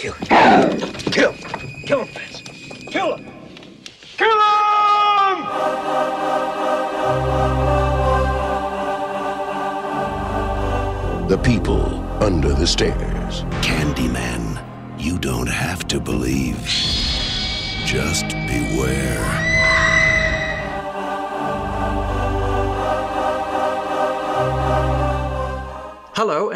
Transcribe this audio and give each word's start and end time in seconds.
Kill 0.00 0.14
him. 0.14 0.26
Kill 1.12 1.32
him. 1.32 1.82
Kill 1.82 2.00
him, 2.00 2.08
Vince. 2.14 2.40
Kill 2.88 3.16
him. 3.16 3.26
Kill 4.16 4.28
him! 4.30 5.44
The 11.28 11.36
people 11.44 11.84
under 12.22 12.54
the 12.54 12.66
stairs. 12.66 13.42
Candyman, 13.60 14.64
you 14.98 15.18
don't 15.18 15.50
have 15.50 15.86
to 15.88 16.00
believe. 16.00 16.64
Just 17.84 18.30
beware. 18.48 19.49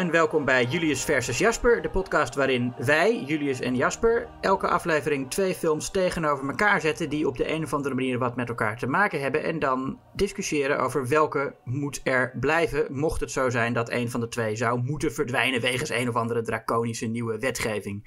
En 0.05 0.11
welkom 0.11 0.45
bij 0.45 0.65
Julius 0.65 1.03
versus 1.03 1.37
Jasper, 1.37 1.81
de 1.81 1.89
podcast 1.89 2.35
waarin 2.35 2.73
wij, 2.77 3.23
Julius 3.23 3.59
en 3.59 3.75
Jasper, 3.75 4.27
elke 4.41 4.67
aflevering 4.67 5.29
twee 5.29 5.53
films 5.53 5.89
tegenover 5.89 6.49
elkaar 6.49 6.81
zetten 6.81 7.09
die 7.09 7.27
op 7.27 7.37
de 7.37 7.51
een 7.51 7.63
of 7.63 7.73
andere 7.73 7.95
manier 7.95 8.19
wat 8.19 8.35
met 8.35 8.49
elkaar 8.49 8.77
te 8.77 8.87
maken 8.87 9.21
hebben 9.21 9.43
en 9.43 9.59
dan 9.59 9.99
discussiëren 10.13 10.79
over 10.79 11.07
welke 11.07 11.55
moet 11.63 12.01
er 12.03 12.33
blijven, 12.39 12.85
mocht 12.89 13.19
het 13.19 13.31
zo 13.31 13.49
zijn 13.49 13.73
dat 13.73 13.91
een 13.91 14.09
van 14.09 14.19
de 14.19 14.27
twee 14.27 14.55
zou 14.55 14.81
moeten 14.83 15.13
verdwijnen 15.13 15.61
wegens 15.61 15.89
een 15.89 16.09
of 16.09 16.15
andere 16.15 16.41
draconische 16.41 17.05
nieuwe 17.05 17.37
wetgeving. 17.37 18.03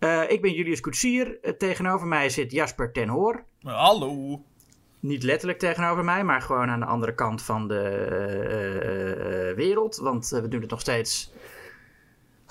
Uh, 0.00 0.30
ik 0.30 0.42
ben 0.42 0.52
Julius 0.52 0.80
Koetsier, 0.80 1.38
uh, 1.42 1.52
tegenover 1.52 2.06
mij 2.06 2.28
zit 2.28 2.52
Jasper 2.52 2.92
ten 2.92 3.08
Hoor. 3.08 3.44
Hallo 3.62 4.42
niet 5.00 5.22
letterlijk 5.22 5.58
tegenover 5.58 6.04
mij, 6.04 6.24
maar 6.24 6.42
gewoon 6.42 6.68
aan 6.68 6.80
de 6.80 6.86
andere 6.86 7.14
kant 7.14 7.42
van 7.42 7.68
de 7.68 8.06
uh, 8.10 9.48
uh, 9.48 9.56
wereld. 9.56 9.96
Want 9.96 10.28
we 10.28 10.48
doen 10.48 10.60
het 10.60 10.70
nog 10.70 10.80
steeds 10.80 11.32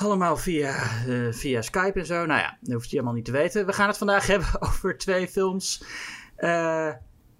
allemaal 0.01 0.37
via, 0.37 0.73
via 1.31 1.61
Skype 1.61 1.99
en 1.99 2.05
zo. 2.05 2.25
Nou 2.25 2.39
ja, 2.39 2.57
dat 2.61 2.73
hoeft 2.73 2.89
je 2.89 2.95
allemaal 2.95 3.13
niet 3.13 3.25
te 3.25 3.31
weten. 3.31 3.65
We 3.65 3.73
gaan 3.73 3.87
het 3.87 3.97
vandaag 3.97 4.27
hebben 4.33 4.61
over 4.61 4.97
twee 4.97 5.27
films. 5.27 5.83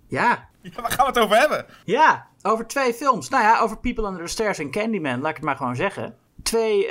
ja. 0.08 0.48
Ja, 0.62 0.82
waar 0.82 0.92
gaan 0.92 1.06
we 1.06 1.12
het 1.12 1.20
over 1.20 1.38
hebben? 1.38 1.66
Ja, 1.86 2.28
over 2.42 2.68
twee 2.68 2.94
films. 2.94 3.30
Nou 3.30 3.44
ja, 3.44 3.60
over 3.60 3.78
People 3.78 4.08
Under 4.08 4.26
the 4.26 4.32
Stairs 4.32 4.60
en 4.60 4.72
Candyman, 4.72 5.20
laat 5.20 5.30
ik 5.30 5.36
het 5.36 5.46
maar 5.46 5.56
gewoon 5.56 5.76
zeggen. 5.76 6.16
Twee 6.44 6.88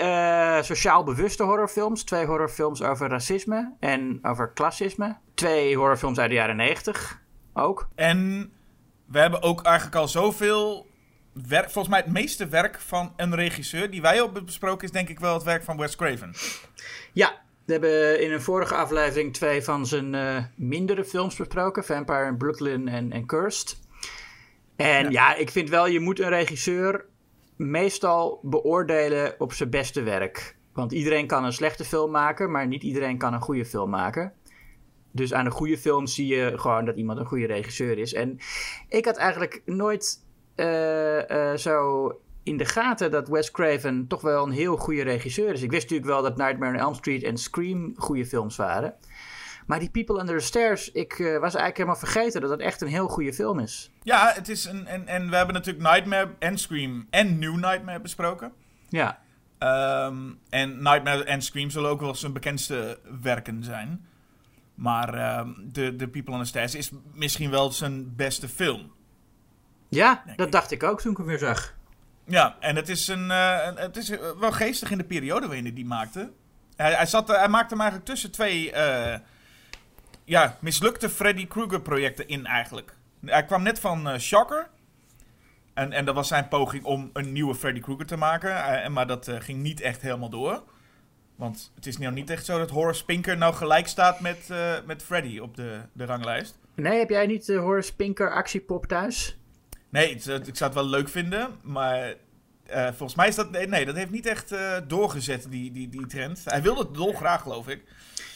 sociaal 0.62 1.04
bewuste 1.04 1.42
horrorfilms. 1.42 2.04
Twee 2.04 2.26
horrorfilms 2.26 2.82
over 2.82 3.08
racisme 3.08 3.74
en 3.80 4.18
over 4.22 4.52
klassisme. 4.52 5.16
Twee 5.34 5.76
horrorfilms 5.76 6.18
uit 6.18 6.28
de 6.28 6.34
jaren 6.34 6.56
90 6.56 7.22
ook. 7.54 7.88
En 7.94 8.50
we 9.06 9.18
hebben 9.18 9.42
ook 9.42 9.62
eigenlijk 9.62 9.96
al 9.96 10.08
zoveel 10.08 10.86
werk. 11.46 11.70
Volgens 11.70 11.94
mij 11.94 12.02
het 12.04 12.12
meeste 12.12 12.48
werk 12.48 12.80
van 12.80 13.12
een 13.16 13.34
regisseur 13.34 13.90
die 13.90 14.02
wij 14.02 14.16
hebben 14.16 14.44
besproken 14.44 14.84
is 14.84 14.92
denk 14.92 15.08
ik 15.08 15.20
wel 15.20 15.34
het 15.34 15.42
werk 15.42 15.62
van 15.64 15.76
Wes 15.76 15.96
Craven. 15.96 16.32
Ja, 17.12 17.40
we 17.64 17.72
hebben 17.72 18.22
in 18.22 18.32
een 18.32 18.42
vorige 18.42 18.74
aflevering 18.74 19.34
twee 19.34 19.62
van 19.62 19.86
zijn 19.86 20.14
uh, 20.14 20.44
mindere 20.56 21.04
films 21.04 21.36
besproken. 21.36 21.84
Vampire 21.84 22.26
in 22.26 22.36
Brooklyn 22.36 22.88
en, 22.88 23.12
en 23.12 23.26
Cursed. 23.26 23.78
En 24.76 25.04
ja. 25.04 25.10
ja, 25.10 25.34
ik 25.34 25.50
vind 25.50 25.68
wel, 25.68 25.86
je 25.86 26.00
moet 26.00 26.20
een 26.20 26.28
regisseur 26.28 27.04
meestal 27.56 28.40
beoordelen 28.42 29.34
op 29.38 29.52
zijn 29.52 29.70
beste 29.70 30.02
werk. 30.02 30.56
Want 30.72 30.92
iedereen 30.92 31.26
kan 31.26 31.44
een 31.44 31.52
slechte 31.52 31.84
film 31.84 32.10
maken, 32.10 32.50
maar 32.50 32.66
niet 32.66 32.82
iedereen 32.82 33.18
kan 33.18 33.34
een 33.34 33.40
goede 33.40 33.64
film 33.64 33.90
maken. 33.90 34.32
Dus 35.12 35.32
aan 35.32 35.46
een 35.46 35.52
goede 35.52 35.78
film 35.78 36.06
zie 36.06 36.26
je 36.26 36.58
gewoon 36.58 36.84
dat 36.84 36.96
iemand 36.96 37.18
een 37.18 37.26
goede 37.26 37.46
regisseur 37.46 37.98
is. 37.98 38.12
En 38.12 38.38
ik 38.88 39.04
had 39.04 39.16
eigenlijk 39.16 39.62
nooit 39.64 40.26
zo 41.56 42.12
in 42.42 42.56
de 42.56 42.64
gaten 42.64 43.10
dat 43.10 43.28
Wes 43.28 43.50
Craven 43.50 44.06
toch 44.06 44.20
wel 44.20 44.46
een 44.46 44.52
heel 44.52 44.76
goede 44.76 45.02
regisseur 45.02 45.52
is. 45.52 45.62
Ik 45.62 45.70
wist 45.70 45.82
natuurlijk 45.82 46.10
wel 46.10 46.22
dat 46.22 46.36
Nightmare 46.36 46.72
on 46.72 46.80
Elm 46.80 46.94
Street 46.94 47.22
en 47.22 47.36
Scream 47.36 47.92
goede 47.96 48.26
films 48.26 48.56
waren. 48.56 48.94
Maar 49.66 49.78
die 49.78 49.90
People 49.90 50.20
Under 50.20 50.38
the 50.38 50.44
Stairs, 50.44 50.92
ik 50.92 51.18
uh, 51.18 51.26
was 51.26 51.40
eigenlijk 51.54 51.76
helemaal 51.76 51.96
vergeten 51.96 52.40
dat 52.40 52.50
het 52.50 52.60
echt 52.60 52.80
een 52.80 52.88
heel 52.88 53.08
goede 53.08 53.32
film 53.32 53.58
is. 53.58 53.90
Ja, 54.02 54.32
het 54.34 54.48
is 54.48 54.64
een. 54.64 54.86
En, 54.86 55.06
en 55.06 55.30
we 55.30 55.36
hebben 55.36 55.54
natuurlijk 55.54 55.90
Nightmare 55.90 56.34
en 56.38 56.58
Scream 56.58 57.06
en 57.10 57.38
New 57.38 57.54
Nightmare 57.54 58.00
besproken. 58.00 58.52
Ja. 58.88 59.18
Um, 60.06 60.38
en 60.50 60.82
Nightmare 60.82 61.24
en 61.24 61.42
Scream 61.42 61.70
zullen 61.70 61.90
ook 61.90 62.00
wel 62.00 62.14
zijn 62.14 62.32
bekendste 62.32 62.98
werken 63.22 63.64
zijn. 63.64 64.06
Maar 64.74 65.14
uh, 65.14 65.48
de, 65.72 65.96
de 65.96 66.08
People 66.08 66.34
on 66.34 66.40
the 66.40 66.46
Stairs 66.46 66.74
is 66.74 66.90
misschien 67.12 67.50
wel 67.50 67.72
zijn 67.72 68.16
beste 68.16 68.48
film. 68.48 68.92
Ja, 69.88 70.22
dat 70.36 70.46
ik. 70.46 70.52
dacht 70.52 70.70
ik 70.70 70.82
ook 70.82 71.00
toen 71.00 71.10
ik 71.10 71.16
hem 71.16 71.26
weer 71.26 71.38
zag. 71.38 71.76
Ja, 72.24 72.56
en 72.60 72.76
het 72.76 72.88
is, 72.88 73.08
een, 73.08 73.24
uh, 73.24 73.74
het 73.74 73.96
is 73.96 74.08
wel 74.38 74.52
geestig 74.52 74.90
in 74.90 74.98
de 74.98 75.04
periode 75.04 75.46
waarin 75.46 75.64
hij 75.64 75.74
die 75.74 75.86
maakte. 75.86 76.30
Hij, 76.76 76.92
hij, 76.92 77.06
zat, 77.06 77.28
hij 77.28 77.48
maakte 77.48 77.74
hem 77.74 77.80
eigenlijk 77.80 78.10
tussen 78.10 78.30
twee 78.30 78.72
uh, 78.72 79.14
ja, 80.24 80.56
mislukte 80.60 81.08
Freddy 81.08 81.46
Krueger 81.46 81.80
projecten 81.80 82.28
in 82.28 82.46
eigenlijk. 82.46 82.94
Hij 83.24 83.44
kwam 83.44 83.62
net 83.62 83.80
van 83.80 84.08
uh, 84.08 84.18
Shocker. 84.18 84.68
En, 85.74 85.92
en 85.92 86.04
dat 86.04 86.14
was 86.14 86.28
zijn 86.28 86.48
poging 86.48 86.84
om 86.84 87.10
een 87.12 87.32
nieuwe 87.32 87.54
Freddy 87.54 87.80
Krueger 87.80 88.06
te 88.06 88.16
maken. 88.16 88.92
maar 88.92 89.06
dat 89.06 89.30
ging 89.38 89.62
niet 89.62 89.80
echt 89.80 90.02
helemaal 90.02 90.30
door. 90.30 90.62
Want 91.36 91.72
het 91.74 91.86
is 91.86 91.98
nou 91.98 92.12
niet 92.12 92.30
echt 92.30 92.44
zo 92.44 92.58
dat 92.58 92.70
Horace 92.70 93.04
Pinker 93.04 93.36
nou 93.36 93.54
gelijk 93.54 93.86
staat 93.86 94.20
met, 94.20 94.48
met 94.86 95.02
Freddy 95.02 95.38
op 95.38 95.56
de, 95.56 95.80
de 95.92 96.04
ranglijst. 96.04 96.58
Nee, 96.74 96.98
heb 96.98 97.10
jij 97.10 97.26
niet 97.26 97.46
de 97.46 97.56
Horace 97.56 97.96
Pinker 97.96 98.32
actiepop 98.32 98.86
thuis? 98.86 99.37
Nee, 99.88 100.14
het, 100.14 100.48
ik 100.48 100.56
zou 100.56 100.70
het 100.70 100.80
wel 100.80 100.88
leuk 100.88 101.08
vinden, 101.08 101.56
maar 101.62 102.14
uh, 102.70 102.86
volgens 102.86 103.14
mij 103.14 103.28
is 103.28 103.34
dat... 103.34 103.50
Nee, 103.50 103.84
dat 103.84 103.96
heeft 103.96 104.10
niet 104.10 104.26
echt 104.26 104.52
uh, 104.52 104.76
doorgezet, 104.86 105.46
die, 105.50 105.72
die, 105.72 105.88
die 105.88 106.06
trend. 106.06 106.42
Hij 106.44 106.62
wilde 106.62 106.80
het 106.80 106.94
dolgraag, 106.94 107.42
geloof 107.42 107.68
ik. 107.68 107.82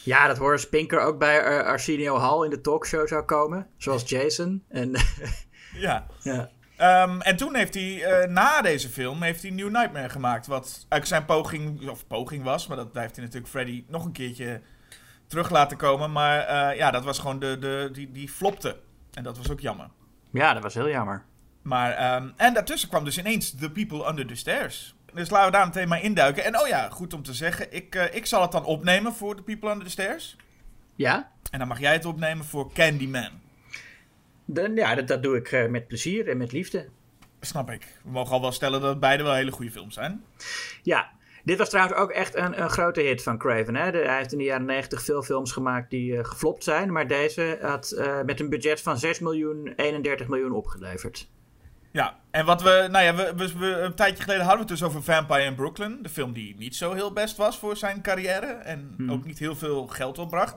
Ja, 0.03 0.27
dat 0.27 0.37
Horace 0.37 0.69
Pinker 0.69 0.99
ook 0.99 1.19
bij 1.19 1.63
Arsenio 1.63 2.17
Hall 2.17 2.43
in 2.43 2.49
de 2.49 2.61
talkshow 2.61 3.07
zou 3.07 3.23
komen. 3.23 3.67
Zoals 3.77 4.09
Jason. 4.09 4.63
En 4.69 4.91
ja. 5.73 6.05
ja. 6.21 6.49
Um, 7.03 7.21
en 7.21 7.35
toen 7.35 7.55
heeft 7.55 7.73
hij, 7.73 8.25
na 8.29 8.61
deze 8.61 8.89
film, 8.89 9.21
heeft 9.21 9.41
hij 9.41 9.51
New 9.51 9.69
Nightmare 9.69 10.09
gemaakt. 10.09 10.47
Wat 10.47 10.65
eigenlijk 10.65 11.05
zijn 11.05 11.25
poging, 11.25 11.89
of 11.89 12.07
poging 12.07 12.43
was. 12.43 12.67
Maar 12.67 12.77
dat 12.77 12.89
heeft 12.93 13.15
hij 13.15 13.25
natuurlijk 13.25 13.51
Freddy 13.51 13.83
nog 13.87 14.05
een 14.05 14.11
keertje 14.11 14.61
terug 15.27 15.49
laten 15.49 15.77
komen. 15.77 16.11
Maar 16.11 16.75
ja, 16.75 16.91
dat 16.91 17.03
was 17.03 17.19
gewoon 17.19 17.39
de, 17.39 17.57
de, 17.59 17.89
die, 17.91 18.11
die 18.11 18.29
flopte. 18.29 18.77
En 19.13 19.23
dat 19.23 19.37
was 19.37 19.51
ook 19.51 19.59
jammer. 19.59 19.89
Ja, 20.31 20.53
dat 20.53 20.63
was 20.63 20.73
heel 20.73 20.89
jammer. 20.89 21.25
Maar, 21.63 22.15
um, 22.15 22.33
en 22.37 22.53
daartussen 22.53 22.89
kwam 22.89 23.03
dus 23.03 23.17
ineens 23.17 23.55
The 23.55 23.71
People 23.71 24.07
Under 24.09 24.27
the 24.27 24.35
Stairs. 24.35 24.95
Dus 25.13 25.29
laten 25.29 25.51
we 25.51 25.57
daar 25.57 25.65
meteen 25.65 25.87
maar 25.87 26.03
induiken. 26.03 26.43
En 26.43 26.59
oh 26.59 26.67
ja, 26.67 26.89
goed 26.89 27.13
om 27.13 27.23
te 27.23 27.33
zeggen. 27.33 27.73
Ik, 27.73 27.95
uh, 27.95 28.15
ik 28.15 28.25
zal 28.25 28.41
het 28.41 28.51
dan 28.51 28.65
opnemen 28.65 29.13
voor 29.13 29.35
The 29.35 29.41
People 29.41 29.69
Under 29.69 29.85
the 29.85 29.91
Stairs. 29.91 30.35
Ja. 30.95 31.31
En 31.51 31.59
dan 31.59 31.67
mag 31.67 31.79
jij 31.79 31.93
het 31.93 32.05
opnemen 32.05 32.45
voor 32.45 32.73
Candyman. 32.73 33.41
Dan, 34.45 34.75
ja, 34.75 34.95
dat, 34.95 35.07
dat 35.07 35.23
doe 35.23 35.37
ik 35.37 35.51
uh, 35.51 35.67
met 35.67 35.87
plezier 35.87 36.29
en 36.29 36.37
met 36.37 36.51
liefde. 36.51 36.89
Snap 37.39 37.71
ik. 37.71 37.99
We 38.03 38.11
mogen 38.11 38.33
al 38.33 38.41
wel 38.41 38.51
stellen 38.51 38.81
dat 38.81 38.99
beide 38.99 39.23
wel 39.23 39.33
hele 39.33 39.51
goede 39.51 39.71
films 39.71 39.93
zijn. 39.93 40.23
Ja, 40.81 41.11
dit 41.43 41.57
was 41.57 41.69
trouwens 41.69 41.97
ook 41.97 42.11
echt 42.11 42.35
een, 42.35 42.61
een 42.61 42.69
grote 42.69 43.01
hit 43.01 43.23
van 43.23 43.37
Craven. 43.37 43.75
Hè? 43.75 43.91
De, 43.91 43.97
hij 43.97 44.17
heeft 44.17 44.31
in 44.31 44.37
de 44.37 44.43
jaren 44.43 44.65
90 44.65 45.03
veel 45.03 45.23
films 45.23 45.51
gemaakt 45.51 45.89
die 45.89 46.13
uh, 46.13 46.23
geflopt 46.23 46.63
zijn. 46.63 46.91
Maar 46.91 47.07
deze 47.07 47.57
had 47.61 47.93
uh, 47.97 48.21
met 48.21 48.39
een 48.39 48.49
budget 48.49 48.81
van 48.81 48.97
6 48.97 49.19
miljoen 49.19 49.73
31 49.75 50.27
miljoen 50.27 50.51
opgeleverd. 50.51 51.29
Ja, 51.93 52.19
en 52.31 52.45
wat 52.45 52.61
we, 52.61 52.87
nou 52.91 53.03
ja, 53.03 53.15
we, 53.15 53.33
we, 53.35 53.57
we, 53.57 53.65
een 53.65 53.95
tijdje 53.95 54.23
geleden 54.23 54.45
hadden 54.45 54.65
we 54.65 54.71
het 54.71 54.79
dus 54.79 54.87
over 54.89 55.03
Vampire 55.03 55.43
in 55.43 55.55
Brooklyn. 55.55 55.99
De 56.01 56.09
film 56.09 56.33
die 56.33 56.55
niet 56.57 56.75
zo 56.75 56.93
heel 56.93 57.13
best 57.13 57.37
was 57.37 57.57
voor 57.57 57.77
zijn 57.77 58.01
carrière. 58.01 58.45
En 58.45 58.93
hmm. 58.97 59.11
ook 59.11 59.25
niet 59.25 59.39
heel 59.39 59.55
veel 59.55 59.87
geld 59.87 60.17
opbracht. 60.17 60.55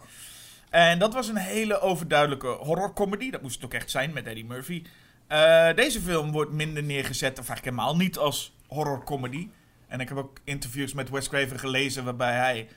En 0.70 0.98
dat 0.98 1.14
was 1.14 1.28
een 1.28 1.36
hele 1.36 1.80
overduidelijke 1.80 2.47
horrorcomedy. 2.47 3.30
Dat 3.30 3.42
moest 3.42 3.54
het 3.54 3.64
ook 3.64 3.74
echt 3.74 3.91
zijn 3.91 4.12
met 4.12 4.26
Eddie 4.26 4.44
Murphy. 4.44 4.84
Uh, 5.28 5.74
deze 5.74 6.00
film 6.00 6.32
wordt 6.32 6.52
minder 6.52 6.82
neergezet, 6.82 7.38
of 7.38 7.48
eigenlijk 7.48 7.76
helemaal 7.76 7.97
niet 7.97 8.18
als 8.18 8.56
horrorcomedy. 8.66 9.48
En 9.88 10.00
ik 10.00 10.08
heb 10.08 10.18
ook 10.18 10.38
interviews 10.44 10.92
met 10.92 11.10
Wes 11.10 11.28
Craven 11.28 11.58
gelezen 11.58 12.04
waarbij 12.04 12.34
hij 12.34 12.68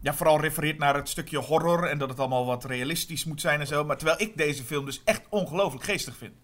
ja, 0.00 0.14
vooral 0.14 0.40
refereert 0.40 0.78
naar 0.78 0.94
het 0.94 1.08
stukje 1.08 1.38
horror 1.38 1.84
en 1.84 1.98
dat 1.98 2.08
het 2.08 2.18
allemaal 2.18 2.46
wat 2.46 2.64
realistisch 2.64 3.24
moet 3.24 3.40
zijn 3.40 3.60
en 3.60 3.66
zo. 3.66 3.84
Maar 3.84 3.96
terwijl 3.96 4.20
ik 4.20 4.36
deze 4.36 4.62
film 4.62 4.84
dus 4.84 5.02
echt 5.04 5.22
ongelooflijk 5.28 5.84
geestig 5.84 6.16
vind. 6.16 6.34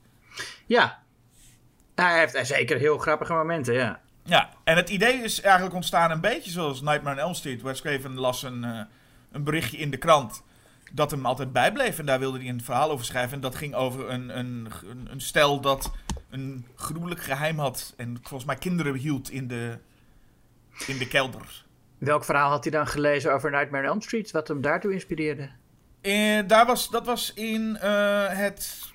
Ja, 0.67 1.02
hij 1.94 2.19
heeft 2.19 2.47
zeker 2.47 2.79
heel 2.79 2.99
grappige 2.99 3.33
momenten, 3.33 3.75
ja. 3.75 4.00
Ja, 4.25 4.50
en 4.65 4.77
het 4.77 4.89
idee 4.89 5.23
is 5.23 5.41
eigenlijk 5.41 5.75
ontstaan 5.75 6.11
een 6.11 6.21
beetje 6.21 6.50
zoals 6.50 6.81
Nightmare 6.81 7.17
on 7.17 7.23
Elm 7.23 7.35
Street. 7.35 7.62
Wes 7.62 7.81
Craven 7.81 8.19
las 8.19 8.43
een, 8.43 8.65
uh, 8.65 8.81
een 9.33 9.44
berichtje 9.44 9.77
in 9.77 9.91
de 9.91 9.97
krant 9.97 10.43
dat 10.93 11.11
hem 11.11 11.27
altijd 11.27 11.53
bijbleef. 11.53 11.99
En 11.99 12.06
daar 12.06 12.19
wilde 12.19 12.39
hij 12.39 12.49
een 12.49 12.62
verhaal 12.62 12.91
over 12.91 13.05
schrijven. 13.05 13.33
En 13.33 13.41
dat 13.41 13.55
ging 13.55 13.75
over 13.75 14.11
een, 14.11 14.39
een, 14.39 14.69
een, 15.11 15.21
stel 15.21 15.61
dat 15.61 15.93
een 16.31 16.67
gruwelijk 16.77 17.21
geheim 17.21 17.59
had. 17.59 17.94
En 17.97 18.19
volgens 18.23 18.44
mij 18.44 18.56
kinderen 18.56 18.94
hield 18.94 19.31
in 19.31 19.49
de, 19.49 19.79
in 20.87 20.99
de 20.99 21.09
kelder. 21.09 21.65
Welk 21.99 22.25
verhaal 22.25 22.50
had 22.50 22.65
hij 22.65 22.73
dan 22.73 22.87
gelezen 22.87 23.33
over 23.33 23.50
Nightmare 23.50 23.85
on 23.85 23.91
Elm 23.91 24.00
Street? 24.00 24.31
Wat 24.31 24.49
hem 24.49 24.61
daartoe 24.61 24.93
inspireerde? 24.93 25.50
En 26.00 26.47
daar 26.47 26.67
was, 26.67 26.91
dat 26.91 27.06
was 27.06 27.33
in 27.35 27.79
uh, 27.83 28.29
het... 28.29 28.93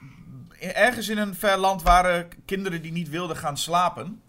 Ergens 0.60 1.08
in 1.10 1.18
een 1.18 1.36
ver 1.36 1.58
land 1.58 1.82
waren 1.84 2.28
kinderen 2.46 2.82
die 2.82 2.92
niet 2.92 3.10
wilden 3.10 3.38
gaan 3.38 3.58
slapen. 3.58 4.22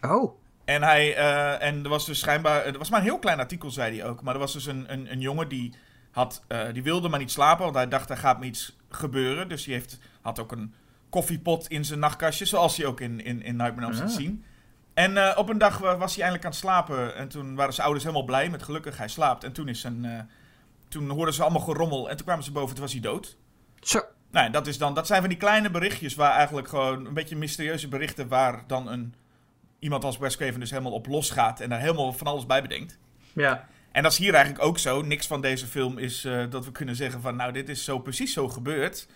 Oh. 0.00 0.40
En, 0.64 0.82
hij, 0.82 1.16
eh, 1.16 1.66
en 1.68 1.82
er 1.84 1.88
was 1.88 2.06
dus 2.06 2.18
schijnbaar. 2.18 2.64
Er 2.66 2.78
was 2.78 2.90
maar 2.90 2.98
een 2.98 3.04
heel 3.06 3.18
klein 3.18 3.38
artikel, 3.38 3.70
zei 3.70 3.98
hij 3.98 4.08
ook. 4.08 4.22
Maar 4.22 4.34
er 4.34 4.40
was 4.40 4.52
dus 4.52 4.66
een, 4.66 4.92
een, 4.92 5.12
een 5.12 5.20
jongen 5.20 5.48
die, 5.48 5.74
had, 6.10 6.42
eh, 6.48 6.72
die 6.72 6.82
wilde 6.82 7.08
maar 7.08 7.18
niet 7.18 7.30
slapen. 7.30 7.64
Want 7.64 7.76
hij 7.76 7.88
dacht, 7.88 8.10
er 8.10 8.16
gaat 8.16 8.38
me 8.40 8.46
iets 8.46 8.76
gebeuren. 8.90 9.48
Dus 9.48 9.64
die 9.64 9.74
heeft, 9.74 9.98
had 10.20 10.38
ook 10.38 10.52
een 10.52 10.74
koffiepot 11.08 11.66
in 11.68 11.84
zijn 11.84 11.98
nachtkastje. 11.98 12.44
Zoals 12.44 12.76
hij 12.76 12.86
ook 12.86 13.00
in, 13.00 13.20
in, 13.24 13.42
in 13.42 13.56
Nightmare 13.56 13.86
on 13.86 13.92
Elm 13.92 14.08
Street 14.08 14.10
Ah. 14.10 14.16
zien. 14.16 14.44
En 14.94 15.16
eh, 15.16 15.38
op 15.38 15.48
een 15.48 15.58
dag 15.58 15.78
wa- 15.78 15.96
was 15.96 16.14
hij 16.14 16.22
eindelijk 16.24 16.44
aan 16.44 16.50
het 16.50 16.60
slapen. 16.60 17.16
En 17.16 17.28
toen 17.28 17.54
waren 17.54 17.72
zijn 17.72 17.86
ouders 17.86 18.04
helemaal 18.06 18.26
blij 18.26 18.50
met 18.50 18.62
gelukkig 18.62 18.98
hij 18.98 19.08
slaapt. 19.08 19.44
En 19.44 19.52
toen, 19.52 19.68
is 19.68 19.80
zijn, 19.80 20.30
toen 20.88 21.08
hoorden 21.10 21.34
ze 21.34 21.42
allemaal 21.42 21.60
gerommel. 21.60 22.10
En 22.10 22.16
toen 22.16 22.26
kwamen 22.26 22.44
ze 22.44 22.52
boven, 22.52 22.74
toen 22.74 22.84
was 22.84 22.92
hij 22.92 23.00
dood. 23.00 23.36
Zo. 23.80 24.00
Nou, 24.32 24.50
dat, 24.50 24.66
is 24.66 24.78
dan, 24.78 24.94
dat 24.94 25.06
zijn 25.06 25.20
van 25.20 25.28
die 25.28 25.38
kleine 25.38 25.70
berichtjes 25.70 26.14
waar 26.14 26.32
eigenlijk 26.32 26.68
gewoon 26.68 27.06
een 27.06 27.14
beetje 27.14 27.36
mysterieuze 27.36 27.88
berichten 27.88 28.28
waar 28.28 28.64
dan 28.66 28.88
een, 28.88 29.14
iemand 29.78 30.04
als 30.04 30.18
Wes 30.18 30.36
Craven 30.36 30.60
dus 30.60 30.70
helemaal 30.70 30.92
op 30.92 31.06
losgaat 31.06 31.60
en 31.60 31.68
daar 31.68 31.80
helemaal 31.80 32.12
van 32.12 32.26
alles 32.26 32.46
bij 32.46 32.62
bedenkt. 32.62 32.98
Ja. 33.32 33.68
En 33.92 34.02
dat 34.02 34.12
is 34.12 34.18
hier 34.18 34.34
eigenlijk 34.34 34.64
ook 34.64 34.78
zo. 34.78 35.02
Niks 35.02 35.26
van 35.26 35.40
deze 35.40 35.66
film 35.66 35.98
is 35.98 36.24
eh, 36.24 36.44
dat 36.50 36.64
we 36.64 36.72
kunnen 36.72 36.96
zeggen 36.96 37.20
van 37.20 37.36
nou, 37.36 37.52
dit 37.52 37.68
is 37.68 37.84
zo 37.84 37.98
precies 37.98 38.32
zo 38.32 38.48
gebeurd. 38.48 39.06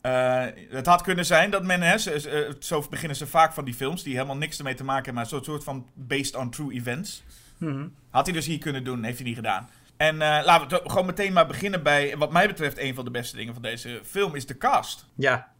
Eh, 0.00 0.46
het 0.68 0.86
had 0.86 1.02
kunnen 1.02 1.26
zijn 1.26 1.50
dat 1.50 1.64
men, 1.64 1.82
hè, 1.82 1.94
eh, 1.94 2.52
zo 2.58 2.86
beginnen 2.90 3.16
ze 3.16 3.26
vaak 3.26 3.52
van 3.52 3.64
die 3.64 3.74
films 3.74 4.02
die 4.02 4.14
helemaal 4.14 4.36
niks 4.36 4.58
ermee 4.58 4.74
te 4.74 4.84
maken 4.84 5.04
hebben, 5.04 5.22
maar 5.22 5.26
zo'n 5.26 5.44
soort 5.44 5.64
van 5.64 5.86
based 5.94 6.36
on 6.36 6.50
true 6.50 6.72
events. 6.74 7.24
Mhm. 7.58 7.86
Had 8.10 8.26
hij 8.26 8.34
dus 8.34 8.46
hier 8.46 8.58
kunnen 8.58 8.84
doen, 8.84 9.02
heeft 9.02 9.18
hij 9.18 9.26
niet 9.26 9.36
gedaan. 9.36 9.68
En 10.04 10.22
eh, 10.22 10.44
laten 10.44 10.82
we 10.82 10.90
gewoon 10.90 11.06
meteen 11.06 11.32
maar 11.32 11.46
beginnen 11.46 11.82
bij, 11.82 12.16
wat 12.16 12.32
mij 12.32 12.46
betreft, 12.46 12.78
een 12.78 12.94
van 12.94 13.04
de 13.04 13.10
beste 13.10 13.36
dingen 13.36 13.52
van 13.52 13.62
deze 13.62 14.00
film 14.04 14.34
is 14.34 14.46
de 14.46 14.56
cast. 14.56 15.06
Ja. 15.14 15.52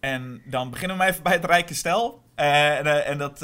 En 0.00 0.42
dan 0.44 0.70
beginnen 0.70 0.96
we 0.96 1.02
maar 1.02 1.12
even 1.12 1.22
bij 1.22 1.32
het 1.32 1.44
rijke 1.44 1.74
stel. 1.74 2.22
Eh, 2.34 2.78
en 2.78 2.86
eh, 2.86 3.10
en 3.10 3.18
dat, 3.18 3.38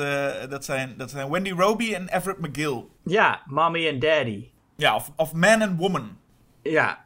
dat, 0.51 0.65
zijn, 0.65 0.95
dat 0.97 1.11
zijn 1.11 1.31
Wendy 1.31 1.51
Roby 1.51 1.95
en 1.95 2.09
Everett 2.09 2.41
McGill. 2.41 2.85
Ja, 3.03 3.43
mommy 3.47 3.89
en 3.89 3.99
daddy. 3.99 4.51
Ja, 4.77 4.95
of, 4.95 5.13
of 5.17 5.33
Man 5.33 5.63
and 5.63 5.79
Woman. 5.79 6.19
Ja. 6.63 7.05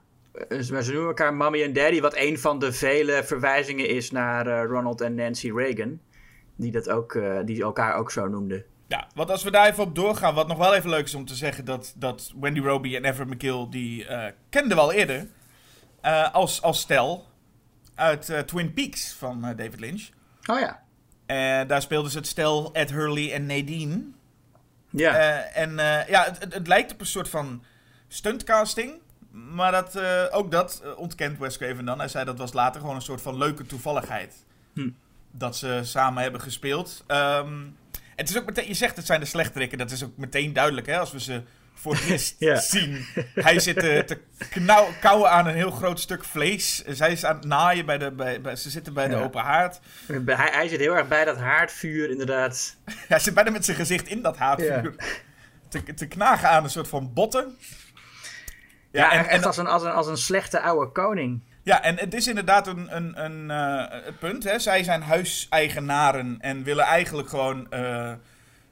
Maar 0.48 0.82
ze 0.82 0.92
noemen 0.92 1.08
elkaar 1.08 1.34
mommy 1.34 1.62
en 1.62 1.72
daddy, 1.72 2.00
wat 2.00 2.16
een 2.16 2.38
van 2.38 2.58
de 2.58 2.72
vele 2.72 3.24
verwijzingen 3.24 3.88
is 3.88 4.10
naar 4.10 4.64
Ronald 4.64 5.00
en 5.00 5.14
Nancy 5.14 5.52
Reagan. 5.52 6.00
Die, 6.56 6.72
dat 6.72 6.90
ook, 6.90 7.20
die 7.44 7.62
elkaar 7.62 7.94
ook 7.94 8.10
zo 8.10 8.28
noemden. 8.28 8.64
Ja, 8.88 9.06
want 9.14 9.30
als 9.30 9.42
we 9.42 9.50
daar 9.50 9.66
even 9.66 9.84
op 9.84 9.94
doorgaan, 9.94 10.34
wat 10.34 10.48
nog 10.48 10.58
wel 10.58 10.74
even 10.74 10.90
leuk 10.90 11.04
is 11.04 11.14
om 11.14 11.24
te 11.24 11.34
zeggen, 11.34 11.64
dat, 11.64 11.92
dat 11.96 12.32
Wendy 12.40 12.60
Roby 12.60 12.96
en 12.96 13.04
Everett 13.04 13.30
McGill, 13.30 13.66
die 13.70 14.06
eh, 14.06 14.32
kenden 14.48 14.76
we 14.76 14.82
al 14.82 14.92
eerder 14.92 15.28
eh, 16.00 16.34
als, 16.34 16.62
als 16.62 16.80
stel 16.80 17.26
uit 17.94 18.28
eh, 18.28 18.38
Twin 18.40 18.72
Peaks 18.72 19.12
van 19.12 19.40
David 19.40 19.80
Lynch. 19.80 20.08
Oh 20.46 20.58
ja. 20.58 20.82
En 21.26 21.66
daar 21.66 21.82
speelden 21.82 22.10
ze 22.10 22.18
het 22.18 22.26
stel 22.26 22.72
Ed 22.72 22.90
Hurley 22.90 23.32
en 23.32 23.46
Nadine. 23.46 24.02
Ja. 24.90 25.14
En 25.42 25.76
ja, 26.08 26.24
het, 26.24 26.38
het, 26.38 26.54
het 26.54 26.66
lijkt 26.66 26.92
op 26.92 27.00
een 27.00 27.06
soort 27.06 27.28
van 27.28 27.62
stuntcasting. 28.08 29.00
Maar 29.30 29.72
dat, 29.72 30.00
ook 30.32 30.50
dat 30.50 30.82
ontkent 30.96 31.38
Wes 31.38 31.56
Craven 31.56 31.84
dan. 31.84 31.98
Hij 31.98 32.08
zei 32.08 32.24
dat 32.24 32.38
was 32.38 32.52
later 32.52 32.80
gewoon 32.80 32.96
een 32.96 33.02
soort 33.02 33.22
van 33.22 33.36
leuke 33.36 33.66
toevalligheid. 33.66 34.44
Hm. 34.72 34.90
Dat 35.30 35.56
ze 35.56 35.80
samen 35.82 36.22
hebben 36.22 36.40
gespeeld. 36.40 37.04
Ehm, 37.06 37.66
het 38.18 38.28
is 38.28 38.38
ook 38.38 38.46
meteen, 38.46 38.66
je 38.68 38.74
zegt 38.74 38.96
het 38.96 39.06
zijn 39.06 39.20
de 39.20 39.26
slechterikken. 39.26 39.78
Dat 39.78 39.90
is 39.90 40.04
ook 40.04 40.16
meteen 40.16 40.52
duidelijk 40.52 40.86
hè, 40.86 40.98
als 40.98 41.12
we 41.12 41.20
ze 41.20 41.42
voor 41.74 41.94
het 41.94 42.04
eerst 42.04 42.34
Ja. 42.48 42.56
zien. 42.60 43.06
Hij 43.34 43.58
zit 43.60 43.76
eh, 43.76 43.98
te 43.98 44.18
knauw, 44.50 44.88
kauwen 45.00 45.30
aan 45.30 45.46
een 45.46 45.54
heel 45.54 45.70
groot 45.70 46.00
stuk 46.00 46.24
vlees. 46.24 46.84
Zij 46.86 47.12
is 47.12 47.24
aan 47.24 47.36
het 47.36 47.44
naaien 47.44 47.86
bij 47.86 47.98
de, 47.98 48.10
bij, 48.10 48.40
bij- 48.40 48.56
ze 48.56 48.70
zitten 48.70 48.92
bij 48.94 49.08
de 49.08 49.16
open 49.16 49.42
haard. 49.42 49.80
Hij, 50.06 50.48
hij 50.52 50.68
zit 50.68 50.80
heel 50.80 50.96
erg 50.96 51.08
bij 51.08 51.24
dat 51.24 51.36
haardvuur, 51.38 52.10
inderdaad. 52.10 52.76
Hij 53.08 53.18
zit 53.18 53.34
bijna 53.34 53.50
met 53.50 53.64
zijn 53.64 53.76
gezicht 53.76 54.08
in 54.08 54.22
dat 54.22 54.36
haardvuur. 54.36 54.94
Te, 55.68 55.94
te 55.94 56.06
knagen 56.06 56.48
aan 56.48 56.64
een 56.64 56.70
soort 56.70 56.88
van 56.88 57.12
botten. 57.12 57.56
Ja, 58.92 59.12
en, 59.12 59.18
echt 59.18 59.28
en, 59.28 59.44
als, 59.44 59.56
een, 59.56 59.66
als, 59.66 59.82
een, 59.82 59.90
als 59.92 60.06
een 60.06 60.16
slechte 60.16 60.60
oude 60.60 60.90
koning. 60.92 61.42
Ja, 61.62 61.82
en 61.82 61.98
het 61.98 62.14
is 62.14 62.26
inderdaad 62.26 62.66
een, 62.66 62.96
een, 62.96 63.24
een 63.24 63.50
eh, 63.50 64.12
punt. 64.18 64.44
Hè. 64.44 64.58
Zij 64.58 64.84
zijn 64.84 65.02
huiseigenaren 65.02 66.36
en 66.40 66.62
willen 66.62 66.84
eigenlijk 66.84 67.28
gewoon 67.28 67.70
eh, 67.70 68.12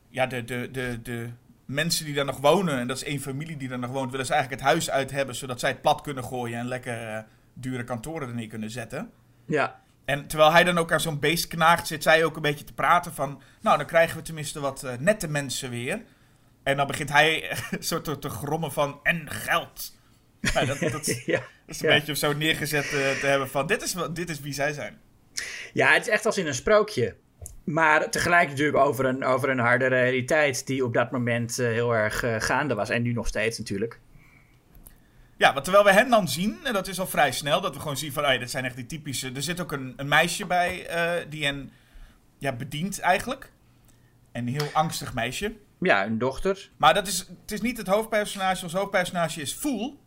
ja, 0.09 0.27
de, 0.27 0.45
de, 0.45 0.69
de, 0.73 1.03
de 1.03 1.31
mensen 1.65 2.05
die 2.05 2.15
daar 2.15 2.25
nog 2.25 2.41
wonen, 2.41 2.79
en 2.79 2.87
dat 2.87 2.97
is 2.97 3.05
één 3.05 3.21
familie 3.21 3.57
die 3.57 3.69
daar 3.69 3.79
nog 3.79 3.91
woont, 3.91 4.11
willen 4.11 4.27
ze 4.27 4.33
eigenlijk 4.33 4.63
het 4.63 4.71
huis 4.71 4.91
uit 4.91 5.11
hebben, 5.11 5.35
zodat 5.35 5.61
zij 5.61 5.71
het 5.71 5.83
plat 5.83 6.01
kunnen 6.01 6.25
gooien 6.25 6.59
en 6.59 6.69
lekker 6.69 7.09
eh, 7.09 7.23
dure 7.55 7.85
kantoren 7.85 8.29
er 8.29 8.35
neer 8.35 8.49
kunnen 8.49 8.71
zetten. 8.71 9.11
Ja. 9.47 9.81
En 10.05 10.27
terwijl 10.27 10.53
hij 10.53 10.65
dan 10.65 10.79
ook 10.79 10.93
aan 10.93 11.01
zo'n 11.01 11.19
beest 11.19 11.47
knaagt, 11.47 11.87
zit 11.87 12.03
zij 12.03 12.25
ook 12.25 12.37
een 12.37 12.43
beetje 12.43 12.65
te 12.65 12.75
praten 12.75 13.15
van... 13.15 13.43
Nou, 13.61 13.77
dan 13.77 13.87
krijgen 13.87 14.17
we 14.17 14.23
tenminste 14.23 14.61
wat 14.61 14.87
nette 14.99 15.29
mensen 15.29 15.71
weer. 15.71 16.03
En 16.63 16.77
dan 16.77 16.87
begint 16.87 17.13
hij 17.13 17.57
zo 17.81 18.01
te, 18.01 18.19
te 18.19 18.29
grommen 18.29 18.73
van... 18.73 19.01
En 19.03 19.31
geld. 19.31 19.97
Dat, 20.41 20.67
dat, 20.67 20.93
dat 20.93 21.07
ja. 21.27 21.43
Is 21.67 21.83
een 21.83 21.89
Ja. 21.89 21.95
beetje 21.95 22.15
zo 22.17 22.33
neergezet 22.33 22.85
eh, 22.85 22.91
te 22.91 23.27
hebben 23.27 23.49
van... 23.49 23.67
Dit 23.67 23.83
is, 23.83 23.95
dit 24.13 24.31
is 24.31 24.41
wie 24.41 24.53
zij 24.53 24.73
zijn. 24.73 24.99
Ja, 25.73 25.93
het 25.93 26.03
is 26.03 26.09
echt 26.09 26.27
als 26.27 26.39
in 26.39 26.47
een 26.47 26.55
sprookje. 26.55 27.17
Maar 27.65 28.11
tegelijk 28.11 28.49
natuurlijk 28.49 28.77
over 28.77 29.05
een, 29.05 29.25
over 29.25 29.49
een 29.49 29.59
harde 29.59 29.87
realiteit 29.87 30.67
die 30.67 30.85
op 30.85 30.95
dat 30.95 31.11
moment 31.11 31.59
eh, 31.59 31.67
heel 31.67 31.95
erg 31.95 32.23
eh, 32.23 32.41
gaande 32.41 32.75
was. 32.75 32.89
En 32.89 33.03
nu 33.03 33.13
nog 33.13 33.27
steeds 33.27 33.59
natuurlijk. 33.59 34.01
Ja, 35.37 35.53
want 35.53 35.65
terwijl 35.65 35.85
we 35.85 35.93
hem 35.93 36.11
dan 36.11 36.29
zien, 36.29 36.59
en 36.65 36.73
dat 36.73 36.89
is 36.89 37.01
al 37.01 37.07
vrij 37.07 37.33
snel... 37.33 37.61
Dat 37.61 37.75
we 37.75 37.81
gewoon 37.81 37.97
zien 37.97 38.13
van, 38.13 38.25
ah, 38.25 38.33
ja, 38.33 38.39
dit 38.39 38.51
zijn 38.51 38.65
echt 38.65 38.77
die 38.77 38.87
typische... 38.87 39.33
Er 39.35 39.43
zit 39.43 39.61
ook 39.61 39.73
een, 39.73 39.93
een 39.97 40.09
meisje 40.09 40.47
bij 40.47 40.87
die 41.29 41.45
hen 41.45 41.73
ja, 42.39 42.53
bedient 42.53 43.01
eigenlijk. 43.01 43.53
Een 44.33 44.49
heel 44.49 44.69
angstig 44.73 45.15
meisje. 45.15 45.53
Ja, 45.81 46.05
een 46.05 46.19
dochter. 46.19 46.71
Maar 46.77 46.95
dat 46.95 47.07
is, 47.07 47.19
het 47.19 47.53
is 47.53 47.61
niet 47.61 47.77
het 47.77 47.87
hoofdpersonage. 47.87 48.65
Ons 48.65 48.73
hoofdpersonage 48.73 49.41
is 49.41 49.53
Fool. 49.53 49.99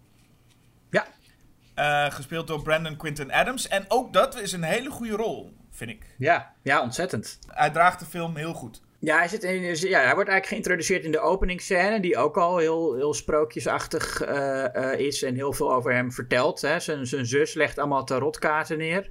Eh, 1.79 2.11
gespeeld 2.11 2.47
door 2.47 2.61
Brandon 2.61 2.95
Quinton 2.95 3.31
Adams. 3.31 3.67
En 3.67 3.85
ook 3.87 4.13
dat 4.13 4.39
is 4.39 4.51
een 4.51 4.63
hele 4.63 4.89
goede 4.89 5.15
rol, 5.15 5.53
vind 5.71 5.89
ik. 5.89 6.05
Ja, 6.17 6.53
ja 6.61 6.81
ontzettend. 6.81 7.39
Hij 7.47 7.69
draagt 7.69 7.99
de 7.99 8.05
film 8.05 8.35
heel 8.35 8.53
goed. 8.53 8.81
Ja 8.99 9.17
hij, 9.17 9.27
zit 9.27 9.43
in, 9.43 9.61
ja, 9.61 9.99
hij 9.99 10.13
wordt 10.13 10.29
eigenlijk 10.29 10.45
geïntroduceerd 10.45 11.03
in 11.03 11.11
de 11.11 11.19
openingsscène, 11.19 11.99
die 11.99 12.17
ook 12.17 12.37
al 12.37 12.57
heel, 12.57 12.95
heel 12.95 13.13
sprookjesachtig 13.13 14.21
eh, 14.21 14.75
eh, 14.75 14.99
is 14.99 15.23
en 15.23 15.35
heel 15.35 15.53
veel 15.53 15.73
over 15.73 15.93
hem 15.93 16.11
vertelt. 16.11 16.61
Hè. 16.61 16.79
Zijn, 16.79 17.07
zijn 17.07 17.25
zus 17.25 17.53
legt 17.53 17.77
allemaal 17.77 18.03
tarotkaarten 18.03 18.77
neer. 18.77 19.09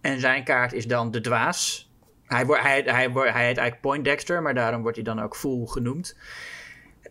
En 0.00 0.20
zijn 0.20 0.44
kaart 0.44 0.72
is 0.72 0.86
dan 0.86 1.10
de 1.10 1.20
dwaas. 1.20 1.90
Hij, 2.26 2.46
wordt, 2.46 2.62
hij, 2.62 2.82
hij, 2.86 3.10
wordt, 3.10 3.32
hij 3.32 3.46
heet 3.46 3.58
eigenlijk 3.58 3.80
Poindexter, 3.80 4.42
maar 4.42 4.54
daarom 4.54 4.82
wordt 4.82 4.96
hij 4.96 5.04
dan 5.04 5.22
ook 5.22 5.36
Fool 5.36 5.66
genoemd. 5.66 6.16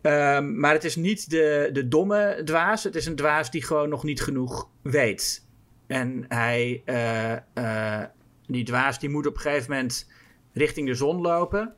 Ehm, 0.03 0.59
maar 0.59 0.73
het 0.73 0.83
is 0.83 0.95
niet 0.95 1.29
de, 1.29 1.69
de 1.73 1.87
domme 1.87 2.41
dwaas. 2.43 2.83
Het 2.83 2.95
is 2.95 3.05
een 3.05 3.15
dwaas 3.15 3.51
die 3.51 3.63
gewoon 3.63 3.89
nog 3.89 4.03
niet 4.03 4.21
genoeg 4.21 4.69
weet. 4.81 5.47
En 5.87 6.25
hij, 6.27 6.81
eh, 6.85 7.33
eh, 7.53 8.07
die 8.47 8.63
dwaas 8.63 8.99
die 8.99 9.09
moet 9.09 9.27
op 9.27 9.35
een 9.35 9.41
gegeven 9.41 9.71
moment 9.71 10.11
richting 10.53 10.87
de 10.87 10.95
zon 10.95 11.21
lopen. 11.21 11.73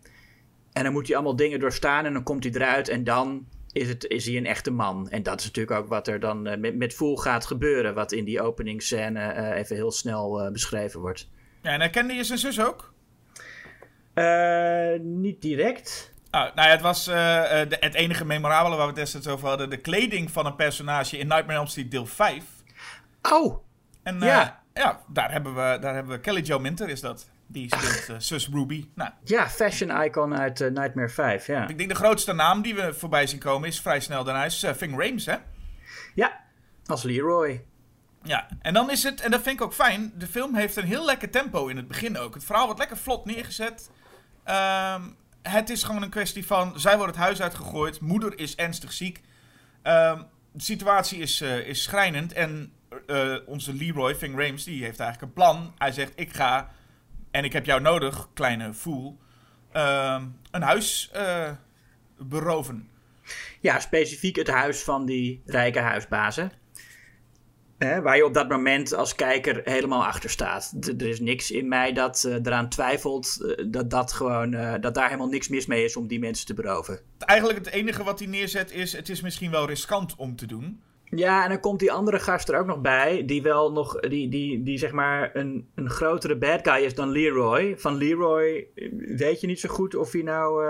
En 0.74 0.84
dan 0.84 0.94
moet 0.94 1.08
hij 1.08 1.15
allemaal 1.15 1.36
dingen 1.36 1.60
doorstaan 1.60 2.05
en 2.05 2.13
dan 2.13 2.24
komt 2.24 2.44
hij 2.44 2.53
eruit 2.53 2.88
en 2.88 3.03
dan 3.03 3.48
is, 3.72 3.88
het, 3.88 4.05
is 4.05 4.25
hij 4.25 4.38
een 4.38 4.46
echte 4.46 4.72
man. 4.72 5.10
En 5.10 5.24
dat 5.24 5.39
is 5.39 5.46
natuurlijk 5.46 5.79
ook 5.79 5.88
wat 5.88 6.08
er 6.08 6.20
dan 6.20 6.48
eh, 6.48 6.58
met, 6.58 6.75
met 6.75 6.94
Fool 6.94 7.15
gaat 7.15 7.46
gebeuren. 7.46 7.94
Wat 7.94 8.12
in 8.12 8.25
die 8.25 8.41
openingsscène 8.41 9.53
even 9.53 9.75
heel 9.75 9.91
snel 9.91 10.51
beschreven 10.51 11.00
wordt. 11.00 11.29
Ja, 11.62 11.72
en 11.72 11.79
herkende 11.79 12.13
je 12.13 12.24
zijn 12.24 12.39
zus 12.39 12.62
ook? 12.62 12.94
Niet 15.01 15.41
direct. 15.41 16.13
Ah, 16.36 16.56
nou 16.56 16.68
ja, 16.68 16.74
het 16.74 16.82
was 16.82 17.08
eh, 17.08 17.62
eh, 17.62 17.70
de- 17.70 17.77
het 17.80 17.94
enige 17.94 18.25
memorabele 18.25 18.75
waar 18.75 18.86
we 18.86 18.92
het 18.92 18.96
destijds 19.01 19.27
over 19.27 19.48
hadden. 19.48 19.70
De 19.70 19.77
kleding 19.77 20.32
van 20.32 20.46
een 20.46 20.56
personage 20.56 21.18
in 21.18 21.27
Nightmare 21.27 21.51
on 21.54 21.58
Elm 21.60 21.68
Street 21.68 21.92
deel 21.92 22.06
5. 22.06 22.44
Oh, 23.22 23.63
En 24.04 24.22
eh, 24.22 24.27
Ja. 24.27 24.62
ja, 24.74 25.00
daar, 25.08 25.32
hebben 25.32 25.54
we, 25.56 25.77
daar 25.82 25.94
hebben 25.94 26.12
we 26.13 26.20
Kelly 26.20 26.42
Jo 26.42 26.60
Minter 26.60 26.89
is 26.89 27.01
dat. 27.01 27.30
Die 27.48 27.75
speelt 27.75 28.10
eh, 28.10 28.15
zus 28.18 28.50
Ruby. 28.50 28.89
Nou, 28.96 29.12
ja, 29.24 29.50
fashion 29.50 30.01
icon 30.04 30.36
uit 30.38 30.60
Nightmare 30.60 31.10
5, 31.10 31.48
ja. 31.48 31.68
ik 31.68 31.77
denk 31.77 31.89
de 31.89 31.96
grootste 31.96 32.34
naam 32.34 32.62
die 32.62 32.75
we 32.75 32.94
voorbij 32.94 33.27
zien 33.27 33.39
komen 33.39 33.68
is 33.68 33.82
vrij 33.82 34.00
snel 34.00 34.24
daarna 34.24 34.46
is 34.46 34.65
Ving 34.75 35.00
Rhames, 35.00 35.25
hè? 35.25 35.36
Ja, 36.15 36.39
als 36.86 37.04
Leroy. 37.04 37.65
Ja, 38.24 38.48
en 38.62 38.74
dan 38.74 38.92
is 38.92 39.04
het, 39.04 39.22
en 39.22 39.32
dat 39.32 39.42
vind 39.42 39.60
ik 39.60 39.65
ook 39.65 39.74
fijn, 39.74 40.12
de 40.15 40.27
film 40.27 40.56
heeft 40.56 40.75
een 40.75 40.86
heel 40.86 41.06
lekker 41.06 41.30
tempo 41.30 41.68
in 41.68 41.77
het 41.77 41.88
begin 41.88 42.18
ook. 42.18 42.34
Het 42.34 42.44
verhaal 42.44 42.65
wordt 42.65 42.80
lekker 42.80 42.98
vlot 42.98 43.25
neergezet. 43.25 43.89
Ehm, 44.44 45.01
het 45.50 45.70
is 45.70 45.84
gewoon 45.84 46.02
een 46.02 46.10
kwestie 46.10 46.46
van, 46.46 46.80
zij 46.80 46.98
wordt 46.98 47.16
het 47.16 47.24
huis 47.24 47.42
uitgegooid, 47.42 48.02
moeder 48.02 48.40
is 48.40 48.56
ernstig 48.56 48.94
ziek. 48.94 49.22
Ehm, 49.82 50.22
de 50.52 50.64
situatie 50.64 51.20
is, 51.20 51.42
eh, 51.42 51.68
is 51.68 51.84
schrijnend 51.84 52.34
en 52.34 52.74
eh, 53.08 53.36
onze 53.46 53.74
Leroy, 53.74 54.16
Ving 54.16 54.40
Rames, 54.40 54.64
die 54.64 54.84
heeft 54.84 55.00
eigenlijk 55.00 55.22
een 55.22 55.44
plan. 55.44 55.74
Hij 55.78 55.92
zegt, 55.92 56.12
ik 56.16 56.34
ga, 56.34 56.72
en 57.32 57.44
ik 57.44 57.54
heb 57.54 57.66
jou 57.66 57.82
nodig, 57.82 58.30
kleine 58.34 58.74
fool, 58.74 59.18
ehm, 59.72 60.25
een 60.52 60.62
huis 60.62 61.10
eh, 61.14 61.52
beroven. 62.18 62.90
Ja, 63.62 63.80
specifiek 63.80 64.36
het 64.36 64.48
huis 64.48 64.84
van 64.84 65.06
die 65.06 65.42
rijke 65.46 65.80
huisbazen. 65.80 66.52
Hè, 67.77 68.01
waar 68.01 68.17
je 68.17 68.25
op 68.25 68.34
dat 68.34 68.50
moment 68.50 68.94
als 68.94 69.15
kijker 69.15 69.62
helemaal 69.63 70.05
achter 70.05 70.29
staat. 70.29 70.74
D- 70.79 71.01
er 71.01 71.08
is 71.08 71.20
niks 71.20 71.51
in 71.51 71.67
mij 71.67 71.94
dat 71.94 72.24
eh, 72.24 72.34
eraan 72.34 72.70
twijfelt 72.70 73.38
eh, 73.41 73.65
dat, 73.67 73.89
dat, 73.89 74.13
gewoon, 74.13 74.53
eh, 74.53 74.74
dat 74.82 74.94
daar 74.94 75.05
helemaal 75.05 75.27
niks 75.27 75.48
mis 75.48 75.65
mee 75.65 75.84
is 75.84 75.96
om 75.96 76.08
die 76.08 76.20
mensen 76.20 76.46
te 76.46 76.53
beroven. 76.53 77.00
Eigenlijk 77.20 77.65
het 77.65 77.74
enige 77.74 78.03
wat 78.03 78.20
hij 78.20 78.27
neerzet 78.27 78.72
is, 78.72 78.94
het 78.94 79.10
is 79.10 79.22
misschien 79.22 79.51
wel 79.51 79.67
riskant 79.67 80.15
om 80.15 80.36
te 80.36 80.46
doen. 80.46 80.82
Ja, 81.10 81.44
en 81.44 81.50
dan 81.50 81.60
komt 81.60 81.79
die 81.79 81.91
andere 81.91 82.20
gast 82.20 82.50
er 82.50 82.60
ook 82.60 82.65
nog 82.65 82.82
bij, 82.82 83.25
die 83.25 83.41
wel 83.41 83.72
nog, 83.72 84.00
die, 84.00 84.29
die, 84.29 84.63
die 84.63 84.77
zeg 84.77 84.91
maar 84.91 85.36
een, 85.36 85.67
een 85.75 85.89
grotere 85.89 86.38
bad 86.38 86.67
guy 86.67 86.84
is 86.84 86.96
dan 86.96 87.10
Leroy. 87.10 87.74
Van 87.77 87.96
Leroy 87.96 88.67
weet 89.15 89.41
je 89.41 89.48
niet 89.48 89.60
zo 89.60 89.70
goed 89.70 89.96
of 89.96 90.12
hij 90.12 90.22
nou, 90.22 90.65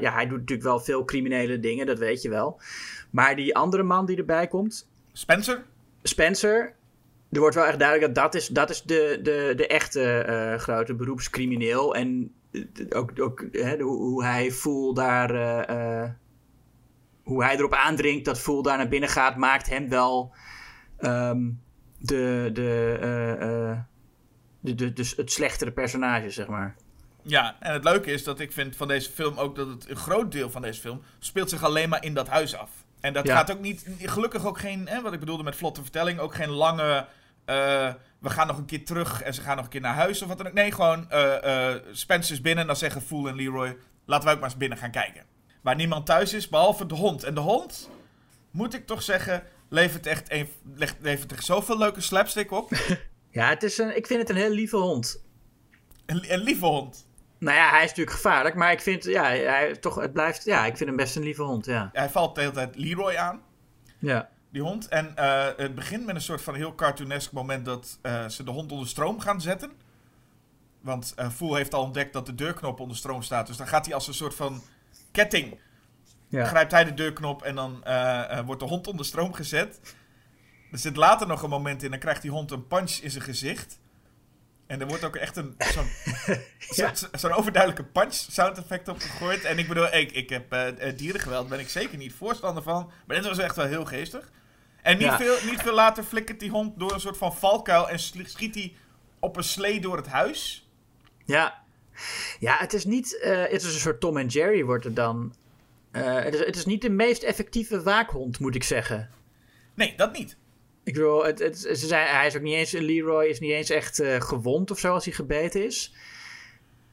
ja, 0.00 0.12
hij 0.12 0.26
doet 0.26 0.38
natuurlijk 0.38 0.68
wel 0.68 0.80
veel 0.80 1.04
criminele 1.04 1.60
dingen, 1.60 1.86
dat 1.86 1.98
weet 1.98 2.22
je 2.22 2.28
wel. 2.28 2.60
Maar 3.10 3.36
die 3.36 3.56
andere 3.56 3.82
man 3.82 4.06
die 4.06 4.16
erbij 4.16 4.46
komt, 4.46 4.88
Spencer? 5.12 5.64
Spencer, 6.08 6.74
er 7.30 7.40
wordt 7.40 7.54
wel 7.54 7.66
echt 7.66 7.78
duidelijk 7.78 8.14
dat 8.14 8.24
dat 8.24 8.34
is, 8.34 8.48
dat 8.48 8.70
is 8.70 8.82
de, 8.82 9.18
de, 9.22 9.52
de 9.56 9.66
echte 9.66 10.02
eh, 10.02 10.58
grote 10.58 10.94
beroepscrimineel. 10.94 11.94
En 11.94 12.34
eh, 12.52 12.62
ook, 12.88 13.20
ook 13.20 13.44
hè, 13.52 13.78
hoe, 13.78 14.24
hij 14.24 14.50
voel 14.50 14.94
daar, 14.94 15.34
eh, 15.64 16.10
hoe 17.22 17.44
hij 17.44 17.56
erop 17.56 17.74
aandringt 17.74 18.24
dat 18.24 18.40
voel 18.40 18.62
daar 18.62 18.76
naar 18.76 18.88
binnen 18.88 19.08
gaat, 19.08 19.36
maakt 19.36 19.68
hem 19.68 19.88
wel 19.88 20.34
ehm, 20.98 21.50
de, 21.98 22.50
de, 22.52 22.98
de, 24.60 24.74
de, 24.74 24.92
dus 24.92 25.16
het 25.16 25.32
slechtere 25.32 25.72
personage, 25.72 26.30
zeg 26.30 26.46
maar. 26.46 26.76
Ja, 27.22 27.56
en 27.60 27.72
het 27.72 27.84
leuke 27.84 28.10
is 28.10 28.24
dat 28.24 28.40
ik 28.40 28.52
vind 28.52 28.76
van 28.76 28.88
deze 28.88 29.10
film 29.10 29.38
ook 29.38 29.56
dat 29.56 29.68
het 29.68 29.88
een 29.88 29.96
groot 29.96 30.32
deel 30.32 30.50
van 30.50 30.62
deze 30.62 30.80
film 30.80 31.02
speelt 31.18 31.50
zich 31.50 31.64
alleen 31.64 31.88
maar 31.88 32.04
in 32.04 32.14
dat 32.14 32.28
huis 32.28 32.56
af. 32.56 32.77
En 33.00 33.12
dat 33.12 33.26
Ja. 33.26 33.36
gaat 33.36 33.50
ook 33.52 33.60
niet, 33.60 33.86
gelukkig 33.98 34.46
ook 34.46 34.58
geen, 34.58 34.88
hè, 34.88 35.02
wat 35.02 35.12
ik 35.12 35.20
bedoelde 35.20 35.42
met 35.42 35.56
vlotte 35.56 35.82
vertelling, 35.82 36.18
ook 36.18 36.34
geen 36.34 36.50
lange, 36.50 37.06
eh, 37.44 37.94
we 38.18 38.30
gaan 38.30 38.46
nog 38.46 38.56
een 38.58 38.64
keer 38.66 38.84
terug 38.84 39.22
en 39.22 39.34
ze 39.34 39.40
gaan 39.40 39.56
nog 39.56 39.64
een 39.64 39.70
keer 39.70 39.80
naar 39.80 39.94
huis 39.94 40.22
of 40.22 40.28
wat 40.28 40.38
dan 40.38 40.46
ook. 40.46 40.52
Nee, 40.52 40.72
gewoon 40.72 41.10
eh 41.10 41.70
eh 41.74 41.82
Spencer 41.92 42.34
is 42.34 42.40
binnen 42.40 42.60
en 42.60 42.66
dan 42.66 42.76
zeggen 42.76 43.02
Fool 43.02 43.28
en 43.28 43.34
Leroy, 43.34 43.76
laten 44.06 44.24
wij 44.24 44.34
ook 44.34 44.40
maar 44.40 44.48
eens 44.48 44.58
binnen 44.58 44.78
gaan 44.78 44.90
kijken. 44.90 45.24
Waar 45.62 45.74
niemand 45.76 46.06
thuis 46.06 46.32
is, 46.32 46.48
behalve 46.48 46.86
de 46.86 46.94
hond. 46.94 47.22
En 47.24 47.34
de 47.34 47.40
hond, 47.40 47.90
moet 48.50 48.74
ik 48.74 48.86
toch 48.86 49.02
zeggen, 49.02 49.42
levert 49.68 50.06
echt, 50.06 50.30
een, 50.32 50.48
levert 51.00 51.32
er 51.32 51.42
zoveel 51.42 51.78
leuke 51.78 52.00
slapstick 52.00 52.50
op. 52.50 52.70
Ja, 53.30 53.48
het 53.48 53.62
is 53.62 53.78
een, 53.78 53.96
ik 53.96 54.06
vind 54.06 54.20
het 54.20 54.30
een 54.30 54.36
heel 54.36 54.50
lieve 54.50 54.76
hond. 54.76 55.22
Een, 56.06 56.32
een 56.32 56.38
lieve 56.38 56.66
hond. 56.66 57.06
Nou 57.38 57.56
ja, 57.56 57.70
hij 57.70 57.82
is 57.82 57.88
natuurlijk 57.88 58.16
gevaarlijk, 58.16 58.54
maar 58.54 58.72
ik 58.72 58.80
vind, 58.80 59.04
ja, 59.04 59.22
hij, 59.24 59.76
toch, 59.76 59.94
het 59.94 60.12
blijft, 60.12 60.44
ja, 60.44 60.66
ik 60.66 60.76
vind 60.76 60.88
hem 60.88 60.98
best 60.98 61.16
een 61.16 61.22
lieve 61.22 61.42
hond, 61.42 61.66
ja. 61.66 61.90
Hij 61.92 62.08
valt 62.10 62.34
de 62.34 62.40
hele 62.40 62.52
tijd 62.52 62.76
Leroy 62.76 63.16
aan. 63.16 63.42
Ja, 63.98 64.28
Die 64.50 64.62
hond. 64.62 64.88
En 64.88 65.16
eh, 65.16 65.46
het 65.56 65.74
begint 65.74 66.06
met 66.06 66.14
een 66.14 66.20
soort 66.20 66.42
van 66.42 66.54
heel 66.54 66.74
cartoonesk 66.74 67.32
moment 67.32 67.64
dat 67.64 67.98
eh, 68.02 68.28
ze 68.28 68.44
de 68.44 68.50
hond 68.50 68.72
onder 68.72 68.88
stroom 68.88 69.20
gaan 69.20 69.40
zetten. 69.40 69.70
Want 70.80 71.12
eh 71.16 71.30
Fool 71.30 71.54
heeft 71.54 71.74
al 71.74 71.82
ontdekt 71.82 72.12
dat 72.12 72.26
de 72.26 72.34
deurknop 72.34 72.80
onder 72.80 72.96
stroom 72.96 73.22
staat. 73.22 73.46
Dus 73.46 73.56
dan 73.56 73.66
gaat 73.66 73.84
hij 73.84 73.94
als 73.94 74.08
een 74.08 74.14
soort 74.14 74.34
van 74.34 74.62
ketting. 75.12 75.58
ja. 76.28 76.44
Grijpt 76.44 76.72
hij 76.72 76.84
de 76.84 76.94
deurknop 76.94 77.42
en 77.42 77.54
dan 77.54 77.84
wordt 78.44 78.60
de 78.60 78.66
hond 78.66 78.86
onder 78.86 79.06
stroom 79.06 79.32
gezet. 79.32 79.80
Er 80.72 80.78
zit 80.78 80.96
later 80.96 81.26
nog 81.26 81.42
een 81.42 81.50
moment 81.50 81.82
in, 81.82 81.90
dan 81.90 81.98
krijgt 81.98 82.22
die 82.22 82.30
hond 82.30 82.50
een 82.50 82.66
punch 82.66 82.90
in 82.90 83.10
zijn 83.10 83.24
gezicht. 83.24 83.78
En 84.68 84.80
er 84.80 84.86
wordt 84.86 85.04
ook 85.04 85.16
echt 85.16 85.36
een 85.36 85.54
zo'n 85.72 85.86
Ja. 86.76 86.94
zo- 86.94 87.06
zo'n 87.12 87.32
overduidelijke 87.32 87.84
punch 87.84 88.12
sound 88.14 88.58
effect 88.58 88.88
op 88.88 88.98
gegooid. 89.00 89.44
En 89.44 89.58
ik 89.58 89.68
bedoel, 89.68 89.94
ik, 89.94 90.12
ik 90.12 90.28
heb 90.30 90.52
eh, 90.52 90.96
dierengeweld, 90.96 91.48
ben 91.48 91.58
ik 91.58 91.68
zeker 91.68 91.98
niet 91.98 92.12
voorstander 92.12 92.62
van. 92.62 92.90
Maar 93.06 93.16
dit 93.16 93.26
was 93.26 93.38
echt 93.38 93.56
wel 93.56 93.66
heel 93.66 93.84
geestig. 93.84 94.30
En 94.82 94.92
niet, 94.98 95.06
Ja. 95.06 95.16
veel, 95.16 95.36
niet 95.50 95.60
veel 95.62 95.74
later 95.74 96.04
flikkert 96.04 96.40
die 96.40 96.50
hond 96.50 96.78
door 96.78 96.92
een 96.92 97.00
soort 97.00 97.16
van 97.16 97.36
valkuil 97.36 97.88
en 97.88 97.98
schiet 97.98 98.54
hij 98.54 98.76
op 99.18 99.36
een 99.36 99.44
slee 99.44 99.80
door 99.80 99.96
het 99.96 100.06
huis. 100.06 100.68
Ja, 101.24 101.62
ja 102.40 102.56
het 102.58 102.72
is 102.72 102.84
niet. 102.84 103.18
eh, 103.20 103.40
het 103.42 103.62
is 103.62 103.74
een 103.74 103.80
soort 103.80 104.00
Tom 104.00 104.16
en 104.16 104.26
Jerry 104.26 104.64
wordt 104.64 104.84
het 104.84 104.96
dan. 104.96 105.34
Het, 105.92 106.34
is, 106.34 106.40
het 106.46 106.56
is 106.56 106.64
niet 106.64 106.82
de 106.82 106.90
meest 106.90 107.22
effectieve 107.22 107.82
waakhond, 107.82 108.38
moet 108.38 108.54
ik 108.54 108.64
zeggen. 108.64 109.10
Nee, 109.74 109.94
dat 109.96 110.12
niet. 110.12 110.36
Ik 110.88 110.94
bedoel, 110.94 111.24
het, 111.24 111.38
het, 111.38 111.58
ze 111.58 111.86
zijn, 111.86 112.06
hij 112.08 112.26
is 112.26 112.36
ook 112.36 112.42
niet 112.42 112.54
eens. 112.54 112.70
Leroy 112.70 113.24
is 113.24 113.40
niet 113.40 113.50
eens 113.50 113.70
echt 113.70 113.98
eh, 113.98 114.20
gewond 114.20 114.70
of 114.70 114.78
zo 114.78 114.92
als 114.92 115.04
hij 115.04 115.14
gebeten 115.14 115.64
is. 115.64 115.94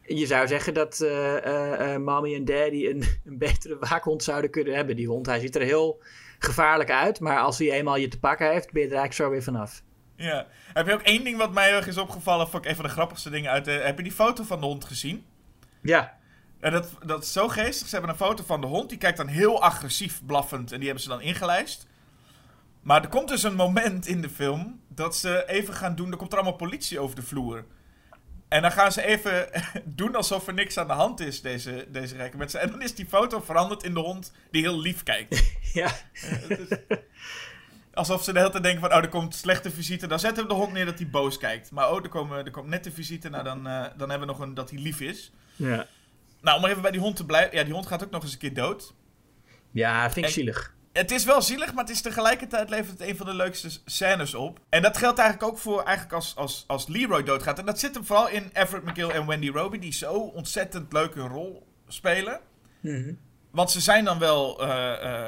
Je 0.02 0.25
zou 0.25 0.48
zeggen 0.48 0.74
dat 0.74 1.02
eh, 1.02 1.96
mommy 1.98 2.36
en 2.36 2.46
daddy 2.46 2.86
een, 2.86 3.04
een 3.25 3.38
betere 3.38 3.78
waakhond 3.80 4.24
zouden 4.24 4.52
kunnen 4.52 4.75
hebben, 4.75 4.96
die 4.96 5.08
hond. 5.08 5.25
Hij 5.25 5.40
ziet 5.40 5.56
er 5.56 5.62
heel 5.62 6.02
gevaarlijk 6.40 6.92
uit, 6.92 7.20
maar 7.20 7.40
als 7.40 7.58
hij 7.58 7.72
eenmaal 7.72 7.96
je 7.96 8.08
te 8.08 8.20
pakken 8.20 8.52
heeft, 8.52 8.72
ben 8.72 8.82
je 8.82 8.88
er 8.88 8.96
eigenlijk 8.96 9.24
zo 9.24 9.30
weer 9.30 9.44
vanaf. 9.44 9.82
Ja. 10.16 10.48
Heb 10.74 10.86
je 10.88 10.94
ook 10.94 11.02
één 11.02 11.24
ding 11.24 11.38
wat 11.38 11.54
mij 11.54 11.72
erg 11.72 11.88
is 11.88 11.98
opgevallen? 11.98 12.48
Vond 12.48 12.64
ik 12.64 12.70
een 12.70 12.75
van 12.75 12.86
de 12.86 12.92
grappigste 12.92 13.30
dingen 13.30 13.52
uit 13.52 13.66
de... 13.66 13.72
Heb 13.72 13.98
je 13.98 14.04
die 14.04 14.12
foto 14.12 14.44
van 14.44 14.60
de 14.60 14.66
hond 14.66 14.86
gezien? 14.86 15.25
Ja, 15.82 16.18
En 16.60 16.72
dat, 16.72 16.90
dat 17.06 17.24
is 17.24 17.32
zo 17.32 17.48
geestig. 17.48 17.88
Ze 17.88 17.96
hebben 17.96 18.12
een 18.12 18.25
foto 18.25 18.44
van 18.44 18.62
de 18.62 18.68
hond. 18.68 18.90
Die 18.90 18.98
kijkt 18.98 19.18
dan 19.18 19.28
heel 19.28 19.62
agressief 19.62 20.22
blaffend. 20.25 20.72
En 20.72 20.78
die 20.78 20.86
hebben 20.86 21.04
ze 21.04 21.10
dan 21.10 21.22
ingelijst. 21.22 21.88
Maar 22.86 23.01
er 23.04 23.10
komt 23.10 23.27
dus 23.27 23.44
een 23.44 23.56
moment 23.56 24.08
in 24.08 24.22
de 24.22 24.30
film 24.30 24.80
dat 24.88 25.15
ze 25.15 25.44
even 25.48 25.74
gaan 25.74 25.96
doen. 25.96 26.12
Er 26.12 26.18
komt 26.18 26.32
er 26.32 26.38
allemaal 26.38 26.58
politie 26.58 27.00
over 27.00 27.15
de 27.15 27.22
vloer. 27.22 27.65
En 28.48 28.62
dan 28.62 28.72
gaan 28.72 28.92
ze 28.92 29.01
even 29.06 29.48
doen 29.86 30.15
alsof 30.15 30.48
er 30.48 30.54
niks 30.54 30.77
aan 30.77 30.88
de 30.88 30.94
hand 30.94 31.20
is, 31.20 31.42
deze, 31.42 31.88
deze 31.89 32.15
rijke 32.15 32.38
mensen. 32.38 32.60
En 32.60 32.70
dan 32.70 32.82
is 32.82 32.96
die 32.96 33.06
foto 33.06 33.42
veranderd 33.42 33.84
in 33.84 33.94
de 33.94 34.00
hond 34.00 34.34
die 34.51 34.62
heel 34.62 34.80
lief 34.80 35.04
kijkt. 35.04 35.54
ja, 35.74 35.92
Alsof 37.94 38.24
ze 38.24 38.34
de 38.34 38.39
hele 38.39 38.51
tijd 38.51 38.63
denken 38.63 38.82
van, 38.82 38.92
oh, 38.92 38.98
er 39.04 39.10
komt 39.10 39.36
slechte 39.36 39.72
visite. 39.72 40.08
Dan 40.08 40.20
zetten 40.20 40.44
we 40.44 40.50
de 40.50 40.56
hond 40.56 40.72
neer 40.74 40.86
dat 40.86 41.00
hij 41.00 41.10
boos 41.10 41.38
kijkt. 41.38 41.72
Maar 41.72 41.92
oh, 41.92 42.04
er, 42.04 42.10
komen, 42.10 42.46
er 42.46 42.51
komt 42.51 42.68
net 42.68 42.84
de 42.84 42.92
visite. 42.92 43.30
Nou, 43.30 43.44
dan, 43.44 43.68
eh, 43.68 43.84
dan 43.98 44.10
hebben 44.10 44.27
we 44.27 44.34
nog 44.34 44.39
een 44.39 44.54
dat 44.54 44.70
hij 44.70 44.80
lief 44.80 45.00
is. 45.00 45.32
ja. 45.56 45.88
Nou, 46.42 46.58
om 46.63 46.65
even 46.65 46.82
bij 46.82 46.92
die 46.92 47.00
hond 47.00 47.15
te 47.15 47.25
blijven. 47.25 47.58
Ja, 47.58 47.63
die 47.63 47.74
hond 47.74 47.88
gaat 47.88 48.04
ook 48.04 48.12
nog 48.12 48.24
eens 48.24 48.32
een 48.34 48.38
keer 48.39 48.54
dood. 48.54 48.94
ja 49.72 50.04
vind 50.04 50.18
ik 50.18 50.24
En- 50.25 50.32
zielig. 50.32 50.75
Het 50.98 51.12
is 51.12 51.25
wel 51.25 51.42
zielig, 51.42 51.74
maar 51.74 51.84
het 51.84 51.94
is 51.94 52.02
tegelijkertijd 52.02 52.70
levert 52.70 53.00
het 53.00 53.10
een 53.10 53.18
van 53.18 53.25
de 53.25 53.34
leukste 53.34 53.70
scènes 53.86 54.34
op. 54.34 54.60
En 54.70 54.82
dat 54.82 54.98
geldt 54.98 55.20
eigenlijk 55.20 55.52
ook 55.52 55.58
voor 55.60 55.84
eigenlijk 55.84 56.16
als, 56.16 56.36
als, 56.36 56.64
als 56.68 56.88
Leroy 56.88 57.24
doodgaat. 57.24 57.60
En 57.60 57.66
dat 57.66 57.80
zit 57.80 57.96
hem 57.96 58.06
vooral 58.06 58.28
in 58.30 58.50
Everett 58.54 58.86
McGill 58.86 59.10
en 59.10 59.28
Wendy 59.28 59.50
Roby, 59.50 59.80
die 59.80 59.94
zo 59.94 60.14
ontzettend 60.14 60.94
leuk 60.94 61.16
hun 61.16 61.28
rol 61.28 61.68
spelen. 61.88 62.40
Mhm. 62.80 63.14
Want 63.52 63.72
ze 63.72 63.82
zijn 63.82 64.06
dan 64.06 64.20
wel 64.20 64.56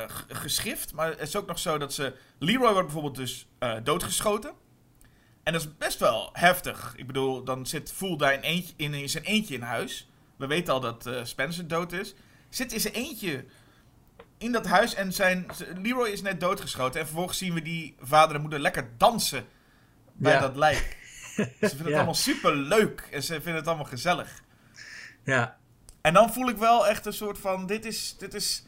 g- 0.08 0.26
geschift, 0.28 0.94
maar 0.94 1.10
het 1.10 1.22
is 1.22 1.36
ook 1.36 1.48
nog 1.48 1.60
zo 1.60 1.78
dat 1.78 1.94
ze... 1.94 2.14
Leroy 2.40 2.72
wordt 2.72 2.84
bijvoorbeeld 2.86 3.16
dus 3.16 3.48
eh, 3.60 3.74
doodgeschoten. 3.84 4.52
En 5.44 5.54
dat 5.54 5.62
is 5.62 5.78
best 5.78 6.00
wel 6.00 6.30
heftig. 6.34 6.94
Ik 6.98 7.08
bedoel, 7.08 7.44
dan 7.44 7.66
zit 7.66 7.92
Fool 7.92 8.18
daar 8.18 8.34
in, 8.34 8.42
eentje, 8.42 8.74
in, 8.78 8.94
in 8.94 9.10
zijn 9.10 9.24
eentje 9.24 9.54
in 9.54 9.62
huis. 9.62 10.10
We 10.38 10.48
weten 10.48 10.74
al 10.74 10.80
dat 10.80 11.10
Spencer 11.24 11.68
dood 11.68 11.92
is. 11.92 12.14
Zit 12.50 12.74
in 12.74 12.80
zijn 12.80 12.94
eentje 12.94 13.46
in 14.38 14.52
dat 14.52 14.66
huis 14.66 14.94
en 14.94 15.14
zijn, 15.14 15.46
Leroy 15.82 16.08
is 16.10 16.22
net 16.22 16.40
doodgeschoten. 16.40 17.00
En 17.00 17.06
vervolgens 17.06 17.38
zien 17.38 17.54
we 17.54 17.62
die 17.62 17.96
vader 18.00 18.36
en 18.36 18.42
moeder 18.42 18.60
lekker 18.60 18.90
dansen 18.98 19.46
bij 20.14 20.34
Ja. 20.34 20.40
dat 20.40 20.56
lijk. 20.56 20.98
Ze 21.38 21.46
vinden 21.60 21.78
het 21.78 21.88
Ja. 21.88 21.96
allemaal 21.96 22.14
super 22.14 22.56
leuk 22.56 23.08
en 23.12 23.24
ze 23.24 23.34
vinden 23.34 23.56
het 23.56 23.68
allemaal 23.68 23.86
gezellig. 23.86 24.44
Ja, 25.24 25.58
En 26.02 26.14
dan 26.14 26.34
voel 26.34 26.50
ik 26.50 26.58
wel 26.58 26.88
echt 26.88 27.06
een 27.06 27.14
soort 27.14 27.38
van: 27.38 27.66
dit 27.66 27.86
is, 27.86 28.16
dit 28.18 28.34
is 28.34 28.66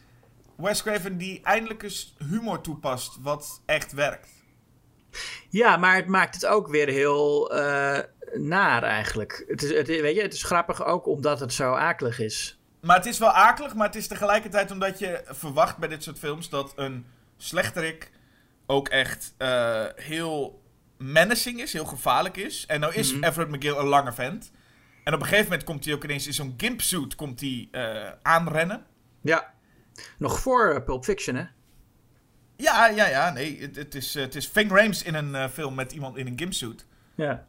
Wes 0.57 0.81
Craven 0.83 1.17
die 1.17 1.41
eindelijk 1.43 1.83
eens 1.83 2.15
humor 2.29 2.61
toepast, 2.61 3.17
wat 3.21 3.61
echt 3.65 3.91
werkt. 3.91 4.29
Ja, 5.49 5.77
maar 5.77 5.95
het 5.95 6.07
maakt 6.07 6.35
het 6.35 6.45
ook 6.45 6.67
weer 6.67 6.87
heel 6.87 7.51
eh, 7.55 7.99
naar 8.33 8.83
eigenlijk. 8.83 9.43
Het 9.47 9.61
is, 9.63 9.73
het, 9.73 9.87
weet 9.87 10.15
je, 10.15 10.21
het 10.21 10.33
is 10.33 10.43
grappig 10.43 10.85
ook 10.85 11.07
omdat 11.07 11.39
het 11.39 11.53
zo 11.53 11.73
akelig 11.73 12.19
is. 12.19 12.58
Maar 12.81 12.95
het 12.95 13.05
is 13.05 13.17
wel 13.17 13.29
akelig, 13.31 13.75
maar 13.75 13.85
het 13.85 13.95
is 13.95 14.07
tegelijkertijd 14.07 14.71
omdat 14.71 14.99
je 14.99 15.21
verwacht 15.25 15.77
bij 15.77 15.89
dit 15.89 16.03
soort 16.03 16.19
films 16.19 16.49
dat 16.49 16.73
een 16.75 17.05
slechterik 17.37 18.11
ook 18.65 18.87
echt 18.87 19.33
eh, 19.37 19.85
heel 19.95 20.63
menacing 20.97 21.61
is, 21.61 21.73
heel 21.73 21.85
gevaarlijk 21.85 22.37
is. 22.37 22.65
En 22.65 22.79
nou 22.79 22.93
is 22.93 23.13
Mhm. 23.13 23.23
Everett 23.23 23.51
McGill 23.51 23.77
een 23.77 23.85
lange 23.87 24.13
vent. 24.13 24.51
En 25.03 25.13
op 25.13 25.19
een 25.19 25.25
gegeven 25.25 25.49
moment 25.49 25.63
komt 25.63 25.85
hij 25.85 25.93
ook 25.93 26.03
ineens 26.03 26.27
in 26.27 26.33
zo'n 26.33 26.53
gimpsuit 26.57 27.15
komt 27.15 27.39
hij, 27.39 27.67
eh, 27.71 28.11
aanrennen. 28.21 28.85
Ja. 29.21 29.53
Nog 30.17 30.39
voor 30.39 30.73
eh, 30.73 30.83
Pulp 30.83 31.03
Fiction, 31.03 31.35
hè? 31.35 31.43
Ja, 32.55 32.87
ja, 32.87 33.07
ja, 33.07 33.29
nee, 33.31 33.61
het, 33.61 33.75
het 33.75 33.95
is, 33.95 34.13
het 34.13 34.35
is 34.35 34.47
Ving 34.47 34.71
Rhames 34.71 35.03
in 35.03 35.13
een 35.13 35.49
film 35.49 35.75
met 35.75 35.91
iemand 35.91 36.17
in 36.17 36.27
een 36.27 36.37
gimpsuit. 36.39 36.85
Ja. 37.15 37.45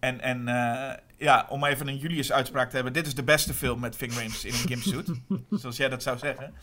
En 0.00 0.20
en 0.20 0.48
ja, 1.24 1.46
om 1.48 1.64
even 1.64 1.88
een 1.88 1.96
Julius 1.96 2.32
uitspraak 2.32 2.68
te 2.68 2.74
hebben. 2.74 2.92
Dit 2.92 3.06
is 3.06 3.14
de 3.14 3.22
beste 3.22 3.54
film 3.54 3.80
met 3.80 3.96
Ving 3.96 4.12
Rhames 4.12 4.44
in 4.44 4.52
een 4.52 4.58
gimpsuit. 4.58 5.08
zoals 5.60 5.76
jij 5.76 5.88
dat 5.88 6.02
zou 6.02 6.18
zeggen. 6.18 6.54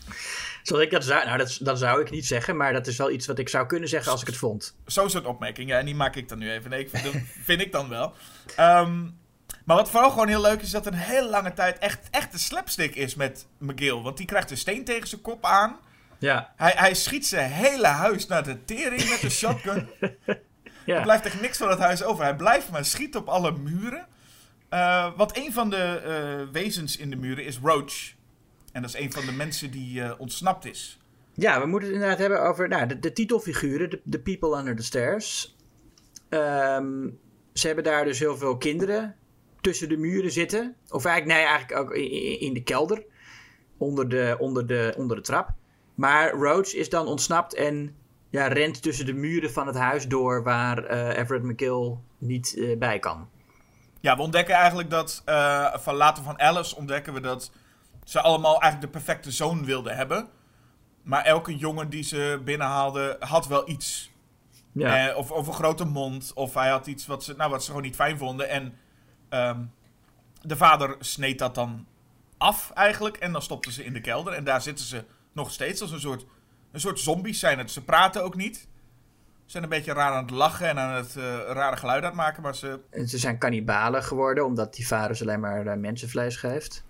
Zoals 0.63 0.84
ik 0.84 0.91
dat 0.91 1.03
zou... 1.03 1.25
Nou, 1.25 1.38
dat, 1.38 1.58
dat 1.62 1.80
zou 1.80 2.01
ik 2.01 2.10
niet 2.10 2.25
zeggen, 2.25 2.58
maar 2.58 2.74
dat 2.74 2.88
is 2.88 2.98
wel 2.98 3.12
iets 3.12 3.27
wat 3.27 3.39
ik 3.39 3.50
zou 3.50 3.65
kunnen 3.65 3.89
zeggen 3.89 4.12
als 4.12 4.22
ik 4.22 4.27
het 4.27 4.38
vond. 4.38 4.75
Zo'n 4.86 5.10
soort 5.10 5.25
opmerking. 5.25 5.70
Ja, 5.70 5.80
en 5.80 5.86
die 5.86 5.96
maak 5.96 6.15
ik 6.15 6.30
dan 6.30 6.38
nu 6.38 6.51
even. 6.51 6.70
Nee, 6.70 6.80
ik 6.80 6.89
vind, 6.89 7.03
dat 7.03 7.13
vind 7.50 7.62
ik 7.62 7.72
dan 7.72 7.89
wel. 7.89 8.13
Ehm, 8.56 9.01
maar 9.65 9.75
wat 9.75 9.89
vooral 9.89 10.10
gewoon 10.10 10.27
heel 10.27 10.41
leuk 10.41 10.62
is, 10.62 10.72
dat 10.72 10.86
er 10.86 10.94
een 10.94 11.00
hele 11.00 11.30
lange 11.30 11.53
tijd 11.53 11.77
echt, 11.77 12.08
echt 12.12 12.34
een 12.34 12.39
slapstick 12.39 12.96
is 12.96 13.15
met 13.15 13.48
McGill. 13.58 14.01
Want 14.01 14.18
die 14.18 14.25
krijgt 14.25 14.51
een 14.51 14.58
steen 14.58 14.84
tegen 14.84 15.08
zijn 15.08 15.22
kop 15.22 15.46
aan. 15.46 15.80
Ja. 16.20 16.53
Hij, 16.56 16.74
hij 16.75 16.94
schiet 16.94 17.27
zijn 17.27 17.51
hele 17.51 17.88
huis 17.88 18.27
naar 18.27 18.44
de 18.44 18.65
tering 18.65 19.10
met 19.10 19.24
een 19.24 19.32
shotgun. 19.41 19.89
Er 20.00 20.39
ja. 20.86 21.01
blijft 21.01 21.25
echt 21.25 21.41
niks 21.41 21.58
van 21.58 21.70
het 21.70 21.80
huis 21.80 22.03
over. 22.03 22.24
Hij 22.24 22.36
blijft 22.36 22.70
maar 22.70 22.86
schieten 22.86 23.20
op 23.20 23.27
alle 23.27 23.51
muren. 23.51 24.08
Eh, 24.72 25.12
want 25.18 25.38
een 25.38 25.54
van 25.54 25.70
de 25.70 26.01
eh, 26.06 26.51
wezens 26.51 26.98
in 26.98 27.10
de 27.10 27.16
muren 27.16 27.46
is 27.46 27.60
Roach. 27.63 28.13
En 28.72 28.82
dat 28.82 28.94
is 28.94 29.00
een 29.00 29.12
van 29.12 29.25
de 29.25 29.32
mensen 29.32 29.72
die 29.72 30.01
eh, 30.01 30.12
ontsnapt 30.18 30.66
is. 30.66 31.00
Ja, 31.34 31.62
we 31.62 31.66
moeten 31.66 31.88
het 31.88 31.98
inderdaad 31.98 32.20
hebben 32.20 32.42
over 32.44 32.68
nou, 32.68 33.00
de, 33.00 33.13
titelfiguren, 33.13 34.00
de, 34.04 34.20
people 34.20 34.58
under 34.58 34.75
the 34.75 34.84
stairs. 34.84 35.56
Ehm, 36.30 37.10
ze 37.54 37.66
hebben 37.66 37.84
daar 37.84 38.04
dus 38.04 38.20
heel 38.20 38.38
veel 38.38 38.58
kinderen 38.58 39.16
tussen 39.62 39.90
de 39.90 39.98
muren 39.98 40.32
zitten. 40.32 40.75
Of 40.90 41.06
eigenlijk, 41.06 41.38
nee, 41.38 41.48
eigenlijk 41.48 41.82
ook 41.82 41.96
in, 42.40 42.54
de 42.54 42.63
kelder. 42.63 43.04
Onder 43.78 44.10
de, 44.10 44.36
onder, 44.40 44.68
de, 44.68 44.94
onder 44.98 45.16
de 45.16 45.24
trap. 45.24 45.54
Maar 45.96 46.32
Roach 46.32 46.74
is 46.74 46.90
dan 46.90 47.08
ontsnapt 47.08 47.54
en 47.54 47.96
ja, 48.30 48.48
rent 48.48 48.82
tussen 48.82 49.06
de 49.06 49.13
muren 49.13 49.51
van 49.51 49.68
het 49.68 49.75
huis 49.75 50.08
door 50.08 50.44
waar 50.44 50.86
Everett 51.16 51.44
McGill 51.44 51.98
niet 52.18 52.75
bij 52.78 53.00
kan. 53.00 53.30
Ja, 54.01 54.15
we 54.15 54.22
ontdekken 54.22 54.55
eigenlijk 54.55 54.89
dat, 54.89 55.22
eh, 55.25 55.74
van 55.77 55.96
later 55.96 56.24
van 56.24 56.39
Alice 56.39 56.75
ontdekken 56.75 57.13
we 57.13 57.20
dat 57.20 57.51
ze 58.03 58.22
allemaal 58.22 58.62
eigenlijk 58.62 58.93
de 58.93 59.00
perfecte 59.00 59.31
zoon 59.31 59.65
wilden 59.65 59.96
hebben. 59.96 60.27
Maar 61.03 61.24
elke 61.24 61.55
jongen 61.58 61.89
die 61.89 62.03
ze 62.03 62.41
binnenhaalde 62.46 63.15
had 63.20 63.48
wel 63.48 63.70
iets. 63.70 64.12
Ja, 64.74 65.10
Eh, 65.10 65.17
of, 65.17 65.31
of 65.31 65.48
een 65.48 65.53
grote 65.53 65.86
mond, 65.86 66.31
of 66.34 66.53
hij 66.53 66.70
had 66.70 66.88
iets 66.88 67.05
wat 67.05 67.24
ze, 67.24 67.34
nou, 67.38 67.50
wat 67.50 67.62
ze 67.62 67.67
gewoon 67.67 67.86
niet 67.86 67.96
fijn 67.96 68.17
vonden. 68.17 68.50
En 68.50 68.74
ehm, 69.29 69.60
de 70.41 70.58
vader 70.58 70.96
sneed 71.00 71.39
dat 71.39 71.55
dan 71.55 71.88
af 72.38 72.72
eigenlijk. 72.74 73.17
En 73.17 73.31
dan 73.31 73.41
stopten 73.41 73.72
ze 73.72 73.86
in 73.86 73.93
de 73.93 74.01
kelder. 74.01 74.34
En 74.34 74.43
daar 74.43 74.62
zitten 74.62 74.86
ze 74.86 75.05
nog 75.31 75.51
steeds 75.51 75.81
als 75.81 75.91
een 75.91 76.00
soort, 76.00 76.25
een 76.72 76.79
soort 76.79 77.00
zombies 77.00 77.39
zijn 77.39 77.58
het. 77.58 77.72
Ze 77.72 77.84
praten 77.84 78.24
ook 78.24 78.36
niet. 78.36 78.67
Zijn 79.51 79.63
een 79.63 79.70
beetje 79.70 79.93
raar 79.93 80.12
aan 80.12 80.24
het 80.24 80.31
lachen 80.31 80.67
en 80.67 80.77
aan 80.79 80.96
het 80.96 81.15
eh, 81.15 81.24
rare 81.48 81.77
geluid 81.77 82.03
aan 82.03 82.10
het 82.10 82.17
maken. 82.17 82.41
Maar 82.41 82.55
ze, 82.55 82.79
En 82.89 83.08
ze 83.08 83.17
zijn 83.17 83.38
kannibalen 83.38 84.03
geworden 84.03 84.46
omdat 84.46 84.75
die 84.75 84.86
ze 84.86 85.17
alleen 85.22 85.39
maar 85.39 85.67
eh, 85.67 85.77
mensenvlees 85.77 86.36
geeft. 86.36 86.84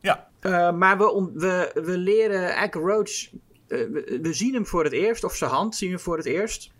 ja, 0.00 0.28
Uh, 0.40 0.72
maar 0.72 0.98
we, 0.98 1.30
we, 1.34 1.80
we 1.84 1.98
leren 1.98 2.42
eigenlijk 2.42 2.74
Roach. 2.74 3.32
uh, 3.32 3.32
we, 3.68 4.18
we 4.22 4.32
zien 4.32 4.54
hem 4.54 4.66
voor 4.66 4.84
het 4.84 4.92
eerst, 4.92 5.24
of 5.24 5.34
zijn 5.34 5.50
hand 5.50 5.76
zien 5.76 5.90
we 5.90 5.98
voor 5.98 6.16
het 6.16 6.26
eerst. 6.26 6.72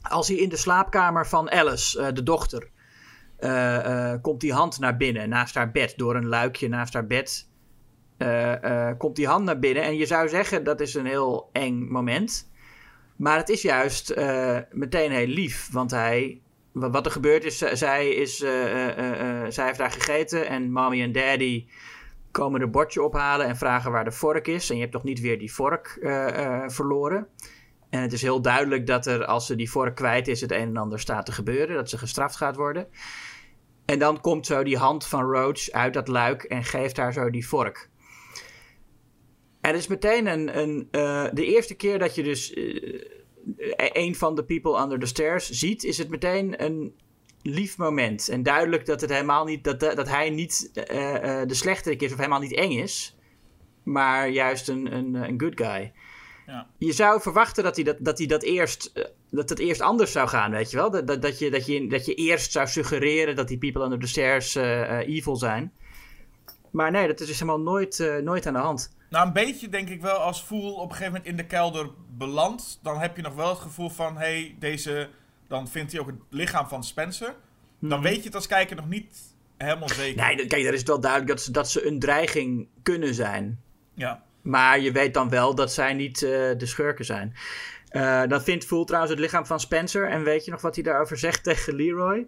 Als 0.00 0.28
hij 0.28 0.36
in 0.36 0.48
de 0.48 0.56
slaapkamer 0.56 1.26
van 1.26 1.50
Alice, 1.50 2.00
uh, 2.00 2.06
de 2.12 2.22
dochter, 2.22 2.68
uh, 3.40 3.84
uh, 3.84 4.14
komt 4.20 4.40
die 4.40 4.52
hand 4.52 4.78
naar 4.78 4.96
binnen, 4.96 5.28
naast 5.28 5.54
haar 5.54 5.70
bed, 5.70 5.94
door 5.96 6.16
een 6.16 6.28
luikje 6.28 6.68
naast 6.68 6.92
haar 6.92 7.06
bed. 7.06 7.48
Uh, 8.18 8.90
komt 8.98 9.16
die 9.16 9.26
hand 9.26 9.44
naar 9.44 9.58
binnen. 9.58 9.82
En 9.82 9.96
je 9.96 10.06
zou 10.06 10.28
zeggen 10.28 10.64
dat 10.64 10.80
is 10.80 10.94
een 10.94 11.06
heel 11.06 11.48
eng 11.52 11.88
moment. 11.88 12.47
Maar 13.18 13.36
het 13.36 13.48
is 13.48 13.62
juist 13.62 14.10
uh, 14.10 14.58
meteen 14.70 15.10
heel 15.10 15.26
lief. 15.26 15.68
Want 15.72 15.90
hij. 15.90 16.40
Wat 16.72 17.06
er 17.06 17.12
gebeurt 17.12 17.44
is, 17.44 17.58
zij, 17.58 18.08
is, 18.08 18.40
uh, 18.40 18.50
zij 19.48 19.66
heeft 19.66 19.78
daar 19.78 19.90
gegeten. 19.90 20.48
En 20.48 20.72
mommy 20.72 21.02
en 21.02 21.12
daddy 21.12 21.66
komen 22.30 22.60
er 22.60 22.70
bordje 22.70 23.02
ophalen 23.02 23.46
en 23.46 23.56
vragen 23.56 23.92
waar 23.92 24.04
de 24.04 24.12
vork 24.12 24.46
is. 24.46 24.68
En 24.70 24.74
je 24.74 24.80
hebt 24.80 24.92
toch 24.92 25.04
niet 25.04 25.20
weer 25.20 25.38
die 25.38 25.52
vork 25.52 25.98
verloren. 26.66 27.26
En 27.90 28.02
het 28.02 28.12
is 28.12 28.22
heel 28.22 28.42
duidelijk 28.42 28.86
dat 28.86 29.06
er, 29.06 29.24
als 29.24 29.46
ze 29.46 29.56
die 29.56 29.70
vork 29.70 29.96
kwijt 29.96 30.28
is, 30.28 30.40
het 30.40 30.52
een 30.52 30.68
en 30.68 30.76
ander 30.76 31.00
staat 31.00 31.26
te 31.26 31.32
gebeuren. 31.32 31.76
Dat 31.76 31.88
ze 31.88 31.98
gestraft 31.98 32.36
gaat 32.36 32.56
worden. 32.56 32.86
En 33.84 33.98
dan 33.98 34.20
komt 34.20 34.46
zo 34.46 34.62
die 34.62 34.76
hand 34.76 35.06
van 35.06 35.22
Roach 35.22 35.70
uit 35.70 35.94
dat 35.94 36.08
luik 36.08 36.42
en 36.42 36.64
geeft 36.64 36.96
haar 36.96 37.12
zo 37.12 37.30
die 37.30 37.48
vork. 37.48 37.88
En 39.60 39.70
het 39.70 39.80
is 39.80 39.86
meteen 39.86 40.26
een. 40.26 40.58
een 40.58 40.88
uh, 40.90 41.26
de 41.32 41.44
eerste 41.44 41.74
keer 41.74 41.98
dat 41.98 42.14
je 42.14 42.22
dus 42.22 42.54
uh, 42.54 43.02
een 43.76 44.14
van 44.14 44.34
de 44.34 44.44
people 44.44 44.82
under 44.82 44.98
the 44.98 45.06
stairs 45.06 45.50
ziet, 45.50 45.84
is 45.84 45.98
het 45.98 46.08
meteen 46.08 46.64
een 46.64 46.94
lief 47.42 47.78
moment. 47.78 48.28
En 48.28 48.42
duidelijk 48.42 48.86
dat, 48.86 49.00
het 49.00 49.10
helemaal 49.10 49.44
niet, 49.44 49.64
dat, 49.64 49.80
dat 49.80 50.08
hij 50.08 50.30
niet 50.30 50.70
uh, 50.74 50.84
de 51.46 51.54
slechterik 51.54 52.02
is 52.02 52.10
of 52.12 52.16
helemaal 52.16 52.40
niet 52.40 52.54
eng 52.54 52.72
is. 52.72 53.16
Maar 53.82 54.28
juist 54.28 54.68
een, 54.68 54.94
een, 54.94 55.14
een 55.14 55.40
good 55.40 55.60
guy. 55.60 55.92
Ja. 56.46 56.68
Je 56.78 56.92
zou 56.92 57.20
verwachten 57.20 57.64
dat 57.64 57.74
hij 57.74 57.84
dat, 57.84 57.96
dat, 58.00 58.18
hij 58.18 58.26
dat, 58.26 58.42
eerst, 58.42 58.92
dat 59.30 59.48
het 59.48 59.58
eerst 59.58 59.80
anders 59.80 60.12
zou 60.12 60.28
gaan, 60.28 60.50
weet 60.50 60.70
je 60.70 60.76
wel? 60.76 60.90
Dat, 60.90 61.06
dat, 61.06 61.22
dat, 61.22 61.38
je, 61.38 61.50
dat, 61.50 61.66
je, 61.66 61.88
dat 61.88 62.06
je 62.06 62.14
eerst 62.14 62.52
zou 62.52 62.66
suggereren 62.66 63.36
dat 63.36 63.48
die 63.48 63.58
people 63.58 63.82
under 63.82 63.98
the 63.98 64.06
stairs 64.06 64.54
evil 64.54 65.36
zijn. 65.36 65.72
Maar 66.70 66.90
nee, 66.90 67.06
dat 67.06 67.20
is 67.20 67.26
dus 67.26 67.40
helemaal 67.40 67.60
nooit, 67.60 68.20
nooit 68.22 68.46
aan 68.46 68.52
de 68.52 68.58
hand. 68.58 68.96
Nou, 69.08 69.26
een 69.26 69.32
beetje 69.32 69.68
denk 69.68 69.88
ik 69.88 70.00
wel 70.00 70.16
als 70.16 70.44
Voel 70.44 70.74
op 70.74 70.90
een 70.90 70.96
gegeven 70.96 71.12
moment 71.12 71.26
in 71.26 71.36
de 71.36 71.46
kelder 71.46 71.90
belandt. 72.16 72.78
Dan 72.82 72.98
heb 72.98 73.16
je 73.16 73.22
nog 73.22 73.34
wel 73.34 73.48
het 73.48 73.58
gevoel 73.58 73.88
van, 73.88 74.16
hé, 74.16 74.20
hey, 74.20 74.56
deze... 74.58 75.08
Dan 75.48 75.68
vindt 75.68 75.92
hij 75.92 76.00
ook 76.00 76.06
het 76.06 76.16
lichaam 76.30 76.68
van 76.68 76.84
Spencer. 76.84 77.34
Dan 77.78 77.92
hmm. 77.92 78.02
weet 78.02 78.16
je 78.16 78.22
het 78.22 78.34
als 78.34 78.46
kijker 78.46 78.76
nog 78.76 78.88
niet 78.88 79.34
helemaal 79.56 79.88
zeker. 79.88 80.24
Nee, 80.24 80.46
kijk, 80.46 80.64
daar 80.64 80.72
is 80.72 80.82
wel 80.82 81.00
duidelijk 81.00 81.30
dat 81.30 81.40
ze, 81.42 81.50
dat 81.50 81.70
ze 81.70 81.86
een 81.86 81.98
dreiging 81.98 82.68
kunnen 82.82 83.14
zijn. 83.14 83.60
Ja. 83.94 84.22
Maar 84.42 84.80
je 84.80 84.92
weet 84.92 85.14
dan 85.14 85.28
wel 85.28 85.54
dat 85.54 85.72
zij 85.72 85.94
niet 85.94 86.22
uh, 86.22 86.30
de 86.30 86.66
schurken 86.66 87.04
zijn. 87.04 87.34
Uh, 87.90 88.22
dan 88.26 88.42
vindt 88.42 88.64
Voel 88.64 88.84
trouwens 88.84 89.12
het 89.12 89.22
lichaam 89.22 89.46
van 89.46 89.60
Spencer. 89.60 90.08
En 90.08 90.24
weet 90.24 90.44
je 90.44 90.50
nog 90.50 90.60
wat 90.60 90.74
hij 90.74 90.84
daarover 90.84 91.18
zegt 91.26 91.44
tegen 91.44 91.74
Leroy? 91.74 92.26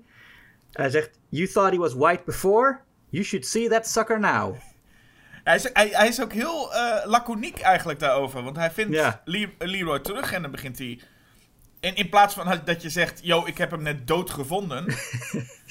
Hij 0.72 0.90
zegt, 0.90 1.10
you 1.28 1.48
thought 1.48 1.72
he 1.72 1.78
was 1.78 1.94
white 1.94 2.22
before? 2.24 2.80
You 3.08 3.24
should 3.24 3.46
see 3.46 3.68
that 3.68 3.88
sucker 3.88 4.20
now. 4.20 4.56
Hij 5.44 5.54
is, 5.54 5.70
hij, 5.72 5.88
hij 5.88 6.08
is 6.08 6.20
ook 6.20 6.32
heel 6.32 6.74
uh, 6.74 7.04
laconiek 7.04 7.60
eigenlijk 7.60 7.98
daarover. 7.98 8.42
Want 8.42 8.56
hij 8.56 8.70
vindt 8.70 8.94
ja. 8.94 9.22
Leroy 9.58 9.98
terug 9.98 10.32
en 10.32 10.42
dan 10.42 10.50
begint 10.50 10.78
hij... 10.78 11.00
En 11.80 11.94
in 11.94 12.08
plaats 12.08 12.34
van 12.34 12.60
dat 12.64 12.82
je 12.82 12.90
zegt, 12.90 13.20
yo, 13.22 13.46
ik 13.46 13.58
heb 13.58 13.70
hem 13.70 13.82
net 13.82 14.06
dood 14.06 14.30
gevonden... 14.30 14.84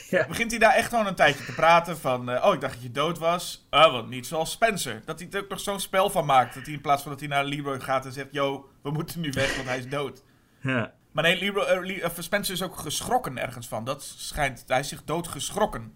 ja. 0.10 0.28
begint 0.28 0.52
hij 0.52 0.60
daar 0.60 0.74
echt 0.74 0.90
gewoon 0.90 1.08
een 1.08 1.16
tijdje 1.16 1.46
te 1.46 1.54
praten 1.54 1.98
van... 1.98 2.30
Uh, 2.30 2.46
oh, 2.46 2.54
ik 2.54 2.62
dacht 2.62 2.74
dat 2.74 2.84
je 2.84 2.92
dood 2.92 3.18
was. 3.18 3.68
Oh, 3.70 3.92
want 3.92 4.10
niet 4.10 4.28
zoals 4.28 4.52
Spencer. 4.52 5.02
Dat 5.06 5.20
hij 5.20 5.28
er 5.32 5.42
ook 5.44 5.50
nog 5.50 5.60
zo'n 5.60 5.80
spel 5.80 6.10
van 6.10 6.26
maakt. 6.26 6.54
Dat 6.54 6.66
hij 6.66 6.74
in 6.74 6.82
plaats 6.82 7.02
van 7.02 7.12
dat 7.12 7.20
hij 7.20 7.30
naar 7.30 7.46
Leroy 7.46 7.80
gaat 7.80 8.06
en 8.06 8.12
zegt... 8.12 8.28
Yo, 8.32 8.70
we 8.82 8.92
moeten 8.92 9.22
nu 9.22 9.32
weg, 9.32 9.56
want 9.56 9.68
hij 9.68 9.78
is 9.78 9.88
dood. 9.88 10.24
Ja. 10.62 10.94
Maar 11.12 11.24
nee, 11.24 11.40
Leroy, 11.40 11.84
uh, 11.84 11.86
Le 11.86 12.22
Spencer 12.22 12.54
is 12.54 12.64
ook 12.64 12.78
geschrokken 12.78 13.38
ergens 13.38 13.68
van. 13.68 13.84
Dat 13.84 14.04
schijnt... 14.04 14.64
Hij 14.68 14.80
is 14.80 14.88
zich 14.88 15.04
dood 15.04 15.28
geschrokken. 15.28 15.94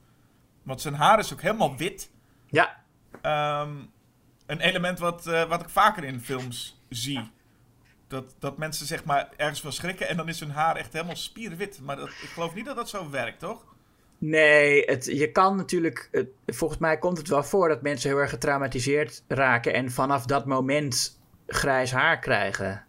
Want 0.63 0.81
zijn 0.81 0.93
haar 0.93 1.19
is 1.19 1.33
ook 1.33 1.41
helemaal 1.41 1.77
wit. 1.77 2.11
Ja. 2.47 2.82
Um, 3.25 3.91
een 4.45 4.59
element 4.59 4.99
wat, 4.99 5.27
uh, 5.27 5.43
wat 5.43 5.61
ik 5.61 5.69
vaker 5.69 6.03
in 6.03 6.21
films 6.21 6.81
zie. 6.89 7.31
Dat, 8.07 8.35
dat 8.39 8.57
mensen 8.57 8.85
zeg 8.85 9.03
maar 9.03 9.29
ergens 9.37 9.61
van 9.61 9.73
schrikken 9.73 10.07
en 10.07 10.17
dan 10.17 10.27
is 10.27 10.39
hun 10.39 10.51
haar 10.51 10.75
echt 10.75 10.93
helemaal 10.93 11.15
spierwit. 11.15 11.79
Maar 11.81 11.95
dat, 11.95 12.07
ik 12.07 12.29
geloof 12.33 12.53
niet 12.53 12.65
dat 12.65 12.75
dat 12.75 12.89
zo 12.89 13.09
werkt, 13.09 13.39
toch? 13.39 13.65
Nee, 14.17 14.83
het, 14.85 15.05
je 15.05 15.31
kan 15.31 15.55
natuurlijk. 15.55 16.09
Het, 16.11 16.27
volgens 16.45 16.79
mij 16.79 16.97
komt 16.97 17.17
het 17.17 17.27
wel 17.27 17.43
voor 17.43 17.67
dat 17.67 17.81
mensen 17.81 18.09
heel 18.09 18.19
erg 18.19 18.29
getraumatiseerd 18.29 19.23
raken 19.27 19.73
en 19.73 19.91
vanaf 19.91 20.25
dat 20.25 20.45
moment 20.45 21.19
grijs 21.47 21.91
haar 21.91 22.19
krijgen. 22.19 22.85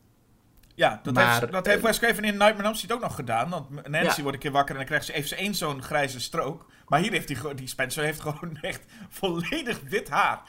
Ja, 0.74 1.00
dat, 1.02 1.14
maar, 1.14 1.40
heeft, 1.40 1.52
dat 1.52 1.66
heeft 1.66 1.82
Wes 1.82 1.98
Craven 1.98 2.24
in 2.24 2.36
Nightmare 2.36 2.58
on 2.58 2.64
Elm 2.64 2.74
Street 2.74 2.92
ook 2.92 3.00
nog 3.00 3.14
gedaan. 3.14 3.50
Want 3.50 3.88
Nancy 3.88 4.16
ja. 4.16 4.22
wordt 4.22 4.36
een 4.36 4.42
keer 4.42 4.52
wakker 4.52 4.70
en 4.70 4.76
dan 4.76 4.86
krijgt 4.86 5.06
ze 5.06 5.12
even 5.12 5.36
één 5.36 5.54
zo'n 5.54 5.82
grijze 5.82 6.20
strook. 6.20 6.66
Maar 6.88 7.00
hier 7.00 7.12
heeft 7.12 7.28
die, 7.28 7.54
die 7.54 7.68
Spencer 7.68 8.04
heeft 8.04 8.20
gewoon 8.20 8.58
echt 8.60 8.84
volledig 9.08 9.80
wit 9.88 10.08
haar. 10.08 10.42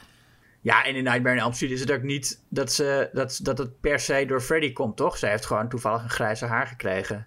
Ja, 0.60 0.84
en 0.84 0.94
in 0.94 1.04
Nightmare 1.04 1.36
on 1.36 1.42
Elm 1.42 1.52
Street 1.52 1.70
is 1.70 1.80
het 1.80 1.92
ook 1.92 2.02
niet 2.02 2.42
dat, 2.48 2.72
ze, 2.72 3.08
dat, 3.12 3.40
dat 3.42 3.58
het 3.58 3.80
per 3.80 4.00
se 4.00 4.24
door 4.26 4.40
Freddy 4.40 4.72
komt, 4.72 4.96
toch? 4.96 5.18
Zij 5.18 5.30
heeft 5.30 5.46
gewoon 5.46 5.68
toevallig 5.68 6.02
een 6.02 6.10
grijze 6.10 6.46
haar 6.46 6.66
gekregen. 6.66 7.26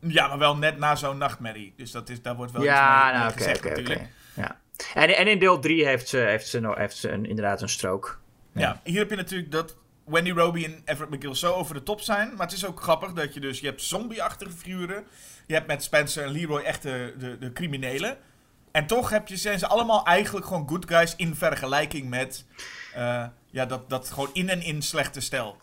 Ja, 0.00 0.28
maar 0.28 0.38
wel 0.38 0.56
net 0.56 0.78
na 0.78 0.96
zo'n 0.96 1.18
nachtmerrie. 1.18 1.72
Dus 1.76 1.90
dat 1.90 2.08
is, 2.08 2.22
daar 2.22 2.36
wordt 2.36 2.52
wel 2.52 2.62
ja, 2.62 3.02
iets 3.02 3.12
mee, 3.12 3.20
nou, 3.20 3.32
gezegd 3.32 3.58
okay, 3.58 3.70
natuurlijk. 3.70 4.00
Okay. 4.00 4.10
Ja. 4.44 4.60
En, 4.94 5.16
en 5.16 5.26
in 5.26 5.38
deel 5.38 5.58
3 5.58 5.86
heeft 5.86 6.08
ze, 6.08 6.16
heeft 6.16 6.46
ze, 6.46 6.72
heeft 6.76 6.96
ze 6.96 7.10
een, 7.10 7.26
inderdaad 7.26 7.62
een 7.62 7.68
strook. 7.68 8.20
Ja. 8.52 8.60
ja, 8.60 8.80
hier 8.84 8.98
heb 8.98 9.10
je 9.10 9.16
natuurlijk 9.16 9.50
dat 9.52 9.76
Wendy 10.04 10.30
Roby 10.30 10.64
en 10.64 10.82
Everett 10.84 11.10
McGill 11.14 11.34
zo 11.34 11.52
over 11.52 11.74
de 11.74 11.82
top 11.82 12.00
zijn. 12.00 12.28
Maar 12.36 12.46
het 12.46 12.56
is 12.56 12.66
ook 12.66 12.80
grappig 12.80 13.12
dat 13.12 13.34
je 13.34 13.40
dus... 13.40 13.60
Je 13.60 13.66
hebt 13.66 13.82
zombie-achtige 13.82 14.50
figuren. 14.50 15.04
Je 15.46 15.54
hebt 15.54 15.66
met 15.66 15.82
Spencer 15.82 16.24
en 16.24 16.30
Leroy 16.30 16.60
echt 16.60 16.82
de, 16.82 17.14
de, 17.18 17.38
de 17.38 17.52
criminelen. 17.52 18.18
En 18.72 18.86
toch 18.86 19.10
heb 19.10 19.28
je, 19.28 19.36
zijn 19.36 19.58
ze 19.58 19.66
allemaal 19.66 20.04
eigenlijk 20.04 20.46
gewoon 20.46 20.68
good 20.68 20.88
guys 20.88 21.16
in 21.16 21.34
vergelijking 21.34 22.08
met... 22.08 22.46
Uh, 22.96 23.24
ja, 23.50 23.66
dat, 23.66 23.90
dat 23.90 24.10
gewoon 24.10 24.30
in 24.32 24.48
en 24.48 24.62
in 24.62 24.82
slechte 24.82 25.20
stijl. 25.20 25.56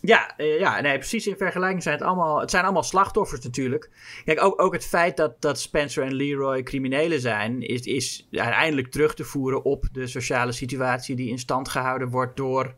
Ja, 0.00 0.34
uh, 0.36 0.58
ja, 0.58 0.80
nee, 0.80 0.98
precies 0.98 1.26
in 1.26 1.36
vergelijking 1.36 1.82
zijn 1.82 1.94
het 1.94 2.04
allemaal... 2.04 2.40
Het 2.40 2.50
zijn 2.50 2.64
allemaal 2.64 2.82
slachtoffers 2.82 3.44
natuurlijk. 3.44 3.90
Kijk, 4.24 4.42
ook, 4.42 4.62
ook 4.62 4.72
het 4.72 4.86
feit 4.86 5.16
dat, 5.16 5.40
dat 5.40 5.60
Spencer 5.60 6.04
en 6.04 6.14
Leroy 6.14 6.62
criminelen 6.62 7.20
zijn... 7.20 7.62
Is, 7.62 7.80
is 7.80 8.28
uiteindelijk 8.30 8.90
terug 8.90 9.14
te 9.14 9.24
voeren 9.24 9.64
op 9.64 9.84
de 9.92 10.06
sociale 10.06 10.52
situatie... 10.52 11.16
die 11.16 11.30
in 11.30 11.38
stand 11.38 11.68
gehouden 11.68 12.08
wordt 12.08 12.36
door 12.36 12.74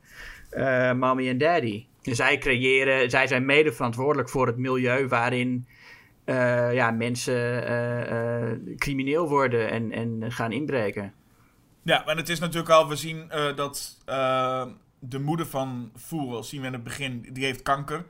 uh, 0.50 0.92
mommy 0.92 1.28
en 1.28 1.38
daddy. 1.38 1.86
En 2.02 2.14
zij 2.14 2.38
creëren... 2.38 3.10
Zij 3.10 3.26
zijn 3.26 3.44
mede 3.44 3.72
verantwoordelijk 3.72 4.28
voor 4.28 4.46
het 4.46 4.56
milieu 4.56 5.08
waarin... 5.08 5.66
Uh, 6.28 6.74
ja, 6.74 6.90
mensen 6.90 7.70
uh, 7.70 8.76
crimineel 8.76 9.28
worden 9.28 9.70
en, 9.70 9.92
en 9.92 10.32
gaan 10.32 10.52
inbreken. 10.52 11.12
Ja, 11.82 12.06
en 12.06 12.16
het 12.16 12.28
is 12.28 12.38
natuurlijk 12.38 12.70
al, 12.72 12.88
we 12.88 12.96
zien 12.96 13.30
dat 13.56 13.98
de 14.98 15.18
moeder 15.18 15.46
van 15.46 15.92
Fool, 15.96 16.42
zien 16.42 16.60
we 16.60 16.66
in 16.66 16.72
het 16.72 16.84
begin, 16.84 17.28
die 17.32 17.44
heeft 17.44 17.62
kanker. 17.62 18.04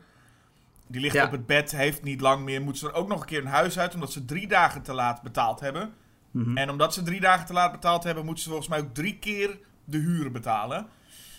Die 0.87 1.01
ligt 1.01 1.15
Ja. 1.15 1.25
op 1.25 1.31
het 1.31 1.47
bed, 1.47 1.71
heeft 1.71 2.03
niet 2.03 2.21
lang 2.21 2.45
meer. 2.45 2.63
Moet 2.63 2.79
ze 2.79 2.87
er 2.87 2.95
ook 2.95 3.09
nog 3.09 3.21
een 3.21 3.27
keer 3.27 3.41
een 3.41 3.47
huis 3.47 3.79
uit, 3.79 3.95
omdat 3.95 4.13
ze 4.13 4.25
drie 4.25 4.49
dagen 4.49 4.83
te 4.83 4.93
laat 4.93 5.23
betaald 5.23 5.61
hebben. 5.61 5.93
Mhm. 6.31 6.57
En 6.57 6.71
omdat 6.71 6.95
ze 6.95 7.03
drie 7.03 7.21
dagen 7.21 7.47
te 7.47 7.53
laat 7.53 7.73
betaald 7.73 8.05
hebben, 8.05 8.25
moeten 8.25 8.43
ze 8.43 8.49
volgens 8.49 8.69
mij 8.69 8.81
ook 8.81 8.95
drie 8.95 9.19
keer 9.19 9.59
de 9.85 9.99
huur 9.99 10.31
betalen. 10.31 10.87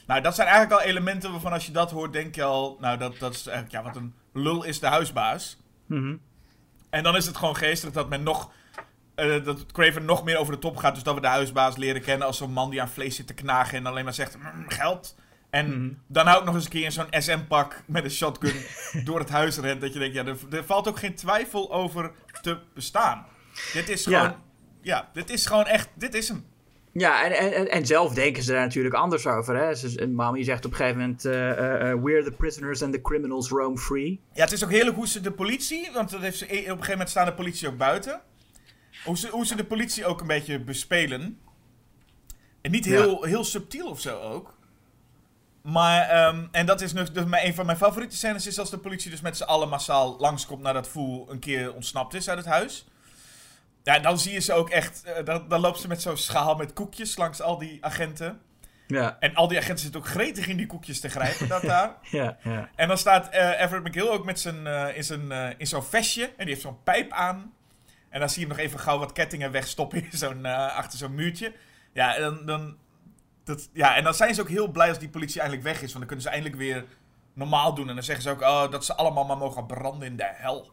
Nou, 0.08 0.22
dat 0.22 0.36
zijn 0.36 0.48
eigenlijk 0.48 0.82
al 0.82 0.88
elementen 0.88 1.32
waarvan 1.32 1.52
als 1.54 1.65
je 1.65 1.72
dat 1.72 1.92
hoort, 1.92 2.13
denk 2.13 2.36
je 2.36 2.44
al, 2.44 2.78
nou, 2.80 2.98
dat, 2.98 3.20
dat 3.20 3.34
is 3.34 3.48
eigenlijk, 3.48 3.84
ja, 3.84 3.92
wat 3.92 4.02
een 4.02 4.13
lul 4.34 4.63
is 4.63 4.80
de 4.80 4.88
huisbaas. 4.88 5.58
Mhm. 5.86 6.15
En 6.89 7.04
dan 7.04 7.15
is 7.15 7.25
het 7.25 7.38
gewoon 7.38 7.56
geestelijk 7.56 7.95
dat 7.95 8.10
men 8.10 8.23
nog. 8.23 8.52
eh, 9.15 9.43
dat 9.43 9.71
Craven 9.71 10.06
nog 10.06 10.23
meer 10.23 10.38
over 10.38 10.54
de 10.54 10.60
top 10.60 10.78
gaat. 10.78 10.93
Dus 10.93 11.04
dat 11.04 11.15
we 11.15 11.21
de 11.21 11.28
huisbaas 11.28 11.78
leren 11.78 12.02
kennen 12.02 12.28
als 12.28 12.38
zo'n 12.38 12.52
man 12.54 12.69
die 12.69 12.82
aan 12.82 12.89
vlees 12.89 13.15
zit 13.15 13.28
te 13.28 13.34
knagen. 13.34 13.78
En 13.78 13.86
alleen 13.86 14.04
maar 14.04 14.13
zegt: 14.13 14.38
"Mm, 14.38 14.69
geld. 14.69 15.15
En 15.49 15.67
Mhm. 15.84 15.93
dan 16.08 16.28
ook 16.28 16.45
nog 16.45 16.56
eens 16.56 16.63
een 16.63 16.69
keer 16.69 16.84
in 16.84 16.91
zo'n 16.91 17.08
SM-pak 17.10 17.84
met 17.88 18.04
een 18.04 18.12
shotgun 18.12 18.56
door 19.06 19.19
het 19.19 19.30
huis 19.30 19.58
rent. 19.58 19.82
Dat 19.82 19.93
je 19.93 19.99
denkt: 19.99 20.15
ja, 20.15 20.25
er, 20.25 20.38
er 20.52 20.63
valt 20.65 20.88
ook 20.88 20.99
geen 20.99 21.15
twijfel 21.15 21.73
over 21.73 22.12
te 22.41 22.58
bestaan. 22.73 23.25
Dit 23.73 23.89
is 23.89 24.04
Ja. 24.04 24.19
gewoon. 24.23 24.36
Ja, 24.82 25.10
dit 25.13 25.30
is 25.30 25.45
gewoon 25.45 25.65
echt. 25.65 25.89
Dit 25.93 26.13
is 26.13 26.28
hem. 26.28 26.45
Ja, 26.91 27.32
en, 27.32 27.71
en, 27.71 27.86
zelf 27.86 28.13
denken 28.13 28.43
ze 28.43 28.52
daar 28.52 28.62
natuurlijk 28.62 28.95
anders 28.95 29.28
over. 29.28 29.56
Hè? 29.56 29.75
Ze, 29.75 29.88
die 30.34 30.43
zegt 30.43 30.65
op 30.65 30.71
een 30.71 30.78
gegeven 30.78 30.99
moment: 30.99 31.25
eh, 31.25 31.91
eh, 31.91 32.04
We're 32.04 32.23
the 32.23 32.32
prisoners 32.32 32.84
and 32.84 32.93
the 32.93 33.02
criminals 33.02 33.49
roam 33.49 33.78
free. 33.78 34.21
Ja, 34.34 34.43
het 34.43 34.52
is 34.52 34.63
ook 34.63 34.71
heerlijk 34.71 34.95
hoe 34.95 35.08
ze 35.08 35.21
de 35.21 35.32
politie. 35.32 35.89
Want 35.93 36.10
dat 36.10 36.21
heeft 36.21 36.38
ze, 36.38 36.45
op 36.45 36.52
een 36.52 36.58
gegeven 36.65 36.91
moment 36.91 37.10
staan 37.10 37.25
de 37.25 37.34
politie 37.34 37.67
ook 37.67 37.78
buiten. 37.78 38.21
Hoe 39.04 39.17
ze, 39.17 39.28
hoe 39.28 39.45
ze 39.45 39.56
de 39.56 39.65
politie 39.65 40.06
ook 40.06 40.21
een 40.21 40.28
beetje 40.28 40.60
bespelen. 40.60 41.39
En 42.62 42.71
niet 42.71 42.86
heel, 42.86 43.23
heel 43.23 43.43
subtiel 43.43 43.88
of 43.89 43.99
zo 44.02 44.19
ook. 44.19 44.58
Maar, 45.62 46.10
ehm, 46.10 46.45
en 46.52 46.65
dat 46.65 46.82
is 46.82 46.93
dus 46.93 47.12
dus 47.12 47.25
mijn- 47.25 47.45
een 47.47 47.54
van 47.54 47.65
mijn 47.65 47.78
favoriete 47.78 48.15
scènes, 48.15 48.47
is 48.47 48.60
als 48.60 48.69
de 48.69 48.78
politie 48.78 49.12
dus 49.12 49.21
met 49.21 49.38
z'n 49.38 49.43
allen 49.43 49.69
massaal 49.69 50.15
langskomt 50.19 50.62
nadat 50.62 50.88
Fool 50.88 51.28
een 51.32 51.39
keer 51.39 51.73
ontsnapt 51.73 52.13
is 52.13 52.30
uit 52.30 52.38
het 52.38 52.47
huis. 52.47 52.88
Ja, 53.89 53.99
dan 53.99 54.19
zie 54.19 54.34
je 54.34 54.39
ze 54.39 54.54
ook 54.54 54.69
echt, 54.69 55.04
eh, 55.04 55.25
dan, 55.25 55.47
dan 55.47 55.60
loopt 55.60 55.80
ze 55.80 55.88
met 55.88 56.02
zo'n 56.02 56.17
schaal 56.17 56.56
met 56.56 56.73
koekjes 56.73 57.17
langs 57.17 57.41
al 57.41 57.58
die 57.58 57.86
agenten. 57.86 58.41
Ja, 58.88 59.17
En 59.19 59.36
al 59.36 59.47
die 59.47 59.58
agenten 59.58 59.84
zitten 59.84 60.02
ook 60.02 60.08
gretig 60.08 60.47
in 60.47 60.58
die 60.58 60.65
koekjes 60.65 60.99
te 60.99 61.10
grijpen, 61.10 61.47
dat 61.47 61.62
daar. 61.62 61.95
ja, 62.19 62.38
ja. 62.43 62.69
En 62.75 62.88
dan 62.88 62.97
staat 62.97 63.30
eh, 63.30 63.62
Everett 63.62 63.88
McGill 63.88 64.10
ook 64.10 64.25
met 64.25 64.39
zijn, 64.39 64.67
eh, 64.67 64.97
in, 64.97 65.04
zijn, 65.04 65.32
in 65.58 65.67
zo'n 65.67 65.84
vestje. 65.84 66.23
En 66.23 66.34
die 66.38 66.47
heeft 66.47 66.62
zo'n 66.62 66.84
pijp 66.84 67.12
aan. 67.12 67.54
En 68.10 68.19
dan 68.19 68.30
zie 68.30 68.41
je 68.41 68.47
hem 68.47 68.56
nog 68.58 68.65
even 68.65 68.80
gauw 68.80 68.99
wat 68.99 69.12
kettingen 69.12 69.52
wegstoppen 69.52 70.04
in 70.04 70.17
zo'n, 70.17 70.45
achter 70.45 70.99
zo'n 70.99 71.15
muurtje. 71.15 71.54
Ja 71.93 72.15
en, 72.15 72.21
dan, 72.21 72.45
dan, 72.45 72.78
dat, 73.43 73.69
ja, 73.73 73.95
en 73.95 74.04
dan 74.04 74.13
zijn 74.13 74.36
ze 74.36 74.41
ook 74.41 74.49
heel 74.49 74.67
blij 74.67 74.89
als 74.89 74.99
die 74.99 75.10
politie 75.10 75.41
eindelijk 75.41 75.67
weg 75.67 75.75
is. 75.75 75.93
Want 75.93 75.93
dan 75.93 76.06
kunnen 76.06 76.25
ze 76.25 76.30
eindelijk 76.30 76.56
weer 76.56 76.86
normaal 77.34 77.73
doen. 77.73 77.89
En 77.89 77.95
dan 77.95 78.04
zeggen 78.04 78.23
ze 78.23 78.30
ook 78.30 78.41
oh, 78.41 78.71
dat 78.71 78.86
ze 78.86 78.95
allemaal 78.95 79.25
maar 79.25 79.38
mogen 79.38 79.65
branden 79.65 80.08
in 80.08 80.17
de 80.17 80.32
hel. 80.34 80.71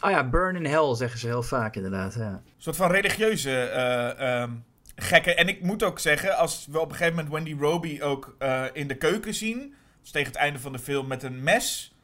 Oh 0.00 0.10
ja, 0.10 0.28
burn 0.28 0.56
in 0.56 0.66
hell 0.66 0.94
zeggen 0.94 1.18
ze 1.18 1.26
heel 1.26 1.42
vaak 1.42 1.76
inderdaad. 1.76 2.14
Ja. 2.14 2.28
Een 2.30 2.42
soort 2.56 2.76
van 2.76 2.90
religieuze 2.90 3.58
eh, 3.60 4.40
ehm, 4.40 4.50
gekken. 4.96 5.36
En 5.36 5.48
ik 5.48 5.62
moet 5.62 5.82
ook 5.82 5.98
zeggen, 5.98 6.36
als 6.36 6.66
we 6.70 6.80
op 6.80 6.90
een 6.90 6.96
gegeven 6.96 7.14
moment 7.14 7.34
Wendy 7.34 7.56
Roby 7.60 8.00
ook 8.02 8.34
eh, 8.38 8.64
in 8.72 8.88
de 8.88 8.96
keuken 8.96 9.34
zien. 9.34 9.74
Dus 10.00 10.10
tegen 10.10 10.32
het 10.32 10.40
einde 10.40 10.58
van 10.58 10.72
de 10.72 10.78
film 10.78 11.06
met 11.06 11.22
een 11.22 11.42
mes. 11.42 11.94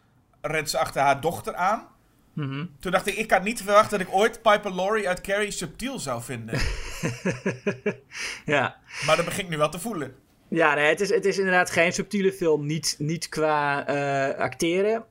Rent 0.40 0.70
ze 0.70 0.78
achter 0.78 1.02
haar 1.02 1.20
dochter 1.20 1.54
aan. 1.54 1.88
Mhm. 2.32 2.66
Toen 2.80 2.92
dacht 2.92 3.06
ik, 3.06 3.14
ik 3.14 3.30
had 3.30 3.42
niet 3.42 3.62
verwacht 3.62 3.90
dat 3.90 4.00
ik 4.00 4.08
ooit 4.10 4.42
Piper 4.42 4.74
Laurie 4.74 5.08
uit 5.08 5.20
Carrie 5.20 5.50
subtiel 5.50 5.98
zou 5.98 6.22
vinden. 6.22 6.60
ja. 8.44 8.76
maar 9.06 9.16
dat 9.16 9.24
begin 9.24 9.44
ik 9.44 9.50
nu 9.50 9.56
wel 9.56 9.68
te 9.68 9.78
voelen. 9.80 10.14
Ja, 10.48 10.74
nee, 10.74 10.88
het, 10.88 11.00
is, 11.00 11.10
het 11.10 11.24
is 11.24 11.38
inderdaad 11.38 11.70
geen 11.70 11.92
subtiele 11.92 12.32
film. 12.32 12.66
Niet, 12.66 12.94
niet 12.98 13.28
qua 13.28 13.86
eh, 13.86 14.38
acteren. 14.38 15.04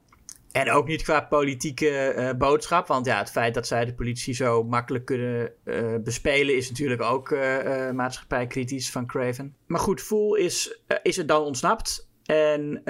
En 0.52 0.72
ook 0.72 0.88
niet 0.88 1.04
qua 1.04 1.22
politieke 1.22 1.90
eh, 1.90 2.38
boodschap. 2.38 2.88
Want 2.88 3.06
ja, 3.06 3.18
het 3.18 3.32
feit 3.32 3.54
dat 3.54 3.68
zij 3.68 3.86
de 3.86 3.94
politie 3.94 4.34
zo 4.34 4.64
makkelijk 4.64 5.06
kunnen 5.06 5.52
eh, 5.64 5.96
bespelen... 6.04 6.56
is 6.56 6.70
natuurlijk 6.70 7.02
ook 7.02 7.32
eh, 7.32 7.92
maatschappijkritisch 7.92 8.92
van 8.92 9.06
Craven. 9.06 9.56
Maar 9.66 9.80
goed, 9.80 10.02
Fool 10.02 10.36
is, 10.36 10.80
is 11.04 11.18
er 11.18 11.26
dan 11.26 11.44
ontsnapt. 11.44 12.10
En 12.26 12.82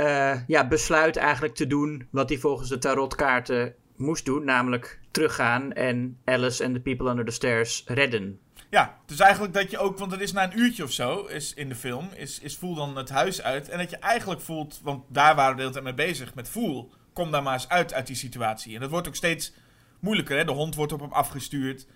ja, 0.47 0.67
besluit 0.67 1.15
eigenlijk 1.15 1.55
te 1.55 1.67
doen 1.67 2.07
wat 2.11 2.29
hij 2.29 2.37
volgens 2.37 2.69
de 2.69 2.77
tarotkaarten 2.77 3.75
moest 3.95 4.25
doen. 4.25 4.45
Namelijk 4.45 4.99
teruggaan 5.11 5.73
en 5.73 6.17
Alice 6.25 6.63
en 6.63 6.73
the 6.73 6.79
people 6.79 7.09
under 7.09 7.25
the 7.25 7.31
stairs 7.31 7.83
redden. 7.85 8.39
Ja, 8.69 8.97
dus 9.05 9.19
eigenlijk 9.19 9.53
dat 9.53 9.71
je 9.71 9.77
ook, 9.77 9.97
want 9.97 10.11
het 10.11 10.21
is 10.21 10.31
na 10.31 10.43
een 10.43 10.59
uurtje 10.59 10.83
of 10.83 10.91
zo 10.91 11.25
is 11.25 11.53
in 11.53 11.69
de 11.69 11.75
film, 11.75 12.09
is, 12.15 12.39
is 12.39 12.57
Voel 12.57 12.75
dan 12.75 12.97
het 12.97 13.09
huis 13.09 13.41
uit. 13.41 13.69
En 13.69 13.77
dat 13.77 13.89
je 13.89 13.97
eigenlijk 13.97 14.41
voelt, 14.41 14.79
want 14.83 15.03
daar 15.07 15.35
waren 15.35 15.51
we 15.51 15.55
de 15.55 15.61
hele 15.61 15.73
tijd 15.73 15.95
mee 15.95 16.07
bezig, 16.07 16.35
met 16.35 16.49
Voel, 16.49 16.91
kom 17.13 17.31
daar 17.31 17.43
maar 17.43 17.53
eens 17.53 17.69
uit 17.69 17.93
uit 17.93 18.07
die 18.07 18.15
situatie. 18.15 18.75
En 18.75 18.81
dat 18.81 18.89
wordt 18.89 19.07
ook 19.07 19.15
steeds 19.15 19.53
moeilijker, 19.99 20.37
hè. 20.37 20.45
De 20.45 20.51
hond 20.51 20.75
wordt 20.75 20.91
op 20.91 20.99
hem 20.99 21.11
afgestuurd. 21.11 21.87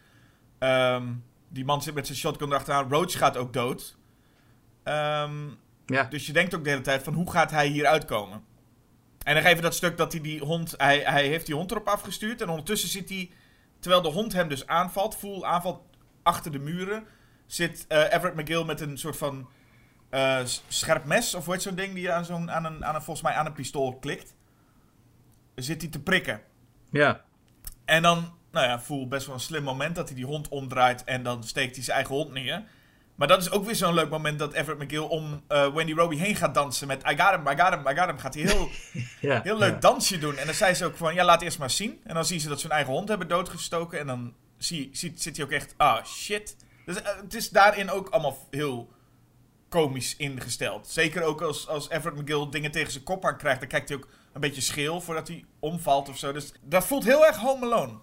Ehm, 0.60 1.14
die 1.48 1.66
man 1.66 1.82
zit 1.82 1.94
met 1.94 2.06
zijn 2.06 2.18
shotgun 2.18 2.54
achteraan. 2.54 2.90
Roach 2.90 3.18
gaat 3.18 3.38
ook 3.38 3.54
dood. 3.54 3.98
Ehm, 4.84 5.48
Ja, 5.86 6.04
dus 6.04 6.26
je 6.26 6.34
denkt 6.34 6.56
ook 6.56 6.64
de 6.64 6.70
hele 6.70 6.82
tijd 6.82 7.04
van, 7.04 7.14
hoe 7.14 7.32
gaat 7.32 7.52
hij 7.52 7.68
hier 7.68 7.86
uitkomen? 7.86 8.44
En 9.24 9.34
dan 9.34 9.44
geven 9.44 9.64
dat 9.64 9.76
stuk 9.76 9.98
dat 9.98 10.12
hij 10.12 10.22
die 10.22 10.40
hond, 10.44 10.74
hij, 10.78 11.00
hij 11.00 11.28
heeft 11.28 11.46
die 11.46 11.56
hond 11.56 11.72
erop 11.72 11.88
afgestuurd. 11.88 12.42
En 12.42 12.50
ondertussen 12.50 12.90
zit 12.90 13.10
hij, 13.10 13.32
terwijl 13.80 14.02
de 14.02 14.10
hond 14.10 14.34
hem 14.34 14.48
dus 14.48 14.68
aanvalt, 14.68 15.16
Voel 15.16 15.46
aanvalt 15.46 15.82
achter 16.24 16.52
de 16.52 16.60
muren, 16.60 17.04
zit 17.46 17.86
eh, 17.88 18.00
Everett 18.04 18.36
McGill 18.36 18.64
met 18.64 18.82
een 18.82 18.98
soort 18.98 19.18
van 19.18 19.50
eh, 20.10 20.40
scherp 20.68 21.06
mes, 21.06 21.36
of 21.36 21.46
hoe 21.46 21.54
heet 21.54 21.64
zo'n 21.64 21.76
ding 21.76 21.94
die 21.94 22.12
aan, 22.12 22.26
zo'n, 22.26 22.52
aan, 22.52 22.66
een, 22.66 22.86
aan 22.86 22.96
een, 22.96 23.02
volgens 23.02 23.26
mij 23.26 23.36
aan 23.36 23.46
een 23.46 23.54
pistool 23.54 23.96
klikt. 24.00 24.34
Zit 25.56 25.82
hij 25.82 25.92
te 25.92 26.00
prikken. 26.02 26.42
ja. 26.92 27.24
En 27.86 28.02
dan, 28.02 28.34
nou 28.52 28.68
ja, 28.68 28.80
voel 28.80 29.08
best 29.08 29.26
wel 29.26 29.36
een 29.36 29.42
slim 29.42 29.64
moment 29.64 29.96
dat 29.96 30.08
hij 30.08 30.16
die 30.16 30.26
hond 30.26 30.50
omdraait 30.50 31.04
en 31.04 31.24
dan 31.24 31.44
steekt 31.44 31.76
hij 31.76 31.84
zijn 31.84 31.98
eigen 31.98 32.16
hond 32.16 32.32
neer. 32.32 32.64
Maar 33.16 33.28
dat 33.28 33.42
is 33.42 33.52
ook 33.52 33.66
weer 33.66 33.76
zo'n 33.76 33.94
leuk 33.94 34.10
moment 34.10 34.40
dat 34.40 34.54
Everett 34.54 34.82
McGill 34.84 35.00
om 35.00 35.44
eh, 35.48 35.74
Wendy 35.74 35.94
Roby 35.94 36.16
heen 36.16 36.36
gaat 36.36 36.54
dansen 36.54 36.88
met 36.88 37.04
I 37.10 37.18
got 37.18 37.32
him, 37.32 37.48
I 37.48 37.56
got 37.62 37.74
him, 37.74 37.88
I 37.88 37.96
got 37.96 38.08
him. 38.08 38.18
Gaat 38.18 38.34
hij 38.34 38.44
heel, 38.44 38.70
ja 39.30 39.42
heel 39.42 39.58
leuk 39.58 39.74
ja. 39.74 39.80
dansje 39.80 40.18
doen. 40.18 40.38
En 40.38 40.46
dan 40.46 40.56
zei 40.56 40.74
ze 40.74 40.86
ook 40.86 40.98
van, 40.98 41.14
ja, 41.14 41.26
laat 41.26 41.42
eerst 41.42 41.60
maar 41.60 41.70
zien. 41.70 42.00
En 42.04 42.14
dan 42.14 42.26
zien 42.26 42.40
ze 42.40 42.48
dat 42.48 42.60
ze 42.60 42.68
hun 42.68 42.76
eigen 42.76 42.94
hond 42.94 43.08
hebben 43.08 43.28
doodgestoken. 43.28 44.00
En 44.00 44.08
dan 44.08 44.34
zie, 44.58 44.90
ziet, 44.94 45.22
zit 45.22 45.36
hij 45.36 45.46
ook 45.46 45.52
echt, 45.52 45.74
ah, 45.78 46.06
shit. 46.06 46.56
Dus 46.86 47.02
eh, 47.02 47.16
het 47.22 47.34
is 47.34 47.50
daarin 47.50 47.90
ook 47.90 48.10
allemaal 48.10 48.38
heel 48.50 48.94
komisch 49.70 50.16
ingesteld. 50.16 50.88
Zeker 50.88 51.24
ook 51.24 51.42
als, 51.42 51.68
als 51.68 51.90
Everett 51.90 52.22
McGill 52.22 52.50
dingen 52.50 52.72
tegen 52.72 52.92
zijn 52.92 53.04
kop 53.04 53.26
aan 53.26 53.38
krijgt. 53.38 53.60
Dan 53.60 53.70
kijkt 53.70 53.90
hij 53.90 53.98
ook 53.98 54.08
een 54.36 54.42
beetje 54.42 54.62
scheel 54.62 55.02
voordat 55.02 55.28
hij 55.28 55.46
omvalt 55.60 56.10
of 56.10 56.18
zo. 56.18 56.32
Dus 56.32 56.54
dat 56.62 56.86
voelt 56.86 57.04
heel 57.04 57.26
erg 57.26 57.38
Home 57.38 57.66
Alone. 57.66 57.94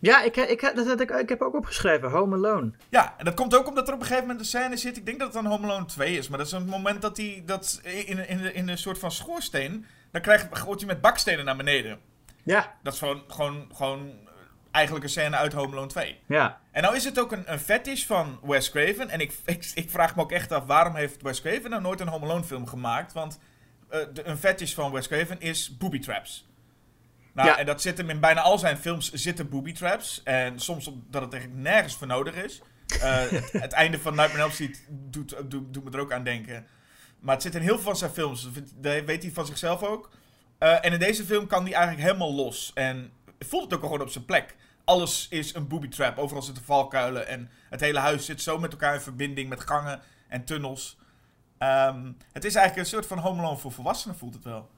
Ja, 0.00 0.22
ik, 0.22 0.36
ik, 0.36 0.72
dat 0.74 1.00
ik, 1.00 1.10
ik 1.10 1.28
heb 1.28 1.42
ook 1.42 1.54
opgeschreven, 1.54 2.10
Home 2.10 2.36
Alone. 2.36 2.70
Ja, 2.88 3.14
en 3.16 3.24
dat 3.24 3.34
komt 3.34 3.54
ook 3.56 3.68
omdat 3.68 3.88
er 3.88 3.94
op 3.94 4.00
een 4.00 4.06
gegeven 4.06 4.26
moment 4.26 4.40
een 4.44 4.50
scène 4.50 4.76
zit. 4.76 4.96
Ik 4.96 5.06
denk 5.06 5.18
dat 5.18 5.34
het 5.34 5.42
dan 5.42 5.52
Home 5.52 5.66
Alone 5.66 5.84
2 5.84 6.16
is. 6.16 6.28
Maar 6.28 6.38
dat 6.38 6.46
is 6.46 6.52
een 6.52 6.66
moment 6.66 7.02
dat 7.02 7.16
hij 7.16 7.42
dat 7.46 7.80
in, 7.82 8.28
in, 8.28 8.54
in 8.54 8.68
een 8.68 8.78
soort 8.78 8.98
van 8.98 9.10
schoorsteen. 9.12 9.86
Dan 10.10 10.20
krijgt, 10.20 10.46
gooit 10.50 10.78
hij 10.78 10.88
met 10.88 11.00
bakstenen 11.00 11.44
naar 11.44 11.56
beneden. 11.56 11.98
Ja, 12.42 12.76
Dat 12.82 12.92
is 12.92 12.98
gewoon, 12.98 13.22
gewoon, 13.28 13.70
gewoon 13.74 14.12
eigenlijk 14.70 15.04
een 15.04 15.10
scène 15.10 15.36
uit 15.36 15.52
Home 15.52 15.72
Alone 15.72 15.86
2. 15.86 16.20
ja. 16.26 16.60
En 16.70 16.82
nou 16.82 16.96
is 16.96 17.04
het 17.04 17.20
ook 17.20 17.32
een, 17.32 17.52
een 17.52 17.58
fetish 17.58 18.04
van 18.04 18.38
Wes 18.42 18.70
Craven. 18.70 19.08
En 19.08 19.20
ik, 19.20 19.32
ik, 19.44 19.70
ik 19.74 19.90
vraag 19.90 20.16
me 20.16 20.22
ook 20.22 20.32
echt 20.32 20.52
af, 20.52 20.64
waarom 20.64 20.94
heeft 20.94 21.22
Wes 21.22 21.40
Craven 21.40 21.70
nou 21.70 21.82
nooit 21.82 22.00
een 22.00 22.08
Home 22.08 22.24
Alone 22.24 22.44
film 22.44 22.66
gemaakt? 22.66 23.12
Want 23.12 23.38
eh, 23.88 24.00
de, 24.12 24.26
een 24.26 24.38
fetish 24.38 24.74
van 24.74 24.92
Wes 24.92 25.08
Craven 25.08 25.40
is 25.40 25.76
booby 25.76 25.98
traps. 25.98 26.46
Nou, 27.32 27.48
Ja. 27.48 27.58
en 27.58 27.66
dat 27.66 27.82
zit 27.82 27.98
hem 27.98 28.10
in 28.10 28.20
bijna 28.20 28.40
al 28.40 28.58
zijn 28.58 28.78
films 28.78 29.12
zitten 29.12 29.48
booby 29.48 29.72
traps. 29.72 30.20
En 30.24 30.60
soms 30.60 30.86
omdat 30.86 31.22
het 31.22 31.32
eigenlijk 31.32 31.62
nergens 31.62 31.94
voor 31.94 32.06
nodig 32.06 32.34
is. 32.34 32.60
Eh, 33.00 33.20
het, 33.62 33.72
einde 33.72 33.98
van 33.98 34.14
Nightmare 34.14 34.44
on 34.44 34.50
Elm 34.50 34.50
Street 34.50 34.84
doet, 34.88 35.34
doet, 35.50 35.74
doet 35.74 35.84
me 35.84 35.90
er 35.90 36.00
ook 36.00 36.12
aan 36.12 36.24
denken. 36.24 36.66
Maar 37.20 37.34
het 37.34 37.42
zit 37.42 37.54
in 37.54 37.60
heel 37.60 37.74
veel 37.74 37.82
van 37.82 37.96
zijn 37.96 38.10
films. 38.10 38.48
Dat 38.74 39.04
weet 39.04 39.22
hij 39.22 39.32
van 39.32 39.46
zichzelf 39.46 39.82
ook. 39.82 40.10
Eh, 40.58 40.84
en 40.84 40.92
in 40.92 40.98
deze 40.98 41.24
film 41.24 41.46
kan 41.46 41.62
hij 41.64 41.72
eigenlijk 41.72 42.06
helemaal 42.06 42.34
los. 42.34 42.70
En 42.74 43.12
voelt 43.38 43.64
het 43.64 43.74
ook 43.74 43.80
gewoon 43.82 44.00
op 44.00 44.10
zijn 44.10 44.24
plek. 44.24 44.56
Alles 44.84 45.26
is 45.30 45.54
een 45.54 45.68
booby 45.68 45.88
trap. 45.88 46.18
Overal 46.18 46.42
zitten 46.42 46.64
valkuilen. 46.64 47.26
En 47.26 47.50
het 47.70 47.80
hele 47.80 47.98
huis 47.98 48.24
zit 48.24 48.42
zo 48.42 48.58
met 48.58 48.72
elkaar 48.72 48.94
in 48.94 49.00
verbinding 49.00 49.48
met 49.48 49.60
gangen 49.60 50.00
en 50.28 50.44
tunnels. 50.44 50.97
Ehm, 51.58 52.12
het 52.32 52.44
is 52.44 52.54
eigenlijk 52.54 52.76
een 52.86 52.92
soort 52.94 53.06
van 53.06 53.18
Home 53.18 53.40
Alone 53.42 53.56
voor 53.58 53.72
volwassenen, 53.72 54.16
voelt 54.16 54.34
het 54.34 54.44
wel. 54.44 54.68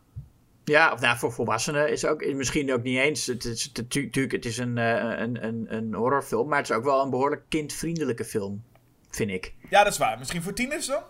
Ja, 0.65 0.93
of 0.93 1.01
nou, 1.01 1.19
voor 1.19 1.33
volwassenen 1.33 1.91
is 1.91 2.05
ook 2.05 2.33
misschien 2.35 2.73
ook 2.73 2.83
niet 2.83 2.99
eens. 2.99 3.27
Het 3.27 3.45
is 3.45 3.63
het- 3.65 3.77
natuurlijk, 3.77 4.33
het 4.33 4.45
is 4.45 4.59
een, 4.59 4.79
eh, 4.79 5.19
een, 5.19 5.45
een, 5.45 5.67
een 5.69 5.95
horrorfilm, 5.95 6.49
maar 6.49 6.59
het 6.59 6.71
is 6.71 6.77
ook 6.77 6.85
wel 6.85 7.03
een 7.03 7.11
behoorlijk 7.11 7.43
kindvriendelijke 7.49 8.25
film, 8.25 8.65
vind 9.11 9.31
ik. 9.31 9.55
Ja, 9.71 9.83
dat 9.85 9.93
is 9.93 9.99
waar. 9.99 10.19
Misschien 10.19 10.43
voor 10.43 10.53
tieners 10.53 10.87
dan? 10.87 11.03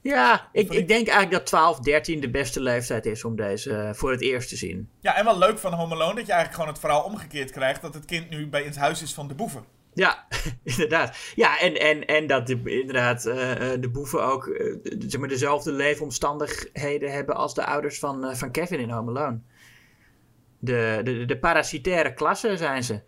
Ja, 0.00 0.48
ik, 0.52 0.70
ik- 0.72 0.88
denk 0.88 1.06
eigenlijk 1.08 1.30
dat 1.30 1.46
12, 1.46 1.78
13 1.80 2.20
de 2.20 2.30
beste 2.30 2.60
leeftijd 2.60 3.06
is 3.06 3.24
om 3.24 3.36
deze 3.36 3.76
eh, 3.76 3.92
voor 3.94 4.10
het 4.10 4.20
eerst 4.22 4.48
te 4.48 4.56
zien. 4.56 4.88
Ja, 5.00 5.16
en 5.16 5.24
wel 5.24 5.38
leuk 5.38 5.58
van 5.58 5.72
Home 5.72 5.94
Alone 5.94 6.14
dat 6.14 6.26
je 6.26 6.32
eigenlijk 6.32 6.54
gewoon 6.54 6.68
het 6.68 6.78
verhaal 6.78 7.02
omgekeerd 7.02 7.50
krijgt. 7.50 7.82
Dat 7.82 7.94
het 7.94 8.04
kind 8.04 8.30
nu 8.30 8.48
bij 8.48 8.62
het 8.64 8.76
huis 8.76 9.02
is 9.02 9.14
van 9.14 9.28
de 9.28 9.34
boeven. 9.34 9.64
Ja, 9.94 10.26
inderdaad. 10.62 11.16
Ja, 11.34 11.60
en, 11.60 11.80
en, 11.80 12.06
en 12.06 12.26
dat 12.26 12.46
de, 12.46 12.62
inderdaad 12.64 13.26
eh, 13.26 13.72
eh, 13.72 13.80
de 13.80 13.90
boeven 13.90 14.24
ook 14.24 14.46
eh, 14.46 14.76
zeg 14.98 15.20
maar, 15.20 15.28
dezelfde 15.28 15.72
leefomstandigheden 15.72 17.12
hebben 17.12 17.36
als 17.36 17.54
de 17.54 17.66
ouders 17.66 17.98
van, 17.98 18.36
van 18.36 18.50
Kevin 18.50 18.78
in 18.78 18.90
Home 18.90 19.10
Alone. 19.10 19.40
De, 20.58 21.00
de, 21.04 21.24
de 21.24 21.38
parasitaire 21.38 22.14
klasse 22.14 22.56
zijn 22.56 22.84
ze. 22.84 23.00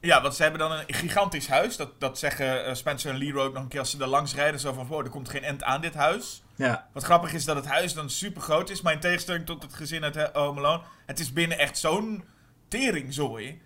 Ja, 0.00 0.22
want 0.22 0.34
ze 0.34 0.42
hebben 0.42 0.60
dan 0.60 0.72
een 0.72 0.94
gigantisch 0.94 1.48
huis. 1.48 1.76
Dat, 1.76 2.00
dat 2.00 2.18
zeggen 2.18 2.76
Spencer 2.76 3.10
en 3.10 3.16
Leroy 3.16 3.46
ook 3.46 3.52
nog 3.52 3.62
een 3.62 3.68
keer 3.68 3.80
als 3.80 3.90
ze 3.90 4.00
er 4.00 4.06
langs 4.06 4.34
rijden. 4.34 4.60
Zo 4.60 4.72
van, 4.72 4.86
wow, 4.86 5.04
er 5.04 5.10
komt 5.10 5.28
geen 5.28 5.42
end 5.42 5.62
aan 5.62 5.80
dit 5.80 5.94
huis. 5.94 6.42
Ja, 6.56 6.88
Wat 6.92 7.04
grappig 7.04 7.32
is 7.32 7.44
dat 7.44 7.56
het 7.56 7.66
huis 7.66 7.94
dan 7.94 8.10
super 8.10 8.42
groot 8.42 8.70
is. 8.70 8.80
Maar 8.80 8.92
in 8.92 9.00
tegenstelling 9.00 9.46
tot 9.46 9.62
het 9.62 9.74
gezin 9.74 10.04
uit 10.04 10.30
Home 10.32 10.60
Alone. 10.60 10.82
Het 11.06 11.18
is 11.18 11.32
binnen 11.32 11.58
echt 11.58 11.78
zo'n 11.78 12.24
teringzooi. 12.68 13.60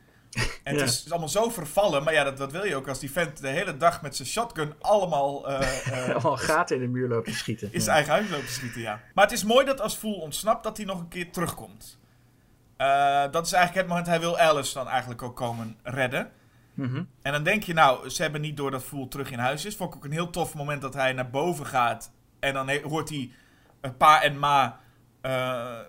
En 0.62 0.74
Ja. 0.74 0.80
het 0.80 0.88
is 0.90 1.10
allemaal 1.10 1.28
zo 1.28 1.48
vervallen. 1.50 2.02
Maar 2.04 2.12
ja, 2.12 2.24
dat, 2.24 2.36
dat 2.36 2.52
wil 2.52 2.64
je 2.64 2.76
ook 2.76 2.88
als 2.88 2.98
die 2.98 3.10
vent 3.10 3.40
de 3.40 3.48
hele 3.48 3.76
dag 3.76 4.02
met 4.02 4.16
zijn 4.16 4.28
shotgun 4.28 4.74
allemaal... 4.80 5.48
eh, 5.48 5.86
eh, 6.08 6.14
allemaal 6.14 6.36
gaten 6.36 6.76
in 6.76 6.82
de 6.82 6.88
muur 6.88 7.08
lopen 7.08 7.32
te 7.32 7.38
schieten. 7.38 7.72
in 7.72 7.80
zijn 7.80 7.94
eigen 7.96 8.12
huis 8.12 8.30
lopen 8.30 8.46
te 8.46 8.52
schieten, 8.52 8.80
ja. 8.80 9.00
Maar 9.14 9.24
het 9.24 9.32
is 9.34 9.44
mooi 9.44 9.64
dat 9.66 9.80
als 9.80 9.96
Fool 9.96 10.14
ontsnapt, 10.14 10.64
dat 10.64 10.76
hij 10.76 10.86
nog 10.86 10.98
een 10.98 11.08
keer 11.08 11.32
terugkomt. 11.32 11.98
Eh, 12.76 13.24
dat 13.30 13.46
is 13.46 13.52
eigenlijk 13.52 13.74
het 13.74 13.86
moment, 13.86 14.06
hij 14.06 14.20
wil 14.20 14.38
Alice 14.38 14.74
dan 14.74 14.88
eigenlijk 14.88 15.22
ook 15.22 15.36
komen 15.36 15.76
redden. 15.82 16.30
Mhm. 16.74 17.02
En 17.22 17.32
dan 17.32 17.42
denk 17.42 17.62
je, 17.62 17.72
nou, 17.74 18.08
ze 18.08 18.22
hebben 18.22 18.40
niet 18.40 18.56
door 18.56 18.70
dat 18.70 18.84
Fool 18.84 19.08
terug 19.08 19.30
in 19.30 19.38
huis 19.38 19.64
is. 19.64 19.76
Vond 19.76 19.90
ik 19.90 19.96
ook 19.96 20.04
een 20.04 20.12
heel 20.12 20.30
tof 20.30 20.54
moment 20.54 20.82
dat 20.82 20.94
hij 20.94 21.12
naar 21.12 21.30
boven 21.30 21.66
gaat. 21.66 22.12
En 22.40 22.54
dan 22.54 22.70
hoort 22.82 23.08
hij 23.08 23.30
een 23.80 23.96
pa 23.96 24.22
en 24.22 24.38
ma 24.38 24.80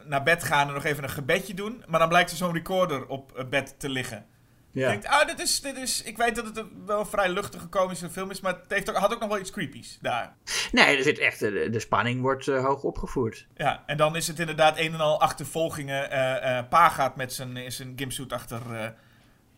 naar 0.06 0.24
bed 0.24 0.44
gaan 0.44 0.68
en 0.68 0.74
nog 0.74 0.84
even 0.84 1.04
een 1.04 1.10
gebedje 1.10 1.54
doen. 1.54 1.84
Maar 1.88 2.00
dan 2.00 2.10
blijkt 2.10 2.32
er 2.32 2.38
zo'n 2.38 2.54
recorder 2.54 3.08
op 3.08 3.46
bed 3.50 3.76
te 3.80 3.90
liggen. 3.90 4.26
Ja. 4.72 4.90
denkt, 4.90 5.08
ah, 5.08 5.28
dit 5.28 5.40
is, 5.40 5.62
dit 5.62 5.78
is... 5.78 6.04
Ik 6.04 6.18
weet 6.18 6.36
dat 6.36 6.46
het 6.46 6.58
een 6.58 6.84
wel 6.86 7.00
een 7.00 7.06
vrij 7.06 7.30
luchtige 7.30 7.68
komische 7.68 8.10
film 8.10 8.32
is, 8.32 8.42
maar 8.42 8.54
het 8.54 8.72
heeft 8.72 8.90
ook, 8.90 8.96
had 8.96 9.14
ook 9.14 9.20
nog 9.20 9.30
wel 9.30 9.40
iets 9.40 9.52
creepies 9.52 9.98
daar. 10.02 10.36
Nee, 10.72 10.98
er 10.98 11.04
zit 11.04 11.20
echt, 11.20 11.40
de, 11.40 11.70
de 11.72 11.80
spanning 11.80 12.22
wordt 12.22 12.48
eh, 12.48 12.66
hoog 12.66 12.84
opgevoerd. 12.84 13.48
Ja, 13.56 13.84
en 13.86 13.98
dan 13.98 14.16
is 14.16 14.28
het 14.28 14.40
inderdaad 14.40 14.78
een 14.78 14.94
en 14.94 15.00
al 15.00 15.22
achtervolgingen. 15.22 16.12
Eh, 16.12 16.58
eh, 16.58 16.68
pa 16.70 16.90
gaat 16.90 17.16
met 17.16 17.34
zijn, 17.34 17.72
zijn 17.72 17.94
gimpsuit 17.96 18.34
achter 18.34 18.62
eh 18.76 18.88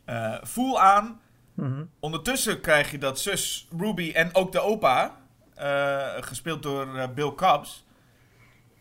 eh, 0.05 0.35
Fool 0.43 0.81
aan. 0.81 1.21
Mhm. 1.53 1.83
Ondertussen 1.99 2.61
krijg 2.61 2.91
je 2.91 2.97
dat 2.97 3.19
zus 3.19 3.67
Ruby 3.79 4.11
en 4.13 4.35
ook 4.35 4.51
de 4.51 4.59
opa, 4.59 5.17
eh, 5.55 6.07
gespeeld 6.19 6.63
door 6.63 6.97
eh, 6.97 7.07
Bill 7.15 7.33
Cobbs, 7.35 7.82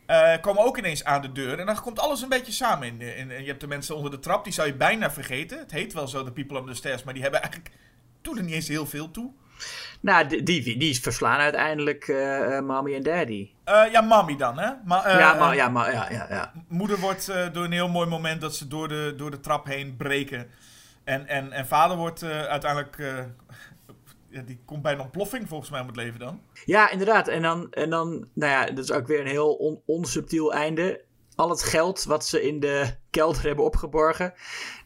eh, 0.06 0.40
komen 0.40 0.64
ook 0.64 0.78
ineens 0.78 1.04
aan 1.04 1.22
de 1.22 1.32
deur. 1.32 1.58
En 1.58 1.66
dan 1.66 1.80
komt 1.80 1.98
alles 1.98 2.22
een 2.22 2.28
beetje 2.28 2.52
samen. 2.52 2.86
In, 2.86 3.00
in, 3.00 3.28
je 3.28 3.48
hebt 3.48 3.60
de 3.60 3.66
mensen 3.66 3.96
onder 3.96 4.10
de 4.10 4.18
trap, 4.18 4.44
die 4.44 4.52
zou 4.52 4.66
je 4.66 4.74
bijna 4.74 5.10
vergeten. 5.10 5.58
Het 5.58 5.70
heet 5.70 5.92
wel 5.92 6.08
zo, 6.08 6.24
de 6.24 6.32
People 6.32 6.58
on 6.58 6.66
the 6.66 6.74
Stairs, 6.74 7.02
maar 7.02 7.14
die 7.14 7.22
hebben 7.22 7.42
eigenlijk... 7.42 7.74
Doen 8.20 8.36
er 8.36 8.42
niet 8.42 8.54
eens 8.54 8.68
heel 8.68 8.86
veel 8.86 9.10
toe. 9.10 9.32
Nou, 10.00 10.26
die, 10.26 10.42
die, 10.42 10.78
die 10.78 11.00
verslaan 11.00 11.38
uiteindelijk 11.38 12.08
eh, 12.08 12.60
mommy 12.60 12.94
en 12.94 13.02
daddy. 13.02 13.50
Ja, 13.64 14.00
Mami 14.00 14.36
dan, 14.36 14.58
hè? 14.58 14.66
Ja, 14.66 15.04
eh, 15.04 15.18
ja, 15.18 15.52
ja, 15.54 16.08
ja, 16.10 16.26
ja. 16.30 16.52
Moeder 16.68 16.98
wordt 16.98 17.32
door 17.52 17.64
een 17.64 17.72
heel 17.72 17.88
mooi 17.88 18.08
moment 18.08 18.40
dat 18.40 18.56
ze 18.56 18.68
door 18.68 18.88
de, 18.88 19.14
door 19.16 19.30
de 19.30 19.40
trap 19.40 19.66
heen 19.66 19.96
breken. 19.96 20.50
En, 21.04 21.26
en, 21.26 21.52
en 21.52 21.66
vader 21.66 21.96
wordt 21.96 22.22
uiteindelijk. 22.24 22.98
Ja, 24.32 24.42
die 24.42 24.60
komt 24.64 24.82
bij 24.82 24.92
een 24.92 25.00
ontploffing 25.00 25.48
volgens 25.48 25.70
mij 25.70 25.80
om 25.80 25.86
het 25.86 25.96
leven 25.96 26.20
dan. 26.20 26.40
Ja, 26.64 26.90
inderdaad. 26.90 27.28
En 27.28 27.42
dan, 27.42 27.70
en 27.70 27.90
dan, 27.90 28.28
nou 28.34 28.52
ja, 28.52 28.66
dat 28.66 28.84
is 28.84 28.92
ook 28.92 29.06
weer 29.06 29.20
een 29.20 29.26
heel 29.26 29.54
on, 29.54 29.82
onsubtiel 29.86 30.52
einde. 30.52 31.04
Al 31.34 31.50
het 31.50 31.62
geld 31.62 32.04
wat 32.04 32.26
ze 32.26 32.42
in 32.42 32.60
de 32.60 32.94
kelder 33.10 33.42
hebben 33.42 33.64
opgeborgen, 33.64 34.34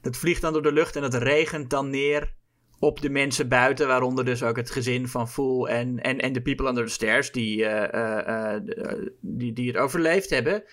dat 0.01 0.17
vliegt 0.17 0.41
dan 0.41 0.53
door 0.53 0.63
de 0.63 0.73
lucht 0.73 0.97
en 0.97 1.03
dat 1.03 1.15
regent 1.15 1.71
dan 1.71 1.91
neer 1.91 2.35
op 2.79 3.01
de 3.01 3.11
mensen 3.11 3.49
buiten, 3.49 3.87
waaronder 3.87 4.25
dus 4.25 4.43
ook 4.43 4.57
het 4.57 4.71
gezin 4.71 5.09
van 5.09 5.29
Fool 5.29 5.69
en, 5.69 6.01
en, 6.01 6.19
en 6.19 6.33
de 6.33 6.43
people 6.43 6.69
under 6.69 6.85
the 6.85 6.93
stairs 6.93 7.33
die, 7.33 7.65
eh, 7.65 7.95
eh, 7.95 8.57
eh, 8.57 9.07
die, 9.21 9.53
die 9.53 9.67
het 9.67 9.77
overleefd 9.77 10.31
hebben. 10.31 10.65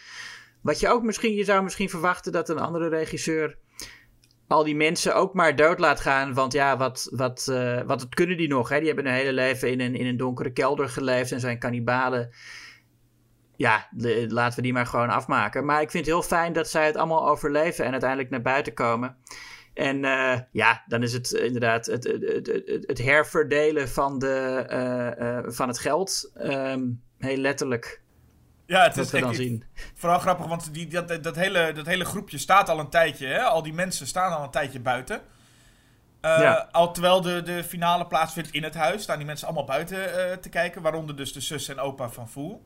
Wat 0.62 0.80
je 0.80 0.90
ook 0.90 1.04
misschien, 1.04 1.36
je 1.36 1.44
zou 1.44 1.64
misschien 1.64 1.90
verwachten 1.90 2.32
dat 2.32 2.50
een 2.50 2.60
andere 2.60 2.88
regisseur 2.88 3.58
al 4.54 4.64
die 4.64 4.76
mensen 4.76 5.16
ook 5.16 5.34
maar 5.34 5.56
dood 5.56 5.80
laat 5.80 6.00
gaan. 6.00 6.34
Want 6.34 6.54
ja, 6.54 6.78
wat, 6.78 7.10
wat, 7.12 7.48
eh, 7.48 7.82
wat 7.82 8.02
het 8.02 8.16
kunnen 8.16 8.38
die 8.38 8.48
nog? 8.48 8.70
Hè? 8.70 8.78
Die 8.78 8.88
hebben 8.88 9.06
hun 9.06 9.14
hele 9.14 9.34
leven 9.34 9.72
in 9.72 9.80
een, 9.80 9.96
in 9.96 10.06
een 10.06 10.18
donkere 10.18 10.54
kelder 10.54 10.90
geleefd 10.90 11.32
en 11.32 11.40
zijn 11.40 11.60
kannibalen. 11.60 12.30
Ja, 13.56 13.88
laten 14.28 14.56
we 14.56 14.62
die 14.62 14.74
maar 14.74 14.86
gewoon 14.86 15.10
afmaken. 15.10 15.66
Maar 15.66 15.82
ik 15.82 15.92
vind 15.92 16.06
het 16.06 16.14
heel 16.14 16.24
fijn 16.24 16.54
dat 16.54 16.70
zij 16.70 16.86
het 16.86 16.98
allemaal 16.98 17.30
overleven 17.30 17.86
en 17.86 17.92
uiteindelijk 17.92 18.30
naar 18.30 18.42
buiten 18.42 18.74
komen. 18.74 19.18
En 19.74 20.06
eh, 20.06 20.40
ja, 20.52 20.84
dan 20.88 21.04
is 21.04 21.14
het 21.14 21.32
inderdaad 21.32 21.86
het, 21.86 22.04
het, 22.04 22.48
het, 22.48 22.84
het, 22.88 22.98
herverdelen 22.98 23.90
van, 23.90 24.20
de, 24.20 24.66
eh, 24.68 25.38
eh, 25.38 25.46
van 25.48 25.68
het 25.68 25.80
geld. 25.80 26.32
ehm, 26.36 26.84
heel 27.18 27.38
letterlijk. 27.38 28.03
Ja, 28.66 28.84
het 28.84 28.98
is 28.98 29.12
we 29.12 29.20
dan 29.20 29.36
zien. 29.36 29.64
vooral 29.94 30.20
grappig, 30.20 30.46
want 30.46 30.74
die, 30.74 30.88
dat, 30.88 31.24
dat, 31.24 31.36
hele, 31.36 31.72
dat 31.74 31.86
hele 31.86 32.06
groepje 32.06 32.38
staat 32.38 32.70
al 32.70 32.80
een 32.80 32.90
tijdje. 32.90 33.28
Hè? 33.28 33.42
Al 33.42 33.64
die 33.64 33.74
mensen 33.74 34.08
staan 34.08 34.32
al 34.32 34.44
een 34.44 34.50
tijdje 34.50 34.80
buiten. 34.80 35.22
Ja. 36.22 36.70
Al 36.72 36.94
terwijl 36.94 37.22
de, 37.22 37.42
de 37.42 37.64
finale 37.64 38.08
plaatsvindt 38.08 38.52
in 38.52 38.64
het 38.64 38.76
huis, 38.76 39.04
staan 39.04 39.18
die 39.18 39.26
mensen 39.26 39.48
allemaal 39.48 39.66
buiten 39.66 40.30
eh, 40.30 40.38
te 40.38 40.50
kijken. 40.50 40.82
Waaronder 40.82 41.16
dus 41.16 41.34
de 41.34 41.42
zus 41.42 41.68
en 41.68 41.80
opa 41.80 42.10
van 42.10 42.30
Fool. 42.30 42.66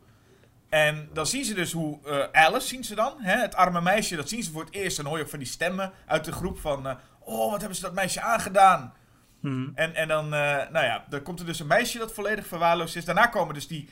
En 0.70 1.10
dan 1.14 1.28
zien 1.28 1.46
ze 1.46 1.54
dus 1.54 1.72
hoe 1.72 2.00
eh, 2.06 2.44
Alice, 2.44 2.68
zien 2.68 2.84
ze 2.84 2.96
dan, 2.96 3.14
hè, 3.18 3.38
het 3.42 3.56
arme 3.56 3.82
meisje, 3.82 4.16
dat 4.16 4.30
zien 4.30 4.44
ze 4.44 4.52
voor 4.52 4.64
het 4.64 4.74
eerst. 4.74 4.98
En 4.98 5.04
dan 5.04 5.12
hoor 5.12 5.18
je 5.18 5.24
ook 5.24 5.30
van 5.30 5.40
die 5.40 5.48
stemmen 5.48 5.92
uit 6.06 6.26
de 6.26 6.32
groep 6.32 6.60
van... 6.60 6.98
oh, 7.20 7.52
wat 7.52 7.60
hebben 7.60 7.78
ze 7.78 7.82
dat 7.82 7.94
meisje 7.94 8.22
aangedaan? 8.22 8.94
Mhm. 9.40 9.70
En, 9.76 9.96
en 9.96 10.08
dan, 10.08 10.30
nou 10.30 10.86
ja, 10.86 11.06
dan 11.10 11.22
komt 11.22 11.40
er 11.40 11.46
dus 11.46 11.60
een 11.60 11.68
meisje 11.68 11.98
dat 11.98 12.14
volledig 12.14 12.48
verwaarloosd 12.48 12.96
is. 12.96 13.06
Daarna 13.06 13.28
komen 13.28 13.54
dus 13.54 13.68
die 13.68 13.90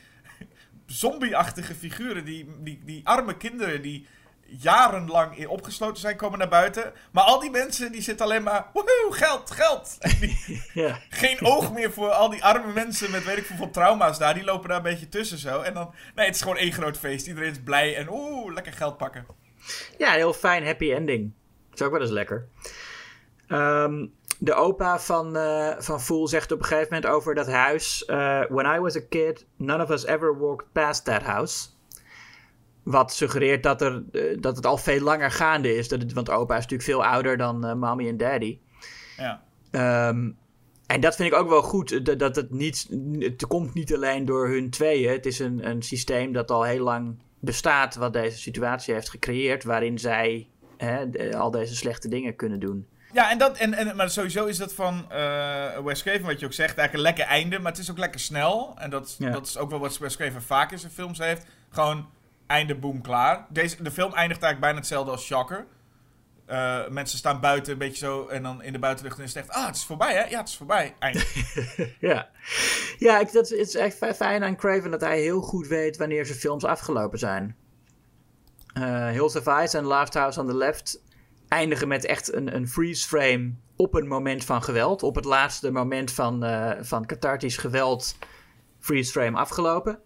zombie-achtige 0.86 1.76
figuren, 1.76 2.26
die, 2.26 2.50
die, 2.60 2.82
die 2.86 3.02
arme 3.08 3.38
kinderen 3.38 3.82
die 3.82 4.08
jarenlang 4.48 5.38
in 5.38 5.48
opgesloten 5.48 6.02
zijn, 6.02 6.16
komen 6.16 6.40
naar 6.40 6.48
buiten. 6.50 6.94
Maar 7.12 7.24
al 7.24 7.40
die 7.40 7.50
mensen, 7.50 7.92
die 7.92 8.02
zitten 8.02 8.26
alleen 8.26 8.44
maar, 8.44 8.66
woehoe, 8.74 9.08
geld, 9.10 9.52
geld. 9.52 9.96
En 10.00 10.20
die- 10.22 10.62
Ja. 10.74 11.00
geen 11.10 11.42
oog 11.42 11.74
meer 11.74 11.92
voor 11.92 12.10
al 12.10 12.30
die 12.30 12.44
arme 12.44 12.74
mensen 12.74 13.12
met 13.12 13.24
weet 13.24 13.38
ik 13.38 13.48
hoeveel 13.48 13.70
trauma's 13.70 14.18
daar. 14.18 14.34
Die 14.34 14.44
lopen 14.44 14.68
daar 14.68 14.78
een 14.78 14.84
beetje 14.84 15.10
tussen 15.10 15.38
zo. 15.38 15.62
En 15.62 15.74
dan, 15.74 15.94
nee, 16.16 16.26
het 16.26 16.36
is 16.36 16.42
gewoon 16.42 16.58
één 16.58 16.74
groot 16.74 16.98
feest. 16.98 17.28
Iedereen 17.28 17.52
is 17.52 17.62
blij 17.64 17.96
en 17.96 18.10
oeh, 18.10 18.54
lekker 18.54 18.74
geld 18.74 18.98
pakken. 18.98 19.26
Ja, 19.98 20.12
heel 20.12 20.34
fijn 20.34 20.66
happy 20.66 20.92
ending. 20.94 21.32
Dat 21.70 21.80
is 21.80 21.86
ook 21.86 21.92
wel 21.92 22.02
eens 22.02 22.12
lekker. 22.12 22.48
Ehm, 23.48 24.06
de 24.40 24.54
opa 24.54 25.00
van, 25.00 25.36
eh 25.36 25.76
van 25.78 26.02
Fool 26.02 26.28
zegt 26.28 26.52
op 26.52 26.60
een 26.60 26.66
gegeven 26.66 26.94
moment 26.94 27.12
over 27.12 27.36
dat 27.36 27.48
huis... 27.48 28.06
eh, 28.06 28.44
When 28.50 28.76
I 28.76 28.80
was 28.80 28.96
a 28.96 29.02
kid, 29.10 29.46
none 29.58 29.84
of 29.84 29.90
us 29.90 30.06
ever 30.06 30.38
walked 30.38 30.72
past 30.72 31.06
that 31.06 31.24
house. 31.24 31.68
Wat 32.84 33.14
suggereert 33.14 33.64
dat, 33.64 33.82
er, 33.82 34.04
eh, 34.12 34.38
dat 34.40 34.56
het 34.56 34.66
al 34.66 34.78
veel 34.78 35.02
langer 35.02 35.32
gaande 35.32 35.76
is. 35.76 35.88
Dat 35.88 36.02
het, 36.02 36.14
want 36.14 36.30
opa 36.30 36.54
is 36.56 36.62
natuurlijk 36.62 36.90
veel 36.90 37.06
ouder 37.06 37.38
dan 37.38 37.80
mommy 37.80 38.08
en 38.08 38.18
daddy. 38.18 38.60
Ja. 39.18 39.44
Ehm, 39.72 40.32
en 40.86 41.02
dat 41.02 41.16
vind 41.16 41.32
ik 41.32 41.40
ook 41.40 41.50
wel 41.50 41.62
goed. 41.62 42.06
Dat, 42.06 42.20
dat 42.20 42.36
het, 42.36 42.52
niet, 42.52 42.88
het 43.20 43.48
komt 43.48 43.74
niet 43.74 43.94
alleen 43.94 44.26
door 44.26 44.48
hun 44.50 44.70
tweeën. 44.70 45.12
Het 45.12 45.26
is 45.26 45.40
een, 45.40 45.70
een 45.70 45.82
systeem 45.82 46.32
dat 46.32 46.52
al 46.52 46.64
heel 46.64 46.84
lang 46.84 47.18
bestaat. 47.40 47.96
Wat 47.96 48.14
deze 48.14 48.38
situatie 48.38 48.94
heeft 48.94 49.10
gecreëerd. 49.10 49.64
Waarin 49.64 50.00
zij 50.00 50.50
hè, 50.78 51.06
al 51.38 51.52
deze 51.52 51.76
slechte 51.76 52.08
dingen 52.08 52.36
kunnen 52.36 52.60
doen. 52.60 52.88
Ja, 53.16 53.32
en 53.32 53.38
dat, 53.38 53.58
en, 53.58 53.74
en, 53.74 53.96
maar 53.96 54.10
sowieso 54.10 54.46
is 54.46 54.58
dat 54.58 54.74
van 54.74 55.12
eh 55.12 55.78
Wes 55.84 56.02
Craven, 56.04 56.26
wat 56.26 56.40
je 56.40 56.46
ook 56.46 56.54
zegt, 56.54 56.78
eigenlijk 56.78 56.94
een 56.94 57.16
lekker 57.16 57.36
einde. 57.36 57.60
Maar 57.60 57.72
het 57.72 57.82
is 57.82 57.92
ook 57.92 57.98
lekker 57.98 58.20
snel. 58.20 58.74
En 58.78 58.90
dat, 58.90 59.16
Ja. 59.20 59.30
dat 59.32 59.48
is 59.48 59.58
ook 59.58 59.70
wel 59.70 59.80
wat 59.80 59.98
Wes 59.98 60.16
Craven 60.16 60.42
vaak 60.42 60.72
in 60.72 60.80
zijn 60.80 60.92
films 60.92 61.18
heeft. 61.20 61.46
Gewoon 61.70 62.10
einde, 62.48 62.76
boom, 62.76 63.02
klaar. 63.02 63.46
Deze, 63.50 63.84
de 63.84 63.92
film 63.92 64.14
eindigt 64.14 64.42
eigenlijk 64.44 64.60
bijna 64.60 64.78
hetzelfde 64.78 65.12
als 65.12 65.26
Shocker. 65.26 65.66
Eh, 66.46 66.88
mensen 66.88 67.18
staan 67.18 67.40
buiten 67.40 67.72
een 67.74 67.78
beetje 67.80 68.06
zo 68.06 68.28
en 68.28 68.44
dan 68.44 68.64
in 68.64 68.74
de 68.74 68.80
buitenlucht 68.80 69.18
en 69.18 69.24
is 69.24 69.34
het 69.34 69.44
echt, 69.48 69.56
ah, 69.58 69.66
het 69.66 69.76
is 69.76 69.84
voorbij 69.86 70.14
hè? 70.14 70.24
Ja, 70.24 70.40
het 70.40 70.50
is 70.50 70.58
voorbij. 70.58 70.96
Einde. 71.00 71.24
Ja, 72.00 72.30
ja 72.98 73.20
ik, 73.20 73.32
dat, 73.32 73.50
het 73.50 73.60
is 73.60 73.76
echt 73.76 73.98
fi- 73.98 74.14
fijn 74.14 74.44
aan 74.44 74.56
Craven 74.56 74.92
dat 74.92 75.02
hij 75.02 75.20
heel 75.22 75.42
goed 75.42 75.68
weet 75.68 75.98
wanneer 75.98 76.26
zijn 76.26 76.38
films 76.40 76.64
afgelopen 76.64 77.20
zijn. 77.20 77.56
Eh 78.74 79.10
Hills 79.10 79.36
of 79.36 79.62
Ice 79.64 79.78
en 79.78 79.84
Last 79.84 80.14
House 80.14 80.40
on 80.40 80.48
the 80.48 80.56
Left 80.58 81.00
eindigen 81.56 81.88
met 81.88 82.06
echt 82.06 82.34
een, 82.34 82.56
een 82.56 82.68
freeze 82.68 83.08
frame 83.08 83.54
op 83.76 83.94
een 83.94 84.08
moment 84.08 84.44
van 84.44 84.64
geweld. 84.64 85.04
Op 85.04 85.16
het 85.16 85.26
laatste 85.26 85.72
moment 85.72 86.12
van, 86.12 86.44
eh, 86.44 86.72
van 86.82 87.06
cathartisch 87.06 87.58
geweld 87.58 88.18
freeze 88.80 89.12
frame 89.12 89.38
afgelopen. 89.38 90.00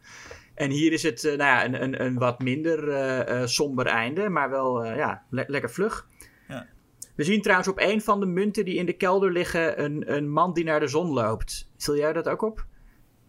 En 0.56 0.70
hier 0.70 0.92
is 0.92 1.04
het 1.04 1.24
eh, 1.24 1.38
nou 1.38 1.50
ja, 1.50 1.66
een, 1.66 1.84
een, 1.84 2.06
een 2.06 2.18
wat 2.18 2.40
minder 2.40 2.90
eh, 2.90 3.46
somber 3.46 3.86
einde, 3.86 4.30
maar 4.30 4.50
wel 4.50 4.86
ja, 4.86 5.24
le- 5.30 5.46
lekker 5.48 5.70
vlug. 5.72 6.08
Ja. 6.48 6.68
We 7.16 7.24
zien 7.24 7.42
trouwens 7.42 7.70
op 7.70 7.80
een 7.80 8.02
van 8.02 8.20
de 8.20 8.26
munten 8.26 8.66
die 8.66 8.76
in 8.76 8.86
de 8.86 8.94
kelder 8.94 9.32
liggen 9.32 9.84
een, 9.84 10.16
een 10.16 10.30
man 10.30 10.54
die 10.54 10.64
naar 10.64 10.80
de 10.80 10.88
zon 10.88 11.08
loopt. 11.08 11.72
Viel 11.78 11.96
jij 11.98 12.14
dat 12.14 12.28
ook 12.28 12.42
op? 12.42 12.66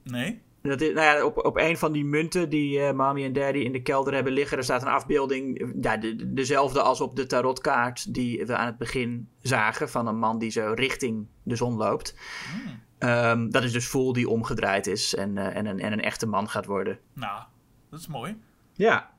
Nee? 0.05 0.43
Dat 0.63 0.81
is, 0.81 0.95
nou 0.95 1.17
ja, 1.17 1.25
op, 1.25 1.45
op 1.45 1.57
een 1.57 1.77
van 1.77 1.93
die 1.93 2.05
munten 2.05 2.49
die 2.49 2.79
uh, 2.79 2.93
Mommy 2.93 3.25
en 3.25 3.33
Daddy 3.33 3.59
in 3.59 3.73
de 3.73 3.83
kelder 3.83 4.15
hebben 4.15 4.33
liggen, 4.33 4.59
er 4.59 4.65
staat 4.65 4.83
een 4.83 4.89
afbeelding, 4.89 5.73
ja, 5.81 5.97
de, 5.97 6.33
dezelfde 6.33 6.83
als 6.83 7.01
op 7.01 7.17
de 7.17 7.27
tarotkaart 7.27 8.15
die 8.15 8.47
we 8.47 8.57
aan 8.57 8.67
het 8.67 8.79
begin 8.79 9.29
zagen, 9.43 9.91
van 9.91 10.07
een 10.07 10.19
man 10.19 10.39
die 10.39 10.51
zo 10.51 10.73
richting 10.75 11.27
de 11.43 11.57
zon 11.57 11.77
loopt. 11.77 12.15
Hmm. 12.53 13.09
Um, 13.09 13.51
dat 13.51 13.63
is 13.63 13.73
dus 13.73 13.87
Fool 13.87 14.13
die 14.13 14.29
omgedraaid 14.29 14.87
is 14.87 15.15
en, 15.15 15.37
uh, 15.37 15.57
en, 15.57 15.67
een, 15.67 15.81
en 15.81 15.93
een 15.93 16.01
echte 16.01 16.27
man 16.27 16.49
gaat 16.49 16.67
worden. 16.67 16.99
Nou, 17.13 17.43
dat 17.91 18.01
is 18.01 18.07
mooi. 18.07 18.37
Ja. 18.73 19.11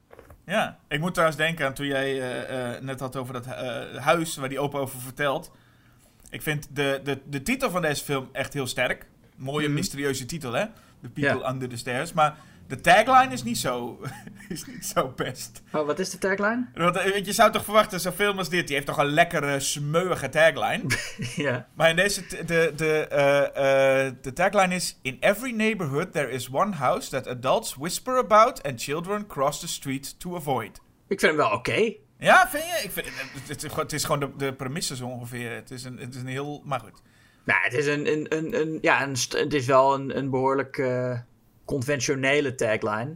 Ja, 0.46 0.80
ik 0.88 1.00
moet 1.00 1.14
trouwens 1.14 1.40
denken 1.40 1.66
aan 1.66 1.74
toen 1.74 1.86
jij 1.86 2.16
uh, 2.16 2.82
net 2.82 3.00
had 3.00 3.16
over 3.16 3.34
dat 3.34 3.46
huis 3.96 4.36
waar 4.36 4.50
die 4.50 4.60
opa 4.60 4.78
over 4.78 5.00
vertelt. 5.00 5.52
Ik 6.30 6.42
vind 6.42 6.76
de, 6.76 7.00
de, 7.04 7.22
de 7.26 7.42
titel 7.42 7.70
van 7.70 7.82
deze 7.82 8.04
film 8.04 8.30
echt 8.32 8.54
heel 8.54 8.68
sterk. 8.68 9.06
Mooie, 9.36 9.68
mm 9.68 9.74
mysterieuze 9.74 10.26
titel, 10.26 10.54
hè? 10.54 10.66
The 11.02 11.10
People 11.10 11.50
Under 11.50 11.70
the 11.70 11.78
Stairs. 11.78 12.14
Maar 12.14 12.38
de 12.72 12.82
tagline 12.82 13.34
is 13.34 13.44
niet 13.44 13.58
zo, 13.58 14.00
is 14.50 14.66
niet 14.66 14.86
zo 14.86 15.14
best. 15.16 15.62
Oh, 15.72 15.86
wat 15.86 16.00
is 16.00 16.10
de 16.10 16.18
tagline? 16.18 16.66
Want, 16.74 16.96
eh, 16.98 17.26
je 17.26 17.32
zou 17.32 17.52
toch 17.52 17.64
verwachten, 17.64 18.00
zo'n 18.00 18.12
film 18.12 18.38
als 18.38 18.50
dit, 18.50 18.68
die 18.68 18.76
heeft 18.76 18.88
toch 18.88 18.98
een 18.98 19.06
lekkere, 19.06 19.60
smeuige 19.60 20.30
tagline. 20.30 20.84
ja. 21.46 21.68
Maar 21.74 21.90
in 21.90 21.96
deze, 21.96 22.22
de, 22.46 22.74
de, 22.76 23.08
uh, 23.12 24.08
uh, 24.08 24.12
de 24.22 24.34
tagline 24.34 24.76
is... 24.76 25.00
In 25.02 25.18
every 25.20 25.52
neighborhood 25.52 26.14
there 26.14 26.30
is 26.30 26.50
one 26.50 26.76
house 26.76 27.10
that 27.10 27.28
adults 27.28 27.76
whisper 27.76 28.18
about 28.18 28.64
and 28.64 28.82
children 28.82 29.28
cross 29.28 29.60
the 29.60 29.68
street 29.68 30.20
to 30.20 30.36
avoid. 30.36 30.82
Ik 31.08 31.20
vind 31.20 31.22
hem 31.22 31.36
wel 31.36 31.52
oké. 31.52 31.94
Ja, 32.18 32.48
vind 32.50 32.64
je? 32.64 32.84
Ik 32.84 32.92
vind, 32.92 33.08
het, 33.48 33.62
het, 33.62 33.76
het 33.76 33.94
is 33.94 34.04
gewoon 34.04 34.20
de, 34.20 34.30
de 34.38 34.54
premisse 34.54 34.96
zo 34.96 35.08
ongeveer. 35.08 35.52
Het 35.52 35.72
is 35.72 35.84
een, 35.84 35.98
het 35.98 36.16
is 36.16 36.22
een 36.22 36.28
heel... 36.28 36.62
Maar 36.66 36.80
goed. 36.80 37.02
Nou, 37.44 37.60
het 37.62 37.74
is, 37.74 37.88
een, 37.88 38.12
een, 38.12 38.38
een, 38.38 38.62
een 38.62 38.78
ja, 38.82 39.04
een, 39.04 39.16
het 39.30 39.54
is 39.54 39.66
wel 39.66 39.94
een, 39.94 40.18
een 40.18 40.30
behoorlijk 40.30 40.78
uh, 40.78 41.20
conventionele 41.66 42.56
tagline. 42.56 43.16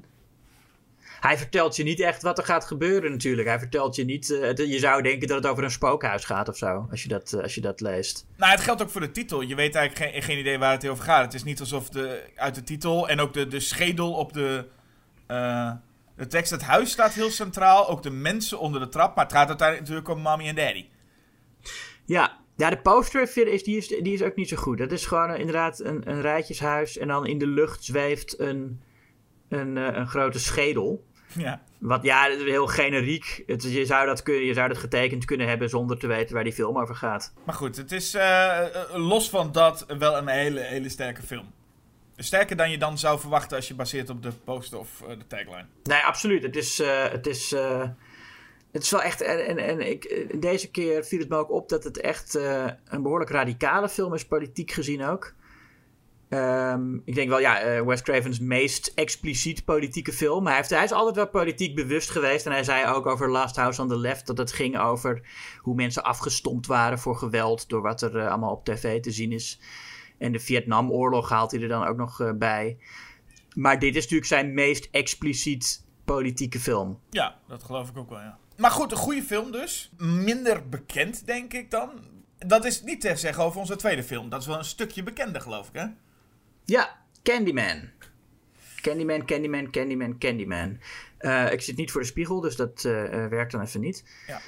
Hij 1.20 1.38
vertelt 1.38 1.76
je 1.76 1.84
niet 1.84 2.00
echt 2.00 2.22
wat 2.22 2.38
er 2.38 2.44
gaat 2.44 2.66
gebeuren 2.66 3.12
natuurlijk. 3.12 3.48
Hij 3.48 3.60
vertelt 3.60 3.96
je 3.96 4.06
niet... 4.06 4.30
Uh, 4.30 4.56
je 4.56 4.80
zou 4.80 5.02
denken 5.02 5.28
dat 5.28 5.38
het 5.38 5.48
over 5.48 5.64
een 5.64 5.72
spookhuis 5.72 6.26
gaat 6.26 6.50
of 6.50 6.58
zo. 6.58 6.88
Als 6.92 7.04
je 7.04 7.08
dat, 7.10 7.34
uh, 7.34 7.42
als 7.42 7.56
je 7.56 7.62
dat 7.62 7.82
leest. 7.82 8.26
Nou, 8.38 8.52
het 8.52 8.62
geldt 8.62 8.82
ook 8.82 8.90
voor 8.90 9.02
de 9.02 9.12
titel. 9.12 9.42
Je 9.42 9.56
weet 9.56 9.76
eigenlijk 9.76 10.12
geen, 10.12 10.24
geen 10.24 10.40
idee 10.40 10.60
waar 10.60 10.72
het 10.72 10.88
over 10.88 11.04
gaat. 11.04 11.24
Het 11.24 11.34
is 11.34 11.44
niet 11.44 11.60
alsof 11.60 11.90
de, 11.90 12.24
uit 12.36 12.56
de 12.56 12.64
titel 12.64 13.10
en 13.10 13.20
ook 13.20 13.34
de, 13.34 13.48
de 13.48 13.60
schedel 13.60 14.14
op 14.14 14.34
de... 14.34 14.66
de 16.16 16.28
tekst, 16.28 16.52
het 16.52 16.64
huis 16.64 16.92
staat 16.92 17.14
heel 17.14 17.30
centraal. 17.30 17.90
Ook 17.90 18.04
de 18.04 18.12
mensen 18.12 18.60
onder 18.60 18.80
de 18.80 18.90
trap. 18.90 19.16
Maar 19.16 19.26
het 19.26 19.34
gaat 19.34 19.48
uiteindelijk 19.48 19.90
natuurlijk 19.90 20.18
om 20.18 20.24
mommy 20.24 20.48
en 20.48 20.56
daddy. 20.56 20.86
Ja, 22.06 22.38
ja, 22.56 22.70
de 22.70 22.78
poster 22.78 23.22
is, 23.48 23.64
die, 23.64 23.78
is, 23.78 23.88
die 23.88 24.14
is 24.14 24.22
ook 24.22 24.36
niet 24.36 24.50
zo 24.50 24.58
goed. 24.58 24.78
Dat 24.78 24.92
is 24.92 25.06
gewoon 25.06 25.36
inderdaad 25.36 25.80
een, 25.80 26.10
een 26.10 26.22
rijtjeshuis 26.22 26.98
en 26.98 27.08
dan 27.08 27.28
in 27.28 27.38
de 27.38 27.48
lucht 27.48 27.84
zweeft 27.84 28.40
een, 28.40 28.82
een, 29.50 29.76
uh, 29.76 29.88
een 29.92 30.08
grote 30.08 30.40
schedel. 30.40 31.06
Ja. 31.38 31.62
Wat 31.80 32.04
ja, 32.04 32.30
heel 32.30 32.68
generiek. 32.68 33.44
Het, 33.48 33.64
je, 33.64 33.86
zou 33.86 34.06
dat 34.06 34.22
je 34.26 34.54
zou 34.54 34.68
dat 34.68 34.78
getekend 34.78 35.26
kunnen 35.26 35.48
hebben 35.48 35.70
zonder 35.70 36.00
te 36.00 36.08
weten 36.08 36.36
waar 36.36 36.44
die 36.44 36.54
film 36.54 36.78
over 36.78 36.96
gaat. 36.96 37.34
Maar 37.44 37.56
goed, 37.56 37.78
het 37.78 37.92
is 37.92 38.16
uh, 38.16 38.60
los 38.94 39.30
van 39.30 39.52
dat 39.52 39.86
wel 39.98 40.18
een 40.18 40.28
hele, 40.28 40.60
hele 40.60 40.90
sterke 40.90 41.22
film. 41.22 41.54
Sterker 42.18 42.56
dan 42.56 42.72
je 42.72 42.78
dan 42.78 42.98
zou 42.98 43.20
verwachten 43.20 43.58
als 43.58 43.68
je 43.68 43.76
baseert 43.76 44.10
op 44.10 44.24
de 44.24 44.32
poster 44.44 44.80
of 44.80 45.04
de 45.08 45.28
tagline. 45.28 45.66
Nee, 45.84 46.02
absoluut. 46.02 46.44
Het 46.44 46.56
is, 46.56 46.78
het 47.12 47.28
is 47.28 47.56
het 48.76 48.84
is 48.84 48.92
wel 48.92 49.02
echt. 49.02 49.22
En, 49.22 49.46
en, 49.46 49.58
en 49.58 49.90
ik, 49.90 50.28
deze 50.42 50.72
keer 50.72 51.04
viel 51.04 51.20
het 51.20 51.30
me 51.30 51.36
ook 51.36 51.52
op 51.52 51.70
dat 51.70 51.84
het 51.84 52.00
echt 52.00 52.36
uh, 52.36 52.66
een 52.86 53.02
behoorlijk 53.02 53.30
radicale 53.30 53.90
film 53.90 54.14
is, 54.14 54.26
politiek 54.26 54.72
gezien 54.72 55.04
ook. 55.04 55.34
Um, 56.30 57.02
ik 57.06 57.16
denk 57.16 57.30
wel, 57.30 57.40
ja, 57.40 57.76
uh, 57.76 57.82
Wes 57.82 58.02
Craven's 58.02 58.40
meest 58.40 58.92
expliciet 58.96 59.66
politieke 59.66 60.14
film. 60.14 60.46
Hij, 60.46 60.56
heeft, 60.56 60.70
hij 60.70 60.84
is 60.84 60.92
altijd 60.92 61.16
wel 61.16 61.28
politiek 61.28 61.76
bewust 61.76 62.10
geweest. 62.10 62.46
En 62.46 62.52
hij 62.52 62.64
zei 62.64 62.94
ook 62.94 63.06
over 63.06 63.32
Last 63.32 63.56
House 63.56 63.82
on 63.82 63.88
the 63.88 63.98
Left 63.98 64.28
dat 64.28 64.38
het 64.38 64.52
ging 64.52 64.80
over 64.80 65.22
hoe 65.60 65.76
mensen 65.76 66.04
afgestompt 66.04 66.68
waren 66.68 67.00
voor 67.00 67.16
geweld. 67.16 67.70
door 67.70 67.82
wat 67.82 68.02
er 68.02 68.28
allemaal 68.28 68.52
op 68.52 68.66
tv 68.66 69.02
te 69.02 69.12
zien 69.12 69.32
is. 69.32 69.60
En 70.18 70.32
de 70.32 70.40
Vietnamoorlog 70.40 71.30
haalt 71.30 71.52
hij 71.52 71.62
er 71.62 71.68
dan 71.68 71.88
ook 71.88 71.98
nog 71.98 72.34
bij. 72.38 72.78
Maar 73.54 73.80
dit 73.80 73.96
is 73.96 74.02
natuurlijk 74.02 74.28
zijn 74.28 74.54
meest 74.54 74.88
expliciet 74.92 75.86
politieke 76.06 76.60
film. 76.60 77.00
Ja, 77.10 77.40
dat 77.48 77.64
geloof 77.64 77.90
ik 77.90 77.98
ook 77.98 78.10
wel, 78.10 78.20
ja. 78.20 78.40
Maar 78.58 78.72
goed, 78.72 78.92
een 78.92 78.98
goede 78.98 79.24
film 79.24 79.52
dus. 79.52 79.92
Minder 79.98 80.70
bekend, 80.70 81.26
denk 81.26 81.54
ik 81.54 81.72
dan. 81.72 81.92
Dat 82.38 82.66
is 82.66 82.84
niet 82.84 83.02
te 83.02 83.16
zeggen 83.16 83.44
over 83.44 83.60
onze 83.60 83.76
tweede 83.76 84.04
film. 84.04 84.30
Dat 84.30 84.42
is 84.42 84.48
wel 84.48 84.58
een 84.58 84.66
stukje 84.66 85.04
bekender, 85.04 85.42
geloof 85.42 85.68
ik, 85.68 85.74
hè? 85.74 85.86
Ja, 86.66 86.98
Candyman. 87.24 87.90
Candyman, 88.82 89.26
Candyman, 89.26 89.72
Candyman, 89.72 90.18
Candyman. 90.18 90.80
Uh, 91.20 91.52
ik 91.52 91.62
zit 91.62 91.78
niet 91.78 91.92
voor 91.92 92.02
de 92.02 92.08
spiegel, 92.08 92.40
dus 92.40 92.56
dat 92.56 92.84
uh, 92.84 92.94
werkt 93.28 93.52
dan 93.52 93.62
even 93.62 93.82
niet. 93.82 94.04
Ja. 94.28 94.42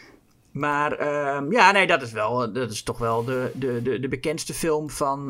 Maar 0.52 1.02
uh, 1.02 1.52
ja, 1.52 1.72
nee, 1.72 1.88
dat 1.88 2.02
is, 2.02 2.12
wel, 2.12 2.54
dat 2.54 2.72
is 2.72 2.84
toch 2.84 2.98
wel 2.98 3.24
de, 3.24 3.52
de, 3.54 3.82
de, 3.82 4.00
de 4.00 4.08
bekendste 4.08 4.54
film 4.54 4.90
van 4.90 5.28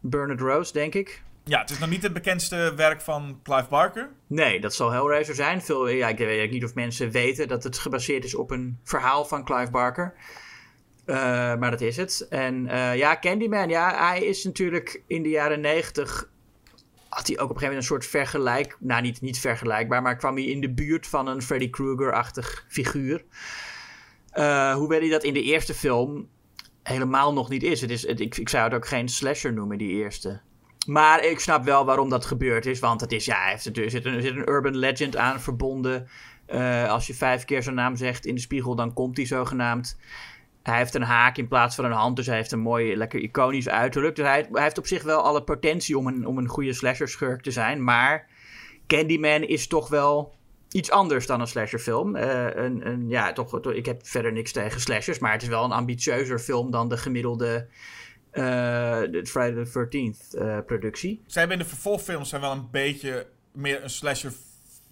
Bernard 0.00 0.40
Rose, 0.40 0.72
denk 0.72 0.94
ik. 0.94 1.22
Ja, 1.48 1.60
het 1.60 1.70
is 1.70 1.78
nog 1.78 1.88
niet 1.88 2.02
het 2.02 2.12
bekendste 2.12 2.72
werk 2.76 3.00
van 3.00 3.40
Clive 3.42 3.68
Barker. 3.68 4.10
Nee, 4.26 4.60
dat 4.60 4.74
zal 4.74 4.90
Hellraiser 4.90 5.34
zijn. 5.34 5.62
Veel, 5.62 5.88
ja, 5.88 6.08
ik 6.08 6.18
weet 6.18 6.50
niet 6.50 6.64
of 6.64 6.74
mensen 6.74 7.10
weten 7.10 7.48
dat 7.48 7.64
het 7.64 7.78
gebaseerd 7.78 8.24
is 8.24 8.34
op 8.34 8.50
een 8.50 8.78
verhaal 8.84 9.24
van 9.24 9.44
Clive 9.44 9.70
Barker. 9.70 10.14
Uh, 11.06 11.16
maar 11.56 11.70
dat 11.70 11.80
is 11.80 11.96
het. 11.96 12.26
En 12.30 12.64
uh, 12.64 12.96
ja, 12.96 13.18
Candyman, 13.18 13.68
ja, 13.68 14.08
hij 14.08 14.24
is 14.24 14.44
natuurlijk 14.44 15.02
in 15.06 15.22
de 15.22 15.28
jaren 15.28 15.60
negentig... 15.60 16.30
had 17.08 17.26
hij 17.26 17.38
ook 17.38 17.50
op 17.50 17.54
een 17.54 17.60
gegeven 17.60 17.60
moment 17.60 17.76
een 17.76 17.82
soort 17.82 18.06
vergelijk... 18.06 18.76
nou, 18.80 19.02
niet, 19.02 19.20
niet 19.20 19.38
vergelijkbaar, 19.38 20.02
maar 20.02 20.16
kwam 20.16 20.34
hij 20.34 20.44
in 20.44 20.60
de 20.60 20.70
buurt 20.70 21.06
van 21.06 21.26
een 21.26 21.42
Freddy 21.42 21.70
Krueger-achtig 21.70 22.64
figuur. 22.68 23.24
Uh, 24.34 24.74
hoewel 24.74 25.00
hij 25.00 25.08
dat 25.08 25.24
in 25.24 25.34
de 25.34 25.42
eerste 25.42 25.74
film 25.74 26.28
helemaal 26.82 27.32
nog 27.32 27.48
niet 27.48 27.62
is. 27.62 27.80
Het 27.80 27.90
is 27.90 28.04
ik, 28.04 28.36
ik 28.36 28.48
zou 28.48 28.64
het 28.64 28.74
ook 28.74 28.86
geen 28.86 29.08
slasher 29.08 29.52
noemen, 29.52 29.78
die 29.78 29.90
eerste. 29.90 30.40
Maar 30.88 31.24
ik 31.24 31.40
snap 31.40 31.64
wel 31.64 31.84
waarom 31.84 32.08
dat 32.08 32.24
gebeurd 32.24 32.66
is. 32.66 32.78
Want 32.78 33.00
het 33.00 33.12
is, 33.12 33.24
ja, 33.24 33.50
er 33.50 33.60
zit 33.60 33.76
een, 33.76 34.14
er 34.14 34.22
zit 34.22 34.36
een 34.36 34.50
urban 34.50 34.76
legend 34.76 35.16
aan 35.16 35.40
verbonden. 35.40 36.08
Uh, 36.48 36.88
als 36.88 37.06
je 37.06 37.14
vijf 37.14 37.44
keer 37.44 37.62
zijn 37.62 37.74
naam 37.74 37.96
zegt 37.96 38.26
in 38.26 38.34
de 38.34 38.40
spiegel, 38.40 38.74
dan 38.74 38.92
komt 38.92 39.16
hij 39.16 39.26
zogenaamd. 39.26 39.98
Hij 40.62 40.76
heeft 40.76 40.94
een 40.94 41.02
haak 41.02 41.36
in 41.36 41.48
plaats 41.48 41.74
van 41.74 41.84
een 41.84 41.92
hand, 41.92 42.16
dus 42.16 42.26
hij 42.26 42.36
heeft 42.36 42.52
een 42.52 42.60
mooi, 42.60 42.96
lekker 42.96 43.20
iconisch 43.20 43.68
uiterlijk. 43.68 44.16
Dus 44.16 44.26
hij, 44.26 44.48
heeft 44.52 44.78
op 44.78 44.86
zich 44.86 45.02
wel 45.02 45.22
alle 45.22 45.42
potentie 45.42 45.98
om 45.98 46.06
een, 46.06 46.26
om 46.26 46.38
een 46.38 46.48
goede 46.48 46.72
slasher-schurk 46.72 47.42
te 47.42 47.50
zijn. 47.50 47.84
Maar 47.84 48.26
Candyman 48.86 49.42
is 49.42 49.66
toch 49.66 49.88
wel 49.88 50.34
iets 50.70 50.90
anders 50.90 51.26
dan 51.26 51.40
een 51.40 51.46
slasherfilm. 51.46 52.16
Uh, 52.16 52.44
een, 52.44 52.86
een, 52.86 53.08
ja, 53.08 53.32
toch, 53.32 53.60
ik 53.60 53.86
heb 53.86 54.06
verder 54.06 54.32
niks 54.32 54.52
tegen 54.52 54.80
slashers, 54.80 55.18
maar 55.18 55.32
het 55.32 55.42
is 55.42 55.48
wel 55.48 55.64
een 55.64 55.72
ambitieuzer 55.72 56.38
film 56.38 56.70
dan 56.70 56.88
de 56.88 56.96
gemiddelde 56.96 57.68
de 58.32 59.20
Friday 59.24 59.64
the 59.64 59.86
13th 59.86 60.40
uh, 60.40 60.58
productie. 60.66 61.22
Zij 61.26 61.40
hebben 61.40 61.58
in 61.58 61.64
de 61.64 61.70
vervolgfilms 61.70 62.28
zijn 62.28 62.40
wel 62.40 62.52
een 62.52 62.70
beetje 62.70 63.26
meer 63.52 63.82
een 63.82 63.90
slasher 63.90 64.32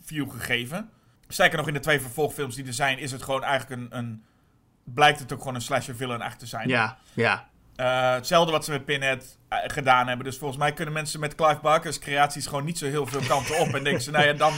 view 0.04 0.30
gegeven. 0.30 0.90
Zeker 1.28 1.56
nog 1.56 1.68
in 1.68 1.74
de 1.74 1.80
twee 1.80 2.00
vervolgfilms 2.00 2.54
die 2.54 2.66
er 2.66 2.72
zijn, 2.72 2.98
is 2.98 3.12
het 3.12 3.22
gewoon 3.22 3.42
eigenlijk 3.42 3.80
een. 3.82 3.98
een 3.98 4.24
blijkt 4.94 5.18
het 5.18 5.32
ook 5.32 5.38
gewoon 5.38 5.54
een 5.54 5.60
slasher 5.60 5.96
villain 5.96 6.20
echt 6.20 6.38
te 6.38 6.46
zijn. 6.46 6.68
Ja, 6.68 6.98
ja. 7.14 7.48
Uh, 7.76 8.12
hetzelfde 8.12 8.52
wat 8.52 8.64
ze 8.64 8.70
met 8.70 8.84
Pinhead 8.84 9.38
gedaan 9.48 10.06
hebben. 10.06 10.24
Dus 10.24 10.38
volgens 10.38 10.58
mij 10.58 10.72
kunnen 10.72 10.94
mensen 10.94 11.20
met 11.20 11.34
Clive 11.34 11.60
Barker's 11.60 11.98
creaties 11.98 12.46
gewoon 12.46 12.64
niet 12.64 12.78
zo 12.78 12.86
heel 12.86 13.06
veel 13.06 13.20
kanten 13.28 13.58
op. 13.58 13.74
en 13.74 13.84
denken 13.84 14.02
ze, 14.02 14.10
nou 14.10 14.24
ja, 14.24 14.32
dan, 14.32 14.52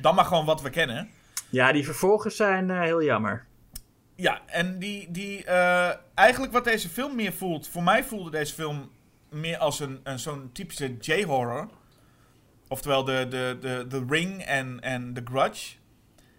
dan 0.00 0.14
maar 0.14 0.24
gewoon 0.24 0.44
wat 0.44 0.62
we 0.62 0.70
kennen. 0.70 1.10
Ja, 1.48 1.72
die 1.72 1.84
vervolgers 1.84 2.36
zijn 2.36 2.70
heel 2.70 3.02
jammer. 3.02 3.46
Ja, 4.14 4.40
en 4.46 4.78
die, 4.78 5.10
die 5.10 5.44
uh, 5.44 5.90
eigenlijk 6.14 6.52
wat 6.52 6.64
deze 6.64 6.88
film 6.88 7.14
meer 7.14 7.32
voelt. 7.32 7.68
Voor 7.68 7.82
mij 7.82 8.04
voelde 8.04 8.30
deze 8.30 8.54
film 8.54 8.90
meer 9.30 9.58
als 9.58 9.80
een, 9.80 10.00
een 10.02 10.18
zo'n 10.18 10.50
typische 10.52 10.96
J-horror. 11.00 11.68
Oftewel 12.68 13.04
de, 13.04 13.26
de, 13.28 13.58
de, 13.60 13.86
de 13.88 14.04
Ring 14.08 14.42
en, 14.42 14.80
en 14.80 15.14
The 15.14 15.22
Grudge. 15.24 15.76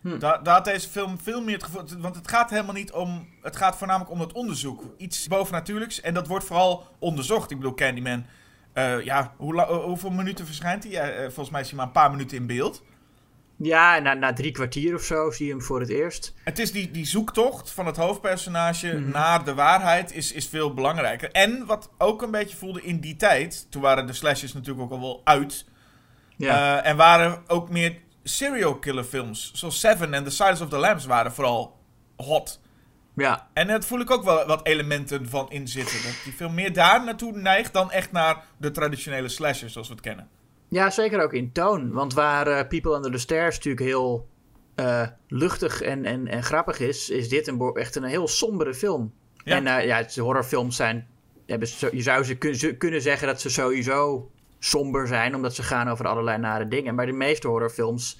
Hm. 0.01 0.19
Daar, 0.19 0.43
daar 0.43 0.53
had 0.53 0.65
deze 0.65 0.89
film 0.89 1.19
veel 1.19 1.41
meer 1.41 1.53
het 1.53 1.63
gevoel. 1.63 1.83
Want 1.97 2.15
het 2.15 2.27
gaat 2.27 2.49
helemaal 2.49 2.73
niet 2.73 2.91
om. 2.91 3.27
Het 3.41 3.55
gaat 3.55 3.77
voornamelijk 3.77 4.11
om 4.11 4.19
het 4.19 4.33
onderzoek. 4.33 4.83
Iets 4.97 5.27
bovennatuurlijks. 5.27 6.01
En 6.01 6.13
dat 6.13 6.27
wordt 6.27 6.45
vooral 6.45 6.87
onderzocht. 6.99 7.51
Ik 7.51 7.57
bedoel, 7.57 7.73
Candyman. 7.73 8.25
Uh, 8.73 9.03
ja, 9.03 9.33
hoe, 9.37 9.61
hoeveel 9.61 10.09
minuten 10.09 10.45
verschijnt 10.45 10.83
hij? 10.83 11.15
Uh, 11.15 11.23
volgens 11.23 11.49
mij 11.49 11.61
is 11.61 11.67
hij 11.67 11.77
maar 11.77 11.85
een 11.85 11.91
paar 11.91 12.11
minuten 12.11 12.37
in 12.37 12.47
beeld. 12.47 12.83
Ja, 13.57 13.99
na, 13.99 14.13
na 14.13 14.33
drie 14.33 14.51
kwartier 14.51 14.95
of 14.95 15.01
zo 15.01 15.31
zie 15.31 15.45
je 15.45 15.51
hem 15.51 15.61
voor 15.61 15.79
het 15.79 15.89
eerst. 15.89 16.33
Het 16.43 16.59
is 16.59 16.71
die, 16.71 16.91
die 16.91 17.05
zoektocht 17.05 17.71
van 17.71 17.85
het 17.85 17.97
hoofdpersonage 17.97 18.87
mm 18.87 19.03
-hmm. 19.03 19.11
naar 19.11 19.43
de 19.43 19.53
waarheid 19.53 20.13
is, 20.13 20.31
is 20.31 20.47
veel 20.47 20.73
belangrijker. 20.73 21.31
En 21.31 21.65
wat 21.65 21.89
ook 21.97 22.21
een 22.21 22.31
beetje 22.31 22.57
voelde 22.57 22.81
in 22.81 22.99
die 22.99 23.15
tijd, 23.15 23.67
toen 23.69 23.81
waren 23.81 24.07
de 24.07 24.13
slashes 24.13 24.53
natuurlijk 24.53 24.83
ook 24.83 24.91
al 24.91 24.99
wel 24.99 25.21
uit. 25.23 25.65
Ja. 26.37 26.77
Uh, 26.77 26.89
en 26.89 26.97
waren 26.97 27.43
ook 27.47 27.69
meer 27.69 27.97
serial 28.23 28.75
killer 28.75 29.03
films. 29.03 29.51
Zoals 29.53 29.79
Seven 29.79 30.13
en 30.13 30.23
The 30.23 30.29
Silence 30.29 30.63
of 30.63 30.69
the 30.69 30.77
Lambs 30.77 31.05
waren 31.05 31.31
vooral 31.33 31.79
hot. 32.15 32.59
Ja. 33.15 33.47
En 33.53 33.67
dat 33.67 33.85
voel 33.85 33.99
ik 33.99 34.11
ook 34.11 34.23
wel 34.23 34.45
wat 34.45 34.67
elementen 34.67 35.29
van 35.29 35.51
in 35.51 35.67
zitten. 35.67 36.03
Dat 36.03 36.21
die 36.23 36.33
film 36.33 36.53
meer 36.53 36.73
daar 36.73 37.03
naartoe 37.03 37.31
neigt 37.31 37.73
dan 37.73 37.91
echt 37.91 38.11
naar 38.11 38.43
de 38.57 38.71
traditionele 38.71 39.29
slashers 39.29 39.73
zoals 39.73 39.87
we 39.87 39.93
het 39.93 40.03
kennen. 40.03 40.29
Ja, 40.75 40.89
zeker 40.89 41.21
ook 41.23 41.33
in 41.33 41.51
toon. 41.51 41.91
Want 41.91 42.13
waar 42.13 42.47
eh, 42.47 42.67
People 42.67 42.95
Under 42.95 43.11
the 43.11 43.17
Stairs 43.17 43.55
natuurlijk 43.55 43.85
heel 43.85 44.27
eh, 44.75 45.07
luchtig 45.27 45.81
en, 45.81 46.05
en, 46.05 46.27
en 46.27 46.43
grappig 46.43 46.79
is, 46.79 47.09
is 47.09 47.29
dit 47.29 47.47
een, 47.47 47.71
echt 47.73 47.95
een 47.95 48.03
heel 48.03 48.27
sombere 48.27 48.73
film. 48.73 49.13
Ja. 49.43 49.55
En 49.55 49.67
eh, 49.67 49.85
ja, 49.85 50.03
de 50.03 50.21
horrorfilms 50.21 50.75
zijn. 50.75 51.07
Hebben 51.45 51.67
je 51.91 52.01
zou 52.01 52.23
ze 52.23 52.35
kun- 52.35 52.55
ze 52.55 52.75
kunnen 52.77 53.01
zeggen 53.01 53.27
dat 53.27 53.41
ze 53.41 53.49
sowieso 53.49 54.31
somber 54.59 55.07
zijn, 55.07 55.35
omdat 55.35 55.55
ze 55.55 55.63
gaan 55.63 55.87
over 55.87 56.07
allerlei 56.07 56.37
nare 56.37 56.67
dingen. 56.67 56.95
Maar 56.95 57.05
de 57.05 57.11
meeste 57.11 57.47
horrorfilms 57.47 58.19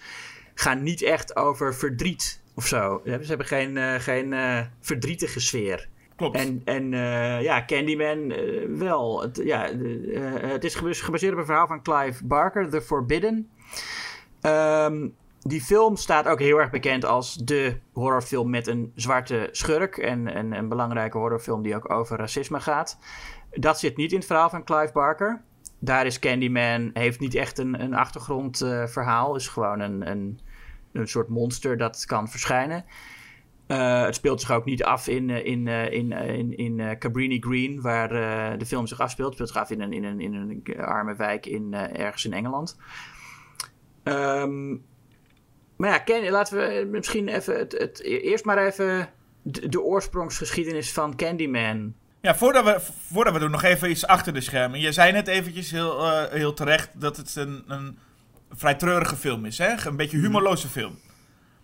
gaan 0.54 0.84
niet 0.84 1.02
echt 1.02 1.36
over 1.36 1.76
verdriet 1.76 2.42
of 2.56 2.68
zo. 2.68 3.02
Ze 3.06 3.10
hebben- 3.12 3.46
geen, 3.48 4.02
geen 4.02 4.36
verdrietige 4.82 5.40
sfeer. 5.40 5.88
En, 6.16 6.62
en 6.66 6.94
eh, 6.94 7.42
ja, 7.42 7.66
Candyman 7.66 8.32
eh, 8.32 8.66
wel. 8.70 9.22
Het, 9.22 9.42
ja, 9.44 9.70
eh, 9.70 10.52
het 10.52 10.64
is 10.64 10.76
gebaseerd 10.76 11.34
op 11.34 11.40
een 11.40 11.46
verhaal 11.46 11.68
van 11.68 11.82
Clive 11.82 12.26
Barker, 12.26 12.70
The 12.70 12.82
Forbidden. 12.82 13.50
Ehm, 14.42 15.08
die 15.42 15.62
film 15.62 15.96
staat 15.96 16.28
ook 16.28 16.40
heel 16.40 16.58
erg 16.58 16.70
bekend 16.70 17.06
als 17.06 17.36
de 17.36 17.78
horrorfilm 17.94 18.50
met 18.50 18.68
een 18.68 18.92
zwarte 18.96 19.50
schurk. 19.52 19.98
En, 19.98 20.28
en 20.28 20.54
een 20.54 20.70
belangrijke 20.70 21.18
horrorfilm 21.18 21.62
die 21.62 21.76
ook 21.76 21.92
over 21.92 22.18
racisme 22.18 22.60
gaat. 22.60 22.98
Dat 23.52 23.80
zit 23.80 23.98
niet 23.98 24.12
in 24.12 24.18
het 24.18 24.28
verhaal 24.28 24.50
van 24.50 24.64
Clive 24.64 24.94
Barker. 24.94 25.42
Daar 25.80 26.06
is 26.06 26.20
Candyman, 26.20 26.90
heeft 26.94 27.20
niet 27.20 27.36
echt 27.36 27.58
een, 27.58 27.82
een 27.82 27.94
achtergrondverhaal. 27.94 29.36
is 29.36 29.48
gewoon 29.48 29.80
een, 29.80 30.10
een, 30.10 30.40
een 30.92 31.08
soort 31.08 31.30
monster 31.30 31.78
dat 31.78 32.06
kan 32.06 32.30
verschijnen. 32.30 32.86
Eh, 33.68 34.04
het 34.04 34.16
speelt 34.16 34.42
zich 34.42 34.52
ook 34.52 34.66
niet 34.66 34.84
af 34.84 35.08
in, 35.08 35.30
eh, 35.30 35.46
in, 35.46 35.68
eh, 35.68 35.92
in, 35.92 36.12
eh, 36.12 36.38
in, 36.38 36.58
in 36.58 36.80
eh, 36.80 36.98
Cabrini 36.98 37.40
Green, 37.40 37.82
waar 37.82 38.10
de 38.58 38.66
film 38.66 38.88
zich 38.88 39.00
afspeelt. 39.00 39.28
Het 39.28 39.48
speelt 39.48 39.50
zich 39.50 39.62
af 39.62 39.70
in 39.70 39.82
een, 39.82 39.94
in 39.94 40.04
een, 40.04 40.20
in 40.20 40.34
een 40.34 40.82
arme 40.82 41.16
wijk 41.16 41.46
in, 41.46 41.74
ergens 41.74 42.26
in 42.26 42.34
Engeland. 42.34 42.78
Ehm, 44.04 44.70
maar 45.76 45.90
ja, 45.90 45.98
Ken, 45.98 46.32
laten 46.32 46.58
we 46.58 46.88
misschien 46.92 47.28
even 47.28 47.58
het, 47.58 47.72
het, 47.72 48.02
eerst 48.02 48.46
maar 48.46 48.66
even 48.66 49.10
de, 49.42 49.70
de 49.70 49.82
oorsprongsgeschiedenis 49.82 50.92
van 50.92 51.16
Candyman. 51.16 51.94
Ja, 52.22 52.36
voordat 52.36 52.64
we, 52.64 52.80
voordat 53.10 53.34
we 53.34 53.40
doen, 53.40 53.52
nog 53.52 53.64
even 53.64 53.90
iets 53.90 54.08
achter 54.08 54.34
de 54.34 54.42
schermen. 54.42 54.80
Je 54.80 54.92
zei 54.92 55.12
net 55.12 55.28
eventjes 55.28 55.72
heel, 55.72 56.28
heel 56.30 56.54
terecht 56.54 56.90
dat 56.94 57.18
het 57.18 57.36
een, 57.36 57.64
een 57.68 57.98
vrij 58.52 58.76
treurige 58.76 59.16
film 59.16 59.46
is, 59.46 59.58
hè? 59.58 59.88
Een 59.88 59.96
beetje 59.96 60.18
humorloze 60.18 60.68
film. 60.68 60.98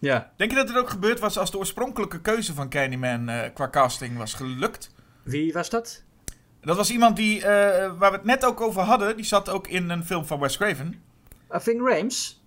Ja. 0.01 0.31
Denk 0.37 0.51
je 0.51 0.57
dat 0.57 0.67
het 0.67 0.77
ook 0.77 0.89
gebeurd 0.89 1.19
was 1.19 1.37
als 1.37 1.51
de 1.51 1.57
oorspronkelijke 1.57 2.21
keuze 2.21 2.53
van 2.53 2.69
Candyman 2.69 3.29
eh, 3.29 3.49
qua 3.53 3.69
casting 3.69 4.17
was 4.17 4.33
gelukt? 4.33 4.93
Wie 5.23 5.53
was 5.53 5.69
dat? 5.69 6.03
Dat 6.61 6.77
was 6.77 6.91
iemand 6.91 7.15
die, 7.15 7.37
eh, 7.45 7.91
waar 7.97 8.11
we 8.11 8.17
het 8.17 8.25
net 8.25 8.45
ook 8.45 8.61
over 8.61 8.81
hadden, 8.81 9.15
die 9.15 9.25
zat 9.25 9.49
ook 9.49 9.67
in 9.67 9.89
een 9.89 10.05
film 10.05 10.25
van 10.25 10.39
Wes 10.39 10.57
Craven. 10.57 11.01
Uh, 11.51 11.59
Ving 11.59 11.87
Rames? 11.89 12.43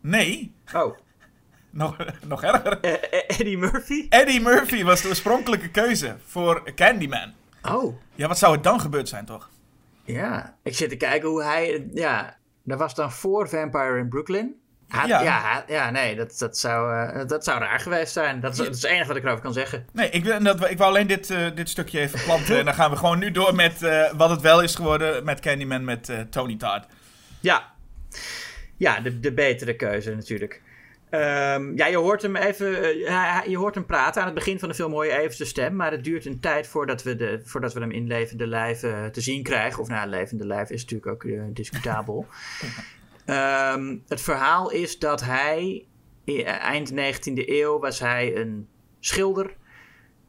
Nee, 0.00 0.54
Oh, 0.74 0.98
nog, 1.70 1.96
nog 2.26 2.42
erger. 2.42 2.80
Eh, 2.80 3.38
Eddie 3.38 3.58
Murphy? 3.58 4.06
Eddie 4.08 4.40
Murphy 4.40 4.84
was 4.84 5.02
de 5.02 5.08
oorspronkelijke 5.08 5.70
keuze 5.70 6.16
voor 6.24 6.74
Candyman. 6.74 7.32
Oh, 7.62 7.96
Ja, 8.14 8.28
wat 8.28 8.38
zou 8.38 8.54
het 8.54 8.62
dan 8.64 8.80
gebeurd 8.80 9.08
zijn, 9.08 9.24
toch? 9.24 9.50
ja. 10.04 10.56
Ik 10.62 10.74
zit 10.74 10.88
te 10.88 10.96
kijken 10.96 11.28
hoe 11.28 11.42
hij... 11.42 11.88
Ja, 11.94 12.36
dat 12.62 12.78
was 12.78 12.94
dan 12.94 13.12
voor 13.12 13.48
Vampire 13.48 13.98
in 13.98 14.08
Brooklyn. 14.08 14.59
Ja. 14.92 15.22
ja. 15.22 15.64
ja, 15.68 15.90
nee, 15.90 16.16
dat, 16.16 16.38
dat, 16.38 16.58
zou, 16.58 16.94
eh, 17.08 17.26
dat 17.26 17.44
zou 17.44 17.60
raar 17.60 17.80
geweest 17.80 18.12
zijn. 18.12 18.40
Dat 18.40 18.52
is, 18.52 18.58
dat 18.58 18.74
is 18.74 18.82
het 18.82 18.90
enige 18.90 19.06
wat 19.06 19.16
ik 19.16 19.22
erover 19.22 19.42
kan 19.42 19.52
zeggen. 19.52 19.86
Nee, 19.92 20.10
ik, 20.10 20.24
wil- 20.24 20.42
dat, 20.42 20.70
ik 20.70 20.78
wou 20.78 20.90
alleen 20.90 21.06
dit, 21.06 21.30
eh, 21.30 21.46
dit 21.54 21.68
stukje 21.68 22.00
even 22.00 22.20
planten. 22.24 22.58
en 22.58 22.64
dan 22.64 22.74
gaan 22.74 22.90
we 22.90 22.96
gewoon 22.96 23.18
nu 23.18 23.30
door 23.30 23.54
met 23.54 23.82
eh, 23.82 24.12
wat 24.12 24.30
het 24.30 24.40
wel 24.40 24.62
is 24.62 24.74
geworden 24.74 25.24
met 25.24 25.40
Candyman 25.40 25.84
met 25.84 26.12
Tony 26.30 26.56
Todd. 26.56 26.86
Ja, 27.40 27.72
ja 28.76 29.00
de, 29.00 29.20
de 29.20 29.32
betere 29.32 29.76
keuze 29.76 30.14
natuurlijk. 30.14 30.62
Ehm, 31.10 31.76
ja, 31.76 31.86
je 31.86 31.96
hoort 31.96 32.22
hem 32.22 32.36
even. 32.36 32.98
je 33.50 33.56
hoort 33.56 33.74
hem 33.74 33.86
praten. 33.86 34.20
Aan 34.20 34.26
het 34.26 34.36
begin 34.36 34.58
van 34.58 34.68
de 34.68 34.74
film 34.74 34.92
hoor 34.92 35.06
je 35.06 35.18
even 35.18 35.36
zijn 35.36 35.48
stem. 35.48 35.76
Maar 35.76 35.90
het 35.90 36.04
duurt 36.04 36.26
een 36.26 36.40
tijd 36.40 36.66
voordat 36.66 37.02
we, 37.02 37.16
de, 37.16 37.40
voordat 37.44 37.72
we 37.72 37.80
hem 37.80 37.90
in 37.90 38.06
levende 38.06 38.46
lijf 38.46 38.80
te 38.80 39.20
zien 39.20 39.42
krijgen. 39.42 39.80
Of 39.82 39.88
nou, 39.88 40.08
levende 40.08 40.46
lijf 40.46 40.70
is 40.70 40.80
natuurlijk 40.82 41.10
ook 41.12 41.24
eh, 41.24 41.40
discutabel. 41.48 42.26
Ehm, 43.30 43.96
het 44.08 44.20
verhaal 44.20 44.70
is 44.70 44.98
dat 44.98 45.20
hij. 45.24 45.84
Eind 46.44 46.92
19e 46.92 47.48
eeuw 47.48 47.78
was 47.78 47.98
hij 47.98 48.36
een 48.36 48.68
schilder. 49.00 49.56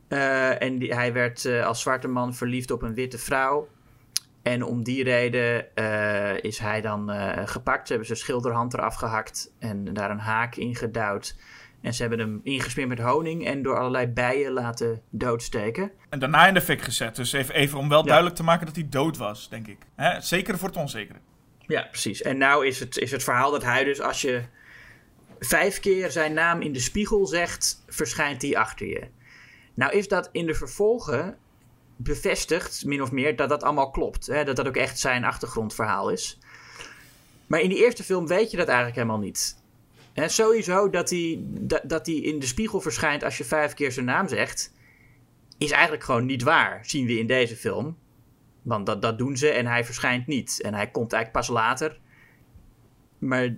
Eh, 0.08 0.62
en 0.62 0.78
die, 0.80 0.94
hij 0.94 1.14
werd 1.14 1.46
eh, 1.46 1.66
als 1.66 1.82
zwarte 1.82 2.08
man 2.08 2.34
verliefd 2.34 2.72
op 2.72 2.82
een 2.82 2.94
witte 2.94 3.18
vrouw. 3.18 3.68
En 4.42 4.64
om 4.64 4.84
die 4.84 5.04
reden 5.04 5.76
eh, 5.76 6.44
is 6.44 6.60
hij 6.60 6.82
dan 6.82 7.10
gepakt. 7.46 7.82
Ze 7.82 7.94
hebben 7.94 8.06
zijn 8.06 8.20
schilderhand 8.20 8.74
eraf 8.74 8.96
gehakt 8.96 9.54
en 9.60 9.94
daar 9.94 10.12
een 10.12 10.20
haak 10.20 10.56
in 10.56 10.76
gedouwd. 10.76 11.36
En 11.82 11.94
ze 11.94 12.02
hebben 12.02 12.20
hem 12.20 12.40
ingesmeerd 12.44 12.90
met 12.90 13.00
honing 13.00 13.46
en 13.46 13.62
door 13.62 13.78
allerlei 13.78 14.08
bijen 14.08 14.52
laten 14.52 15.02
doodsteken. 15.10 15.92
En 16.10 16.20
daarna 16.20 16.48
in 16.48 16.54
de 16.54 16.62
fik 16.62 16.82
gezet. 16.82 17.16
Dus 17.16 17.34
even, 17.34 17.56
even 17.56 17.80
om 17.80 17.90
wel 17.90 18.00
Ja. 18.00 18.06
duidelijk 18.06 18.36
te 18.36 18.44
maken 18.44 18.66
dat 18.66 18.76
hij 18.76 18.88
dood 18.90 19.18
was, 19.18 19.50
denk 19.50 19.68
ik. 19.68 19.78
Hè? 19.96 20.22
Zeker 20.22 20.58
voor 20.58 20.68
het 20.68 20.78
onzekere. 20.78 21.20
Ja, 21.72 21.88
precies. 21.92 22.22
En 22.22 22.38
nou 22.38 22.68
is 22.68 22.80
het, 22.80 22.98
is 22.98 23.12
het 23.12 23.24
verhaal 23.24 23.52
dat 23.52 23.64
hij 23.64 23.84
dus 23.84 24.02
als 24.02 24.22
je 24.22 24.42
vijf 25.40 25.80
keer 25.80 26.12
zijn 26.12 26.34
naam 26.34 26.62
in 26.62 26.74
de 26.74 26.80
spiegel 26.80 27.26
zegt, 27.26 27.84
verschijnt 27.88 28.42
hij 28.42 28.58
achter 28.58 28.88
je. 28.88 29.08
Nou 29.74 29.94
is 29.94 30.08
dat 30.08 30.30
in 30.32 30.46
de 30.46 30.54
vervolgen 30.54 31.38
bevestigd, 31.96 32.86
min 32.86 33.02
of 33.02 33.12
meer, 33.12 33.36
dat 33.36 33.50
dat 33.50 33.64
allemaal 33.64 33.90
klopt. 33.90 34.28
Hè? 34.28 34.44
Dat 34.44 34.56
dat 34.56 34.68
ook 34.68 34.76
echt 34.76 35.00
zijn 35.00 35.24
achtergrondverhaal 35.24 36.10
is. 36.10 36.40
Maar 37.48 37.60
in 37.60 37.70
die 37.70 37.84
eerste 37.84 38.04
film 38.04 38.28
weet 38.28 38.52
je 38.52 38.58
dat 38.58 38.68
eigenlijk 38.68 38.98
helemaal 38.98 39.20
niet. 39.20 39.58
En 40.14 40.30
sowieso 40.30 40.90
dat 40.90 41.10
hij, 41.10 41.40
dat, 41.44 41.82
dat 41.84 42.06
hij 42.06 42.16
in 42.16 42.40
de 42.40 42.46
spiegel 42.46 42.82
verschijnt 42.82 43.24
als 43.24 43.38
je 43.38 43.44
vijf 43.44 43.74
keer 43.74 43.92
zijn 43.92 44.06
naam 44.06 44.28
zegt, 44.28 44.74
is 45.58 45.72
eigenlijk 45.72 46.04
gewoon 46.04 46.26
niet 46.26 46.44
waar, 46.44 46.86
zien 46.86 47.06
we 47.06 47.20
in 47.20 47.28
deze 47.28 47.56
film. 47.56 47.98
Want 48.62 48.86
dat, 48.86 49.02
dat 49.02 49.18
doen 49.18 49.38
ze 49.38 49.50
en 49.50 49.66
hij 49.66 49.86
verschijnt 49.86 50.28
niet. 50.28 50.62
En 50.62 50.74
hij 50.74 50.88
komt 50.88 51.14
eigenlijk 51.14 51.46
pas 51.46 51.56
later. 51.56 52.00
Maar 53.22 53.44
eh, 53.44 53.52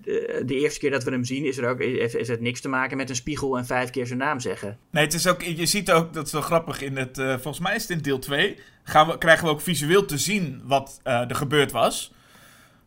de 0.45 0.55
eerste 0.55 0.79
keer 0.79 0.91
dat 0.91 1.03
we 1.03 1.11
hem 1.11 1.23
zien, 1.23 1.45
is, 1.45 1.57
er 1.57 1.69
ook, 1.69 1.79
is 1.79 2.27
het 2.27 2.41
niks 2.41 2.61
te 2.61 2.69
maken 2.69 2.97
met 2.97 3.09
een 3.09 3.15
spiegel 3.15 3.57
en 3.57 3.65
vijf 3.65 3.89
keer 3.89 4.07
zijn 4.07 4.19
naam 4.19 4.39
zeggen. 4.39 4.77
Nee, 4.89 5.03
het 5.03 5.13
is 5.13 5.27
ook, 5.27 5.41
je 5.41 5.65
ziet 5.65 5.91
ook, 5.91 6.13
dat 6.13 6.25
is 6.25 6.31
wel 6.31 6.41
grappig, 6.41 6.81
in 6.81 6.97
het, 6.97 7.17
eh, 7.17 7.31
volgens 7.31 7.59
mij 7.59 7.75
is 7.75 7.81
het 7.81 7.91
in 7.91 8.01
deel 8.01 8.19
2, 8.19 8.57
gaan 8.83 9.07
we, 9.07 9.17
krijgen 9.17 9.45
we 9.45 9.51
ook 9.51 9.61
visueel 9.61 10.05
te 10.05 10.17
zien 10.17 10.61
wat 10.65 10.99
eh, 11.03 11.29
er 11.29 11.35
gebeurd 11.35 11.71
was 11.71 12.13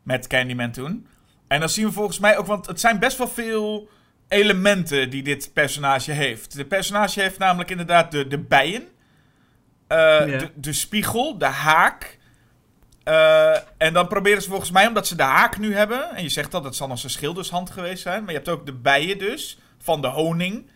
met 0.02 0.26
Candyman 0.26 0.70
toen. 0.70 1.06
En 1.46 1.60
dan 1.60 1.68
zien 1.68 1.86
we 1.86 1.92
volgens 1.92 2.18
mij 2.18 2.38
ook, 2.38 2.46
want 2.46 2.66
het 2.66 2.80
zijn 2.80 2.98
best 2.98 3.18
wel 3.18 3.28
veel 3.28 3.88
elementen 4.28 5.10
die 5.10 5.22
dit 5.22 5.50
personage 5.52 6.12
heeft. 6.12 6.56
De 6.56 6.64
personage 6.64 7.20
heeft 7.20 7.38
namelijk 7.38 7.70
inderdaad 7.70 8.10
de, 8.10 8.26
de 8.26 8.38
bijen, 8.38 8.88
eh, 9.86 10.38
de, 10.38 10.50
de 10.54 10.72
spiegel, 10.72 11.38
de 11.38 11.44
haak. 11.44 12.18
eh, 13.02 13.56
en 13.76 13.92
dan 13.92 14.08
proberen 14.08 14.42
ze 14.42 14.48
volgens 14.48 14.70
mij, 14.70 14.86
omdat 14.86 15.06
ze 15.06 15.16
de 15.16 15.22
haak 15.22 15.58
nu 15.58 15.74
hebben, 15.74 16.14
en 16.14 16.22
je 16.22 16.28
zegt 16.28 16.54
al, 16.54 16.60
dat 16.62 16.76
zal 16.76 16.88
nog 16.88 16.98
zijn 16.98 17.12
schildershand 17.12 17.70
geweest 17.70 18.02
zijn, 18.02 18.20
maar 18.20 18.30
je 18.32 18.36
hebt 18.36 18.48
ook 18.48 18.66
de 18.66 18.72
bijen 18.72 19.18
dus, 19.18 19.58
van 19.78 20.00
de 20.00 20.08
honing. 20.08 20.66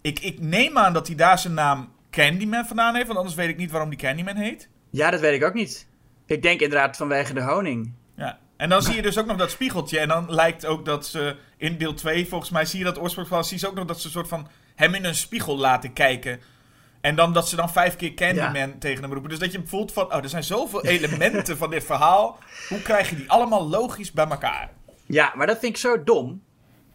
Ik, 0.00 0.20
ik 0.20 0.40
neem 0.40 0.78
aan 0.78 0.92
dat 0.92 1.06
hij 1.06 1.16
daar 1.16 1.38
zijn 1.38 1.54
naam 1.54 1.92
Candyman 2.10 2.66
vandaan 2.66 2.94
heeft, 2.94 3.06
want 3.06 3.18
anders 3.18 3.36
weet 3.36 3.48
ik 3.48 3.56
niet 3.56 3.70
waarom 3.70 3.90
die 3.90 3.98
Candyman 3.98 4.36
heet. 4.36 4.68
Ja, 4.90 5.10
dat 5.10 5.20
weet 5.20 5.34
ik 5.34 5.44
ook 5.44 5.54
niet. 5.54 5.86
Ik 6.26 6.42
denk 6.42 6.60
inderdaad 6.60 6.96
vanwege 6.96 7.34
de 7.34 7.42
honing. 7.42 7.92
Ja. 8.16 8.38
En 8.56 8.68
dan 8.68 8.82
zie 8.82 8.94
je 8.94 9.02
dus 9.02 9.18
ook 9.18 9.26
nog 9.26 9.36
dat 9.36 9.50
spiegeltje. 9.50 9.98
En 9.98 10.08
dan 10.08 10.34
lijkt 10.34 10.66
ook 10.66 10.84
dat 10.84 11.06
ze 11.06 11.36
in 11.56 11.78
deel 11.78 11.94
2, 11.94 12.26
volgens 12.26 12.50
mij 12.50 12.64
zie 12.64 12.78
je 12.78 12.84
dat 12.84 12.98
oorspronkelijk 12.98 13.46
zie 13.46 13.58
je 13.60 13.68
ook 13.68 13.74
nog 13.74 13.84
dat 13.84 14.00
ze 14.00 14.06
een 14.06 14.12
soort 14.12 14.28
van 14.28 14.48
hem 14.74 14.94
in 14.94 15.04
een 15.04 15.14
spiegel 15.14 15.58
laten 15.58 15.92
kijken. 15.92 16.40
En 17.04 17.14
dan 17.14 17.32
dat 17.32 17.48
ze 17.48 17.56
dan 17.56 17.70
vijf 17.70 17.96
keer 17.96 18.14
Candyman 18.14 18.78
tegen 18.78 19.02
hem 19.02 19.12
roepen. 19.12 19.30
Dus 19.30 19.38
dat 19.38 19.52
je 19.52 19.62
voelt 19.64 19.92
van, 19.92 20.04
oh, 20.12 20.22
er 20.22 20.28
zijn 20.28 20.44
zoveel 20.44 20.84
elementen 20.94 21.56
van 21.56 21.70
dit 21.70 21.84
verhaal. 21.84 22.38
Hoe 22.68 22.82
krijg 22.82 23.10
je 23.10 23.16
die 23.16 23.30
allemaal 23.30 23.68
logisch 23.68 24.12
bij 24.12 24.26
elkaar? 24.28 24.70
Ja, 25.06 25.32
maar 25.34 25.46
dat 25.46 25.58
vind 25.58 25.72
ik 25.72 25.80
zo 25.80 26.04
dom 26.04 26.42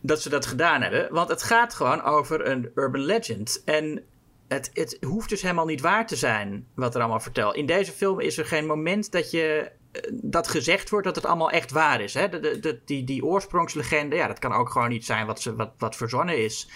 dat 0.02 0.22
ze 0.22 0.30
dat 0.30 0.46
gedaan 0.46 0.82
hebben. 0.82 1.08
Want 1.14 1.30
het 1.30 1.44
gaat 1.44 1.74
gewoon 1.74 2.04
over 2.04 2.48
een 2.48 2.72
urban 2.76 3.02
legend. 3.02 3.62
En 3.66 4.04
het, 4.48 4.70
het 4.74 4.98
hoeft 5.06 5.30
dus 5.30 5.42
helemaal 5.42 5.66
niet 5.66 5.82
waar 5.82 6.08
te 6.08 6.16
zijn 6.16 6.68
wat 6.76 6.96
er 6.96 7.02
allemaal 7.02 7.20
vertelt. 7.20 7.56
In 7.56 7.66
deze 7.66 7.92
film 7.92 8.20
is 8.20 8.38
er 8.38 8.46
geen 8.46 8.66
moment 8.66 9.12
dat 9.12 9.32
je 9.32 9.72
eh, 9.92 10.02
dat 10.12 10.48
gezegd 10.48 10.90
wordt 10.90 11.06
dat 11.06 11.16
het 11.16 11.26
allemaal 11.26 11.52
echt 11.52 11.72
waar 11.72 12.02
is. 12.02 12.14
Hè? 12.14 12.30
De, 12.30 12.40
de, 12.40 12.60
de- 12.60 12.80
die, 12.86 13.04
die 13.04 13.26
oorsprongslegende, 13.26 14.16
ja, 14.16 14.28
dat 14.28 14.40
kan 14.40 14.54
ook 14.54 14.70
gewoon 14.70 14.90
niet 14.90 15.06
zijn 15.06 15.26
wat, 15.26 15.42
ze, 15.42 15.56
wat, 15.56 15.72
wat 15.78 15.96
verzonnen 15.96 16.44
is. 16.44 16.70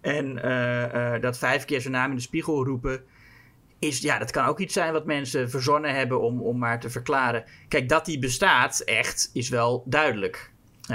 En 0.00 0.42
eh, 0.42 1.14
eh, 1.14 1.22
dat 1.22 1.38
vijf 1.38 1.64
keer 1.64 1.80
zijn 1.80 1.92
naam 1.92 2.10
in 2.10 2.16
de 2.16 2.22
spiegel 2.22 2.64
roepen. 2.64 3.02
Is, 3.78 4.00
ja, 4.00 4.18
dat 4.18 4.30
kan 4.30 4.44
ook 4.44 4.58
iets 4.58 4.74
zijn 4.74 4.92
wat 4.92 5.06
mensen 5.06 5.50
verzonnen 5.50 5.94
hebben 5.94 6.20
om, 6.20 6.42
om 6.42 6.58
maar 6.58 6.80
te 6.80 6.90
verklaren. 6.90 7.44
Kijk, 7.68 7.88
dat 7.88 8.04
die 8.04 8.18
bestaat 8.18 8.80
echt, 8.80 9.30
is 9.32 9.48
wel 9.48 9.82
duidelijk. 9.86 10.52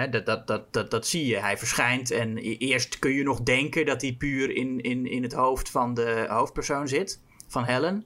Dat, 0.09 0.25
dat, 0.25 0.47
dat, 0.47 0.73
dat, 0.73 0.91
dat 0.91 1.07
zie 1.07 1.25
je. 1.25 1.39
Hij 1.39 1.57
verschijnt 1.57 2.11
en 2.11 2.37
e- 2.37 2.55
eerst 2.57 2.99
kun 2.99 3.11
je 3.11 3.23
nog 3.23 3.41
denken 3.41 3.85
dat 3.85 4.01
hij 4.01 4.15
puur 4.17 4.55
in, 4.55 4.81
in, 4.81 5.05
in 5.05 5.23
het 5.23 5.33
hoofd 5.33 5.69
van 5.69 5.93
de 5.93 6.25
hoofdpersoon 6.29 6.87
zit, 6.87 7.21
van 7.47 7.63
Helen. 7.63 8.05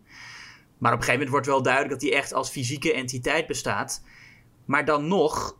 Maar 0.77 0.93
op 0.93 0.97
een 0.97 1.03
gegeven 1.03 1.13
moment 1.13 1.29
wordt 1.29 1.45
wel 1.45 1.61
duidelijk 1.61 1.93
dat 1.93 2.09
hij 2.09 2.19
echt 2.19 2.33
als 2.33 2.49
fysieke 2.49 2.93
entiteit 2.93 3.47
bestaat. 3.47 4.03
Maar 4.65 4.85
dan 4.85 5.07
nog 5.07 5.57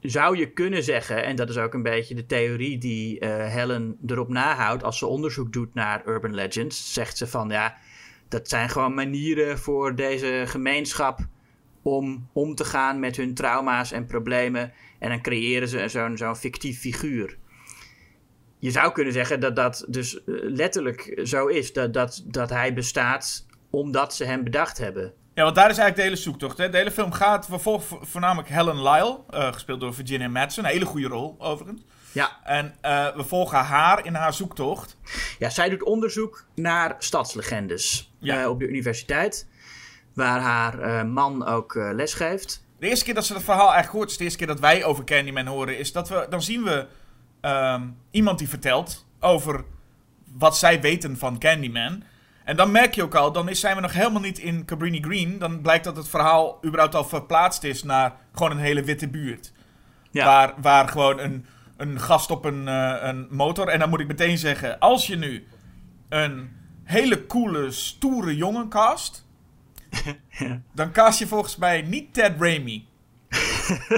zou 0.00 0.36
je 0.36 0.52
kunnen 0.52 0.82
zeggen, 0.82 1.24
en 1.24 1.36
dat 1.36 1.48
is 1.48 1.56
ook 1.56 1.74
een 1.74 1.82
beetje 1.82 2.14
de 2.14 2.26
theorie 2.26 2.78
die 2.78 3.20
uh, 3.20 3.28
Helen 3.28 3.96
erop 4.06 4.28
nahoudt 4.28 4.82
als 4.82 4.98
ze 4.98 5.06
onderzoek 5.06 5.52
doet 5.52 5.74
naar 5.74 6.06
urban 6.06 6.34
legends, 6.34 6.92
zegt 6.92 7.16
ze 7.16 7.26
van 7.26 7.48
ja, 7.48 7.76
dat 8.28 8.48
zijn 8.48 8.68
gewoon 8.68 8.94
manieren 8.94 9.58
voor 9.58 9.94
deze 9.94 10.42
gemeenschap 10.46 11.26
om 11.82 12.28
om 12.32 12.54
te 12.54 12.64
gaan 12.64 13.00
met 13.00 13.16
hun 13.16 13.34
trauma's 13.34 13.92
en 13.92 14.06
problemen. 14.06 14.72
En 14.98 15.08
dan 15.08 15.22
creëren 15.22 15.68
ze 15.68 15.88
zo'n 15.88 16.16
zo'n 16.16 16.36
fictief 16.36 16.78
figuur. 16.78 17.38
Je 18.58 18.70
zou 18.70 18.92
kunnen 18.92 19.12
zeggen 19.12 19.40
dat 19.40 19.56
dat 19.56 19.86
dus 19.88 20.24
eh, 20.24 20.34
letterlijk 20.42 21.20
zo 21.22 21.46
is. 21.46 21.72
Dat, 21.72 21.92
dat, 21.92 22.24
dat 22.26 22.50
hij 22.50 22.74
bestaat 22.74 23.46
omdat 23.70 24.14
ze 24.14 24.24
hem 24.24 24.44
bedacht 24.44 24.78
hebben. 24.78 25.14
Ja, 25.36 25.42
want 25.42 25.54
daar 25.54 25.70
is 25.70 25.78
eigenlijk 25.78 25.96
de 25.96 26.02
hele 26.02 26.16
zoektocht. 26.16 26.58
Hè? 26.58 26.70
De 26.70 26.76
hele 26.76 26.90
film 26.90 27.12
gaat, 27.12 27.48
we 27.48 27.58
volgen 27.58 28.06
voornamelijk 28.06 28.48
Helen 28.48 28.82
Lyle, 28.82 29.20
uh, 29.30 29.52
gespeeld 29.52 29.80
door 29.80 29.94
Virginia 29.94 30.28
Madsen. 30.28 30.64
Een 30.64 30.70
hele 30.70 30.84
goede 30.84 31.08
rol, 31.08 31.36
overigens. 31.38 31.82
Ja. 32.12 32.40
En 32.44 32.74
uh, 32.82 33.14
we 33.14 33.24
volgen 33.24 33.58
haar 33.58 34.06
in 34.06 34.14
haar 34.14 34.34
zoektocht. 34.34 34.96
Ja, 35.38 35.50
zij 35.50 35.68
doet 35.68 35.82
onderzoek 35.82 36.46
naar 36.54 36.94
stadslegendes 36.98 38.12
ja. 38.18 38.42
uh, 38.42 38.48
op 38.48 38.58
de 38.58 38.68
universiteit. 38.68 39.48
Waar 40.14 40.40
haar 40.40 41.06
man 41.06 41.46
ook 41.46 41.74
les 41.74 42.14
geeft. 42.14 42.64
De 42.78 42.88
eerste 42.88 43.04
keer 43.04 43.14
dat 43.14 43.26
ze 43.26 43.32
dat 43.32 43.42
verhaal 43.42 43.72
eigenlijk 43.72 43.92
hoort, 43.92 44.10
is 44.10 44.16
de 44.16 44.24
eerste 44.24 44.38
keer 44.38 44.46
dat 44.46 44.60
wij 44.60 44.84
over 44.84 45.04
Candyman 45.04 45.46
horen, 45.46 45.78
is 45.78 45.92
dat 45.92 46.08
we, 46.08 46.26
dan 46.30 46.42
zien 46.42 46.62
we 46.62 46.86
um, 47.48 47.96
iemand 48.10 48.38
die 48.38 48.48
vertelt 48.48 49.06
over 49.20 49.64
wat 50.32 50.58
zij 50.58 50.80
weten 50.80 51.18
van 51.18 51.38
Candyman. 51.38 52.02
En 52.46 52.56
dan 52.56 52.70
merk 52.70 52.94
je 52.94 53.02
ook 53.02 53.14
al, 53.14 53.32
dan 53.32 53.54
zijn 53.54 53.74
we 53.74 53.82
nog 53.82 53.92
helemaal 53.92 54.20
niet 54.20 54.38
in 54.38 54.64
Cabrini 54.64 55.00
Green. 55.00 55.38
Dan 55.38 55.60
blijkt 55.60 55.84
dat 55.84 55.96
het 55.96 56.08
verhaal 56.08 56.58
überhaupt 56.64 56.94
al 56.94 57.04
verplaatst 57.04 57.64
is 57.64 57.82
naar 57.82 58.12
gewoon 58.32 58.50
een 58.50 58.58
hele 58.58 58.82
witte 58.82 59.08
buurt. 59.08 59.52
Ja. 60.10 60.24
Waar, 60.24 60.54
waar 60.56 60.88
gewoon 60.88 61.18
een, 61.18 61.46
een 61.76 62.00
gast 62.00 62.30
op 62.30 62.44
een, 62.44 62.66
uh, 62.66 62.96
een 63.00 63.26
motor. 63.30 63.68
En 63.68 63.78
dan 63.78 63.88
moet 63.88 64.00
ik 64.00 64.06
meteen 64.06 64.38
zeggen, 64.38 64.78
als 64.78 65.06
je 65.06 65.16
nu 65.16 65.46
een 66.08 66.50
hele 66.84 67.26
coole, 67.26 67.70
stoere 67.70 68.36
jongen 68.36 68.68
cast. 68.68 69.26
ja. 70.28 70.60
Dan 70.74 70.92
cast 70.92 71.18
je 71.18 71.26
volgens 71.26 71.56
mij 71.56 71.82
niet 71.82 72.14
Ted 72.14 72.32
Raimi. 72.38 72.86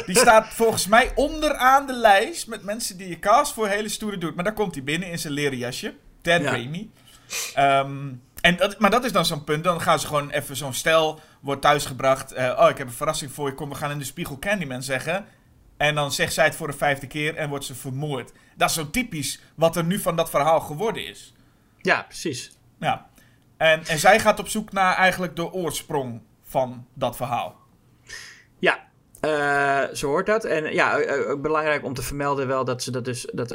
Die 0.06 0.18
staat 0.18 0.54
volgens 0.54 0.86
mij 0.86 1.12
onderaan 1.14 1.86
de 1.86 1.96
lijst 1.96 2.46
met 2.46 2.62
mensen 2.62 2.96
die 2.96 3.08
je 3.08 3.18
cast 3.18 3.52
voor 3.52 3.68
hele 3.68 3.88
stoere 3.88 4.18
doet. 4.18 4.34
Maar 4.34 4.44
daar 4.44 4.52
komt 4.52 4.74
hij 4.74 4.84
binnen 4.84 5.10
in 5.10 5.18
zijn 5.18 5.32
leren 5.32 5.58
jasje. 5.58 5.94
Ted 6.20 6.42
ja. 6.42 6.50
Raimi. 6.50 6.90
Um, 7.58 8.22
en 8.40 8.56
dat, 8.56 8.78
maar 8.78 8.90
dat 8.90 9.04
is 9.04 9.12
dan 9.12 9.26
zo'n 9.26 9.44
punt. 9.44 9.64
Dan 9.64 9.80
gaan 9.80 9.98
ze 9.98 10.06
gewoon 10.06 10.30
even 10.30 10.56
zo'n 10.56 10.74
stel 10.74 11.20
wordt 11.40 11.62
thuisgebracht. 11.62 12.36
Uh, 12.36 12.58
oh, 12.58 12.68
ik 12.68 12.78
heb 12.78 12.86
een 12.86 12.92
verrassing 12.92 13.32
voor 13.32 13.48
je. 13.48 13.54
Kom, 13.54 13.68
we 13.68 13.74
gaan 13.74 13.90
in 13.90 13.98
de 13.98 14.04
spiegel 14.04 14.38
Candyman 14.38 14.82
zeggen. 14.82 15.26
En 15.76 15.94
dan 15.94 16.12
zegt 16.12 16.32
zij 16.32 16.44
het 16.44 16.56
voor 16.56 16.66
de 16.66 16.72
vijfde 16.72 17.06
keer 17.06 17.36
en 17.36 17.48
wordt 17.48 17.64
ze 17.64 17.74
vermoord. 17.74 18.32
Dat 18.56 18.68
is 18.68 18.74
zo 18.74 18.90
typisch 18.90 19.40
wat 19.54 19.76
er 19.76 19.84
nu 19.84 19.98
van 19.98 20.16
dat 20.16 20.30
verhaal 20.30 20.60
geworden 20.60 21.06
is. 21.06 21.32
Ja, 21.80 22.02
precies. 22.02 22.58
Ja. 22.78 23.08
En, 23.56 23.84
en 23.86 23.98
zij 23.98 24.20
gaat 24.20 24.38
op 24.38 24.48
zoek 24.48 24.72
naar 24.72 24.94
eigenlijk 24.94 25.36
de 25.36 25.52
oorsprong 25.52 26.22
van 26.42 26.86
dat 26.94 27.16
verhaal. 27.16 27.56
Ja, 28.58 28.87
uh, 29.28 29.94
zo 29.94 30.08
hoort 30.08 30.26
dat. 30.26 30.44
En 30.44 30.72
ja, 30.74 31.00
uh, 31.00 31.34
belangrijk 31.40 31.84
om 31.84 31.94
te 31.94 32.02
vermelden 32.02 32.46
wel 32.46 32.64
dat 32.64 32.82
ze 32.82 32.90
dat 32.90 33.04
dus 33.04 33.28
dat 33.32 33.54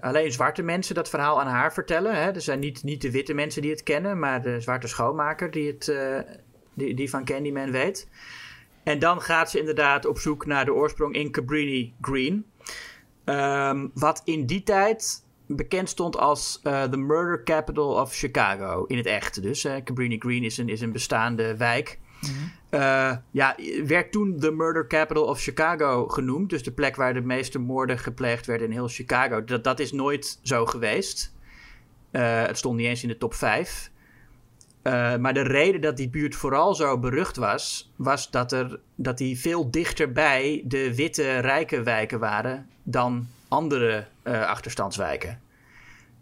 alleen 0.00 0.32
zwarte 0.32 0.62
mensen 0.62 0.94
dat 0.94 1.08
verhaal 1.08 1.40
aan 1.40 1.46
haar 1.46 1.72
vertellen. 1.72 2.14
Hè? 2.14 2.30
Er 2.30 2.40
zijn 2.40 2.58
niet, 2.58 2.82
niet 2.82 3.02
de 3.02 3.10
witte 3.10 3.34
mensen 3.34 3.62
die 3.62 3.70
het 3.70 3.82
kennen, 3.82 4.18
maar 4.18 4.42
de 4.42 4.60
zwarte 4.60 4.88
schoonmaker 4.88 5.50
die, 5.50 5.66
het, 5.66 5.94
die, 6.74 6.94
die 6.94 7.10
van 7.10 7.24
Candyman 7.24 7.70
weet. 7.70 8.08
En 8.82 8.98
dan 8.98 9.20
gaat 9.20 9.50
ze 9.50 9.58
inderdaad 9.58 10.06
op 10.06 10.18
zoek 10.18 10.46
naar 10.46 10.64
de 10.64 10.74
oorsprong 10.74 11.14
in 11.14 11.30
Cabrini 11.30 11.94
Green. 12.00 12.46
Um, 13.24 13.90
wat 13.94 14.22
in 14.24 14.46
die 14.46 14.62
tijd 14.62 15.24
bekend 15.46 15.88
stond 15.88 16.16
als 16.16 16.60
de 16.62 16.96
Murder 16.96 17.44
Capital 17.44 18.00
of 18.00 18.14
Chicago. 18.14 18.84
In 18.84 18.96
het 18.96 19.06
echt 19.06 19.42
dus. 19.42 19.66
Cabrini 19.84 20.18
Green 20.18 20.44
is 20.44 20.58
een, 20.58 20.68
is 20.68 20.80
een 20.80 20.92
bestaande 20.92 21.56
wijk. 21.56 21.98
Uh, 22.70 23.16
ja, 23.30 23.56
werd 23.84 24.12
toen 24.12 24.36
de 24.38 24.50
Murder 24.50 24.86
Capital 24.86 25.24
of 25.24 25.40
Chicago 25.40 26.08
genoemd. 26.08 26.50
Dus 26.50 26.62
de 26.62 26.72
plek 26.72 26.96
waar 26.96 27.14
de 27.14 27.20
meeste 27.20 27.58
moorden 27.58 27.98
gepleegd 27.98 28.46
werden 28.46 28.66
in 28.66 28.72
heel 28.72 28.88
Chicago. 28.88 29.44
Dat, 29.44 29.64
dat 29.64 29.80
is 29.80 29.92
nooit 29.92 30.38
zo 30.42 30.66
geweest. 30.66 31.34
Uh, 32.12 32.42
het 32.42 32.58
stond 32.58 32.76
niet 32.76 32.86
eens 32.86 33.02
in 33.02 33.08
de 33.08 33.18
top 33.18 33.34
5. 33.34 33.90
Uh, 34.82 35.12
eh, 35.12 35.20
maar 35.20 35.34
de 35.34 35.42
reden 35.42 35.80
dat 35.80 35.96
die 35.96 36.08
buurt 36.08 36.34
vooral 36.34 36.74
zo 36.74 36.98
berucht 36.98 37.36
was, 37.36 37.92
was 37.96 38.30
dat, 38.30 38.52
er, 38.52 38.80
dat 38.94 39.18
die 39.18 39.38
veel 39.38 39.70
dichter 39.70 40.12
bij 40.12 40.62
de 40.64 40.94
witte 40.94 41.38
rijke 41.38 41.82
wijken 41.82 42.20
waren 42.20 42.68
dan 42.82 43.28
andere 43.48 44.06
achterstandswijken. 44.22 45.40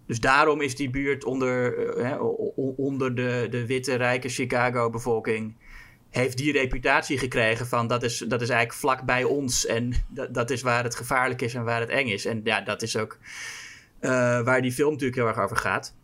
Dus 0.07 0.21
daarom 0.21 0.61
is 0.61 0.77
die 0.77 0.91
buurt 0.91 1.25
onder, 1.25 1.75
onder 2.77 3.15
de, 3.15 3.47
de 3.51 3.67
witte 3.67 3.95
rijke 3.95 4.29
Chicago-bevolking 4.29 5.55
heeft 6.11 6.37
die 6.37 6.53
reputatie 6.53 7.19
gekregen 7.19 7.67
van 7.67 7.87
dat 7.87 8.03
is, 8.03 8.19
dat 8.19 8.43
is 8.43 8.49
eigenlijk 8.49 8.81
vlak 8.81 9.03
bij 9.03 9.25
ons 9.25 9.67
en 9.67 9.93
dat, 10.09 10.35
dat 10.35 10.51
is 10.51 10.63
waar 10.63 10.85
het 10.85 10.95
gevaarlijk 10.95 11.43
is 11.43 11.55
en 11.55 11.65
waar 11.65 11.81
het 11.81 11.89
eng 11.89 12.09
is. 12.09 12.25
En 12.25 12.41
ja, 12.45 12.61
dat 12.61 12.83
is 12.83 12.97
ook 12.97 13.19
uh, 14.01 14.11
waar 14.41 14.63
die 14.63 14.73
film 14.73 14.91
natuurlijk 14.91 15.19
heel 15.19 15.29
erg 15.29 15.39
over 15.39 15.57
gaat. 15.57 15.95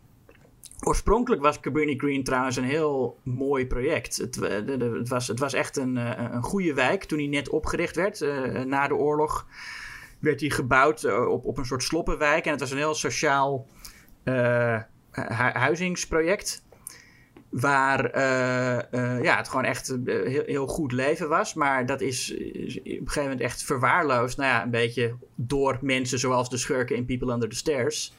Oorspronkelijk 0.83 1.41
was 1.41 1.59
Cabrini 1.59 1.97
Green 1.97 2.23
trouwens 2.23 2.55
een 2.55 2.63
heel 2.63 3.19
mooi 3.23 3.67
project. 3.67 4.17
Het, 4.17 4.35
het, 4.35 5.09
was, 5.09 5.27
het 5.27 5.39
was 5.39 5.53
echt 5.53 5.77
een, 5.77 5.97
eh, 5.97 6.31
een 6.31 6.43
goede 6.43 6.73
wijk 6.73 7.03
toen 7.03 7.19
hij 7.19 7.27
net 7.27 7.49
opgericht 7.49 7.95
werd. 7.95 8.19
Na 8.65 8.87
de 8.87 8.95
oorlog 8.95 9.47
werd 10.19 10.39
hij 10.39 10.49
gebouwd 10.49 11.05
op, 11.27 11.45
op 11.45 11.57
een 11.57 11.65
soort 11.65 11.83
sloppenwijk. 11.83 12.45
En 12.45 12.51
het 12.51 12.59
was 12.59 12.71
een 12.71 12.77
heel 12.77 12.93
sociaal 12.93 13.67
uh, 14.23 14.79
huizingsproject. 15.53 16.64
Waar 17.59 18.15
uh, 18.17 18.99
uh, 19.01 19.23
ja, 19.23 19.37
het 19.37 19.47
gewoon 19.47 19.65
echt 19.65 19.97
uh, 20.05 20.27
heel, 20.27 20.43
heel, 20.45 20.67
goed 20.67 20.91
leven 20.91 21.29
was. 21.29 21.53
Maar 21.53 21.85
dat 21.85 22.01
is 22.01 22.33
op 22.33 22.39
een 22.39 22.81
gegeven 22.83 23.21
moment 23.21 23.41
echt 23.41 23.63
verwaarloosd. 23.63 24.37
Nou 24.37 24.49
ja, 24.49 24.63
een 24.63 24.69
beetje 24.69 25.15
door 25.35 25.77
mensen 25.81 26.19
zoals 26.19 26.49
de 26.49 26.57
schurken 26.57 26.95
in 26.95 27.05
People 27.05 27.33
Under 27.33 27.49
the 27.49 27.55
Stairs. 27.55 28.13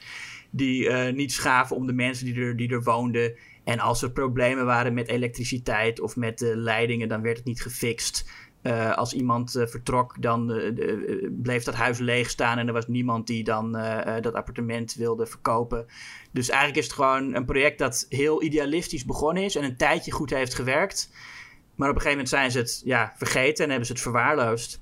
Die 0.49 0.89
niet 0.91 1.31
schaven 1.31 1.75
om 1.75 1.87
de 1.87 1.93
mensen 1.93 2.25
die 2.25 2.35
er, 2.35 2.57
die 2.57 2.69
er 2.69 2.83
woonden. 2.83 3.35
En 3.63 3.79
als 3.79 4.01
er 4.01 4.11
problemen 4.11 4.65
waren 4.65 4.93
met 4.93 5.07
elektriciteit 5.07 5.99
of 5.99 6.15
met 6.15 6.39
leidingen, 6.55 7.07
dan 7.07 7.21
werd 7.21 7.37
het 7.37 7.45
niet 7.45 7.61
gefixt. 7.61 8.29
Uh, 8.67 8.93
als 8.93 9.13
iemand 9.13 9.55
uh, 9.55 9.67
vertrok, 9.67 10.21
dan 10.21 10.51
uh, 10.51 11.29
bleef 11.31 11.63
dat 11.63 11.73
huis 11.73 11.99
leeg 11.99 12.29
staan 12.29 12.57
en 12.57 12.67
er 12.67 12.73
was 12.73 12.87
niemand 12.87 13.27
die 13.27 13.43
dan 13.43 13.71
dat 14.21 14.33
appartement 14.33 14.93
wilde 14.93 15.25
verkopen. 15.25 15.85
Dus 16.31 16.49
eigenlijk 16.49 16.79
is 16.79 16.85
het 16.85 16.93
gewoon 16.93 17.35
een 17.35 17.45
project 17.45 17.79
dat 17.79 18.05
heel 18.09 18.43
idealistisch 18.43 19.05
begonnen 19.05 19.43
is 19.43 19.55
en 19.55 19.63
een 19.63 19.77
tijdje 19.77 20.11
goed 20.11 20.29
heeft 20.29 20.53
gewerkt. 20.53 21.09
Maar 21.75 21.89
op 21.89 21.95
een 21.95 22.01
gegeven 22.01 22.09
moment 22.09 22.29
zijn 22.29 22.51
ze 22.51 22.57
het 22.57 22.81
ja, 22.85 23.13
vergeten 23.17 23.63
en 23.63 23.69
hebben 23.69 23.87
ze 23.87 23.93
het 23.93 24.01
verwaarloosd. 24.01 24.81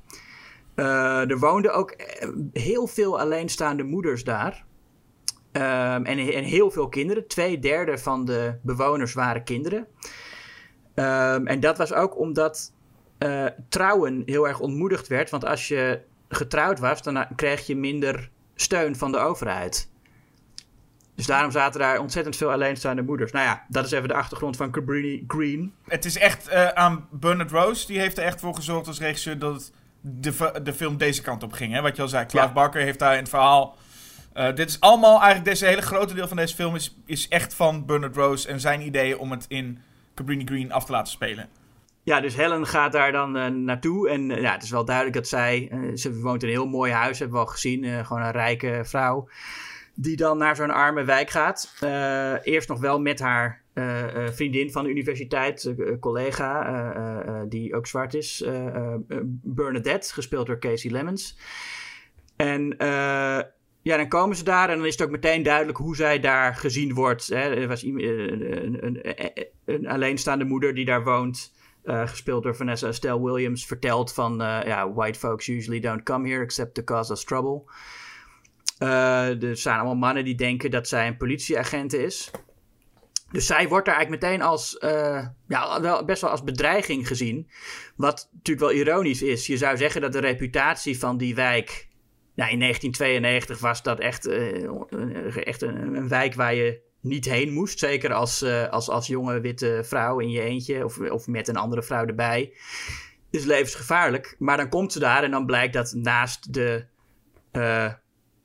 er 0.75 1.39
woonden 1.39 1.73
ook 1.73 1.95
heel 2.53 2.87
veel 2.87 3.19
alleenstaande 3.19 3.83
moeders 3.83 4.23
daar. 4.23 4.65
Ehm, 5.55 6.03
en, 6.03 6.17
en, 6.17 6.43
heel 6.43 6.71
veel 6.71 6.89
kinderen. 6.89 7.27
Twee 7.27 7.59
derde 7.59 7.97
van 7.97 8.25
de 8.25 8.55
bewoners 8.61 9.13
waren 9.13 9.43
kinderen. 9.43 9.87
Um, 10.95 11.47
en 11.47 11.59
dat 11.59 11.77
was 11.77 11.93
ook 11.93 12.19
omdat 12.19 12.73
uh, 13.25 13.45
trouwen 13.69 14.23
heel 14.25 14.47
erg 14.47 14.59
ontmoedigd 14.59 15.07
werd. 15.07 15.29
Want 15.29 15.45
als 15.45 15.67
je 15.67 16.01
getrouwd 16.29 16.79
was, 16.79 17.01
dan 17.01 17.25
kreeg 17.35 17.67
je 17.67 17.75
minder 17.75 18.29
steun 18.55 18.95
van 18.95 19.11
de 19.11 19.17
overheid. 19.17 19.89
Dus 21.15 21.25
daarom 21.25 21.51
zaten 21.51 21.79
daar 21.79 21.99
ontzettend 21.99 22.35
veel 22.35 22.51
alleenstaande 22.51 23.01
moeders. 23.01 23.31
Nou 23.31 23.45
ja, 23.45 23.65
dat 23.67 23.85
is 23.85 23.91
even 23.91 24.07
de 24.07 24.13
achtergrond 24.13 24.57
van 24.57 24.71
Cabrini 24.71 25.23
Green. 25.27 25.73
Het 25.87 26.05
is 26.05 26.17
echt 26.17 26.49
uh, 26.49 26.67
aan 26.67 27.07
Bernard 27.11 27.51
Rose, 27.51 27.87
die 27.87 27.99
heeft 27.99 28.17
er 28.17 28.23
echt 28.23 28.39
voor 28.39 28.55
gezorgd 28.55 28.87
als 28.87 28.99
regisseur 28.99 29.39
dat 29.39 29.71
de, 30.01 30.59
de 30.63 30.73
film 30.73 30.97
deze 30.97 31.21
kant 31.21 31.43
op 31.43 31.53
ging. 31.53 31.73
Hè? 31.73 31.81
Wat 31.81 31.95
je 31.95 32.01
al 32.01 32.07
zei, 32.07 32.25
Clive 32.25 32.45
ja. 32.45 32.53
Barker 32.53 32.81
heeft 32.81 32.99
daar 32.99 33.13
in 33.13 33.19
het 33.19 33.29
verhaal... 33.29 33.77
Uh, 34.37 34.55
dit 34.55 34.69
is 34.69 34.79
allemaal, 34.79 35.15
eigenlijk 35.15 35.45
deze 35.45 35.65
hele 35.65 35.81
grote 35.81 36.13
deel 36.13 36.27
van 36.27 36.37
deze 36.37 36.55
film 36.55 36.75
is, 36.75 36.97
is 37.05 37.27
echt 37.27 37.53
van 37.53 37.85
Bernard 37.85 38.15
Rose 38.15 38.47
en 38.47 38.59
zijn 38.59 38.81
ideeën 38.81 39.17
om 39.17 39.31
het 39.31 39.45
in 39.47 39.79
Cabrini 40.15 40.45
Green 40.45 40.71
af 40.71 40.85
te 40.85 40.91
laten 40.91 41.11
spelen. 41.11 41.49
Ja, 42.05 42.21
dus 42.21 42.35
Helen 42.35 42.65
gaat 42.65 42.91
daar 42.91 43.11
dan 43.11 43.37
uh, 43.37 43.47
naartoe. 43.47 44.09
En 44.09 44.29
uh, 44.29 44.41
ja, 44.41 44.51
het 44.51 44.63
is 44.63 44.69
wel 44.69 44.85
duidelijk 44.85 45.15
dat 45.15 45.27
zij... 45.27 45.69
Uh, 45.71 45.95
ze 45.95 46.19
woont 46.19 46.43
in 46.43 46.49
een 46.49 46.55
heel 46.55 46.67
mooi 46.67 46.91
huis, 46.91 47.19
hebben 47.19 47.37
we 47.37 47.45
al 47.45 47.51
gezien. 47.51 48.05
gewoon 48.05 48.23
een 48.23 48.31
rijke 48.31 48.81
vrouw. 48.83 49.29
Die 49.95 50.15
dan 50.15 50.37
naar 50.37 50.55
zo'n 50.55 50.71
arme 50.71 51.03
wijk 51.03 51.29
gaat. 51.29 51.77
eerst 52.43 52.69
nog 52.69 52.79
wel 52.79 52.99
met 52.99 53.19
haar 53.19 53.63
vriendin 54.31 54.71
van 54.71 54.83
de 54.83 54.89
universiteit, 54.89 55.73
collega, 55.99 57.45
die 57.49 57.75
ook 57.75 57.87
zwart 57.87 58.13
is. 58.13 58.45
Bernadette, 59.41 60.13
gespeeld 60.13 60.47
door 60.47 60.59
Casey 60.59 60.91
Lemons. 60.91 61.37
En 62.35 62.75
ja, 63.81 63.97
dan 63.97 64.07
komen 64.07 64.35
ze 64.35 64.43
daar 64.43 64.69
en 64.69 64.77
dan 64.77 64.85
is 64.85 64.91
het 64.91 65.03
ook 65.03 65.11
meteen 65.11 65.43
duidelijk 65.43 65.77
hoe 65.77 65.95
zij 65.95 66.19
daar 66.19 66.55
gezien 66.55 66.93
wordt. 66.93 67.27
Hè. 67.27 67.55
Er 67.55 67.67
was 67.67 67.83
een, 67.83 68.85
een, 68.85 69.15
een 69.65 69.87
alleenstaande 69.87 70.45
moeder 70.45 70.73
die 70.73 70.85
daar 70.85 71.03
woont... 71.03 71.53
eh, 71.85 72.07
gespeeld 72.07 72.43
door 72.43 72.55
Vanessa 72.55 72.87
Estelle 72.87 73.21
Williams, 73.23 73.65
vertelt 73.65 74.13
van 74.13 74.41
eh, 74.41 74.59
ja, 74.65 74.93
white 74.93 75.19
folks 75.19 75.47
usually 75.47 75.79
don't 75.79 76.03
come 76.03 76.29
here 76.29 76.43
except 76.43 76.73
to 76.73 76.83
cause 76.83 77.11
us 77.11 77.23
trouble. 77.23 77.61
Uh, 78.79 79.43
er 79.43 79.57
zijn 79.57 79.75
allemaal 79.75 79.95
mannen 79.95 80.23
die 80.23 80.35
denken 80.35 80.71
dat 80.71 80.87
zij 80.87 81.07
een 81.07 81.17
politieagent 81.17 81.93
is. 81.93 82.31
Dus 83.31 83.45
zij 83.45 83.67
wordt 83.67 83.85
daar 83.85 83.95
eigenlijk 83.95 84.23
meteen 84.23 84.41
als, 84.41 84.77
ja, 85.47 86.03
best 86.05 86.21
wel 86.21 86.31
als 86.31 86.43
bedreiging 86.43 87.07
gezien. 87.07 87.49
Wat 87.95 88.29
natuurlijk 88.33 88.67
wel 88.67 88.77
ironisch 88.79 89.21
is. 89.21 89.47
Je 89.47 89.57
zou 89.57 89.77
zeggen 89.77 90.01
dat 90.01 90.11
de 90.11 90.19
reputatie 90.19 90.99
van 90.99 91.17
die 91.17 91.35
wijk. 91.35 91.87
Nou, 92.35 92.51
in 92.51 92.59
1992 92.59 93.59
was 93.59 93.83
dat 93.83 93.99
echt, 93.99 94.27
echt 95.43 95.61
een, 95.61 96.07
wijk 96.07 96.33
waar 96.33 96.53
je 96.53 96.81
niet 97.05 97.25
heen 97.25 97.53
moest. 97.53 97.79
Zeker 97.79 98.13
als, 98.13 98.43
uh, 98.43 98.69
als, 98.69 98.89
als 98.89 99.07
jonge 99.07 99.39
witte 99.39 99.81
vrouw 99.83 100.19
in 100.19 100.29
je 100.29 100.41
eentje 100.41 100.85
of, 100.85 100.99
of 100.99 101.27
met 101.27 101.47
een 101.47 101.55
andere 101.55 101.83
vrouw 101.83 102.05
erbij. 102.05 102.53
Is 103.29 103.45
levensgevaarlijk. 103.45 104.35
Maar 104.39 104.57
dan 104.57 104.69
komt 104.69 104.93
ze 104.93 104.99
daar 104.99 105.23
en 105.23 105.31
dan 105.31 105.45
blijkt 105.45 105.73
dat 105.73 105.93
naast 105.93 106.53
de, 106.53 106.85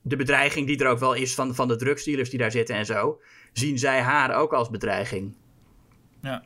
de 0.02 0.16
bedreiging 0.16 0.66
die 0.66 0.78
er 0.78 0.90
ook 0.90 0.98
wel 0.98 1.14
is 1.14 1.34
van, 1.34 1.54
van 1.54 1.68
de 1.68 1.76
drugsdealers 1.76 2.30
die 2.30 2.38
daar 2.38 2.50
zitten 2.50 2.76
en 2.76 2.86
zo 2.86 3.20
zien 3.52 3.78
zij 3.78 4.00
haar 4.00 4.34
ook 4.34 4.52
als 4.52 4.70
bedreiging. 4.70 5.36
Ja. 6.22 6.44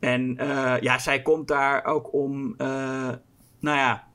En 0.00 0.42
uh, 0.42 0.74
ja, 0.80 0.98
zij 0.98 1.22
komt 1.22 1.48
daar 1.48 1.84
ook 1.84 2.12
om, 2.12 2.54
nou 2.56 3.76
ja, 3.76 4.06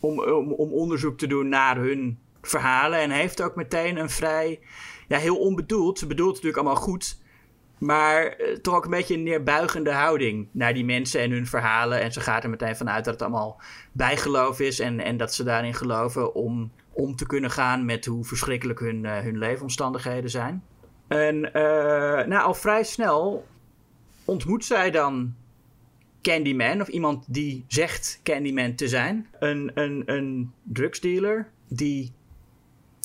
om, 0.00 0.20
om, 0.20 0.52
om, 0.52 0.72
onderzoek 0.72 1.18
te 1.18 1.26
doen 1.26 1.48
naar 1.48 1.76
hun 1.76 2.18
verhalen. 2.42 2.98
En 2.98 3.10
heeft 3.10 3.42
ook 3.42 3.56
meteen 3.56 3.96
een 3.96 4.10
vrij, 4.10 4.60
ja, 5.08 5.18
heel 5.18 5.38
onbedoeld. 5.38 5.98
Ze 5.98 6.06
bedoelt 6.06 6.36
het 6.36 6.44
natuurlijk 6.44 6.66
allemaal 6.66 6.82
goed. 6.82 7.18
Maar 7.78 8.40
uh, 8.40 8.56
toch 8.56 8.74
ook 8.74 8.84
een 8.84 8.90
beetje 8.90 9.14
een 9.14 9.22
neerbuigende 9.22 9.92
houding 9.92 10.48
naar 10.52 10.74
die 10.74 10.84
mensen 10.84 11.20
en 11.20 11.30
hun 11.30 11.46
verhalen. 11.46 12.00
En 12.00 12.12
ze 12.12 12.20
gaat 12.20 12.44
er 12.44 12.50
meteen 12.50 12.76
vanuit 12.76 13.04
dat 13.04 13.14
het 13.14 13.22
allemaal 13.22 13.60
bijgeloof 13.92 14.60
is. 14.60 14.80
En, 14.80 15.00
en 15.00 15.16
dat 15.16 15.34
ze 15.34 15.44
daarin 15.44 15.74
geloven 15.74 16.34
om 16.34 16.70
om 16.98 17.16
te 17.16 17.26
kunnen 17.26 17.50
gaan 17.50 17.84
met 17.84 18.04
hoe 18.04 18.24
verschrikkelijk 18.24 18.80
hun, 18.80 19.06
hun 19.06 19.38
leefomstandigheden 19.38 20.30
zijn. 20.30 20.64
En 21.08 21.36
uh, 21.36 21.52
nou, 22.26 22.42
al 22.42 22.54
vrij 22.54 22.84
snel 22.84 23.46
ontmoet 24.24 24.64
zij 24.64 24.90
dan 24.90 25.34
Candyman, 26.22 26.80
of 26.80 26.88
iemand 26.88 27.24
die 27.28 27.64
zegt 27.68 28.20
Candyman 28.22 28.74
te 28.74 28.88
zijn. 28.88 29.26
Een, 29.38 29.70
een, 29.74 30.02
een 30.06 30.52
drugsdealer 30.62 31.50
die 31.68 32.12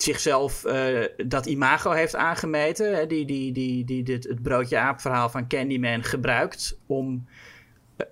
zichzelf 0.04 0.66
uh, 0.66 1.06
dat 1.26 1.45
imago 1.45 1.91
heeft 1.91 2.16
aangemeten. 2.16 2.95
Hè, 2.95 3.08
die, 3.08 3.26
die, 3.26 3.51
die, 3.51 3.86
die 3.86 4.04
dit, 4.04 4.24
het 4.24 4.41
broodje 4.41 4.78
aap 4.78 5.01
verhaal 5.01 5.30
van 5.30 5.47
Candyman 5.47 6.04
gebruikt 6.04 6.78
om 6.86 7.28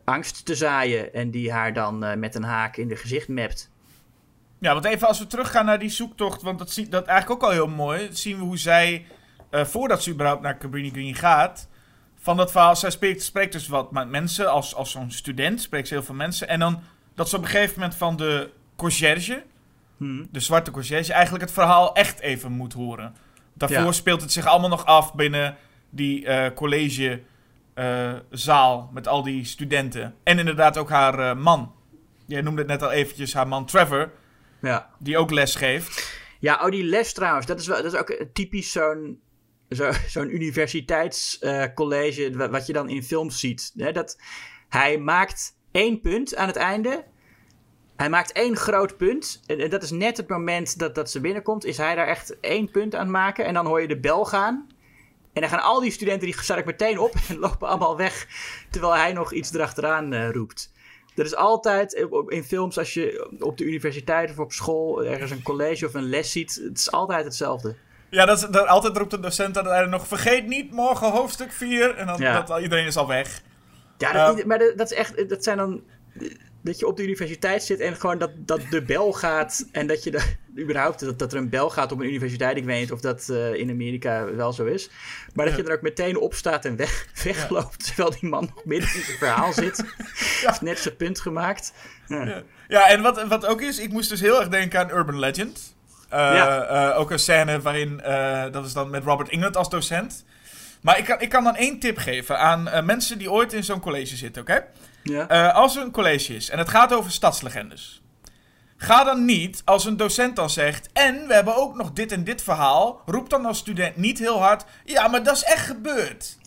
angst 0.03 0.45
te 0.45 0.55
zaaien. 0.55 1.13
En 1.13 1.31
die 1.31 1.51
haar 1.51 1.73
dan 1.73 2.03
uh, 2.03 2.13
met 2.13 2.35
een 2.35 2.43
haak 2.43 2.77
in 2.77 2.87
de 2.87 2.95
gezicht 2.95 3.27
mapt. 3.27 3.69
Ja, 4.59 4.73
want 4.73 4.85
even 4.85 5.07
als 5.07 5.19
we 5.19 5.27
teruggaan 5.27 5.65
naar 5.65 5.79
die 5.79 5.89
zoektocht, 5.89 6.41
want 6.41 6.59
dat 6.59 6.71
ziet 6.71 6.91
dat 6.91 7.05
eigenlijk 7.05 7.43
ook 7.43 7.49
al 7.49 7.55
heel 7.55 7.67
mooi. 7.67 8.09
Zien 8.11 8.37
we 8.37 8.43
hoe 8.43 8.57
zij 8.57 9.05
voordat 9.51 10.03
ze 10.03 10.11
überhaupt 10.11 10.41
naar 10.41 10.57
Cabrini 10.57 10.89
Green 10.89 11.15
gaat. 11.15 11.67
Van 12.15 12.37
dat 12.37 12.51
verhaal, 12.51 12.75
zij 12.75 12.89
spreekt, 12.89 13.23
spreekt 13.23 13.51
dus 13.51 13.67
wat 13.67 13.91
met 13.91 14.09
mensen, 14.09 14.51
als, 14.51 14.75
als 14.75 14.91
zo'n 14.91 15.11
student 15.11 15.61
spreekt 15.61 15.87
ze 15.87 15.93
heel 15.93 16.03
veel 16.03 16.15
mensen. 16.15 16.47
En 16.47 16.59
dan 16.59 16.81
dat 17.15 17.29
ze 17.29 17.35
op 17.35 17.41
een 17.41 17.49
gegeven 17.49 17.79
moment 17.79 17.95
van 17.95 18.15
de 18.15 18.49
conciërge, 18.75 19.43
hmm. 20.01 20.27
de 20.31 20.39
zwarte 20.39 20.71
conciërge, 20.71 21.13
eigenlijk 21.13 21.43
het 21.43 21.53
verhaal 21.53 21.95
echt 21.95 22.19
even 22.19 22.51
moet 22.51 22.73
horen. 22.73 23.15
Daarvoor 23.53 23.77
ja. 23.77 23.91
speelt 23.91 24.21
het 24.21 24.31
zich 24.31 24.45
allemaal 24.45 24.69
nog 24.69 24.85
af 24.85 25.13
binnen 25.13 25.57
die 25.89 26.25
uh, 26.25 26.45
collegezaal 26.55 28.87
uh, 28.87 28.93
met 28.93 29.07
al 29.07 29.23
die 29.23 29.45
studenten. 29.45 30.15
En 30.23 30.39
inderdaad 30.39 30.77
ook 30.77 30.89
haar 30.89 31.19
uh, 31.19 31.35
man. 31.43 31.75
Jij 32.25 32.41
noemde 32.41 32.61
het 32.61 32.69
net 32.69 32.81
al 32.81 32.91
eventjes, 32.91 33.33
haar 33.33 33.47
man 33.47 33.65
Trevor. 33.65 34.11
Ja. 34.61 34.89
Die 34.99 35.17
ook 35.17 35.31
les 35.31 35.55
geeft. 35.55 36.19
Ja, 36.39 36.59
oh, 36.63 36.71
die 36.71 36.83
les 36.83 37.13
trouwens, 37.13 37.45
dat 37.45 37.59
is, 37.59 37.67
wel, 37.67 37.83
dat 37.83 37.93
is 37.93 37.99
ook 37.99 38.25
typisch 38.33 38.71
zo'n 38.71 39.21
zo'n 39.69 39.93
zo 40.07 40.23
universiteitscollege, 40.23 42.29
uh, 42.29 42.47
wat 42.47 42.67
je 42.67 42.73
dan 42.73 42.89
in 42.89 43.03
films 43.03 43.39
ziet. 43.39 43.71
Hè, 43.75 43.91
dat 43.91 44.17
hij 44.69 44.97
maakt 44.97 45.55
één 45.71 46.01
punt 46.01 46.35
aan 46.35 46.47
het 46.47 46.55
einde. 46.55 47.03
Hij 48.01 48.09
maakt 48.09 48.31
één 48.31 48.57
groot 48.57 48.97
punt. 48.97 49.41
En 49.45 49.69
dat 49.69 49.83
is 49.83 49.91
net 49.91 50.17
het 50.17 50.27
moment 50.27 50.79
dat, 50.79 50.95
dat 50.95 51.11
ze 51.11 51.19
binnenkomt. 51.19 51.65
Is 51.65 51.77
hij 51.77 51.95
daar 51.95 52.07
echt 52.07 52.39
één 52.39 52.71
punt 52.71 52.95
aan 52.95 53.01
het 53.01 53.09
maken. 53.09 53.45
En 53.45 53.53
dan 53.53 53.65
hoor 53.65 53.81
je 53.81 53.87
de 53.87 53.99
bel 53.99 54.25
gaan. 54.25 54.67
En 55.33 55.41
dan 55.41 55.49
gaan 55.49 55.61
al 55.61 55.79
die 55.79 55.91
studenten, 55.91 56.27
die 56.27 56.41
staan 56.41 56.61
meteen 56.65 56.99
op 56.99 57.13
en 57.29 57.39
lopen 57.39 57.67
allemaal 57.67 57.97
weg. 57.97 58.27
Terwijl 58.69 58.95
hij 58.95 59.13
nog 59.13 59.33
iets 59.33 59.53
erachteraan 59.53 60.13
uh, 60.13 60.29
roept. 60.29 60.71
Dat 61.15 61.25
is 61.25 61.35
altijd 61.35 62.07
in 62.27 62.43
films, 62.43 62.77
als 62.77 62.93
je 62.93 63.31
op 63.39 63.57
de 63.57 63.63
universiteit 63.63 64.29
of 64.29 64.39
op 64.39 64.51
school 64.51 65.05
ergens 65.05 65.31
een 65.31 65.43
college 65.43 65.85
of 65.85 65.93
een 65.93 66.09
les 66.09 66.31
ziet. 66.31 66.61
Het 66.63 66.77
is 66.77 66.91
altijd 66.91 67.25
hetzelfde. 67.25 67.75
Ja, 68.09 68.25
dat 68.25 68.37
is, 68.37 68.49
dat, 68.49 68.67
altijd 68.67 68.97
roept 68.97 69.11
de 69.11 69.19
docent 69.19 69.57
aan 69.57 69.63
het 69.65 69.73
einde 69.73 69.89
nog... 69.89 70.07
Vergeet 70.07 70.47
niet, 70.47 70.71
morgen 70.71 71.11
hoofdstuk 71.11 71.51
4. 71.51 71.95
En 71.95 72.07
dan 72.07 72.19
ja. 72.19 72.41
dat, 72.41 72.61
iedereen 72.61 72.85
is 72.85 72.97
al 72.97 73.07
weg. 73.07 73.41
Ja, 73.97 74.11
dat, 74.11 74.39
uh, 74.39 74.45
maar 74.45 74.59
dat, 74.59 74.77
dat, 74.77 74.91
is 74.91 74.97
echt... 74.97 75.29
Dat 75.29 75.43
zijn 75.43 75.57
dan... 75.57 75.81
Dat 76.63 76.79
je 76.79 76.87
op 76.87 76.97
de 76.97 77.03
universiteit 77.03 77.63
zit 77.63 77.79
en 77.79 77.95
gewoon 77.95 78.17
dat, 78.17 78.31
dat 78.35 78.61
de 78.69 78.81
bel 78.81 79.13
gaat... 79.13 79.67
En 79.71 79.87
dat 79.87 80.03
je 80.03 80.11
de, 80.11 80.35
überhaupt... 80.63 80.99
Dat, 80.99 81.19
dat 81.19 81.31
er 81.31 81.37
een 81.37 81.49
bel 81.49 81.69
gaat 81.69 81.91
op 81.91 81.99
een 81.99 82.07
universiteit. 82.07 82.57
Ik 82.57 82.65
weet 82.65 82.79
niet 82.79 82.91
of 82.91 83.01
dat 83.01 83.27
uh, 83.31 83.53
in 83.53 83.69
Amerika 83.69 84.35
wel 84.35 84.53
zo 84.53 84.65
is. 84.65 84.89
Maar 85.33 85.45
dat 85.45 85.55
ja. 85.55 85.61
je 85.61 85.67
er 85.69 85.75
ook 85.75 85.81
meteen 85.81 86.17
op 86.17 86.33
staat 86.33 86.65
en 86.65 86.75
weg, 86.75 87.07
wegloopt... 87.23 87.75
Ja. 87.77 87.85
Terwijl 87.85 88.19
die 88.19 88.29
man 88.29 88.49
nog 88.55 88.65
midden 88.65 88.95
in 88.95 89.03
zijn 89.03 89.17
verhaal 89.17 89.53
zit. 89.53 89.83
Heeft 90.45 90.61
net 90.61 90.79
zijn 90.79 90.95
punt 90.95 91.19
gemaakt. 91.19 91.73
Ja, 92.07 92.43
ja 92.67 92.89
en 92.89 93.01
wat, 93.01 93.27
wat 93.27 93.45
ook 93.45 93.61
is... 93.61 93.79
Ik 93.79 93.91
moest 93.91 94.09
dus 94.09 94.21
heel 94.21 94.39
erg 94.39 94.49
denken 94.49 94.79
aan 94.79 94.97
Urban 94.97 95.19
Legend... 95.19 95.75
Uh, 96.13 96.17
ja. 96.17 96.91
uh, 96.91 96.99
ook 96.99 97.11
een 97.11 97.19
scène 97.19 97.61
waarin, 97.61 98.01
dat 98.51 98.65
is 98.65 98.73
dan 98.73 98.89
met 98.89 99.03
Robert 99.03 99.29
England 99.29 99.57
als 99.57 99.69
docent. 99.69 100.25
Maar 100.81 100.97
ik 100.97 101.05
kan, 101.05 101.21
ik 101.21 101.29
kan 101.29 101.43
dan 101.43 101.55
één 101.55 101.79
tip 101.79 101.97
geven 101.97 102.39
aan 102.39 102.85
mensen 102.85 103.17
die 103.17 103.31
ooit 103.31 103.53
in 103.53 103.63
zo'n 103.63 103.79
college 103.79 104.15
zitten, 104.15 104.41
oké? 104.41 104.51
Okay? 104.51 104.65
Ja. 105.03 105.49
als 105.49 105.75
er 105.75 105.83
een 105.83 105.91
college 105.91 106.35
is 106.35 106.49
en 106.49 106.57
het 106.57 106.69
gaat 106.69 106.93
over 106.93 107.11
stadslegendes. 107.11 108.01
Ga 108.77 109.03
dan 109.03 109.25
niet, 109.25 109.61
als 109.65 109.85
een 109.85 109.97
docent 109.97 110.35
dan 110.35 110.49
zegt, 110.49 110.89
en 110.93 111.27
we 111.27 111.33
hebben 111.33 111.55
ook 111.55 111.75
nog 111.75 111.91
dit 111.91 112.11
en 112.11 112.23
dit 112.23 112.43
verhaal, 112.43 113.01
roep 113.05 113.29
dan 113.29 113.45
als 113.45 113.57
student 113.57 113.97
niet 113.97 114.19
heel 114.19 114.39
hard, 114.39 114.65
ja, 114.83 115.07
maar 115.07 115.23
dat 115.23 115.35
is 115.35 115.43
echt 115.43 115.65
gebeurd. 115.65 116.37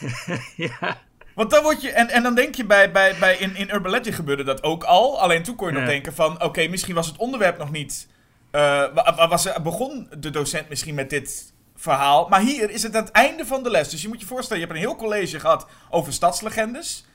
ja. 0.56 0.98
Want 1.34 1.50
dan 1.50 1.62
word 1.62 1.82
je, 1.82 1.90
en, 1.90 2.08
en 2.08 2.22
dan 2.22 2.34
denk 2.34 2.54
je 2.54 2.64
bij, 2.64 2.92
bij, 2.92 3.16
bij 3.18 3.36
in, 3.36 3.56
in 3.56 3.70
Urban 3.70 3.90
Legend 3.90 4.14
gebeurde 4.14 4.44
dat 4.44 4.62
ook 4.62 4.84
al. 4.84 5.20
Alleen 5.20 5.42
toen 5.42 5.56
kon 5.56 5.66
je 5.66 5.72
ja. 5.72 5.78
nog 5.78 5.88
denken 5.88 6.14
van, 6.14 6.34
oké, 6.34 6.44
okay, 6.44 6.66
misschien 6.66 6.94
was 6.94 7.06
het 7.06 7.16
onderwerp 7.16 7.58
nog 7.58 7.70
niet 7.70 8.08
uh, 8.54 9.28
was, 9.28 9.48
begon 9.62 10.08
de 10.18 10.30
docent 10.30 10.68
misschien 10.68 10.94
met 10.94 11.10
dit 11.10 11.52
verhaal. 11.76 12.28
Maar 12.28 12.40
hier 12.40 12.70
is 12.70 12.82
het 12.82 12.96
aan 12.96 13.02
het 13.02 13.12
einde 13.12 13.46
van 13.46 13.62
de 13.62 13.70
les. 13.70 13.88
Dus 13.88 14.02
je 14.02 14.08
moet 14.08 14.20
je 14.20 14.26
voorstellen, 14.26 14.62
je 14.62 14.68
hebt 14.68 14.78
een 14.78 14.86
heel 14.86 14.96
college 14.96 15.40
gehad 15.40 15.66
over 15.90 16.12
stadslegendes. 16.12 17.06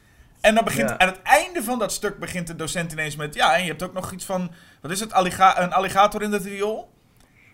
En 0.41 0.55
dan 0.55 0.63
begint, 0.63 0.89
ja. 0.89 0.97
aan 0.97 1.07
het 1.07 1.21
einde 1.21 1.63
van 1.63 1.79
dat 1.79 1.91
stuk 1.91 2.19
begint 2.19 2.47
de 2.47 2.55
docent 2.55 2.91
ineens 2.91 3.15
met... 3.15 3.33
Ja, 3.33 3.55
en 3.55 3.61
je 3.61 3.69
hebt 3.69 3.83
ook 3.83 3.93
nog 3.93 4.11
iets 4.11 4.25
van... 4.25 4.51
Wat 4.81 4.91
is 4.91 4.99
het? 4.99 5.13
Alliga 5.13 5.61
een 5.61 5.73
alligator 5.73 6.21
in 6.21 6.31
het 6.31 6.45
riool? 6.45 6.91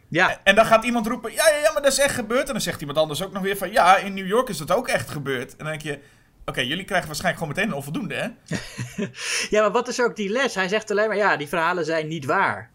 Ja. 0.07 0.39
En, 0.43 0.55
dan 0.55 0.65
gaat 0.65 0.83
iemand 0.83 1.07
roepen... 1.07 1.31
Ja, 1.31 1.49
ja, 1.49 1.55
ja, 1.55 1.71
maar 1.71 1.81
dat 1.81 1.91
is 1.91 1.99
echt 1.99 2.15
gebeurd. 2.15 2.47
En 2.47 2.53
dan 2.53 2.61
zegt 2.61 2.79
iemand 2.79 2.97
anders 2.97 3.23
ook 3.23 3.31
nog 3.31 3.41
weer 3.41 3.57
van... 3.57 3.71
Ja, 3.71 3.97
in 3.97 4.13
New 4.13 4.27
York 4.27 4.49
is 4.49 4.57
dat 4.57 4.71
ook 4.71 4.88
echt 4.88 5.09
gebeurd. 5.09 5.51
En 5.51 5.57
dan 5.57 5.67
denk 5.67 5.81
je... 5.81 5.91
Oké, 5.91 6.03
okay, 6.45 6.65
jullie 6.65 6.86
krijgen 6.86 7.07
waarschijnlijk 7.07 7.43
gewoon 7.43 7.55
meteen 7.55 7.71
een 7.71 7.77
onvoldoende, 7.77 8.15
hè? 8.15 8.57
ja, 9.55 9.61
maar 9.61 9.71
wat 9.71 9.88
is 9.88 10.01
ook 10.01 10.15
die 10.15 10.29
les? 10.29 10.55
Hij 10.55 10.67
zegt 10.67 10.91
alleen 10.91 11.07
maar... 11.07 11.17
Ja, 11.17 11.38
die 11.38 11.47
verhalen 11.47 11.86
zijn 11.86 12.07
niet 12.07 12.25
waar. 12.25 12.71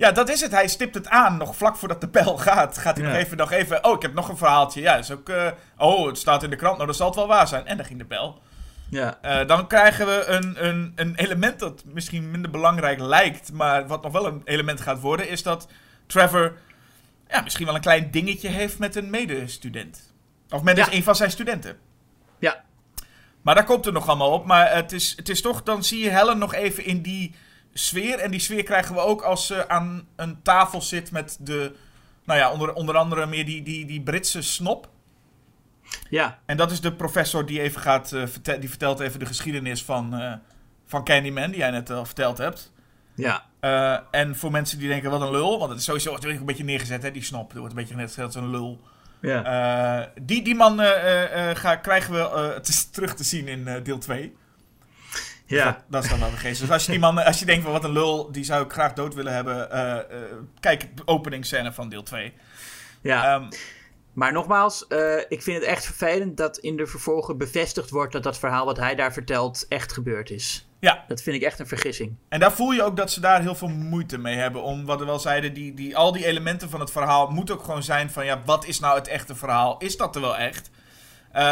Ja, 0.00 0.12
dat 0.12 0.28
is 0.28 0.40
het. 0.40 0.52
Hij 0.52 0.68
stipt 0.68 0.94
het 0.94 1.08
aan. 1.08 1.36
Nog 1.36 1.56
vlak 1.56 1.76
voordat 1.76 2.00
de 2.00 2.08
pijl 2.08 2.36
gaat. 2.38 2.78
Gaat 2.78 2.96
hij 2.96 3.06
ja. 3.06 3.12
nog, 3.12 3.20
even, 3.20 3.36
nog 3.36 3.50
even. 3.50 3.84
Oh, 3.84 3.94
ik 3.94 4.02
heb 4.02 4.14
nog 4.14 4.28
een 4.28 4.36
verhaaltje. 4.36 4.80
Ja, 4.80 4.96
is 4.96 5.10
ook. 5.10 5.28
Uh, 5.28 5.50
oh, 5.76 6.06
het 6.06 6.18
staat 6.18 6.42
in 6.42 6.50
de 6.50 6.56
krant. 6.56 6.74
Nou, 6.74 6.86
dat 6.86 6.96
zal 6.96 7.06
het 7.06 7.16
wel 7.16 7.26
waar 7.26 7.48
zijn. 7.48 7.66
En 7.66 7.76
dan 7.76 7.86
ging 7.86 7.98
de 7.98 8.04
pijl. 8.04 8.40
Ja. 8.90 9.18
Uh, 9.24 9.46
dan 9.46 9.66
krijgen 9.66 10.06
we 10.06 10.24
een, 10.26 10.66
een, 10.66 10.92
een 10.96 11.14
element 11.14 11.58
dat 11.58 11.84
misschien 11.84 12.30
minder 12.30 12.50
belangrijk 12.50 13.00
lijkt. 13.00 13.52
Maar 13.52 13.86
wat 13.86 14.02
nog 14.02 14.12
wel 14.12 14.26
een 14.26 14.42
element 14.44 14.80
gaat 14.80 15.00
worden. 15.00 15.28
Is 15.28 15.42
dat 15.42 15.68
Trevor. 16.06 16.56
Ja, 17.28 17.40
misschien 17.40 17.66
wel 17.66 17.74
een 17.74 17.80
klein 17.80 18.10
dingetje 18.10 18.48
heeft 18.48 18.78
met 18.78 18.96
een 18.96 19.10
medestudent. 19.10 20.12
Of 20.48 20.62
met 20.62 20.76
ja. 20.76 20.92
een 20.92 21.02
van 21.02 21.16
zijn 21.16 21.30
studenten. 21.30 21.78
Ja. 22.38 22.64
Maar 23.42 23.54
daar 23.54 23.64
komt 23.64 23.86
er 23.86 23.92
nog 23.92 24.08
allemaal 24.08 24.32
op. 24.32 24.46
Maar 24.46 24.74
het 24.74 24.92
is, 24.92 25.12
het 25.16 25.28
is 25.28 25.40
toch. 25.40 25.62
Dan 25.62 25.84
zie 25.84 26.04
je 26.04 26.10
Helen 26.10 26.38
nog 26.38 26.54
even 26.54 26.84
in 26.84 27.02
die 27.02 27.34
sfeer. 27.72 28.18
En 28.18 28.30
die 28.30 28.40
sfeer 28.40 28.62
krijgen 28.62 28.94
we 28.94 29.00
ook 29.00 29.22
als 29.22 29.46
ze 29.46 29.68
aan 29.68 30.08
een 30.16 30.42
tafel 30.42 30.82
zit 30.82 31.10
met 31.10 31.36
de. 31.40 31.72
Nou 32.24 32.38
ja, 32.38 32.52
onder, 32.52 32.72
onder 32.72 32.96
andere 32.96 33.26
meer 33.26 33.44
die, 33.44 33.62
die, 33.62 33.86
die 33.86 34.00
Britse 34.00 34.42
snop. 34.42 34.88
Ja. 36.08 36.38
En 36.46 36.56
dat 36.56 36.70
is 36.70 36.80
de 36.80 36.92
professor 36.92 37.46
die 37.46 37.60
even 37.60 37.80
gaat. 37.80 38.12
Uh, 38.12 38.26
vertel, 38.26 38.60
die 38.60 38.68
vertelt 38.68 39.00
even 39.00 39.18
de 39.18 39.26
geschiedenis 39.26 39.84
van, 39.84 40.20
uh, 40.22 40.32
van 40.86 41.04
Candyman, 41.04 41.50
die 41.50 41.58
jij 41.58 41.70
net 41.70 41.90
al 41.90 42.04
verteld 42.04 42.38
hebt. 42.38 42.72
Ja. 43.14 43.44
Uh, 43.60 43.98
en 44.10 44.36
voor 44.36 44.50
mensen 44.50 44.78
die 44.78 44.88
denken, 44.88 45.10
wat 45.10 45.20
een 45.20 45.30
lul. 45.30 45.58
Want 45.58 45.70
het 45.70 45.78
is 45.78 45.84
sowieso 45.84 46.10
wordt 46.10 46.24
een 46.24 46.44
beetje 46.44 46.64
neergezet, 46.64 47.02
hè, 47.02 47.10
die 47.10 47.22
snop. 47.24 47.52
Er 47.52 47.58
wordt 47.58 47.74
een 47.74 47.80
beetje 47.80 47.96
net 47.96 48.18
als 48.18 48.34
een 48.34 48.50
lul. 48.50 48.80
Ja. 49.20 49.44
Eh, 50.02 50.06
die, 50.22 50.42
die 50.42 50.54
man 50.54 50.80
eh, 50.80 50.88
eh, 50.90 51.50
eh, 51.50 51.56
ga, 51.56 51.76
krijgen 51.76 52.12
we 52.12 52.18
eh, 52.20 52.54
het 52.54 52.68
is 52.68 52.90
terug 52.90 53.14
te 53.14 53.24
zien 53.24 53.48
in 53.48 53.68
eh, 53.68 53.84
deel 53.84 53.98
2. 53.98 54.36
ja. 55.46 55.64
Dat, 55.64 55.76
dat 55.88 56.04
is 56.04 56.10
dan 56.10 56.18
wel 56.20 56.30
geest. 56.30 56.60
Dus 56.60 56.70
als 56.70 56.84
je, 56.84 56.90
die 56.90 57.00
man, 57.00 57.24
als 57.24 57.38
je 57.38 57.44
denkt 57.44 57.62
van 57.62 57.72
wat 57.72 57.84
een 57.84 57.92
lul, 57.92 58.32
die 58.32 58.44
zou 58.44 58.64
ik 58.64 58.72
graag 58.72 58.92
dood 58.92 59.14
willen 59.14 59.32
hebben. 59.32 59.70
eh, 59.70 59.96
eh, 59.98 60.04
kijk 60.60 60.96
de 60.96 61.02
openingsscène 61.06 61.72
van 61.72 61.88
deel 61.88 62.02
2. 62.02 62.32
ja. 63.00 63.34
Ehm, 63.34 63.48
Maar 64.20 64.32
nogmaals, 64.32 64.86
eh, 64.86 65.16
ik 65.28 65.42
vind 65.42 65.56
het 65.56 65.66
echt 65.66 65.84
vervelend 65.84 66.36
dat 66.36 66.58
in 66.58 66.76
de 66.76 66.86
vervolgen 66.86 67.38
bevestigd 67.38 67.90
wordt 67.90 68.12
dat 68.12 68.22
dat 68.22 68.38
verhaal 68.38 68.64
wat 68.64 68.76
hij 68.76 68.94
daar 68.94 69.12
vertelt 69.12 69.66
echt 69.68 69.92
gebeurd 69.92 70.30
is. 70.30 70.68
ja, 70.80 71.04
Dat 71.08 71.22
vind 71.22 71.36
ik 71.36 71.42
echt 71.42 71.58
een 71.58 71.66
vergissing. 71.66 72.16
en 72.28 72.40
daar 72.40 72.52
voel 72.52 72.70
je 72.70 72.82
ook 72.82 72.96
dat 72.96 73.10
ze 73.10 73.20
daar 73.20 73.40
heel 73.40 73.54
veel 73.54 73.68
moeite 73.68 74.18
mee 74.18 74.36
hebben. 74.36 74.62
Om 74.62 74.84
wat 74.86 74.98
we 74.98 75.04
wel 75.04 75.18
zeiden, 75.18 75.54
die, 75.54 75.74
die, 75.74 75.96
al 75.96 76.12
die 76.12 76.26
elementen 76.26 76.70
van 76.70 76.80
het 76.80 76.90
verhaal 76.90 77.28
moeten 77.30 77.54
ook 77.54 77.64
gewoon 77.64 77.82
zijn 77.82 78.10
van 78.10 78.24
ja, 78.24 78.42
wat 78.44 78.64
is 78.66 78.80
nou 78.80 78.98
het 78.98 79.08
echte 79.08 79.34
verhaal? 79.34 79.78
Is 79.78 79.96
dat 79.96 80.14
er 80.14 80.20
wel 80.20 80.36
echt? 80.36 80.70
Eh, 81.32 81.42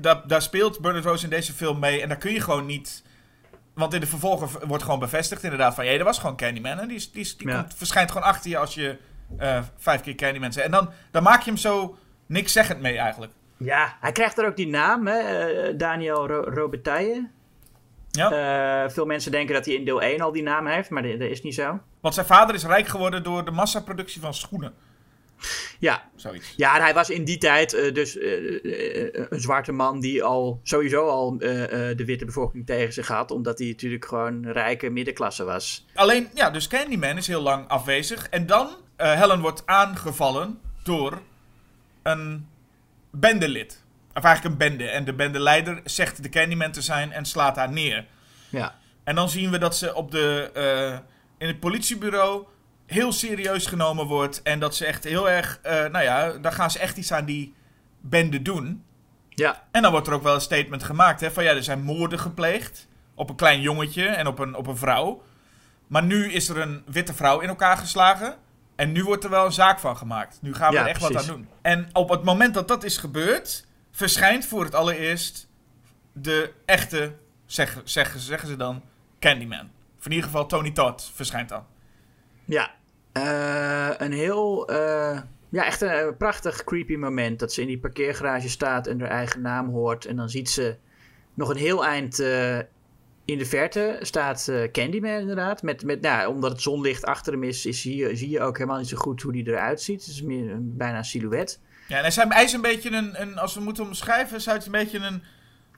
daar, 0.00 0.22
daar 0.26 0.42
speelt 0.42 0.80
Bernard 0.80 1.04
Rose 1.04 1.24
in 1.24 1.30
deze 1.30 1.52
film 1.52 1.78
mee 1.78 2.02
en 2.02 2.08
daar 2.08 2.18
kun 2.18 2.32
je 2.32 2.40
gewoon 2.40 2.66
niet. 2.66 3.02
Want 3.74 3.94
in 3.94 4.00
de 4.00 4.06
vervolgen 4.06 4.68
wordt 4.68 4.82
gewoon 4.84 4.98
bevestigd 4.98 5.42
inderdaad 5.42 5.74
van... 5.74 5.84
Ja, 5.84 5.92
er 5.92 6.04
was 6.04 6.18
gewoon 6.18 6.36
Candyman. 6.36 6.78
En 6.78 6.88
die, 6.88 7.08
die, 7.12 7.34
die 7.36 7.48
Ja. 7.48 7.60
komt, 7.60 7.74
verschijnt 7.76 8.10
gewoon 8.10 8.26
achter 8.28 8.50
je 8.50 8.58
als 8.58 8.74
je 8.74 8.96
eh, 9.38 9.62
vijf 9.76 10.00
keer 10.00 10.14
Candyman. 10.14 10.50
En 10.50 10.70
dan, 10.70 10.90
dan 11.10 11.22
maak 11.22 11.42
je 11.42 11.50
hem 11.50 11.58
zo 11.58 11.96
niks 12.26 12.52
zeggend 12.52 12.80
mee 12.80 12.98
eigenlijk. 12.98 13.32
Ja, 13.56 13.96
hij 14.00 14.12
krijgt 14.12 14.38
er 14.38 14.46
ook 14.46 14.56
die 14.56 14.68
naam, 14.68 15.06
hè? 15.06 15.18
eh, 15.18 15.74
Daniel 15.78 16.26
Ro 16.26 16.40
Robitaille. 16.40 17.28
Ja. 18.10 18.30
Eh, 18.84 18.90
veel 18.90 19.06
mensen 19.06 19.30
denken 19.30 19.54
dat 19.54 19.64
hij 19.64 19.74
in 19.74 19.84
deel 19.84 20.02
1 20.02 20.20
al 20.20 20.32
die 20.32 20.42
naam 20.42 20.66
heeft, 20.66 20.90
maar 20.90 21.02
dat 21.02 21.20
is 21.20 21.42
niet 21.42 21.54
zo. 21.54 21.80
Want 22.00 22.14
zijn 22.14 22.26
vader 22.26 22.54
is 22.54 22.64
rijk 22.64 22.86
geworden 22.86 23.22
door 23.22 23.44
de 23.44 23.50
massaproductie 23.50 24.20
van 24.20 24.34
schoenen. 24.34 24.74
Ja, 25.78 26.08
Zoiets. 26.14 26.54
ja 26.56 26.76
en 26.76 26.82
hij 26.82 26.94
was 26.94 27.10
in 27.10 27.24
die 27.24 27.38
tijd 27.38 27.70
dus 27.94 28.18
een 28.20 29.40
zwarte 29.40 29.72
man 29.72 30.00
die 30.00 30.22
al 30.22 30.60
sowieso 30.62 31.08
al 31.08 31.38
de 31.38 32.02
witte 32.06 32.24
bevolking 32.24 32.66
tegen 32.66 32.92
zich 32.92 33.08
had, 33.08 33.30
omdat 33.30 33.58
hij 33.58 33.68
natuurlijk 33.68 34.04
gewoon 34.04 34.46
rijke 34.50 34.90
middenklasse 34.90 35.44
was. 35.44 35.86
Alleen, 35.94 36.28
ja, 36.34 36.50
dus 36.50 36.68
Candyman 36.68 37.16
is 37.16 37.26
heel 37.26 37.40
lang 37.42 37.68
afwezig. 37.68 38.28
En 38.28 38.46
dan, 38.46 38.68
eh, 38.96 39.12
Helen 39.12 39.40
wordt 39.40 39.66
aangevallen 39.66 40.60
door 40.82 41.22
een 42.02 42.48
bendelid. 43.10 43.84
Of 44.14 44.24
eigenlijk 44.24 44.54
een 44.54 44.68
bende. 44.68 44.88
En 44.88 45.04
de 45.04 45.12
bendeleider 45.12 45.80
zegt 45.84 46.22
de 46.22 46.28
Candyman 46.28 46.72
te 46.72 46.82
zijn 46.82 47.12
en 47.12 47.24
slaat 47.24 47.56
haar 47.56 47.72
neer. 47.72 48.04
Ja, 48.48 48.74
En 49.04 49.14
dan 49.14 49.28
zien 49.28 49.50
we 49.50 49.58
dat 49.58 49.76
ze 49.76 49.94
op 49.94 50.10
de, 50.10 50.50
eh, 50.54 50.98
in 51.38 51.46
het 51.46 51.60
politiebureau 51.60 52.44
heel 52.86 53.12
serieus 53.12 53.66
genomen 53.66 54.06
wordt. 54.06 54.42
En 54.42 54.58
dat 54.58 54.76
ze 54.76 54.86
echt 54.86 55.04
heel 55.04 55.30
erg, 55.30 55.58
eh, 55.62 55.72
nou 55.84 56.04
ja, 56.04 56.30
daar 56.30 56.52
gaan 56.52 56.70
ze 56.70 56.78
echt 56.78 56.96
iets 56.96 57.12
aan 57.12 57.24
die 57.24 57.54
bende 58.00 58.42
doen. 58.42 58.84
ja, 59.28 59.62
En 59.70 59.82
dan 59.82 59.90
wordt 59.90 60.06
er 60.06 60.12
ook 60.12 60.22
wel 60.22 60.34
een 60.34 60.40
statement 60.40 60.82
gemaakt 60.84 61.20
hè, 61.20 61.30
van 61.30 61.44
ja, 61.44 61.50
er 61.50 61.62
zijn 61.62 61.82
moorden 61.82 62.18
gepleegd 62.18 62.86
op 63.14 63.30
een 63.30 63.36
klein 63.36 63.60
jongetje 63.60 64.06
en 64.06 64.26
op 64.26 64.38
een, 64.38 64.54
op 64.54 64.66
een 64.66 64.76
vrouw. 64.76 65.22
Maar 65.86 66.02
nu 66.02 66.32
is 66.32 66.48
er 66.48 66.58
een 66.58 66.82
witte 66.86 67.14
vrouw 67.14 67.40
in 67.40 67.48
elkaar 67.48 67.76
geslagen. 67.76 68.36
En 68.76 68.92
nu 68.92 69.04
wordt 69.04 69.24
er 69.24 69.30
wel 69.30 69.44
een 69.44 69.52
zaak 69.52 69.78
van 69.78 69.96
gemaakt. 69.96 70.38
Nu 70.40 70.54
gaan 70.54 70.70
we 70.70 70.76
Ja, 70.76 70.82
er 70.82 70.88
echt 70.88 71.00
wat 71.00 71.16
aan 71.16 71.26
doen. 71.26 71.48
En 71.62 71.88
op 71.92 72.08
het 72.08 72.24
moment 72.24 72.54
dat 72.54 72.68
dat 72.68 72.84
is 72.84 72.96
gebeurd, 72.96 73.66
verschijnt 73.90 74.46
voor 74.46 74.64
het 74.64 74.74
allereerst 74.74 75.48
de 76.12 76.52
echte, 76.64 77.12
zeggen, 77.84 78.20
ze 78.20 78.56
dan, 78.56 78.82
Candyman. 79.18 79.70
Of 79.98 80.04
in 80.04 80.10
ieder 80.10 80.26
geval 80.26 80.46
Tony 80.46 80.70
Todd 80.70 81.10
verschijnt 81.14 81.48
dan. 81.48 81.64
ja. 82.44 82.74
Eh, 83.12 83.90
een 83.96 84.12
heel, 84.12 84.68
eh, 84.68 85.20
ja, 85.48 85.64
echt 85.64 85.80
een 85.80 85.88
eh, 85.90 86.08
prachtig 86.18 86.64
creepy 86.64 86.96
moment 86.96 87.38
dat 87.38 87.52
ze 87.52 87.60
in 87.60 87.66
die 87.66 87.78
parkeergarage 87.78 88.48
staat 88.48 88.86
en 88.86 89.00
haar 89.00 89.10
eigen 89.10 89.40
naam 89.40 89.68
hoort. 89.68 90.04
En 90.04 90.16
dan 90.16 90.28
ziet 90.28 90.50
ze 90.50 90.76
nog 91.34 91.48
een 91.48 91.56
heel 91.56 91.86
eind 91.86 92.16
in 93.26 93.38
de 93.38 93.46
verte 93.46 93.98
staat 94.00 94.48
eh, 94.48 94.70
Candyman 94.72 95.20
inderdaad. 95.20 95.62
Met, 95.62 95.84
met, 95.84 96.00
nou, 96.00 96.34
omdat 96.34 96.50
het 96.50 96.62
zonlicht 96.62 97.04
achter 97.04 97.32
hem 97.32 97.42
is, 97.42 97.66
is 97.66 97.80
zie, 97.80 97.96
je, 97.96 98.16
zie 98.16 98.30
je 98.30 98.40
ook 98.40 98.58
helemaal 98.58 98.78
niet 98.78 98.88
zo 98.88 98.96
goed 98.96 99.22
hoe 99.22 99.32
die 99.32 99.48
eruit 99.48 99.82
ziet. 99.82 100.00
Het 100.00 100.14
is 100.14 100.22
meer 100.22 100.50
een, 100.50 100.76
bijna 100.76 100.98
een 100.98 101.04
silhouet. 101.04 101.60
Ja, 101.88 101.94
en 101.94 102.00
hij 102.00 102.08
is, 102.08 102.16
hij 102.16 102.44
is 102.44 102.52
een 102.52 102.60
beetje 102.60 102.90
een, 102.90 103.20
een, 103.20 103.38
als 103.38 103.54
we 103.54 103.60
moeten 103.60 103.84
omschrijven, 103.84 104.36
is 104.36 104.46
hij 104.46 104.60
een 104.64 104.70
beetje 104.70 104.98
een 104.98 105.22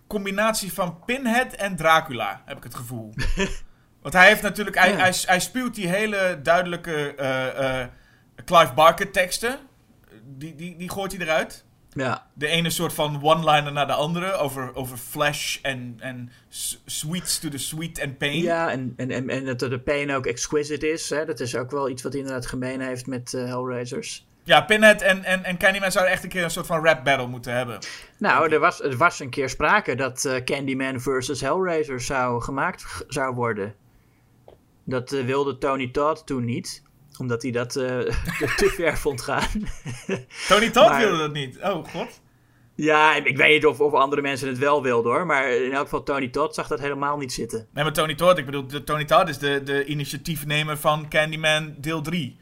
combinatie 0.06 0.72
van 0.72 1.04
Pinhead 1.04 1.52
en 1.52 1.76
Dracula, 1.76 2.42
heb 2.44 2.56
ik 2.56 2.62
het 2.62 2.74
gevoel. 2.74 3.14
Want 4.02 4.14
hij 4.14 4.28
heeft 4.28 4.42
natuurlijk, 4.42 4.76
hij, 4.78 4.90
Ja. 4.90 4.96
hij, 4.96 5.14
hij 5.26 5.40
spuwt 5.40 5.74
die 5.74 5.88
hele 5.88 6.40
duidelijke 6.42 7.14
eh, 7.14 7.80
eh, 7.82 7.88
Clive 8.44 8.74
Barker 8.74 9.10
teksten, 9.10 9.58
die, 10.24 10.54
die, 10.54 10.76
die 10.76 10.90
gooit 10.90 11.12
hij 11.12 11.20
eruit. 11.20 11.64
Ja, 11.98 12.26
De 12.34 12.46
ene 12.46 12.70
soort 12.70 12.92
van 12.92 13.22
one-liner 13.22 13.72
naar 13.72 13.86
de 13.86 13.92
andere, 13.92 14.32
over, 14.32 14.74
over 14.74 14.96
flash 14.96 15.58
en, 15.62 15.96
en 15.98 16.30
sweets 16.84 17.38
to 17.38 17.48
the 17.48 17.58
sweet 17.58 18.02
and 18.02 18.18
pain. 18.18 18.42
ja 18.42 18.70
en, 18.70 18.92
en, 18.96 19.10
en, 19.10 19.28
en 19.28 19.44
dat 19.44 19.58
de 19.58 19.80
pain 19.80 20.12
ook 20.12 20.26
exquisite 20.26 20.90
is. 20.90 21.10
Hè? 21.10 21.24
Dat 21.24 21.40
is 21.40 21.56
ook 21.56 21.70
wel 21.70 21.88
iets 21.88 22.02
wat 22.02 22.12
hij 22.12 22.20
inderdaad 22.20 22.46
gemeen 22.46 22.80
heeft 22.80 23.06
met 23.06 23.34
eh, 23.34 23.44
Hellraisers. 23.44 24.26
Ja, 24.44 24.60
Pinhead 24.60 25.02
en, 25.02 25.24
en, 25.24 25.44
en 25.44 25.58
Candyman 25.58 25.92
zouden 25.92 26.14
echt 26.14 26.22
een 26.22 26.28
keer 26.28 26.44
een 26.44 26.50
soort 26.50 26.66
van 26.66 26.84
rap 26.84 27.04
battle 27.04 27.26
moeten 27.26 27.52
hebben. 27.52 27.78
Nou, 28.18 28.52
er 28.52 28.60
was, 28.60 28.82
er 28.82 28.96
was 28.96 29.20
een 29.20 29.30
keer 29.30 29.48
sprake 29.48 29.94
dat 29.94 30.24
eh, 30.24 30.44
Candyman 30.44 31.00
versus 31.00 31.40
Hellraiser 31.40 32.00
zou 32.00 32.42
gemaakt 32.42 33.04
zou 33.08 33.34
worden. 33.34 33.74
Dat 34.84 35.12
eh, 35.12 35.24
wilde 35.24 35.58
Tony 35.58 35.88
Todd 35.90 36.26
toen 36.26 36.44
niet, 36.44 36.82
omdat 37.20 37.42
hij 37.42 37.50
dat 37.50 37.76
eh, 37.76 37.98
te- 37.98 38.52
te 38.56 38.72
ver 38.76 38.98
vond 38.98 39.20
gaan. 39.22 39.48
Tony 40.48 40.70
Todd 40.70 40.88
Maar- 40.88 41.00
wilde 41.00 41.18
dat 41.18 41.32
niet. 41.32 41.58
Oh, 41.62 41.84
god. 41.84 42.20
ja, 42.74 43.14
ik 43.24 43.36
weet 43.36 43.54
niet 43.54 43.66
of, 43.66 43.80
of 43.80 43.92
andere 43.92 44.22
mensen 44.22 44.48
het 44.48 44.58
wel 44.58 44.82
wilden 44.82 45.12
hoor, 45.12 45.26
maar 45.26 45.50
in 45.52 45.72
elk 45.72 45.82
geval 45.84 46.02
Tony 46.02 46.28
Todd 46.28 46.54
zag 46.54 46.66
dat 46.68 46.80
helemaal 46.80 47.16
niet 47.16 47.32
zitten. 47.32 47.66
Nee, 47.72 47.84
maar 47.84 47.92
Tony 47.92 48.14
Todd, 48.14 48.38
ik 48.38 48.44
bedoel, 48.46 48.66
de, 48.66 48.84
Tony 48.84 49.04
Todd 49.04 49.28
is 49.28 49.38
de, 49.38 49.62
de 49.62 49.84
initiatiefnemer 49.84 50.76
van 50.78 51.08
Candyman 51.08 51.74
deel 51.78 52.00
3. 52.02 52.36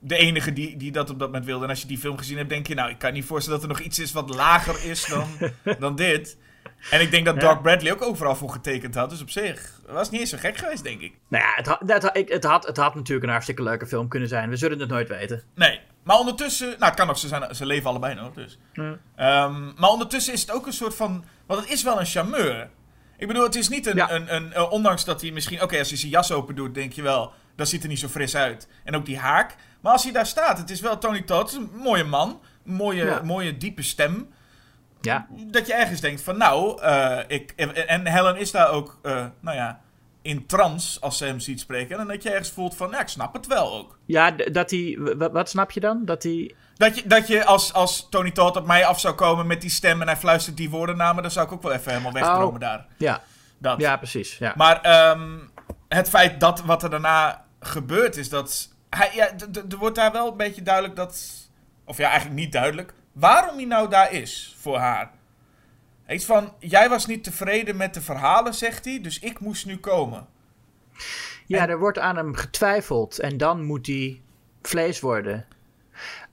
De 0.00 0.16
enige 0.16 0.52
die, 0.52 0.76
die 0.76 0.92
dat 0.92 1.10
op 1.10 1.18
dat 1.18 1.28
moment 1.28 1.46
wilde. 1.46 1.64
En 1.64 1.70
als 1.70 1.80
je 1.80 1.86
die 1.86 1.98
film 1.98 2.16
gezien 2.18 2.36
hebt, 2.36 2.48
denk 2.48 2.66
je, 2.66 2.74
nou, 2.74 2.90
ik 2.90 2.98
kan 2.98 3.12
niet 3.12 3.24
voorstellen 3.24 3.60
dat 3.60 3.68
er 3.70 3.76
nog 3.76 3.84
iets 3.86 3.98
is 3.98 4.12
wat 4.12 4.34
lager 4.34 4.90
is 4.90 5.04
dan, 5.06 5.28
dan 5.78 5.96
dit. 5.96 6.36
En 6.90 7.00
ik 7.00 7.10
denk 7.10 7.24
dat 7.24 7.34
Ja. 7.34 7.40
Doc 7.40 7.62
Bradley 7.62 7.92
ook 7.92 8.02
overal 8.02 8.36
voor 8.36 8.50
getekend 8.50 8.94
had. 8.94 9.10
Dus 9.10 9.20
op 9.22 9.30
zich 9.30 9.80
was 9.86 10.00
het 10.02 10.10
niet 10.10 10.20
eens 10.20 10.30
zo 10.30 10.36
gek 10.38 10.56
geweest, 10.56 10.82
denk 10.84 11.00
ik. 11.00 11.14
Nou 11.28 11.44
ja, 11.44 11.76
het, 11.94 12.10
ik- 12.16 12.28
het, 12.28 12.44
had, 12.44 12.66
het 12.66 12.76
had 12.76 12.94
natuurlijk 12.94 13.26
een 13.26 13.32
hartstikke 13.32 13.62
leuke 13.62 13.86
film 13.86 14.08
kunnen 14.08 14.28
zijn. 14.28 14.48
We 14.50 14.56
zullen 14.56 14.80
het 14.80 14.88
nooit 14.88 15.08
weten. 15.08 15.42
Nee. 15.54 15.80
Maar 16.02 16.18
ondertussen, 16.18 16.68
nou, 16.68 16.84
het 16.84 16.94
kan 16.94 17.08
ook, 17.10 17.16
ze, 17.16 17.28
zijn, 17.28 17.54
ze 17.54 17.66
leven 17.66 17.88
allebei 17.90 18.14
nog, 18.14 18.32
dus. 18.32 18.58
Ehm, 19.16 19.64
maar 19.76 19.90
ondertussen 19.90 20.32
is 20.32 20.40
het 20.40 20.50
ook 20.52 20.66
een 20.66 20.72
soort 20.72 20.94
van, 20.94 21.24
want 21.46 21.60
het 21.60 21.70
is 21.70 21.82
wel 21.82 22.00
een 22.00 22.06
charmeur. 22.06 22.68
Ik 23.18 23.26
bedoel, 23.26 23.42
het 23.42 23.54
is 23.54 23.68
niet 23.68 23.86
een, 23.86 23.96
Ja. 23.96 24.10
een, 24.10 24.34
een, 24.34 24.52
eh, 24.52 24.72
ondanks 24.72 25.04
dat 25.04 25.20
hij 25.20 25.30
misschien, 25.30 25.62
oké, 25.62 25.78
als 25.78 25.88
hij 25.88 25.98
zijn 25.98 26.10
jas 26.10 26.32
open 26.32 26.54
doet, 26.54 26.74
denk 26.74 26.92
je 26.92 27.02
wel, 27.02 27.32
dat 27.56 27.68
ziet 27.68 27.82
er 27.82 27.88
niet 27.88 27.98
zo 27.98 28.08
fris 28.08 28.36
uit. 28.36 28.68
En 28.84 28.96
ook 28.96 29.06
die 29.06 29.18
haak. 29.18 29.54
Maar 29.80 29.92
als 29.92 30.02
hij 30.02 30.12
daar 30.12 30.26
staat, 30.26 30.58
het 30.58 30.70
is 30.70 30.80
wel 30.80 30.98
Tony 30.98 31.22
Todd, 31.22 31.50
het 31.52 31.60
een 31.60 31.70
mooie 31.82 32.04
man, 32.04 32.40
een 32.66 32.72
mooie, 32.72 33.20
mooie 33.24 33.56
diepe 33.56 33.82
stem. 33.82 34.28
Ja, 35.06 35.26
Dat 35.46 35.66
je 35.66 35.74
ergens 35.74 36.00
denkt 36.00 36.22
van, 36.22 36.36
nou, 36.38 36.82
eh, 36.82 37.18
ik, 37.26 37.52
en 37.56 37.88
en 37.88 38.06
Helen 38.06 38.36
is 38.36 38.50
daar 38.50 38.70
ook, 38.70 38.98
eh, 39.02 39.26
nou 39.40 39.56
ja, 39.56 39.80
in 40.22 40.46
trance 40.46 41.00
als 41.00 41.18
ze 41.18 41.24
hem 41.24 41.40
ziet 41.40 41.60
spreken. 41.60 41.98
En 41.98 42.06
dat 42.06 42.22
je 42.22 42.30
ergens 42.30 42.50
voelt 42.50 42.76
van, 42.76 42.90
ja, 42.90 43.00
ik 43.00 43.08
snap 43.08 43.34
het 43.34 43.46
wel 43.46 43.72
ook. 43.74 43.98
ja 44.06 44.30
dat 44.30 44.70
hij. 44.70 44.98
Wat, 45.32 45.48
snap 45.48 45.70
je 45.70 45.80
dan? 45.80 46.04
Dat 46.04 46.22
hij. 46.22 46.54
Dat 46.74 46.96
je, 46.96 47.06
dat 47.06 47.26
je 47.26 47.44
als, 47.44 47.72
als 47.72 48.06
Tony 48.10 48.30
Todd 48.30 48.56
op 48.56 48.66
mij 48.66 48.84
af 48.86 49.00
zou 49.00 49.14
komen 49.14 49.46
met 49.46 49.60
die 49.60 49.70
stem 49.70 50.00
en 50.00 50.06
hij 50.06 50.16
fluistert 50.16 50.56
die 50.56 50.70
woorden 50.70 50.96
naar 50.96 51.14
me, 51.14 51.22
dan 51.22 51.30
zou 51.30 51.46
ik 51.46 51.52
ook 51.52 51.62
wel 51.62 51.72
even 51.72 51.90
helemaal 51.90 52.12
wegdromen 52.12 52.54
Oh. 52.54 52.60
daar. 52.60 52.86
Ja, 52.96 53.22
Dat. 53.58 53.80
ja 53.80 53.96
precies. 53.96 54.38
Ja. 54.38 54.52
Maar 54.56 54.80
ehm, 54.80 55.30
het 55.88 56.08
feit 56.08 56.40
dat 56.40 56.60
wat 56.60 56.82
er 56.82 56.90
daarna 56.90 57.44
gebeurt 57.60 58.16
is 58.16 58.28
dat. 58.28 58.68
Hij, 58.90 59.10
ja, 59.14 59.28
er 59.70 59.76
wordt 59.78 59.96
daar 59.96 60.12
wel 60.12 60.30
een 60.30 60.36
beetje 60.36 60.62
duidelijk 60.62 60.96
dat. 60.96 61.32
Of 61.84 61.96
ja, 61.96 62.08
eigenlijk 62.08 62.40
niet 62.40 62.52
duidelijk. 62.52 62.94
Waarom 63.18 63.56
hij 63.56 63.64
nou 63.64 63.88
daar 63.90 64.12
is 64.12 64.54
voor 64.58 64.76
haar. 64.76 65.10
Iets 66.08 66.24
van: 66.24 66.52
Jij 66.58 66.88
was 66.88 67.06
niet 67.06 67.24
tevreden 67.24 67.76
met 67.76 67.94
de 67.94 68.00
verhalen, 68.00 68.54
zegt 68.54 68.84
hij, 68.84 69.00
dus 69.00 69.18
ik 69.18 69.40
moest 69.40 69.66
nu 69.66 69.76
komen. 69.76 70.26
Ja, 71.46 71.68
er 71.68 71.78
wordt 71.78 71.98
aan 71.98 72.16
hem 72.16 72.34
getwijfeld 72.34 73.18
en 73.18 73.36
dan 73.36 73.64
moet 73.64 73.86
hij 73.86 74.20
vlees 74.62 75.00
worden. 75.00 75.46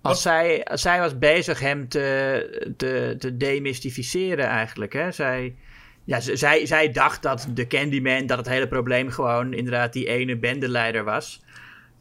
Als 0.02 0.14
Wat- 0.14 0.20
zij, 0.20 0.64
als 0.66 0.82
zij 0.82 1.00
was 1.00 1.18
bezig 1.18 1.60
hem 1.60 1.88
te, 1.90 2.74
te, 2.78 3.16
te 3.20 3.38
demystificeren 3.38 4.46
eigenlijk. 4.46 4.94
Hè? 4.94 5.12
Zij, 5.12 5.56
ja, 6.04 6.20
zij, 6.20 6.66
zij 6.66 6.92
dacht 6.92 7.22
dat 7.22 7.48
de 7.54 7.68
Candyman, 7.68 8.26
dat 8.26 8.38
het 8.38 8.48
hele 8.48 8.68
probleem 8.68 9.10
gewoon 9.10 9.54
inderdaad 9.54 9.94
die 9.94 10.08
ene 10.08 10.38
bendeleider 10.38 11.04
was. 11.04 11.42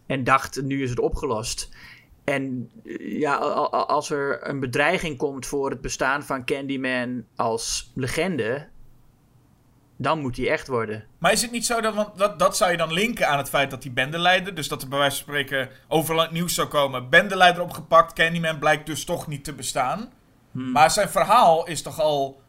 En 0.06 0.24
dacht, 0.24 0.62
nu 0.62 0.82
is 0.82 0.90
het 0.90 1.00
opgelost. 1.00 1.68
En 2.32 2.70
eh, 2.84 3.18
ja, 3.18 3.34
als 3.34 4.10
er 4.10 4.48
een 4.48 4.60
bedreiging 4.60 5.16
komt 5.16 5.46
voor 5.46 5.70
het 5.70 5.80
bestaan 5.80 6.22
van 6.22 6.44
Candyman 6.44 7.24
als 7.36 7.90
legende, 7.94 8.68
dan 9.96 10.20
moet 10.20 10.36
hij 10.36 10.50
echt 10.50 10.68
worden. 10.68 11.04
Maar 11.18 11.32
is 11.32 11.42
het 11.42 11.50
niet 11.50 11.66
zo 11.66 11.80
dat, 11.80 11.94
want 11.94 12.18
dat, 12.18 12.38
dat 12.38 12.56
zou 12.56 12.70
je 12.70 12.76
dan 12.76 12.92
linken 12.92 13.28
aan 13.28 13.38
het 13.38 13.48
feit 13.48 13.70
dat 13.70 13.82
die 13.82 13.90
bendeleider, 13.90 14.54
dus 14.54 14.68
dat 14.68 14.82
er 14.82 14.88
bij 14.88 14.98
wijze 14.98 15.16
van 15.16 15.24
spreken 15.24 15.68
overal 15.88 16.18
in 16.18 16.24
het 16.24 16.34
nieuws 16.34 16.54
zou 16.54 16.68
komen, 16.68 17.08
bendeleider 17.08 17.62
opgepakt, 17.62 18.12
Candyman 18.12 18.58
blijkt 18.58 18.86
dus 18.86 19.04
toch 19.04 19.26
niet 19.26 19.44
te 19.44 19.52
bestaan. 19.52 20.12
Maar 20.52 20.90
zijn 20.90 21.08
verhaal 21.08 21.66
is 21.66 21.82
toch 21.82 22.00
al 22.00 22.42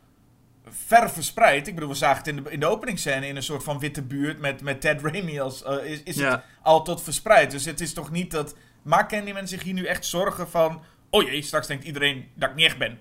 ver 0.67 1.09
verspreid. 1.09 1.67
Ik 1.67 1.73
bedoel, 1.73 1.89
we 1.89 1.95
zagen 1.95 2.17
het 2.17 2.27
in 2.27 2.43
de, 2.43 2.51
in 2.51 2.59
de 2.59 2.65
openingsscène 2.65 3.27
in 3.27 3.35
een 3.35 3.43
soort 3.43 3.63
van 3.63 3.79
witte 3.79 4.01
buurt 4.01 4.39
met, 4.39 4.61
met 4.61 4.81
Ted 4.81 5.01
Raimi 5.01 5.39
als, 5.39 5.63
eh, 5.63 5.85
is, 5.85 6.03
is 6.03 6.15
het 6.19 6.41
al 6.61 6.83
tot 6.83 7.03
verspreid. 7.03 7.51
Dus 7.51 7.65
het 7.65 7.81
is 7.81 7.93
toch 7.93 8.11
niet 8.11 8.31
dat, 8.31 8.55
maakt 8.83 9.11
Candyman 9.11 9.47
zich 9.47 9.63
hier 9.63 9.73
nu 9.73 9.85
echt 9.85 10.05
zorgen 10.05 10.49
van, 10.49 10.81
oh 11.09 11.23
jee, 11.23 11.41
straks 11.41 11.67
denkt 11.67 11.83
iedereen 11.83 12.29
dat 12.35 12.49
ik 12.49 12.55
niet 12.55 12.65
echt 12.65 12.77
ben. 12.77 12.99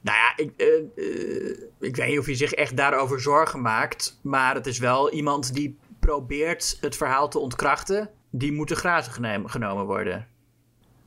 Nou 0.00 0.18
ja, 0.18 0.32
ik, 0.36 0.52
eh, 0.56 0.66
eh, 0.66 1.58
ik 1.80 1.96
weet 1.96 2.08
niet 2.08 2.18
of 2.18 2.24
hij 2.24 2.34
zich 2.34 2.52
echt 2.52 2.76
daarover 2.76 3.20
zorgen 3.20 3.62
maakt. 3.62 4.18
Maar 4.22 4.54
het 4.54 4.66
is 4.66 4.78
wel 4.78 5.12
iemand 5.12 5.54
die 5.54 5.78
probeert 5.98 6.78
het 6.80 6.96
verhaal 6.96 7.28
te 7.28 7.38
ontkrachten. 7.38 8.10
Die 8.30 8.52
moet 8.52 8.68
te 8.68 8.76
grazen 8.76 9.12
genomen 9.46 9.86
worden. 9.86 10.28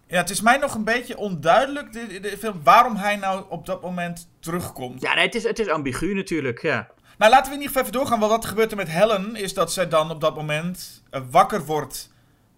Ja, 0.08 0.18
het 0.18 0.30
is 0.30 0.42
mij 0.42 0.58
nog 0.58 0.76
een 0.76 0.84
beetje 0.84 1.18
onduidelijk, 1.18 1.94
de, 1.94 2.20
de 2.20 2.38
film, 2.38 2.60
waarom 2.64 2.96
hij 2.96 3.16
nou 3.16 3.46
op 3.50 3.66
dat 3.66 3.82
moment 3.82 4.30
terugkomt. 4.40 5.02
Ja, 5.02 5.14
nee, 5.14 5.26
het 5.26 5.36
is, 5.36 5.44
het 5.44 5.60
is 5.60 5.68
ambigu 5.68 6.14
natuurlijk, 6.14 6.62
ja. 6.62 6.90
Nou, 7.18 7.32
laten 7.32 7.52
we 7.52 7.58
in 7.58 7.62
ieder 7.62 7.68
geval 7.68 7.82
even 7.82 7.94
doorgaan. 7.94 8.20
Want 8.20 8.32
wat 8.32 8.46
gebeurt 8.46 8.72
er 8.72 8.78
met 8.78 8.90
Helen 8.90 9.36
is 9.36 9.54
dat 9.54 9.74
zij 9.74 9.88
dan 9.88 10.12
op 10.12 10.22
dat 10.22 10.36
moment 10.36 11.04
eh, 11.10 11.22
wakker 11.30 11.66
wordt. 11.66 12.14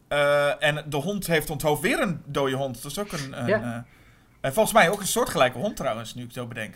Eh, 0.10 0.64
en 0.64 0.84
de 0.90 0.98
hond 0.98 1.28
heeft 1.28 1.50
onthoofd. 1.50 1.82
Weer 1.82 2.00
een 2.02 2.22
dode 2.26 2.56
hond. 2.56 2.82
Dat 2.82 2.92
is 2.92 3.00
ook 3.00 3.12
een... 3.12 3.42
een 3.42 3.48
Ja. 3.48 3.62
eh, 3.62 3.78
en 4.42 4.54
volgens 4.54 4.74
mij 4.76 4.90
ook 4.90 5.00
een 5.00 5.08
soortgelijke 5.08 5.58
hond 5.58 5.76
trouwens, 5.76 6.14
nu 6.16 6.22
ik 6.22 6.28
het 6.28 6.36
zo 6.38 6.48
bedenk. 6.48 6.76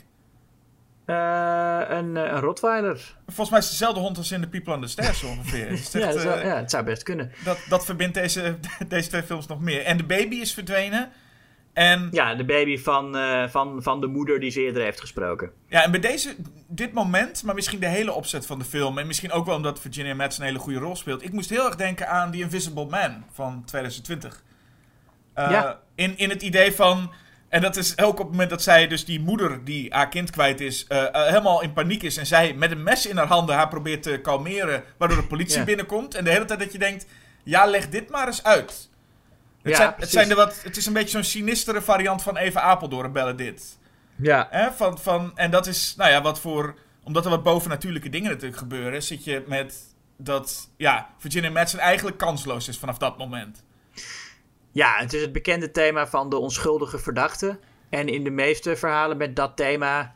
Eh, 1.06 1.80
een, 1.98 2.16
een 2.16 2.40
Rottweiler. 2.40 3.16
Volgens 3.26 3.50
mij 3.50 3.60
is 3.60 3.64
het 3.66 3.74
dezelfde 3.74 4.00
hond 4.00 4.18
als 4.18 4.32
in 4.32 4.42
The 4.42 4.48
People 4.48 4.74
on 4.74 4.82
the 4.82 4.88
Stairs 4.88 5.24
ongeveer. 5.24 5.70
Het 5.78 5.92
Ja, 5.92 6.00
echt, 6.00 6.14
dat 6.14 6.22
zou- 6.22 6.46
ja, 6.46 6.56
het 6.56 6.72
zou 6.72 6.84
best 6.84 7.04
kunnen. 7.04 7.32
dat, 7.44 7.58
dat 7.70 7.86
verbindt 7.86 8.14
deze, 8.14 8.56
deze 8.88 9.10
twee 9.10 9.24
films 9.24 9.48
nog 9.48 9.60
meer. 9.60 9.84
En 9.86 9.98
de 9.98 10.04
baby 10.04 10.36
is 10.36 10.54
verdwenen. 10.54 11.12
En 11.74 12.08
Ja, 12.12 12.36
de 12.36 12.46
baby 12.46 12.78
van, 12.78 13.18
eh, 13.18 13.48
van, 13.50 13.84
van 13.84 14.02
de 14.02 14.08
moeder 14.08 14.40
die 14.40 14.52
ze 14.52 14.62
eerder 14.62 14.84
heeft 14.84 15.00
gesproken. 15.00 15.52
Ja, 15.68 15.84
en 15.84 15.92
bij 15.92 16.00
deze, 16.00 16.36
dit 16.68 16.94
moment, 16.94 17.44
maar 17.44 17.56
misschien 17.56 17.80
de 17.80 17.88
hele 17.88 18.12
opzet 18.14 18.46
van 18.46 18.60
de 18.60 18.66
film. 18.66 18.98
En 18.98 19.08
misschien 19.08 19.32
ook 19.32 19.46
wel 19.46 19.56
omdat 19.56 19.80
Virginia 19.80 20.16
Madsen 20.16 20.42
een 20.44 20.48
hele 20.50 20.60
goede 20.62 20.80
rol 20.80 20.96
speelt. 20.96 21.24
Ik 21.24 21.32
moest 21.32 21.50
heel 21.50 21.66
erg 21.66 21.76
denken 21.76 22.08
aan 22.10 22.32
The 22.32 22.38
Invisible 22.38 22.86
Man 22.86 23.24
van 23.32 23.64
2020. 23.66 24.44
Eh, 25.34 25.52
Ja. 25.52 25.80
in, 25.96 26.18
in 26.18 26.30
het 26.30 26.42
idee 26.42 26.72
van. 26.74 27.12
En 27.50 27.62
dat 27.62 27.76
is 27.76 27.98
ook 27.98 28.12
op 28.12 28.18
het 28.18 28.30
moment 28.32 28.50
dat 28.50 28.62
zij, 28.62 28.88
dus 28.88 29.06
die 29.06 29.20
moeder 29.20 29.64
die 29.64 29.94
haar 29.94 30.10
kind 30.10 30.30
kwijt 30.30 30.62
is, 30.62 30.86
eh, 30.88 31.06
helemaal 31.12 31.62
in 31.62 31.74
paniek 31.74 32.04
is. 32.04 32.18
En 32.18 32.26
zij 32.26 32.54
met 32.54 32.72
een 32.72 32.84
mes 32.84 33.08
in 33.08 33.18
haar 33.18 33.28
handen 33.28 33.56
haar 33.56 33.68
probeert 33.68 34.04
te 34.04 34.20
kalmeren, 34.22 34.84
waardoor 34.98 35.18
de 35.18 35.28
politie 35.28 35.58
Ja. 35.60 35.64
binnenkomt. 35.66 36.16
En 36.16 36.24
de 36.24 36.30
hele 36.30 36.46
tijd 36.46 36.60
dat 36.60 36.72
je 36.72 36.78
denkt, 36.78 37.06
ja, 37.44 37.66
leg 37.66 37.90
dit 37.90 38.10
maar 38.10 38.28
eens 38.28 38.44
uit. 38.44 38.90
Het, 39.64 39.76
zijn, 39.76 39.94
het, 39.98 40.10
zijn 40.10 40.28
de 40.28 40.36
wat, 40.36 40.64
het 40.64 40.78
is 40.78 40.86
een 40.86 40.94
beetje 40.94 41.10
zo'n 41.10 41.24
sinistere 41.24 41.82
variant 41.82 42.24
van 42.24 42.38
Even 42.38 42.62
Apeldoorn 42.62 43.12
bellen 43.12 43.38
dit. 43.38 43.78
Ja. 44.16 44.48
Hè, 44.50 44.72
van, 44.72 45.00
van, 45.00 45.32
en 45.36 45.52
dat 45.52 45.68
is, 45.68 45.94
nou 45.98 46.12
ja, 46.12 46.22
wat 46.22 46.40
voor. 46.40 46.76
Omdat 47.04 47.24
er 47.24 47.30
wat 47.30 47.44
bovennatuurlijke 47.44 48.10
dingen 48.10 48.32
natuurlijk 48.32 48.58
gebeuren, 48.58 49.04
zit 49.04 49.24
je 49.24 49.44
met 49.48 49.76
dat. 50.18 50.70
Ja, 50.78 51.10
Virginia 51.18 51.52
Madsen 51.52 51.80
eigenlijk 51.80 52.18
kansloos 52.18 52.68
is 52.68 52.78
vanaf 52.78 52.98
dat 52.98 53.18
moment. 53.18 53.64
Ja, 54.72 54.96
het 54.98 55.14
is 55.14 55.22
het 55.22 55.32
bekende 55.32 55.72
thema 55.72 56.08
van 56.08 56.30
de 56.30 56.38
onschuldige 56.38 57.00
verdachte. 57.00 57.60
En 57.90 58.08
in 58.08 58.24
de 58.24 58.30
meeste 58.30 58.76
verhalen 58.76 59.18
met 59.18 59.36
dat 59.36 59.56
thema 59.56 60.16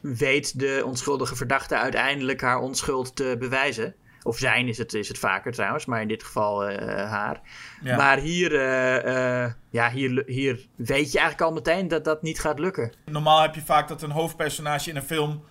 weet 0.00 0.58
de 0.58 0.82
onschuldige 0.84 1.36
verdachte 1.36 1.76
uiteindelijk 1.76 2.40
haar 2.40 2.58
onschuld 2.58 3.16
te 3.16 3.36
bewijzen. 3.38 3.94
Of 4.22 4.38
zijn 4.38 4.68
is 4.68 4.78
het, 4.78 4.94
is 4.94 5.08
het 5.08 5.18
vaker 5.18 5.52
trouwens, 5.52 5.84
maar 5.84 6.00
in 6.00 6.08
dit 6.08 6.22
geval 6.22 6.64
eh, 6.64 7.10
haar. 7.10 7.40
Ja. 7.82 7.96
Maar 7.96 8.18
hier, 8.18 8.54
eh, 8.54 9.44
eh, 9.44 9.52
ja, 9.70 9.90
hier, 9.90 10.22
hier 10.26 10.66
weet 10.76 11.12
je 11.12 11.18
eigenlijk 11.18 11.40
al 11.40 11.52
meteen 11.52 11.88
dat 11.88 12.04
dat 12.04 12.22
niet 12.22 12.40
gaat 12.40 12.58
lukken. 12.58 12.92
Normaal 13.04 13.42
heb 13.42 13.54
je 13.54 13.60
vaak 13.60 13.88
dat 13.88 14.02
een 14.02 14.10
hoofdpersonage 14.10 14.90
in 14.90 14.96
een 14.96 15.02
film 15.02 15.44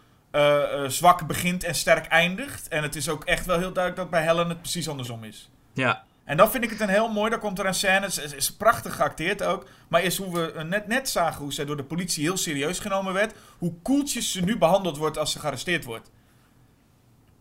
zwak 0.88 1.28
begint 1.28 1.64
en 1.64 1.76
sterk 1.76 2.06
eindigt. 2.06 2.68
En 2.68 2.84
het 2.84 2.96
is 2.96 3.10
ook 3.10 3.24
echt 3.24 3.46
wel 3.46 3.58
heel 3.58 3.74
duidelijk 3.74 3.96
dat 3.96 4.10
bij 4.10 4.24
Helen 4.24 4.50
het 4.50 4.62
precies 4.62 4.90
andersom 4.90 5.24
is. 5.24 5.52
Ja, 5.74 6.04
En 6.26 6.38
dan 6.38 6.52
vind 6.52 6.64
ik 6.64 6.70
het 6.70 6.80
een 6.80 6.90
heel 6.90 7.10
mooi. 7.12 7.30
Dan 7.30 7.40
komt 7.40 7.60
er 7.60 7.66
een 7.66 7.74
scène. 7.74 8.06
Is, 8.06 8.18
is 8.18 8.54
prachtig 8.54 8.96
geacteerd 8.96 9.44
ook. 9.44 9.66
Maar 9.88 10.04
is 10.04 10.18
hoe 10.18 10.34
we 10.34 10.64
net, 10.64 10.88
net 10.88 11.10
zagen 11.10 11.42
hoe 11.42 11.54
zij 11.54 11.66
door 11.66 11.78
de 11.78 11.84
politie 11.84 12.24
heel 12.24 12.38
serieus 12.38 12.80
genomen 12.80 13.14
werd. 13.14 13.34
Hoe 13.58 13.74
koeltjes 13.82 14.32
ze 14.32 14.42
nu 14.42 14.58
behandeld 14.58 14.98
wordt 14.98 15.18
als 15.18 15.32
ze 15.32 15.40
gearresteerd 15.40 15.84
wordt. 15.84 16.12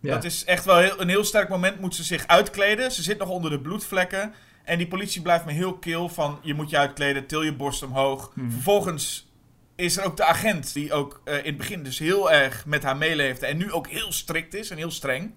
Ja. 0.01 0.15
Dat 0.15 0.25
is 0.25 0.45
echt 0.45 0.65
wel 0.65 0.77
heel, 0.77 1.01
een 1.01 1.09
heel 1.09 1.25
sterk 1.25 1.49
moment. 1.49 1.81
Moet 1.81 1.95
ze 1.95 2.03
zich 2.03 2.27
uitkleden. 2.27 2.93
Ze 2.93 3.03
zit 3.03 3.19
nog 3.19 3.29
onder 3.29 3.51
de 3.51 3.61
bloedvlekken. 3.61 4.35
En 4.65 4.79
die 4.79 4.89
politie 4.89 5.23
blijft 5.23 5.45
me 5.45 5.53
heel 5.53 5.75
kil 5.75 6.09
van... 6.09 6.39
Je 6.43 6.55
moet 6.55 6.71
je 6.71 6.79
uitkleden, 6.79 7.27
til 7.27 7.43
je 7.43 7.55
borst 7.55 7.83
omhoog. 7.83 8.33
Vervolgens 8.49 9.33
is 9.77 9.97
er 9.97 10.05
ook 10.05 10.17
de 10.17 10.25
agent... 10.25 10.73
Die 10.73 10.93
ook 10.93 11.21
eh, 11.25 11.37
in 11.37 11.45
het 11.45 11.57
begin 11.57 11.83
dus 11.83 11.99
heel 11.99 12.33
erg 12.33 12.67
met 12.67 12.83
haar 12.83 12.97
meeleefde. 12.97 13.47
En 13.47 13.57
nu 13.57 13.73
ook 13.73 13.89
heel 13.89 14.13
strikt 14.13 14.55
is 14.55 14.71
en 14.71 14.77
heel 14.77 14.91
streng. 14.91 15.35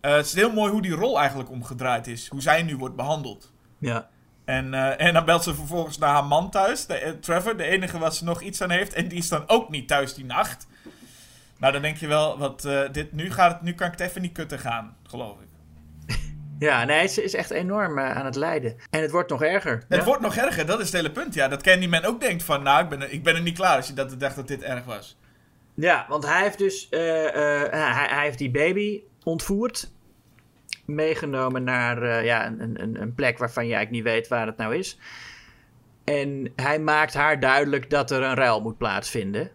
Eh, 0.00 0.14
het 0.14 0.26
is 0.26 0.34
heel 0.34 0.52
mooi 0.52 0.72
hoe 0.72 0.82
die 0.82 0.92
rol 0.94 1.18
eigenlijk 1.18 1.50
omgedraaid 1.50 2.06
is. 2.06 2.28
Hoe 2.28 2.42
zij 2.42 2.62
nu 2.62 2.76
wordt 2.76 2.96
behandeld. 2.96 3.52
ja. 3.78 4.10
En, 4.44 4.74
eh, 4.74 5.06
en 5.06 5.14
dan 5.14 5.24
belt 5.24 5.42
ze 5.42 5.54
vervolgens 5.54 5.98
naar 5.98 6.10
haar 6.10 6.24
man 6.24 6.50
thuis, 6.50 6.86
de, 6.86 7.16
Trevor, 7.20 7.56
de 7.56 7.64
enige 7.64 7.98
wat 7.98 8.16
ze 8.16 8.24
nog 8.24 8.42
iets 8.42 8.60
aan 8.60 8.70
heeft. 8.70 8.92
En 8.92 9.08
die 9.08 9.18
is 9.18 9.28
dan 9.28 9.44
ook 9.46 9.70
niet 9.70 9.88
thuis 9.88 10.14
die 10.14 10.24
nacht. 10.24 10.66
Nou, 11.62 11.74
dan 11.74 11.82
denk 11.82 11.96
je 11.96 12.06
wel, 12.06 12.38
wat, 12.38 12.64
eh, 12.64 12.82
dit, 12.92 13.12
nu, 13.12 13.30
gaat 13.30 13.52
het, 13.52 13.62
nu 13.62 13.74
kan 13.74 13.86
ik 13.86 13.92
het 13.92 14.08
even 14.08 14.22
niet 14.22 14.32
kutten 14.32 14.58
gaan, 14.58 14.96
geloof 15.02 15.36
ik. 15.40 15.48
ja, 16.68 16.84
nee, 16.84 17.08
ze 17.08 17.22
is 17.22 17.34
echt 17.34 17.50
enorm 17.50 17.98
eh, 17.98 18.16
aan 18.16 18.24
het 18.24 18.34
lijden. 18.34 18.76
En 18.90 19.02
het 19.02 19.10
wordt 19.10 19.30
nog 19.30 19.42
erger. 19.42 19.84
Het 19.88 19.98
Ja. 19.98 20.04
wordt 20.04 20.22
nog 20.22 20.36
erger, 20.36 20.66
dat 20.66 20.78
is 20.80 20.86
het 20.86 20.94
hele 20.94 21.10
punt. 21.10 21.34
Ja, 21.34 21.48
dat 21.48 21.62
Candyman 21.62 22.04
ook 22.04 22.20
denkt 22.20 22.42
van, 22.42 22.62
nou, 22.62 22.82
ik 22.82 22.88
ben, 22.88 23.02
er, 23.02 23.10
ik 23.10 23.22
ben 23.22 23.34
er 23.34 23.42
niet 23.42 23.56
klaar 23.56 23.76
als 23.76 23.86
je 23.86 23.92
dat 23.92 24.20
dacht 24.20 24.36
dat 24.36 24.48
dit 24.48 24.62
erg 24.62 24.84
was. 24.84 25.18
Ja, 25.74 26.06
want 26.08 26.26
hij 26.26 26.42
heeft 26.42 26.58
dus 26.58 26.88
eh, 26.88 27.00
hij, 27.70 28.06
hij 28.08 28.24
heeft 28.24 28.38
die 28.38 28.50
baby 28.50 29.00
ontvoerd. 29.24 29.90
Meegenomen 30.86 31.64
naar 31.64 32.24
ja, 32.24 32.46
een, 32.46 32.82
een, 32.82 33.00
een 33.00 33.14
plek 33.14 33.38
waarvan 33.38 33.66
je 33.66 33.74
eigenlijk 33.74 34.04
niet 34.04 34.14
weet 34.14 34.28
waar 34.28 34.46
het 34.46 34.56
nou 34.56 34.76
is. 34.76 34.98
En 36.04 36.52
hij 36.56 36.78
maakt 36.78 37.14
haar 37.14 37.40
duidelijk 37.40 37.90
dat 37.90 38.10
er 38.10 38.22
een 38.22 38.34
ruil 38.34 38.60
moet 38.60 38.78
plaatsvinden. 38.78 39.50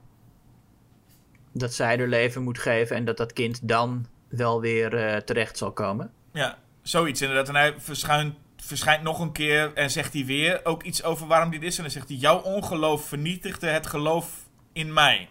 Dat 1.58 1.74
zij 1.74 2.00
er 2.00 2.08
leven 2.08 2.44
moet 2.44 2.60
geven 2.60 2.96
en 2.96 3.06
dat 3.06 3.18
dat 3.18 3.34
kind 3.34 3.68
dan 3.68 4.06
wel 4.28 4.62
weer 4.62 4.96
eh, 4.96 5.18
terecht 5.18 5.58
zal 5.58 5.72
komen. 5.72 6.12
Ja, 6.34 6.58
zoiets 6.82 7.22
inderdaad. 7.22 7.48
En 7.48 7.56
hij 7.56 7.74
verschijnt, 7.78 8.36
verschijnt 8.58 9.04
nog 9.04 9.20
een 9.20 9.32
keer 9.32 9.74
en 9.74 9.92
zegt 9.92 10.14
hij 10.14 10.26
weer 10.26 10.60
ook 10.64 10.84
iets 10.84 11.04
over 11.04 11.28
waarom 11.28 11.52
dit 11.52 11.64
is. 11.64 11.78
En 11.78 11.84
dan 11.84 11.92
zegt 11.92 12.08
hij, 12.08 12.18
jouw 12.18 12.42
ongeloof 12.42 13.08
vernietigde 13.08 13.68
het 13.68 13.88
geloof 13.88 14.48
in 14.74 14.94
mij. 14.94 15.30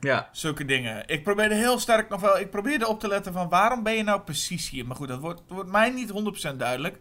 Ja. 0.00 0.28
Zulke 0.32 0.64
dingen. 0.64 1.02
Ik 1.06 1.22
probeerde 1.24 1.54
heel 1.54 1.78
sterk 1.78 2.08
nog 2.08 2.20
wel. 2.20 2.38
Ik 2.38 2.50
probeerde 2.50 2.88
op 2.88 3.00
te 3.00 3.08
letten 3.08 3.32
van 3.32 3.48
waarom 3.48 3.82
ben 3.82 3.94
je 3.94 4.02
nou 4.02 4.20
precies 4.20 4.70
hier. 4.70 4.86
Maar 4.86 4.96
goed, 4.96 5.08
dat 5.08 5.20
wordt, 5.20 5.42
wordt 5.48 5.70
mij 5.70 5.90
niet 5.90 6.12
100% 6.52 6.56
duidelijk. 6.56 6.96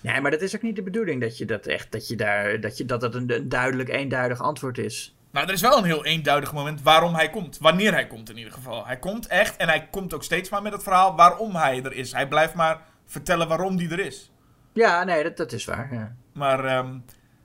Nee, 0.00 0.20
maar 0.20 0.30
dat 0.30 0.40
is 0.40 0.56
ook 0.56 0.62
niet 0.62 0.76
de 0.76 0.82
bedoeling 0.82 1.20
dat 1.20 1.38
je 1.38 1.44
dat 1.44 1.66
echt, 1.66 1.92
dat 1.92 2.08
je 2.08 2.16
daar, 2.16 2.60
dat 2.60 2.76
je 2.76 2.84
dat 2.84 3.14
een, 3.14 3.32
een 3.32 3.48
duidelijk, 3.48 3.88
eenduidig 3.88 4.40
antwoord 4.40 4.78
is. 4.78 5.14
Nou, 5.30 5.46
er 5.46 5.52
is 5.52 5.60
wel 5.60 5.78
een 5.78 5.84
heel 5.84 6.04
eenduidig 6.04 6.52
moment 6.52 6.82
waarom 6.82 7.14
hij 7.14 7.30
komt. 7.30 7.58
Wanneer 7.58 7.92
hij 7.92 8.06
komt 8.06 8.30
in 8.30 8.36
ieder 8.36 8.52
geval. 8.52 8.86
Hij 8.86 8.98
komt 8.98 9.26
echt 9.26 9.56
en 9.56 9.68
hij 9.68 9.88
komt 9.90 10.14
ook 10.14 10.24
steeds 10.24 10.50
maar 10.50 10.62
met 10.62 10.72
het 10.72 10.82
verhaal 10.82 11.16
waarom 11.16 11.54
hij 11.54 11.82
er 11.82 11.92
is. 11.92 12.12
Hij 12.12 12.28
blijft 12.28 12.54
maar 12.54 12.80
vertellen 13.06 13.48
waarom 13.48 13.76
die 13.76 13.90
er 13.90 13.98
is. 13.98 14.30
Ja, 14.72 15.04
nee, 15.04 15.22
dat, 15.22 15.36
dat 15.36 15.52
is 15.52 15.64
waar. 15.64 15.94
Ja. 15.94 16.14
Maar 16.32 16.64
ehm, 16.64 16.98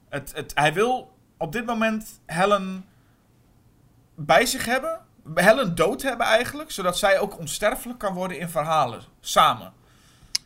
het, 0.10 0.32
het, 0.36 0.52
hij 0.56 0.74
wil 0.74 1.18
op 1.38 1.52
dit 1.52 1.66
moment 1.66 2.22
Helen 2.26 2.86
bij 4.16 4.46
zich 4.46 4.66
hebben. 4.66 5.00
Helen 5.34 5.76
dood 5.76 6.02
hebben 6.02 6.26
eigenlijk. 6.26 6.72
Zodat 6.72 6.98
zij 6.98 7.20
ook 7.20 7.40
onsterfelijk 7.40 8.00
kan 8.00 8.14
worden 8.14 8.40
in 8.40 8.50
verhalen. 8.50 9.02
Samen. 9.20 9.74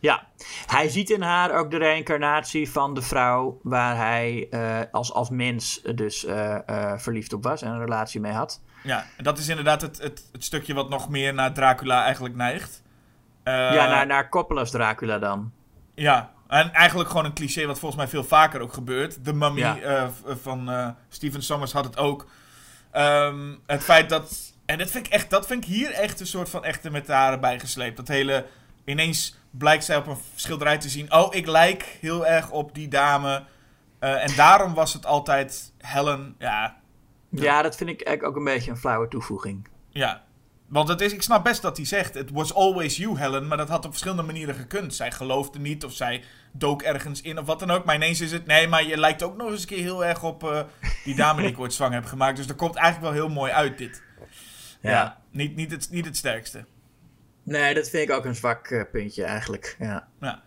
Ja, 0.08 0.28
hij 0.66 0.90
ziet 0.90 1.10
in 1.10 1.22
haar 1.22 1.52
ook 1.52 1.72
de 1.72 1.78
reïncarnatie 1.78 2.72
van 2.72 2.94
de 2.94 3.02
vrouw 3.02 3.60
waar 3.64 3.98
hij 3.98 4.48
eh, 4.50 4.80
als, 4.92 5.14
als 5.14 5.30
mens 5.30 5.82
dus 5.96 6.26
eh, 6.26 6.56
eh, 6.66 7.00
verliefd 7.00 7.34
op 7.34 7.44
was 7.44 7.62
en 7.62 7.72
een 7.72 7.80
relatie 7.80 8.20
mee 8.20 8.32
had. 8.32 8.62
Ja, 8.84 9.06
en 9.18 9.24
dat 9.24 9.38
is 9.38 9.48
inderdaad 9.48 9.82
het, 9.82 9.98
het, 9.98 10.30
het 10.32 10.44
stukje 10.44 10.74
wat 10.74 10.90
nog 10.90 11.10
meer 11.10 11.34
naar 11.34 11.54
Dracula 11.54 12.04
eigenlijk 12.04 12.36
neigt. 12.36 12.84
Ja, 13.44 13.88
naar, 13.88 14.08
naar 14.08 14.30
Coppola's 14.30 14.72
Dracula 14.72 15.20
dan. 15.20 15.52
Ja, 15.96 16.32
en 16.48 16.74
eigenlijk 16.74 17.10
gewoon 17.10 17.26
een 17.26 17.34
cliché 17.34 17.66
wat 17.66 17.80
volgens 17.80 18.02
mij 18.02 18.10
veel 18.10 18.24
vaker 18.24 18.62
ook 18.62 18.74
gebeurt. 18.74 19.26
De 19.26 19.34
Mummy 19.34 19.60
Ja. 19.60 20.12
van 20.42 20.96
Steven 21.10 21.44
Sommers 21.44 21.72
had 21.72 21.86
het 21.86 21.98
ook. 21.98 22.28
Ehm, 22.92 23.56
het 23.66 23.84
feit 23.84 24.10
dat... 24.10 24.56
En 24.66 24.78
dat 24.78 24.92
vind, 24.92 25.06
ik 25.06 25.12
echt, 25.12 25.30
dat 25.30 25.48
vind 25.48 25.64
ik 25.64 25.70
hier 25.70 25.92
echt 25.92 26.20
een 26.20 26.28
soort 26.28 26.50
van 26.50 26.64
echte 26.64 26.90
met 26.90 27.06
de 27.06 27.14
haren 27.14 27.40
bijgesleept. 27.40 27.98
Dat 27.98 28.08
hele... 28.08 28.46
Ineens 28.88 29.38
blijkt 29.58 29.86
zij 29.86 29.98
op 29.98 30.08
een 30.08 30.18
schilderij 30.36 30.78
te 30.78 30.90
zien... 30.90 31.14
Oh, 31.14 31.36
ik 31.36 31.48
lijk 31.48 31.98
heel 32.02 32.26
erg 32.26 32.50
op 32.52 32.74
die 32.76 32.88
dame. 32.88 33.44
Eh, 34.00 34.24
en 34.24 34.36
daarom 34.36 34.74
was 34.74 34.94
het 34.94 35.06
altijd 35.06 35.74
Helen... 35.78 36.36
Ja, 36.40 36.76
Ja. 37.30 37.62
dat 37.62 37.76
vind 37.76 37.90
ik 37.90 38.02
eigenlijk 38.02 38.38
ook 38.38 38.46
een 38.46 38.54
beetje 38.54 38.72
een 38.72 38.78
flauwe 38.78 39.08
toevoeging. 39.08 39.68
ja. 39.90 40.26
Want 40.68 40.88
het 40.88 41.02
is, 41.02 41.14
ik 41.14 41.22
snap 41.22 41.44
best 41.44 41.62
dat 41.62 41.78
hij 41.78 41.86
zegt, 41.86 42.16
it 42.16 42.32
was 42.32 42.54
always 42.54 42.98
you, 42.98 43.18
Helen. 43.20 43.48
Maar 43.48 43.58
dat 43.58 43.70
had 43.70 43.86
op 43.86 43.90
verschillende 43.92 44.24
manieren 44.24 44.56
gekund. 44.56 44.96
Zij 44.96 45.12
geloofde 45.12 45.60
niet, 45.60 45.86
of 45.86 45.94
zij 45.94 46.24
dook 46.52 46.82
ergens 46.82 47.22
in, 47.22 47.40
of 47.40 47.46
wat 47.46 47.60
dan 47.60 47.72
ook. 47.72 47.86
Maar 47.86 47.96
ineens 47.96 48.22
is 48.22 48.32
het, 48.32 48.46
nee, 48.46 48.68
maar 48.68 48.84
je 48.84 48.98
lijkt 48.98 49.24
ook 49.24 49.38
nog 49.38 49.50
eens 49.52 49.62
een 49.62 49.68
keer 49.68 49.82
heel 49.84 50.06
erg 50.06 50.24
op 50.24 50.44
eh, 50.44 50.62
die 51.04 51.16
dame 51.16 51.42
die 51.42 51.50
ik 51.52 51.60
ooit 51.60 51.74
zwanger 51.74 51.94
heb 51.96 52.06
gemaakt. 52.06 52.38
Dus 52.38 52.48
dat 52.48 52.56
komt 52.56 52.76
eigenlijk 52.76 53.14
wel 53.14 53.24
heel 53.24 53.34
mooi 53.36 53.52
uit, 53.52 53.78
dit. 53.78 54.04
Ja, 54.82 54.92
Ja. 54.92 55.18
niet, 55.32 55.56
niet, 55.56 55.72
het, 55.72 55.88
niet 55.92 56.06
het 56.06 56.18
sterkste. 56.18 56.66
Nee, 57.48 57.74
dat 57.74 57.90
vind 57.90 58.10
ik 58.10 58.16
ook 58.16 58.26
een 58.26 58.36
zwak 58.36 58.68
eh, 58.68 58.82
puntje 58.92 59.24
eigenlijk. 59.24 59.76
Ja. 59.80 60.08
Ja. 60.22 60.42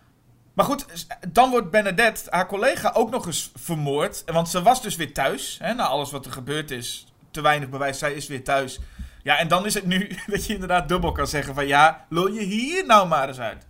Maar 0.52 0.64
goed, 0.64 1.06
dan 1.28 1.50
wordt 1.50 1.70
Bernadette, 1.70 2.30
haar 2.30 2.46
collega, 2.46 2.90
ook 2.94 3.10
nog 3.10 3.26
eens 3.26 3.52
vermoord. 3.54 4.22
Want 4.26 4.48
ze 4.48 4.62
was 4.62 4.82
dus 4.82 4.96
weer 4.96 5.12
thuis. 5.12 5.58
Hè, 5.62 5.74
na 5.74 5.86
alles 5.86 6.10
wat 6.10 6.26
er 6.26 6.32
gebeurd 6.32 6.70
is, 6.70 7.12
te 7.30 7.40
weinig 7.40 7.68
bewijs, 7.68 7.98
zij 7.98 8.12
is 8.12 8.26
weer 8.26 8.44
thuis. 8.44 8.80
Ja, 9.22 9.38
en 9.38 9.48
dan 9.48 9.66
is 9.66 9.74
het 9.74 9.86
nu 9.86 10.10
dat 10.26 10.46
je 10.46 10.52
inderdaad 10.52 10.88
dubbel 10.88 11.12
kan 11.12 11.26
zeggen 11.26 11.54
van... 11.54 11.66
Ja, 11.66 12.06
lul 12.08 12.28
je 12.28 12.40
hier 12.40 12.86
nou 12.86 13.08
maar 13.08 13.28
eens 13.28 13.40
uit. 13.40 13.66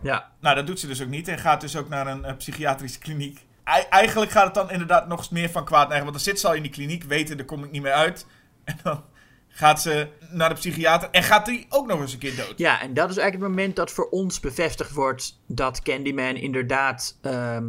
ja. 0.00 0.30
Nou, 0.40 0.54
dat 0.56 0.66
doet 0.66 0.80
ze 0.80 0.86
dus 0.86 1.02
ook 1.02 1.08
niet. 1.08 1.28
En 1.28 1.38
gaat 1.38 1.60
dus 1.60 1.76
ook 1.76 1.88
naar 1.88 2.06
een, 2.06 2.36
psychiatrische 2.36 2.98
kliniek. 2.98 3.46
Ei- 3.64 3.86
eigenlijk 3.90 4.30
gaat 4.30 4.44
het 4.44 4.54
dan 4.54 4.70
inderdaad 4.70 5.08
nog 5.08 5.18
eens 5.18 5.28
meer 5.28 5.50
van 5.50 5.64
kwaad. 5.64 5.88
Want 5.88 6.04
dan 6.04 6.20
zit 6.20 6.40
ze 6.40 6.46
al 6.46 6.54
in 6.54 6.62
die 6.62 6.70
kliniek, 6.70 7.02
weten, 7.04 7.36
daar 7.36 7.46
kom 7.46 7.64
ik 7.64 7.70
niet 7.70 7.82
meer 7.82 7.92
uit. 7.92 8.26
En 8.64 8.78
dan 8.82 9.04
gaat 9.50 9.82
ze 9.82 10.08
naar 10.30 10.48
de 10.48 10.54
psychiater 10.54 11.10
en 11.10 11.22
gaat 11.22 11.46
die 11.46 11.66
ook 11.68 11.86
nog 11.86 12.00
eens 12.00 12.12
een 12.12 12.18
keer 12.18 12.36
dood. 12.36 12.54
Ja, 12.56 12.80
en 12.80 12.94
dat 12.94 13.10
is 13.10 13.16
eigenlijk 13.16 13.50
het 13.50 13.56
moment 13.58 13.76
dat 13.76 13.90
voor 13.90 14.08
ons 14.08 14.40
bevestigd 14.40 14.92
wordt 14.92 15.40
dat 15.46 15.82
Candyman 15.82 16.36
inderdaad 16.36 17.18
ehm, 17.20 17.66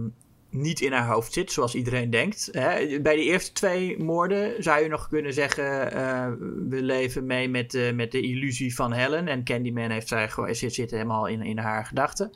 niet 0.49 0.81
in 0.81 0.91
haar 0.91 1.07
hoofd 1.07 1.33
zit, 1.33 1.51
zoals 1.51 1.75
iedereen 1.75 2.09
denkt. 2.09 2.49
Hè? 2.51 2.99
Bij 3.01 3.15
de 3.15 3.23
eerste 3.23 3.51
twee 3.51 4.03
moorden 4.03 4.63
zou 4.63 4.83
je 4.83 4.89
nog 4.89 5.07
kunnen 5.07 5.33
zeggen: 5.33 5.91
eh, 5.91 6.27
we 6.69 6.81
leven 6.81 7.25
mee 7.25 7.49
met, 7.49 7.71
de 7.71 7.91
met 7.95 8.11
de 8.11 8.21
illusie 8.21 8.75
van 8.75 8.91
Helen. 8.91 9.27
En 9.27 9.43
Candyman 9.43 9.89
heeft 9.89 10.07
zij 10.07 10.29
gewoon, 10.29 10.55
zit, 10.55 10.73
zit 10.73 10.91
helemaal 10.91 11.27
in, 11.27 11.41
in 11.41 11.57
haar 11.57 11.85
gedachten. 11.85 12.31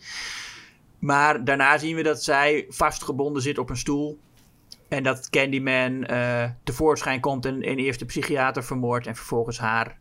Maar 1.00 1.44
daarna 1.44 1.78
zien 1.78 1.96
we 1.96 2.04
dat 2.04 2.24
zij 2.24 2.66
vastgebonden 2.70 3.42
zit 3.42 3.58
op 3.58 3.70
een 3.70 3.78
stoel. 3.78 4.20
En 4.90 5.04
dat 5.04 5.30
Candyman 5.30 6.04
eh, 6.04 6.50
tevoorschijn 6.64 7.20
komt 7.20 7.46
en, 7.46 7.62
en 7.62 7.78
eerst 7.78 8.00
de 8.00 8.06
psychiater 8.06 8.64
vermoordt. 8.64 9.08
En 9.08 9.16
vervolgens 9.16 9.60
haar 9.60 9.98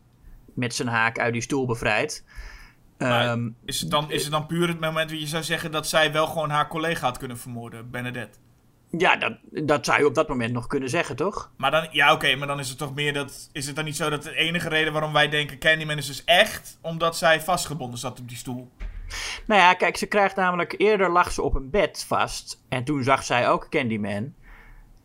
met 0.53 0.75
zijn 0.75 0.87
haak 0.87 1.19
uit 1.19 1.33
die 1.33 1.41
stoel 1.41 1.65
bevrijdt. 1.65 2.23
Ehm, 2.97 3.49
Is 3.65 3.81
het, 3.81 3.91
dan, 3.91 4.11
is 4.11 4.23
het 4.23 4.31
dan 4.31 4.45
puur 4.45 4.67
het 4.67 4.79
moment 4.79 5.09
dat 5.09 5.19
je 5.19 5.27
zou 5.27 5.43
zeggen 5.43 5.71
dat 5.71 5.87
zij 5.87 6.11
wel 6.11 6.27
gewoon 6.27 6.49
haar 6.49 6.67
collega 6.67 7.05
had 7.05 7.17
kunnen 7.17 7.37
vermoorden, 7.37 7.91
Bernadette? 7.91 8.37
ja, 8.97 9.15
dat, 9.15 9.33
dat 9.51 9.85
zou 9.85 9.99
je 9.99 10.05
op 10.05 10.15
dat 10.15 10.27
moment 10.27 10.53
nog 10.53 10.67
kunnen 10.67 10.89
zeggen, 10.89 11.15
toch? 11.15 11.51
Maar 11.57 11.71
dan, 11.71 11.87
ja 11.91 12.13
oké, 12.13 12.35
maar 12.35 12.47
dan 12.47 12.59
is 12.59 12.69
het 12.69 12.77
toch 12.77 12.95
meer 12.95 13.13
dat, 13.13 13.49
is 13.51 13.65
het 13.65 13.75
dan 13.75 13.85
niet 13.85 13.95
zo 13.95 14.09
dat 14.09 14.23
de 14.23 14.35
enige 14.35 14.69
reden 14.69 14.93
waarom 14.93 15.13
wij 15.13 15.29
denken 15.29 15.59
Candyman 15.59 15.97
is 15.97 16.07
dus 16.07 16.23
echt, 16.23 16.77
omdat 16.81 17.17
zij 17.17 17.41
vastgebonden 17.41 17.99
zat 17.99 18.19
op 18.19 18.27
die 18.27 18.37
stoel? 18.37 18.71
Nou 19.45 19.61
ja, 19.61 19.73
kijk, 19.73 19.97
ze 19.97 20.05
krijgt 20.05 20.35
namelijk 20.35 20.75
eerder 20.77 21.11
lag 21.11 21.31
ze 21.31 21.41
op 21.41 21.55
een 21.55 21.69
bed 21.69 22.05
vast. 22.07 22.63
En 22.69 22.83
toen 22.83 23.03
zag 23.03 23.23
zij 23.23 23.49
ook 23.49 23.69
Candyman. 23.69 24.33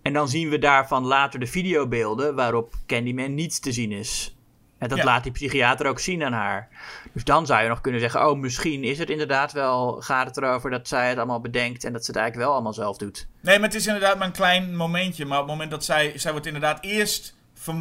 En 0.03 0.13
dan 0.13 0.29
zien 0.29 0.49
we 0.49 0.59
daarvan 0.59 1.05
later 1.05 1.41
de 1.41 1.47
videobeelden 1.47 2.35
waarop 2.35 2.75
Candyman 2.87 3.35
niet 3.35 3.63
te 3.63 3.73
zien 3.73 3.93
is. 3.93 4.35
En 4.79 4.89
dat 4.89 4.99
Ja. 4.99 5.05
laat 5.05 5.23
die 5.23 5.33
psychiater 5.33 5.87
ook 5.87 5.99
zien 5.99 6.25
aan 6.25 6.33
haar. 6.33 6.69
Dus 7.13 7.25
dan 7.25 7.47
zou 7.47 7.63
je 7.63 7.69
nog 7.69 7.81
kunnen 7.81 8.01
zeggen: 8.01 8.29
Oh, 8.29 8.39
misschien 8.39 8.85
is 8.85 8.99
het 8.99 9.11
inderdaad 9.11 9.53
wel. 9.53 10.01
Gaat 10.01 10.27
het 10.27 10.37
erover 10.37 10.71
dat 10.71 10.89
zij 10.89 11.09
het 11.09 11.17
allemaal 11.19 11.41
bedenkt 11.41 11.85
en 11.85 11.93
dat 11.93 12.05
ze 12.05 12.11
het 12.11 12.21
eigenlijk 12.21 12.47
wel 12.47 12.57
allemaal 12.57 12.75
zelf 12.75 12.97
doet. 12.97 13.27
Nee, 13.41 13.59
maar 13.59 13.69
het 13.69 13.79
is 13.79 13.87
inderdaad 13.87 14.19
maar 14.19 14.27
een 14.27 14.33
klein 14.33 14.77
momentje. 14.77 15.25
Maar 15.25 15.39
op 15.39 15.45
het 15.45 15.53
moment 15.53 15.71
dat 15.71 15.85
zij, 15.85 16.13
zij 16.17 16.31
wordt 16.33 16.47
inderdaad 16.47 16.85
eerst, 16.85 17.37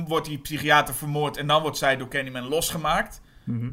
wordt 0.08 0.28
die 0.28 0.38
psychiater 0.38 0.94
vermoord 0.94 1.38
en 1.38 1.48
dan 1.48 1.62
wordt 1.62 1.78
zij 1.78 1.98
door 1.98 2.08
Candyman 2.08 2.48
losgemaakt. 2.48 3.22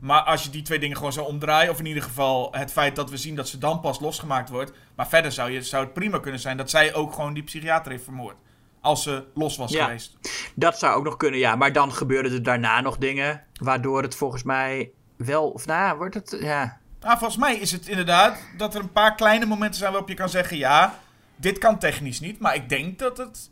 Maar 0.00 0.20
als 0.20 0.42
je 0.42 0.50
die 0.50 0.62
twee 0.62 0.78
dingen 0.78 0.96
gewoon 0.96 1.12
zou 1.12 1.26
omdraaien, 1.26 1.70
of 1.70 1.78
in 1.78 1.86
ieder 1.86 2.02
geval 2.02 2.48
het 2.52 2.72
feit 2.72 2.96
dat 2.96 3.10
we 3.10 3.16
zien 3.16 3.34
dat 3.34 3.48
ze 3.48 3.58
dan 3.58 3.80
pas 3.80 4.00
losgemaakt 4.00 4.48
wordt. 4.48 4.72
Maar 4.94 5.08
verder 5.08 5.32
zou, 5.32 5.50
je, 5.50 5.62
zou 5.62 5.84
het 5.84 5.92
prima 5.92 6.18
kunnen 6.18 6.40
zijn 6.40 6.56
dat 6.56 6.70
zij 6.70 6.94
ook 6.94 7.12
gewoon 7.12 7.34
die 7.34 7.42
psychiater 7.42 7.90
heeft 7.90 8.04
vermoord. 8.04 8.36
Als 8.80 9.02
ze 9.02 9.24
los 9.34 9.56
was 9.56 9.72
Ja. 9.72 9.84
geweest. 9.84 10.18
Dat 10.54 10.78
zou 10.78 10.96
ook 10.96 11.04
nog 11.04 11.16
kunnen, 11.16 11.38
ja. 11.40 11.56
Maar 11.56 11.72
dan 11.72 11.92
gebeurden 11.92 12.32
er 12.32 12.42
daarna 12.42 12.80
nog 12.80 12.98
dingen. 12.98 13.42
Waardoor 13.60 14.02
het 14.02 14.14
volgens 14.16 14.42
mij 14.42 14.90
wel. 15.16 15.50
Of 15.50 15.66
nou, 15.66 15.96
wordt 15.96 16.14
het. 16.14 16.36
Ja. 16.40 16.78
Nou, 17.00 17.18
volgens 17.18 17.40
mij 17.40 17.56
is 17.56 17.72
het 17.72 17.86
inderdaad 17.88 18.38
dat 18.56 18.74
er 18.74 18.80
een 18.80 18.92
paar 18.92 19.14
kleine 19.14 19.46
momenten 19.46 19.78
zijn 19.78 19.90
waarop 19.90 20.08
je 20.08 20.14
kan 20.14 20.28
zeggen: 20.28 20.56
ja, 20.56 20.98
dit 21.36 21.58
kan 21.58 21.78
technisch 21.78 22.20
niet. 22.20 22.38
Maar 22.40 22.54
ik 22.54 22.68
denk 22.68 22.98
dat 22.98 23.16
het 23.18 23.50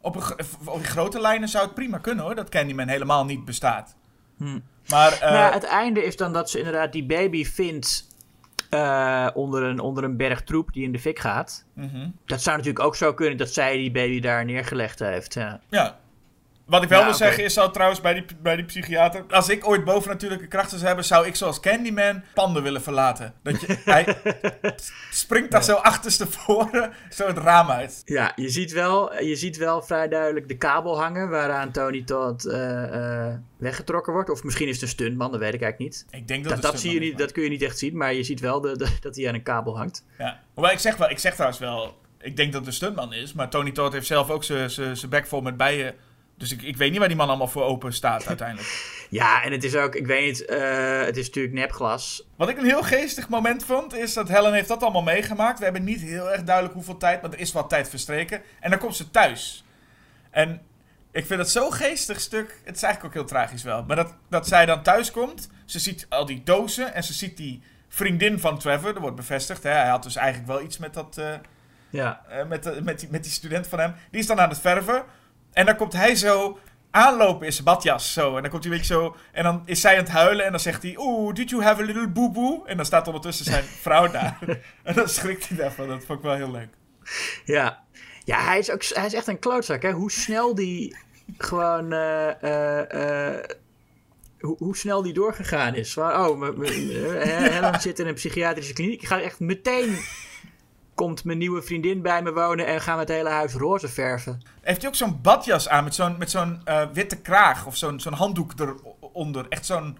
op, 0.00 0.16
een, 0.16 0.22
op 0.64 0.84
grote 0.84 1.20
lijnen 1.20 1.48
zou 1.48 1.64
het 1.64 1.74
prima 1.74 1.98
kunnen 1.98 2.24
hoor. 2.24 2.34
Dat 2.34 2.48
Candyman 2.48 2.88
helemaal 2.88 3.24
niet 3.24 3.44
bestaat. 3.44 3.96
Maar 4.88 5.20
eh, 5.20 5.52
het 5.52 5.64
einde 5.64 6.04
is 6.04 6.16
dan 6.16 6.32
dat 6.32 6.50
ze 6.50 6.58
inderdaad 6.58 6.92
die 6.92 7.04
baby 7.06 7.44
vindt. 7.44 8.12
eh, 8.70 9.28
onder, 9.34 9.62
een, 9.62 9.80
onder 9.80 10.04
een 10.04 10.16
berg 10.16 10.42
troep 10.42 10.72
die 10.72 10.84
in 10.84 10.92
de 10.92 10.98
fik 10.98 11.18
gaat. 11.18 11.64
mhm. 11.72 12.08
Dat 12.26 12.42
zou 12.42 12.56
natuurlijk 12.56 12.84
ook 12.84 12.96
zo 12.96 13.14
kunnen 13.14 13.36
dat 13.36 13.52
zij 13.52 13.76
die 13.76 13.90
baby 13.90 14.20
daar 14.20 14.44
neergelegd 14.44 14.98
heeft. 14.98 15.34
Ja. 15.34 15.60
ja. 15.68 15.96
Wat 16.64 16.82
ik 16.82 16.88
wel 16.88 16.98
Ja, 16.98 17.04
wil 17.04 17.14
zeggen 17.14 17.44
is 17.44 17.54
zou 17.54 17.72
trouwens 17.72 18.00
bij 18.00 18.14
die, 18.14 18.24
bij 18.42 18.56
die 18.56 18.64
psychiater. 18.64 19.24
Als 19.30 19.48
ik 19.48 19.66
ooit 19.68 19.84
bovennatuurlijke 19.84 20.46
krachten 20.46 20.74
zou 20.76 20.86
hebben, 20.86 21.04
zou 21.04 21.26
ik 21.26 21.36
zoals 21.36 21.60
Candyman 21.60 22.22
panden 22.34 22.62
willen 22.62 22.82
verlaten. 22.82 23.34
Dat 23.42 23.60
je, 23.60 23.76
hij 23.84 24.16
springt 25.10 25.50
daar 25.50 25.64
zo 25.64 25.74
achterstevoren 25.74 26.92
zo 27.10 27.26
het 27.26 27.38
raam 27.38 27.70
uit. 27.70 28.02
Ja, 28.04 28.32
je 28.36 28.48
ziet, 28.48 28.72
wel, 28.72 29.22
je 29.22 29.36
ziet 29.36 29.56
wel 29.56 29.82
vrij 29.82 30.08
duidelijk 30.08 30.48
de 30.48 30.56
kabel 30.56 31.00
hangen 31.00 31.28
waaraan 31.28 31.70
Tony 31.70 32.02
Todd 32.02 32.46
eh, 32.46 33.26
eh, 33.28 33.34
weggetrokken 33.56 34.12
wordt. 34.12 34.30
Of 34.30 34.42
misschien 34.42 34.68
is 34.68 34.74
het 34.74 34.82
een 34.82 34.88
stuntman, 34.88 35.30
dat 35.30 35.40
weet 35.40 35.54
ik 35.54 35.62
eigenlijk 35.62 35.92
niet. 35.92 36.06
Ik 36.20 36.28
denk 36.28 36.48
dat 36.48 36.62
Dat, 36.62 36.80
zie 36.80 36.92
je 36.94 37.00
niet, 37.00 37.18
dat 37.18 37.32
kun 37.32 37.42
je 37.42 37.48
niet 37.48 37.62
echt 37.62 37.78
zien, 37.78 37.96
maar 37.96 38.14
je 38.14 38.22
ziet 38.22 38.40
wel 38.40 38.60
de, 38.60 38.76
de- 38.76 38.96
dat 39.00 39.16
hij 39.16 39.28
aan 39.28 39.34
een 39.34 39.42
kabel 39.42 39.76
hangt. 39.76 40.04
Ja. 40.18 40.40
Hoewel 40.54 40.72
ik 40.72 40.78
zeg, 40.78 40.96
wel, 40.96 41.10
ik 41.10 41.18
zeg 41.18 41.32
trouwens 41.32 41.60
wel, 41.60 41.96
ik 42.20 42.36
denk 42.36 42.50
dat 42.52 42.60
het 42.60 42.68
een 42.70 42.76
stuntman 42.76 43.12
is, 43.12 43.32
maar 43.32 43.50
Tony 43.50 43.72
Todd 43.72 43.92
heeft 43.92 44.06
zelf 44.06 44.30
ook 44.30 44.44
zijn 44.44 44.96
bek 45.08 45.26
vol 45.26 45.40
met 45.40 45.56
bijen. 45.56 45.94
Dus 46.48 46.52
ik, 46.52 46.62
ik 46.62 46.76
weet 46.76 46.90
niet 46.90 46.98
waar 46.98 47.08
die 47.08 47.16
man 47.16 47.28
allemaal 47.28 47.48
voor 47.48 47.62
open 47.62 47.92
staat 47.92 48.26
uiteindelijk. 48.34 49.06
Ja, 49.10 49.42
en 49.42 49.52
het 49.52 49.64
is 49.64 49.74
ook, 49.76 49.94
ik 49.94 50.06
weet 50.06 50.24
niet, 50.24 50.44
eh, 50.44 51.00
het 51.00 51.16
is 51.16 51.26
natuurlijk 51.26 51.54
nepglas. 51.54 52.26
Wat 52.36 52.48
ik 52.48 52.58
een 52.58 52.64
heel 52.64 52.82
geestig 52.82 53.28
moment 53.28 53.64
vond, 53.64 53.94
is 53.94 54.14
dat 54.14 54.28
Helen 54.28 54.52
heeft 54.52 54.68
dat 54.68 54.82
allemaal 54.82 55.02
meegemaakt. 55.02 55.58
We 55.58 55.64
hebben 55.64 55.84
niet 55.84 56.00
heel 56.00 56.32
erg 56.32 56.42
duidelijk 56.44 56.74
hoeveel 56.74 56.96
tijd, 56.96 57.22
maar 57.22 57.32
er 57.32 57.38
is 57.38 57.52
wat 57.52 57.68
tijd 57.68 57.88
verstreken. 57.88 58.42
En 58.60 58.70
dan 58.70 58.78
komt 58.78 58.96
ze 58.96 59.10
thuis. 59.10 59.64
En 60.30 60.62
ik 61.12 61.26
vind 61.26 61.40
het 61.40 61.50
zo'n 61.50 61.72
geestig 61.72 62.20
stuk. 62.20 62.60
Het 62.64 62.76
is 62.76 62.82
eigenlijk 62.82 63.14
ook 63.14 63.20
heel 63.20 63.30
tragisch 63.30 63.62
wel. 63.62 63.84
Maar 63.84 63.96
dat, 63.96 64.14
dat 64.30 64.48
zij 64.48 64.66
dan 64.66 64.82
thuis 64.82 65.10
komt, 65.10 65.48
ze 65.64 65.78
ziet 65.78 66.06
al 66.08 66.24
die 66.26 66.42
dozen 66.44 66.94
en 66.94 67.04
ze 67.04 67.12
ziet 67.12 67.36
die 67.36 67.62
vriendin 67.88 68.38
van 68.40 68.58
Trevor. 68.58 68.94
Er 68.94 69.00
wordt 69.00 69.16
bevestigd, 69.16 69.62
hè. 69.62 69.70
hij 69.70 69.88
had 69.88 70.02
dus 70.02 70.16
eigenlijk 70.16 70.48
wel 70.48 70.62
iets 70.62 70.78
met 70.78 70.94
dat... 70.94 71.18
eh, 71.18 71.34
Ja. 71.90 72.22
eh, 72.28 72.46
met, 72.46 72.62
de- 72.62 72.80
met, 72.82 73.00
die, 73.00 73.08
met 73.10 73.22
die 73.22 73.32
student 73.32 73.66
van 73.66 73.78
hem. 73.78 73.94
Die 74.10 74.20
is 74.20 74.26
dan 74.26 74.40
aan 74.40 74.48
het 74.48 74.60
verven. 74.60 75.04
En 75.54 75.66
dan 75.66 75.76
komt 75.76 75.92
hij 75.92 76.14
zo 76.14 76.58
aanlopen 76.90 77.46
in 77.46 77.52
zijn 77.52 77.64
badjas. 77.64 78.12
Zo. 78.12 78.36
En 78.36 78.42
dan 78.42 78.50
komt 78.50 78.64
hij 78.64 78.72
een 78.72 78.78
beetje 78.78 78.94
zo. 78.94 79.16
En 79.32 79.44
dan 79.44 79.62
is 79.64 79.80
zij 79.80 79.92
aan 79.92 80.02
het 80.02 80.12
huilen. 80.12 80.44
En 80.44 80.50
dan 80.50 80.60
zegt 80.60 80.82
hij: 80.82 80.94
Oeh, 80.98 81.34
did 81.34 81.50
you 81.50 81.62
have 81.62 81.82
a 81.82 81.84
little 81.84 82.08
boo-boo? 82.08 82.64
En 82.64 82.76
dan 82.76 82.86
staat 82.86 83.06
ondertussen 83.06 83.44
zijn 83.44 83.64
vrouw 83.84 84.10
daar. 84.10 84.38
en 84.82 84.94
dan 84.94 85.08
schrikt 85.08 85.48
hij 85.48 85.56
daarvan. 85.56 85.88
Dat 85.88 86.04
vond 86.04 86.18
ik 86.18 86.24
wel 86.24 86.34
heel 86.34 86.50
leuk. 86.50 86.68
Ja, 87.44 87.82
ja 88.24 88.44
hij, 88.44 88.58
is 88.58 88.70
ook, 88.70 88.84
hij 88.84 89.06
is 89.06 89.14
echt 89.14 89.26
een 89.26 89.38
klootzak. 89.38 89.82
Hè? 89.82 89.90
Hoe 89.92 90.10
snel 90.10 90.54
die 90.54 90.96
gewoon. 91.38 91.92
eh, 91.92 92.42
eh, 92.42 93.34
eh, 93.38 93.44
hoe, 94.40 94.56
hoe 94.58 94.76
snel 94.76 95.02
die 95.02 95.12
doorgegaan 95.12 95.74
is. 95.74 95.92
Van, 95.92 96.12
oh, 96.26 96.58
Helen 96.58 97.80
zit 97.86 97.98
in 97.98 98.06
een 98.06 98.14
psychiatrische 98.14 98.72
kliniek. 98.72 99.02
Ik 99.02 99.08
ga 99.08 99.20
echt 99.20 99.40
meteen. 99.40 99.98
Komt 100.94 101.24
mijn 101.24 101.38
nieuwe 101.38 101.62
vriendin 101.62 102.02
bij 102.02 102.22
me 102.22 102.32
wonen 102.32 102.66
en 102.66 102.80
gaan 102.80 102.94
we 102.94 103.00
het 103.00 103.08
hele 103.08 103.28
huis 103.28 103.54
roze 103.54 103.88
verven. 103.88 104.42
Heeft 104.60 104.80
hij 104.80 104.88
ook 104.90 104.96
zo'n 104.96 105.20
badjas 105.22 105.68
aan 105.68 105.84
met 105.84 105.94
zo'n 105.94 106.18
met 106.18 106.30
zo'n 106.30 106.60
eh, 106.64 106.86
witte 106.92 107.20
kraag 107.20 107.66
of 107.66 107.76
zo'n 107.76 108.00
zo'n 108.00 108.12
handdoek 108.12 108.52
eronder? 109.00 109.46
Echt 109.48 109.66
zo'n. 109.66 109.98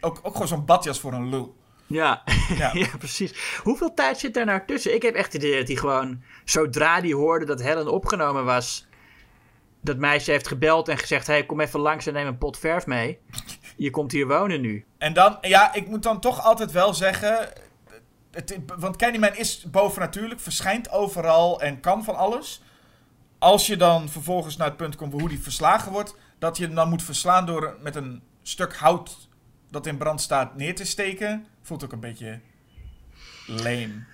Ook, 0.00 0.18
ook 0.22 0.32
gewoon 0.32 0.48
zo'n 0.48 0.64
badjas 0.64 1.00
voor 1.00 1.12
een 1.12 1.28
lul. 1.28 1.56
Ja. 1.86 2.22
Ja. 2.56 2.70
Ja. 2.78 2.88
precies. 2.98 3.60
Hoeveel 3.62 3.94
tijd 3.94 4.18
zit 4.18 4.34
daar 4.34 4.44
nou 4.44 4.60
tussen? 4.66 4.94
Ik 4.94 5.02
heb 5.02 5.14
echt 5.14 5.32
het 5.32 5.42
idee 5.42 5.58
dat 5.58 5.68
hij 5.68 5.76
gewoon, 5.76 6.22
zodra 6.44 7.00
hij 7.00 7.12
hoorde 7.12 7.44
dat 7.44 7.62
Helen 7.62 7.92
opgenomen 7.92 8.44
was, 8.44 8.88
dat 9.80 9.96
meisje 9.96 10.30
heeft 10.30 10.48
gebeld 10.48 10.88
en 10.88 10.98
gezegd: 10.98 11.26
hey, 11.26 11.46
kom 11.46 11.60
even 11.60 11.80
langs 11.80 12.06
en 12.06 12.12
neem 12.12 12.26
een 12.26 12.38
pot 12.38 12.58
verf 12.58 12.86
mee. 12.86 13.18
Je 13.76 13.90
komt 13.90 14.12
hier 14.12 14.26
wonen 14.26 14.60
nu. 14.60 14.84
En 14.98 15.12
dan, 15.12 15.38
ja, 15.40 15.74
ik 15.74 15.88
moet 15.88 16.02
dan 16.02 16.20
toch 16.20 16.44
altijd 16.44 16.72
wel 16.72 16.94
zeggen. 16.94 17.48
Het, 18.30 18.58
want 18.76 18.96
Candyman 18.96 19.36
is 19.36 19.64
bovennatuurlijk, 19.70 20.40
verschijnt 20.40 20.90
overal 20.90 21.60
en 21.60 21.80
kan 21.80 22.04
van 22.04 22.16
alles. 22.16 22.62
Als 23.38 23.66
je 23.66 23.76
dan 23.76 24.08
vervolgens 24.08 24.56
naar 24.56 24.68
het 24.68 24.76
punt 24.76 24.96
komt 24.96 25.12
hoe 25.12 25.28
die 25.28 25.42
verslagen 25.42 25.92
wordt, 25.92 26.14
dat 26.38 26.56
je 26.56 26.64
hem 26.64 26.74
dan 26.74 26.88
moet 26.88 27.02
verslaan 27.02 27.46
door 27.46 27.76
met 27.82 27.96
een 27.96 28.22
stuk 28.42 28.76
hout 28.76 29.28
dat 29.70 29.86
in 29.86 29.96
brand 29.96 30.20
staat 30.20 30.56
neer 30.56 30.74
te 30.74 30.84
steken, 30.84 31.46
voelt 31.62 31.84
ook 31.84 31.92
een 31.92 32.00
beetje 32.00 32.40
lame. 33.46 34.04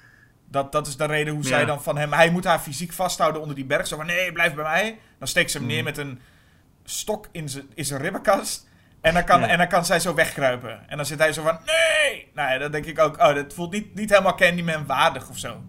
Dat, 0.48 0.72
dat 0.72 0.86
is 0.86 0.96
de 0.96 1.04
reden 1.04 1.34
hoe 1.34 1.44
zij 1.44 1.64
dan 1.64 1.82
van 1.82 1.96
hem. 1.98 2.12
Hij 2.12 2.30
moet 2.30 2.44
haar 2.44 2.58
fysiek 2.58 2.92
vasthouden 2.92 3.40
onder 3.40 3.56
die 3.56 3.64
berg. 3.64 3.86
Zo 3.86 3.96
van 3.96 4.06
nee, 4.06 4.32
blijf 4.32 4.54
bij 4.54 4.64
mij. 4.64 4.98
Dan 5.18 5.28
steekt 5.28 5.50
ze 5.50 5.58
hem 5.58 5.66
neer 5.66 5.82
met 5.82 5.98
een 5.98 6.20
stok 6.84 7.28
in 7.32 7.48
zijn 7.48 7.66
in 7.74 7.84
zijn 7.84 8.00
ribbenkast. 8.00 8.65
En 9.06 9.14
dan, 9.14 9.24
kan, 9.24 9.40
Ja. 9.40 9.48
en 9.48 9.58
dan 9.58 9.68
kan 9.68 9.84
zij 9.84 10.00
zo 10.00 10.14
wegkruipen. 10.14 10.88
En 10.88 10.96
dan 10.96 11.06
zit 11.06 11.18
hij 11.18 11.32
zo 11.32 11.42
van, 11.42 11.58
nee! 11.64 12.30
Nou 12.34 12.52
ja, 12.52 12.58
dan 12.58 12.70
denk 12.70 12.84
ik 12.86 12.98
ook, 12.98 13.18
oh, 13.18 13.34
dat 13.34 13.54
voelt 13.54 13.72
niet, 13.72 13.94
niet 13.94 14.10
helemaal 14.10 14.34
Candyman 14.34 14.86
waardig 14.86 15.28
of 15.28 15.38
zo. 15.38 15.62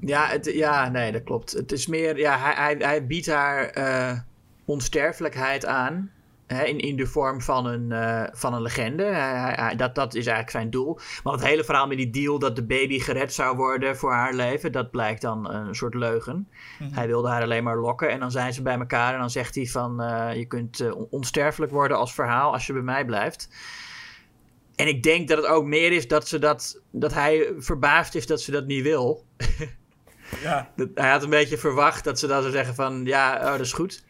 Ja, 0.00 0.26
het, 0.26 0.50
ja, 0.54 0.88
nee, 0.88 1.12
dat 1.12 1.22
klopt. 1.22 1.52
Het 1.52 1.72
is 1.72 1.86
meer, 1.86 2.18
ja, 2.18 2.38
hij, 2.38 2.54
hij, 2.56 2.74
hij 2.78 3.06
biedt 3.06 3.26
haar 3.26 3.66
eh, 3.66 4.18
onsterfelijkheid 4.64 5.66
aan. 5.66 6.10
Hè, 6.46 6.64
in, 6.64 6.78
in 6.78 6.96
de 6.96 7.06
vorm 7.06 7.40
van 7.40 7.66
een, 7.66 7.92
eh, 7.92 8.22
van 8.32 8.54
een 8.54 8.62
legende. 8.62 9.04
Dat, 9.76 9.94
dat 9.94 10.08
is 10.14 10.26
eigenlijk 10.26 10.50
zijn 10.50 10.70
doel. 10.70 10.98
Maar 11.22 11.32
het 11.32 11.44
hele 11.44 11.64
verhaal 11.64 11.86
met 11.86 11.96
die 11.96 12.10
deal 12.10 12.38
dat 12.38 12.56
de 12.56 12.64
baby 12.64 12.98
gered 12.98 13.32
zou 13.32 13.56
worden 13.56 13.96
voor 13.96 14.12
haar 14.12 14.34
leven, 14.34 14.72
dat 14.72 14.90
blijkt 14.90 15.20
dan 15.20 15.50
een 15.50 15.74
soort 15.74 15.94
leugen. 15.94 16.48
Hij 16.92 17.06
wilde 17.06 17.28
haar 17.28 17.42
alleen 17.42 17.64
maar 17.64 17.76
lokken 17.78 18.08
en 18.10 18.20
dan 18.20 18.30
zijn 18.30 18.52
ze 18.52 18.62
bij 18.62 18.78
elkaar 18.78 19.12
en 19.14 19.20
dan 19.20 19.30
zegt 19.30 19.54
hij 19.54 19.66
van 19.66 20.00
eh, 20.02 20.36
je 20.36 20.44
kunt 20.46 20.80
eh, 20.80 20.96
on- 20.96 21.06
onsterfelijk 21.10 21.72
worden 21.72 21.96
als 21.96 22.14
verhaal 22.14 22.52
als 22.52 22.66
je 22.66 22.72
bij 22.72 22.82
mij 22.82 23.04
blijft. 23.04 23.48
En 24.74 24.88
ik 24.88 25.02
denk 25.02 25.28
dat 25.28 25.36
het 25.36 25.46
ook 25.46 25.64
meer 25.64 25.92
is 25.92 26.08
dat, 26.08 26.28
ze 26.28 26.38
dat, 26.38 26.80
dat 26.90 27.14
hij 27.14 27.52
verbaasd 27.58 28.14
is 28.14 28.26
dat 28.26 28.40
ze 28.40 28.50
dat 28.50 28.66
niet 28.66 28.82
wil. 28.82 29.24
Ja, 30.42 30.70
Dat- 30.76 30.88
hij 30.94 31.10
had 31.10 31.22
een 31.22 31.30
beetje 31.30 31.58
verwacht 31.58 32.04
dat 32.04 32.18
ze 32.18 32.26
dan 32.26 32.40
zou 32.40 32.52
zeggen 32.52 32.74
van 32.74 33.04
ja, 33.04 33.36
oh, 33.36 33.50
dat 33.50 33.60
is 33.60 33.72
goed. 33.72 34.04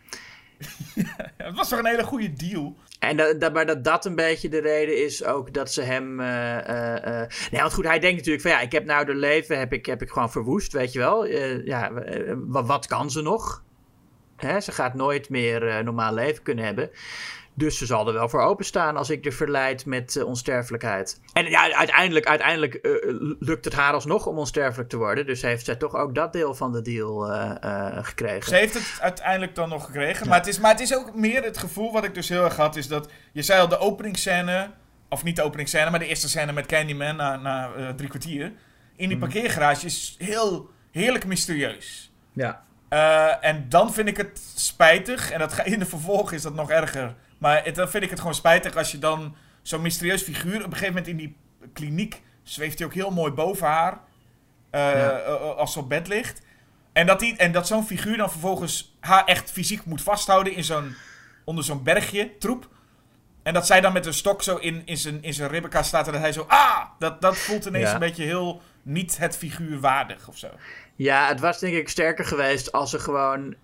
het 1.45 1.57
was 1.57 1.68
toch 1.68 1.78
een 1.78 1.86
hele 1.86 2.05
goede 2.05 2.32
deal? 2.32 2.76
En 2.99 3.16
dat, 3.16 3.40
dat, 3.40 3.53
maar 3.53 3.66
dat 3.66 3.84
dat 3.84 4.05
een 4.05 4.14
beetje 4.14 4.49
de 4.49 4.61
reden 4.61 5.05
is 5.05 5.24
ook 5.24 5.53
dat 5.55 5.72
ze 5.72 5.82
hem. 5.82 6.20
eh, 6.20 6.68
eh, 6.68 7.22
eh, 7.22 7.28
Nee, 7.51 7.61
want 7.61 7.72
goed, 7.74 7.84
hij 7.84 7.99
denkt 7.99 8.16
natuurlijk 8.16 8.42
van 8.42 8.51
ja, 8.51 8.61
ik 8.61 8.72
heb 8.72 8.84
nou 8.84 9.05
de 9.05 9.14
leven, 9.14 9.59
heb 9.59 9.72
ik, 9.72 9.86
heb 9.86 10.03
ik 10.03 10.11
gewoon 10.11 10.30
verwoest, 10.30 10.72
weet 10.72 10.92
je 10.92 10.99
wel. 10.99 11.24
Eh, 11.26 11.66
ja, 11.66 11.90
eh, 11.92 12.34
wat, 12.47 12.86
kan 12.86 13.11
ze 13.11 13.22
nog? 13.22 13.62
Hè, 14.36 14.61
ze 14.61 14.72
gaat 14.72 14.95
nooit 14.95 15.28
meer 15.28 15.68
eh, 15.68 15.84
normaal 15.84 16.14
leven 16.14 16.42
kunnen 16.42 16.64
hebben. 16.64 16.90
Dus 17.57 17.78
ze 17.78 17.86
zal 17.86 18.07
er 18.07 18.12
wel 18.12 18.28
voor 18.28 18.40
openstaan 18.40 18.96
als 18.96 19.11
ik 19.11 19.26
er 19.26 19.32
verleid 19.32 19.86
met 19.86 20.16
eh, 20.16 20.26
onsterfelijkheid. 20.26 21.20
En 21.32 21.50
ja, 21.50 21.72
uiteindelijk, 21.72 22.26
uiteindelijk 22.26 22.74
eh, 22.74 22.92
lukt 23.38 23.64
het 23.64 23.74
haar 23.74 23.92
alsnog 23.92 24.26
om 24.26 24.38
onsterfelijk 24.38 24.88
te 24.88 24.96
worden. 24.96 25.26
Dus 25.26 25.42
heeft 25.42 25.64
zij 25.64 25.76
toch 25.76 25.94
ook 25.94 26.14
dat 26.14 26.32
deel 26.32 26.55
van 26.55 26.72
de 26.72 26.82
deal 26.82 27.32
eh, 27.32 28.05
gekregen. 28.05 28.48
Ze 28.48 28.55
heeft 28.55 28.74
het 28.74 28.98
uiteindelijk 29.00 29.55
dan 29.55 29.68
nog 29.68 29.84
gekregen. 29.84 30.28
Maar, 30.28 30.38
het 30.38 30.46
is, 30.46 30.59
maar 30.59 30.70
het 30.70 30.80
is 30.80 30.96
ook 30.96 31.14
meer 31.14 31.42
het 31.42 31.59
gevoel 31.59 31.92
wat 31.92 32.05
ik 32.05 32.14
dus 32.14 32.28
heel 32.28 32.44
erg 32.44 32.57
had. 32.57 32.76
Is 32.76 32.88
dat, 32.88 33.09
je 33.32 33.42
zei 33.42 33.61
al, 33.61 33.68
de 33.68 33.78
openingsscène... 33.78 34.70
Of 35.09 35.24
niet 35.24 35.36
de 35.36 35.42
openingsscène, 35.42 35.90
maar 35.90 35.98
de 35.98 36.07
eerste 36.07 36.28
scène 36.28 36.52
met 36.52 36.66
Candyman 36.66 37.16
na, 37.16 37.36
na 37.36 37.94
drie 37.94 38.09
kwartier. 38.09 38.52
In 38.96 39.09
die 39.09 39.18
parkeergarage 39.18 39.86
is 39.86 40.14
heel 40.18 40.70
heerlijk 40.90 41.26
mysterieus. 41.26 42.12
Ja. 42.32 42.64
En 43.40 43.66
dan 43.68 43.92
vind 43.92 44.09
ik 44.09 44.16
het 44.16 44.40
spijtig. 44.55 45.30
En 45.30 45.38
dat 45.38 45.52
ga, 45.52 45.64
in 45.64 45.78
de 45.78 45.86
vervolg 45.86 46.32
is 46.32 46.42
dat 46.42 46.55
nog 46.55 46.70
erger. 46.70 47.14
Maar 47.45 47.64
het, 47.64 47.74
dan 47.74 47.88
vind 47.88 48.05
ik 48.05 48.11
het 48.11 48.18
gewoon 48.18 48.34
spijtig 48.34 48.76
als 48.76 48.90
je 48.92 48.99
dan 48.99 49.36
zo'n 49.62 49.82
mysterieus 49.82 50.22
figuur... 50.22 50.57
Op 50.57 50.64
een 50.64 50.72
gegeven 50.72 50.86
moment 50.95 51.07
in 51.09 51.16
die 51.16 51.36
kliniek 51.72 52.22
zweeft 52.42 52.78
hij 52.78 52.86
ook 52.86 52.95
heel 52.95 53.11
mooi 53.11 53.32
boven 53.32 53.66
haar. 53.66 53.99
eh, 54.70 54.80
Ja. 54.80 55.11
eh, 55.18 55.57
als 55.57 55.72
ze 55.72 55.78
op 55.78 55.88
bed 55.88 56.09
ligt. 56.09 56.42
En 56.92 57.07
dat, 57.07 57.20
die, 57.20 57.36
en 57.36 57.53
dat 57.53 57.66
zo'n 57.66 57.86
figuur 57.86 58.16
dan 58.16 58.30
vervolgens 58.30 58.97
haar 59.01 59.24
echt 59.24 59.51
fysiek 59.51 59.84
moet 59.84 60.03
vasthouden 60.03 60.53
in 60.55 60.64
zo'n, 60.64 60.95
onder 61.45 61.64
zo'n 61.64 61.82
bergje, 61.82 62.38
troep. 62.38 62.68
En 63.42 63.55
dat 63.55 63.66
zij 63.66 63.80
dan 63.80 63.92
met 63.92 64.07
een 64.07 64.14
stok 64.14 64.42
zo 64.42 64.57
in, 64.57 64.82
in 64.84 64.97
zijn, 64.97 65.22
in 65.22 65.34
zijn 65.34 65.51
ribbenkast 65.51 65.88
staat 65.88 66.07
en 66.07 66.12
dat 66.12 66.20
hij 66.20 66.32
zo... 66.32 66.45
Ah! 66.49 66.80
Dat, 66.99 67.20
dat 67.20 67.36
voelt 67.36 67.64
ineens 67.66 67.88
Ja. 67.88 67.95
een 67.95 67.99
beetje 68.01 68.24
heel 68.24 68.62
niet 68.82 69.18
het 69.18 69.36
figuur 69.36 69.80
waardig 69.80 70.28
of 70.28 70.38
zo. 70.38 70.49
Ja, 70.97 71.28
het 71.28 71.40
was 71.40 71.59
denk 71.59 71.74
ik 71.74 71.88
sterker 71.88 72.24
geweest 72.24 72.72
als 72.72 72.90
ze 72.90 72.99
gewoon 72.99 73.55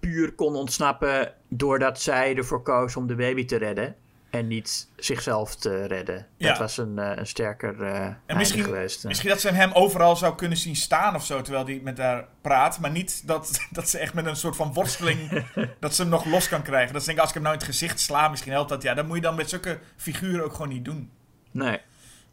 puur 0.00 0.32
kon 0.32 0.54
ontsnappen 0.54 1.34
doordat 1.48 2.00
zij 2.00 2.36
ervoor 2.36 2.62
koos 2.62 2.96
om 2.96 3.06
de 3.06 3.14
baby 3.14 3.44
te 3.44 3.56
redden. 3.56 3.96
En 4.30 4.46
niet 4.46 4.88
zichzelf 4.96 5.56
te 5.56 5.84
redden. 5.84 6.26
Ja. 6.36 6.48
Dat 6.48 6.58
was 6.58 6.76
een, 6.76 6.98
eh, 6.98 7.12
een 7.14 7.26
sterker 7.26 7.82
eh 7.82 8.06
En 8.26 8.36
misschien, 8.36 8.64
geweest. 8.64 9.04
misschien 9.04 9.28
dat 9.28 9.40
ze 9.40 9.50
hem 9.50 9.72
overal 9.72 10.16
zou 10.16 10.34
kunnen 10.34 10.58
zien 10.58 10.76
staan 10.76 11.14
of 11.14 11.24
zo, 11.24 11.40
terwijl 11.40 11.64
hij 11.64 11.80
met 11.82 11.98
haar 11.98 12.28
praat. 12.40 12.80
Maar 12.80 12.90
niet 12.90 13.26
dat, 13.26 13.60
dat 13.70 13.88
ze 13.88 13.98
echt 13.98 14.14
met 14.14 14.26
een 14.26 14.36
soort 14.36 14.56
van 14.56 14.72
worsteling, 14.72 15.44
dat 15.80 15.94
ze 15.94 16.02
hem 16.02 16.10
nog 16.10 16.24
los 16.24 16.48
kan 16.48 16.62
krijgen. 16.62 16.92
Dat 16.92 17.00
ze 17.00 17.06
denken, 17.06 17.24
als 17.24 17.34
ik 17.34 17.34
hem 17.34 17.44
nou 17.44 17.54
in 17.54 17.60
het 17.66 17.70
gezicht 17.72 18.00
sla, 18.00 18.28
misschien 18.28 18.52
helpt 18.52 18.68
dat. 18.68 18.82
Ja, 18.82 18.94
dat 18.94 19.06
moet 19.06 19.16
je 19.16 19.22
dan 19.22 19.34
met 19.34 19.48
zulke 19.48 19.78
figuren 19.96 20.44
ook 20.44 20.52
gewoon 20.52 20.68
niet 20.68 20.84
doen. 20.84 21.10
Nee. 21.50 21.80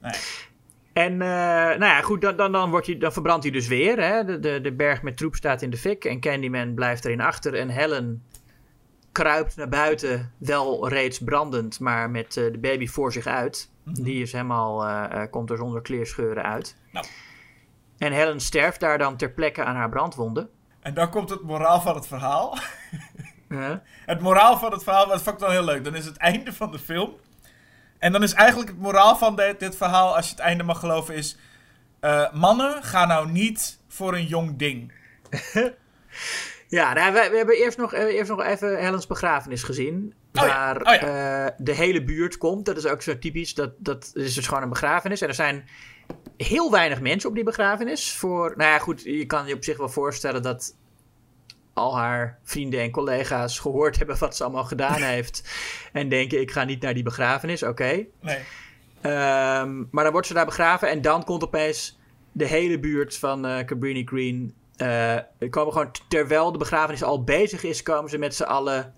Nee. 0.02 0.14
En 0.94 1.12
eh, 1.12 1.28
nou 1.78 1.80
ja, 1.80 2.02
goed, 2.02 2.22
dan, 2.22 2.36
dan, 2.36 2.52
dan, 2.52 2.70
wordt 2.70 2.88
hij, 2.88 2.98
dan 2.98 3.12
verbrandt 3.12 3.44
hij 3.44 3.54
dus 3.54 3.68
weer. 3.68 4.02
Hè? 4.02 4.24
De, 4.24 4.40
de, 4.40 4.62
de 4.62 4.74
berg 4.74 5.02
met 5.02 5.18
troep 5.18 5.36
staat 5.36 5.62
in 5.62 5.70
de 5.70 5.78
fik 5.78 6.06
en 6.06 6.20
Candyman 6.20 6.74
blijft 6.74 7.06
erin 7.06 7.22
achter. 7.22 7.54
En 7.54 7.70
Helen 7.70 8.24
kruipt 9.12 9.56
naar 9.56 9.70
buiten, 9.70 10.34
wel 10.38 10.88
reeds 10.88 11.20
brandend, 11.20 11.80
maar 11.80 12.10
met 12.10 12.38
eh, 12.38 12.52
de 12.52 12.58
baby 12.58 12.88
voor 12.88 13.12
zich 13.12 13.26
uit. 13.26 13.72
Die 13.84 14.22
is 14.22 14.32
helemaal, 14.32 14.86
eh, 14.86 15.24
komt 15.30 15.50
er 15.50 15.58
zonder 15.58 15.82
kleerscheuren 15.82 16.44
uit. 16.44 16.76
Nou. 16.92 17.06
En 17.98 18.12
Helen 18.12 18.40
sterft 18.40 18.80
daar 18.80 18.98
dan 18.98 19.18
ter 19.18 19.32
plekke 19.32 19.64
aan 19.64 19.76
haar 19.76 19.90
brandwonden. 19.90 20.50
En 20.80 20.94
dan 20.94 21.10
komt 21.10 21.30
het 21.30 21.42
moraal 21.42 21.82
van 21.82 21.96
het 21.96 22.08
verhaal. 22.08 22.58
Huh? 23.50 23.76
Het 24.06 24.20
moraal 24.20 24.58
van 24.58 24.72
het 24.72 24.84
verhaal, 24.84 25.08
dat 25.08 25.22
vond 25.22 25.36
ik 25.36 25.42
dan 25.42 25.52
heel 25.52 25.64
leuk. 25.64 25.84
Dan 25.84 25.96
is 25.96 26.06
het 26.06 26.18
einde 26.18 26.54
van 26.54 26.72
de 26.72 26.80
film. 26.80 27.14
En 28.00 28.12
dan 28.12 28.24
is 28.24 28.34
eigenlijk 28.34 28.70
het 28.70 28.80
moraal 28.80 29.18
van 29.18 29.36
dit, 29.36 29.60
dit 29.60 29.76
verhaal, 29.76 30.16
als 30.16 30.26
je 30.26 30.32
het 30.32 30.42
einde 30.42 30.64
mag 30.64 30.80
geloven, 30.80 31.16
is... 31.16 31.38
eh, 32.00 32.34
mannen, 32.34 32.84
ga 32.84 33.06
nou 33.06 33.32
niet 33.32 33.80
voor 33.88 34.14
een 34.14 34.26
jong 34.26 34.58
ding. 34.58 34.92
Ja, 36.70 36.94
nou, 36.94 37.14
we, 37.14 37.28
we 37.32 37.38
hebben 37.38 37.56
eerst 37.56 37.78
nog, 37.78 37.94
eerst 37.94 38.30
nog 38.30 38.44
even 38.44 38.80
Helens 38.80 39.08
begrafenis 39.08 39.64
gezien. 39.64 40.14
Oh 40.34 40.44
ja, 40.44 40.48
waar 40.48 40.78
oh 40.78 40.94
ja. 41.02 41.46
eh, 41.46 41.54
de 41.58 41.76
hele 41.76 42.04
buurt 42.04 42.38
komt. 42.38 42.66
Dat 42.66 42.78
is 42.78 42.86
ook 42.86 43.02
zo 43.02 43.18
typisch. 43.20 43.54
Dat, 43.54 43.72
dat 43.78 44.12
is 44.14 44.34
dus 44.34 44.48
gewoon 44.48 44.64
een 44.64 44.70
begrafenis. 44.70 45.22
En 45.22 45.28
er 45.28 45.34
zijn 45.34 45.68
heel 46.38 46.72
weinig 46.72 47.02
mensen 47.02 47.30
op 47.30 47.36
die 47.36 47.44
begrafenis. 47.44 48.16
Voor, 48.16 48.54
nou 48.58 48.72
ja, 48.72 48.80
goed, 48.80 49.04
je 49.04 49.26
kan 49.26 49.48
je 49.48 49.54
op 49.54 49.64
zich 49.64 49.78
wel 49.78 49.90
voorstellen 49.90 50.42
dat 50.42 50.76
al 51.80 51.98
haar 51.98 52.40
vrienden 52.44 52.80
en 52.82 52.92
collega's 52.92 53.60
gehoord 53.60 53.98
hebben 53.98 54.20
wat 54.20 54.36
ze 54.36 54.44
allemaal 54.44 54.64
gedaan 54.64 55.02
heeft. 55.14 55.50
En 55.94 56.10
denken, 56.10 56.42
ik 56.42 56.52
ga 56.52 56.64
niet 56.64 56.82
naar 56.82 56.94
die 56.94 57.04
begrafenis. 57.04 57.64
Oké. 57.64 58.06
Nee. 58.22 58.40
Ehm, 59.02 59.84
maar 59.92 60.04
dan 60.04 60.12
wordt 60.12 60.28
ze 60.28 60.34
daar 60.34 60.46
begraven 60.46 60.90
en 60.90 61.02
dan 61.02 61.24
komt 61.24 61.44
opeens 61.44 62.00
de 62.32 62.46
hele 62.46 62.80
buurt 62.80 63.18
van 63.18 63.46
eh 63.46 63.66
Cabrini 63.66 64.04
Green. 64.06 64.54
eh, 64.76 65.18
komen 65.50 65.74
gewoon 65.74 65.92
terwijl 66.08 66.52
de 66.52 66.58
begrafenis 66.58 67.04
al 67.04 67.24
bezig 67.24 67.64
is, 67.64 67.84
komen 67.84 68.10
ze 68.10 68.18
met 68.18 68.36
z'n 68.36 68.44
allen 68.44 68.94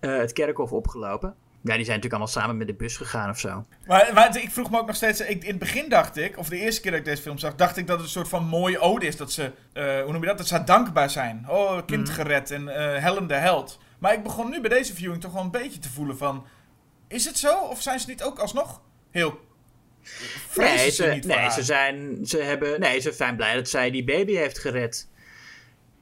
eh, 0.00 0.16
het 0.16 0.32
kerkhof 0.32 0.72
opgelopen. 0.72 1.34
Ja, 1.62 1.74
die 1.76 1.84
zijn 1.84 1.96
natuurlijk 1.96 2.12
allemaal 2.12 2.42
samen 2.42 2.56
met 2.56 2.66
de 2.66 2.74
bus 2.74 2.96
gegaan 2.96 3.30
of 3.30 3.38
zo. 3.38 3.66
Maar, 3.86 4.10
maar 4.14 4.36
ik 4.42 4.50
vroeg 4.50 4.70
me 4.70 4.78
ook 4.78 4.86
nog 4.86 4.96
steeds... 4.96 5.20
Ik, 5.20 5.42
in 5.42 5.50
het 5.50 5.58
begin 5.58 5.88
dacht 5.88 6.16
ik, 6.16 6.38
of 6.38 6.48
de 6.48 6.56
eerste 6.56 6.80
keer 6.80 6.90
dat 6.90 7.00
ik 7.00 7.06
deze 7.06 7.22
film 7.22 7.38
zag... 7.38 7.54
dacht 7.54 7.76
ik 7.76 7.86
dat 7.86 7.96
het 7.96 8.04
een 8.06 8.12
soort 8.12 8.28
van 8.28 8.44
mooie 8.44 8.78
ode 8.78 9.06
is. 9.06 9.16
Dat 9.16 9.32
ze, 9.32 9.52
eh, 9.72 10.02
hoe 10.02 10.12
noem 10.12 10.20
je 10.20 10.26
dat? 10.26 10.38
Dat 10.38 10.46
ze 10.48 10.64
dankbaar 10.64 11.10
zijn. 11.10 11.44
Oh, 11.48 11.78
kind 11.86 12.04
Mhm. 12.06 12.12
gered 12.12 12.50
en 12.50 12.68
eh 12.68 13.02
Helen 13.02 13.26
de 13.26 13.34
held. 13.34 13.78
Maar 13.98 14.12
ik 14.12 14.22
begon 14.22 14.50
nu 14.50 14.60
bij 14.60 14.70
deze 14.70 14.94
viewing 14.94 15.20
toch 15.22 15.32
wel 15.32 15.42
een 15.42 15.50
beetje 15.50 15.78
te 15.78 15.90
voelen 15.90 16.16
van... 16.18 16.46
Is 17.08 17.24
het 17.24 17.38
zo? 17.38 17.56
Of 17.58 17.82
zijn 17.82 18.00
ze 18.00 18.08
niet 18.08 18.22
ook 18.22 18.38
alsnog 18.38 18.80
heel... 19.10 19.40
Vrezen 20.02 20.76
Nee, 20.76 20.90
ze, 20.90 21.02
ze, 21.02 21.08
niet 21.08 21.26
voor 21.26 21.36
nee, 21.36 21.50
ze, 21.50 21.62
zijn, 21.62 22.18
ze, 22.26 22.38
hebben, 22.38 22.80
nee, 22.80 23.00
ze 23.00 23.12
zijn 23.12 23.36
blij 23.36 23.54
dat 23.54 23.68
zij 23.68 23.90
die 23.90 24.04
baby 24.04 24.32
heeft 24.34 24.58
gered. 24.58 25.08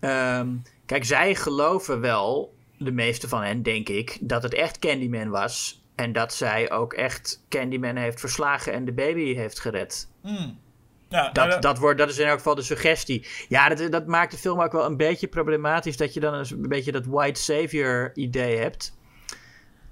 Ehm, 0.01 0.49
kijk, 0.87 1.05
zij 1.05 1.35
geloven 1.35 2.01
wel, 2.01 2.55
de 2.79 2.93
meeste 2.93 3.29
van 3.29 3.43
hen, 3.43 3.63
denk 3.63 3.89
ik, 3.89 4.19
dat 4.21 4.43
het 4.43 4.55
echt 4.55 4.79
Candyman 4.79 5.29
was. 5.29 5.83
En 5.95 6.13
dat 6.13 6.35
zij 6.35 6.71
ook 6.71 6.93
echt 6.93 7.45
Candyman 7.49 7.97
heeft 7.97 8.21
verslagen 8.21 8.73
en 8.73 8.85
de 8.85 8.93
baby 8.93 9.35
heeft 9.35 9.61
gered. 9.61 10.09
Hmm. 10.23 10.59
Ja, 11.09 11.31
Dat, 11.31 11.51
dat- 11.51 11.63
dat, 11.63 11.79
wordt, 11.79 11.99
dat 11.99 12.09
is 12.09 12.19
in 12.19 12.27
elk 12.27 12.37
geval 12.37 12.55
de 12.55 12.63
suggestie. 12.63 13.27
Ja, 13.49 13.69
dat, 13.69 13.93
dat 13.93 14.07
maakt 14.07 14.31
de 14.31 14.39
film 14.39 14.61
ook 14.61 14.73
wel 14.73 14.85
een 14.85 14.97
beetje 14.97 15.29
problematisch. 15.29 15.97
Dat 15.97 16.15
je 16.15 16.21
dan 16.21 16.35
een 16.35 16.69
beetje 16.69 16.93
dat 16.93 17.07
white 17.07 17.41
savior 17.43 18.11
idee 18.15 18.57
hebt. 18.59 18.97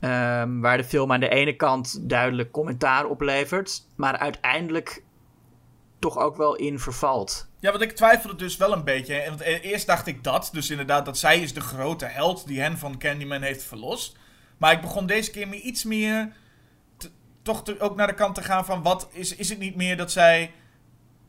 Ehm, 0.00 0.60
waar 0.60 0.76
de 0.76 0.84
film 0.84 1.12
aan 1.12 1.20
de 1.20 1.28
ene 1.28 1.56
kant 1.56 2.08
duidelijk 2.08 2.50
commentaar 2.52 3.04
oplevert. 3.06 3.82
Maar 3.94 4.16
uiteindelijk 4.18 5.02
toch 5.98 6.18
ook 6.18 6.36
wel 6.36 6.56
in 6.56 6.78
vervalt. 6.78 7.45
Ja, 7.66 7.72
want 7.72 7.84
ik 7.84 7.96
twijfelde 7.96 8.36
dus 8.36 8.56
wel 8.56 8.72
een 8.72 8.84
beetje. 8.84 9.24
Want 9.28 9.40
e- 9.40 9.58
eerst 9.60 9.86
dacht 9.86 10.06
ik 10.06 10.24
dat. 10.24 10.50
Dus 10.52 10.70
inderdaad, 10.70 11.04
dat 11.04 11.18
zij 11.18 11.40
is 11.40 11.54
de 11.54 11.60
grote 11.60 12.04
held 12.04 12.46
die 12.46 12.60
hen 12.60 12.78
van 12.78 12.98
Candyman 12.98 13.42
heeft 13.42 13.62
verlost. 13.64 14.16
Maar 14.56 14.72
ik 14.72 14.80
begon 14.80 15.06
deze 15.06 15.30
keer 15.30 15.48
meer 15.48 15.60
iets 15.60 15.84
meer... 15.84 16.32
te- 16.96 17.10
toch 17.42 17.64
te- 17.64 17.80
ook 17.80 17.96
naar 17.96 18.06
de 18.06 18.14
kant 18.14 18.34
te 18.34 18.42
gaan 18.42 18.64
van... 18.64 18.82
Wat, 18.82 19.08
is, 19.12 19.36
is 19.36 19.48
het 19.48 19.58
niet 19.58 19.76
meer 19.76 19.96
dat 19.96 20.12
zij 20.12 20.52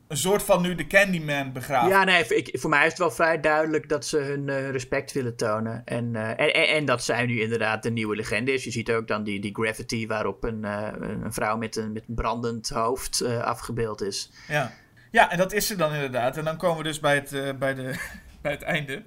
een 0.08 0.18
soort 0.18 0.44
van 0.44 0.62
nu 0.62 0.76
de 0.76 0.88
Candyman 0.88 1.52
begraaft? 1.52 1.90
Ja, 1.90 2.04
nee, 2.04 2.28
ik, 2.28 2.60
voor 2.60 2.70
mij 2.70 2.84
is 2.84 2.90
het 2.90 2.98
wel 2.98 3.12
vrij 3.12 3.40
duidelijk 3.40 3.90
dat 3.90 4.06
ze 4.06 4.18
hun 4.18 4.50
eh, 4.50 4.70
respect 4.70 5.12
willen 5.12 5.36
tonen. 5.36 5.82
En, 5.86 6.16
eh, 6.16 6.30
en, 6.30 6.54
en, 6.54 6.68
en 6.68 6.86
dat 6.86 7.04
zij 7.04 7.26
nu 7.26 7.42
inderdaad 7.42 7.84
de 7.84 7.92
nieuwe 7.92 8.16
legende 8.16 8.54
is. 8.54 8.64
Je 8.64 8.72
ziet 8.72 8.92
ook 8.92 9.08
dan 9.08 9.24
die, 9.24 9.40
die 9.40 9.56
graffiti 9.56 10.08
waarop 10.08 10.44
een, 10.44 10.66
eh, 10.66 10.88
een 11.00 11.34
vrouw 11.34 11.58
met 11.58 11.76
een, 11.76 11.92
met 11.92 12.04
brandend 12.08 12.70
hoofd 12.70 13.26
afgebeeld 13.26 14.02
is. 14.02 14.32
Ja. 14.48 14.74
Ja, 15.18 15.32
en 15.32 15.38
dat 15.38 15.54
is 15.54 15.68
ze 15.68 15.76
dan 15.76 15.94
inderdaad. 15.94 16.38
En 16.38 16.46
dan 16.46 16.58
komen 16.58 16.78
we 16.78 16.84
dus 16.84 17.00
bij 17.00 17.16
het, 17.16 17.34
eh, 17.34 17.54
bij 17.60 17.74
de, 17.74 17.94
bij 18.42 18.52
het 18.52 18.62
einde. 18.62 19.04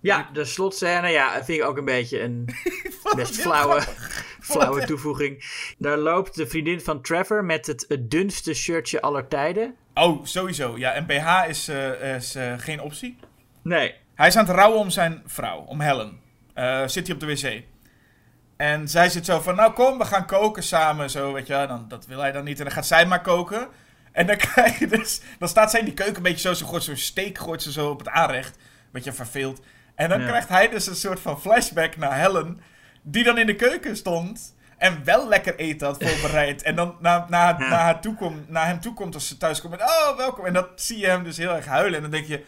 Ja, 0.00 0.28
de 0.32 0.44
slotscène, 0.44 1.08
ja, 1.08 1.44
vind 1.44 1.58
ik 1.58 1.64
ook 1.64 1.76
een 1.76 1.84
beetje 1.84 2.20
een 2.20 2.48
best 3.16 3.40
flauwe, 3.40 3.80
flauwe 4.50 4.84
toevoeging. 4.84 5.44
Daar 5.78 5.98
loopt 5.98 6.34
de 6.34 6.46
vriendin 6.46 6.80
van 6.80 7.02
Trevor 7.02 7.44
met 7.44 7.66
het, 7.66 7.84
het 7.88 8.10
dunste 8.10 8.54
shirtje 8.54 9.00
aller 9.00 9.28
tijden. 9.28 9.74
Oh, 9.94 10.24
sowieso. 10.24 10.78
Ja, 10.78 10.92
en 10.92 11.06
BH 11.06 11.48
is, 11.48 11.68
eh, 11.68 12.14
is 12.16 12.34
eh, 12.34 12.54
geen 12.56 12.80
optie. 12.80 13.18
Nee. 13.62 13.94
Hij 14.14 14.26
is 14.26 14.36
aan 14.36 14.46
het 14.46 14.54
rouwen 14.54 14.78
om 14.78 14.90
zijn 14.90 15.22
vrouw, 15.26 15.58
om 15.58 15.80
Helen. 15.80 16.20
Zit 16.86 17.06
hij 17.06 17.14
op 17.14 17.20
de 17.20 17.26
wc. 17.26 17.62
En 18.56 18.88
zij 18.88 19.08
zit 19.08 19.24
zo 19.24 19.40
van, 19.40 19.54
nou 19.56 19.72
kom, 19.72 19.98
we 19.98 20.04
gaan 20.04 20.26
koken 20.26 20.62
samen. 20.62 21.10
Zo, 21.10 21.32
weet 21.32 21.46
je, 21.46 21.64
dan, 21.68 21.84
dat 21.88 22.06
wil 22.06 22.18
hij 22.18 22.32
dan 22.32 22.44
niet. 22.44 22.58
En 22.58 22.64
dan 22.64 22.72
gaat 22.72 22.86
zij 22.86 23.06
maar 23.06 23.20
koken. 23.22 23.68
En 24.16 24.26
dan 24.26 24.36
krijg 24.36 24.78
je 24.78 24.86
dus, 24.86 25.20
dan 25.38 25.48
staat 25.48 25.70
zij 25.70 25.78
in 25.80 25.86
die 25.86 25.94
keuken 25.94 26.16
een 26.16 26.22
beetje 26.22 26.48
zo, 26.48 26.54
ze 26.54 26.64
gooit 26.64 26.82
zo'n 26.82 26.96
steek, 26.96 27.38
gooit 27.38 27.62
ze 27.62 27.72
zo 27.72 27.90
op 27.90 27.98
het 27.98 28.08
aanrecht. 28.08 28.58
Beetje 28.92 29.12
verveeld. 29.12 29.60
En 29.94 30.08
dan 30.08 30.20
Ja. 30.20 30.26
krijgt 30.26 30.48
hij 30.48 30.68
dus 30.68 30.86
een 30.86 30.94
soort 30.96 31.20
van 31.20 31.40
flashback 31.40 31.96
naar 31.96 32.18
Helen, 32.18 32.60
die 33.02 33.24
dan 33.24 33.38
in 33.38 33.46
de 33.46 33.56
keuken 33.56 33.96
stond. 33.96 34.54
En 34.78 35.04
wel 35.04 35.28
lekker 35.28 35.56
eten 35.56 35.86
had 35.86 36.02
voorbereid. 36.02 36.62
En 36.62 36.74
dan 36.74 36.96
naar, 37.00 37.24
naar, 37.28 37.62
Ja. 37.62 37.68
naar, 37.68 37.78
haar 37.80 38.00
toe 38.00 38.14
komt, 38.14 38.48
naar 38.48 38.66
hem 38.66 38.80
toe 38.80 38.94
komt 38.94 39.14
als 39.14 39.28
ze 39.28 39.36
thuis 39.36 39.60
komt. 39.60 39.74
En, 39.74 39.80
oh, 39.86 40.16
welkom. 40.16 40.44
En 40.46 40.52
dan 40.52 40.66
zie 40.74 40.98
je 40.98 41.06
hem 41.06 41.24
dus 41.24 41.36
heel 41.36 41.54
erg 41.54 41.66
huilen. 41.66 41.94
En 41.96 42.02
dan 42.02 42.10
denk 42.10 42.26
je, 42.26 42.44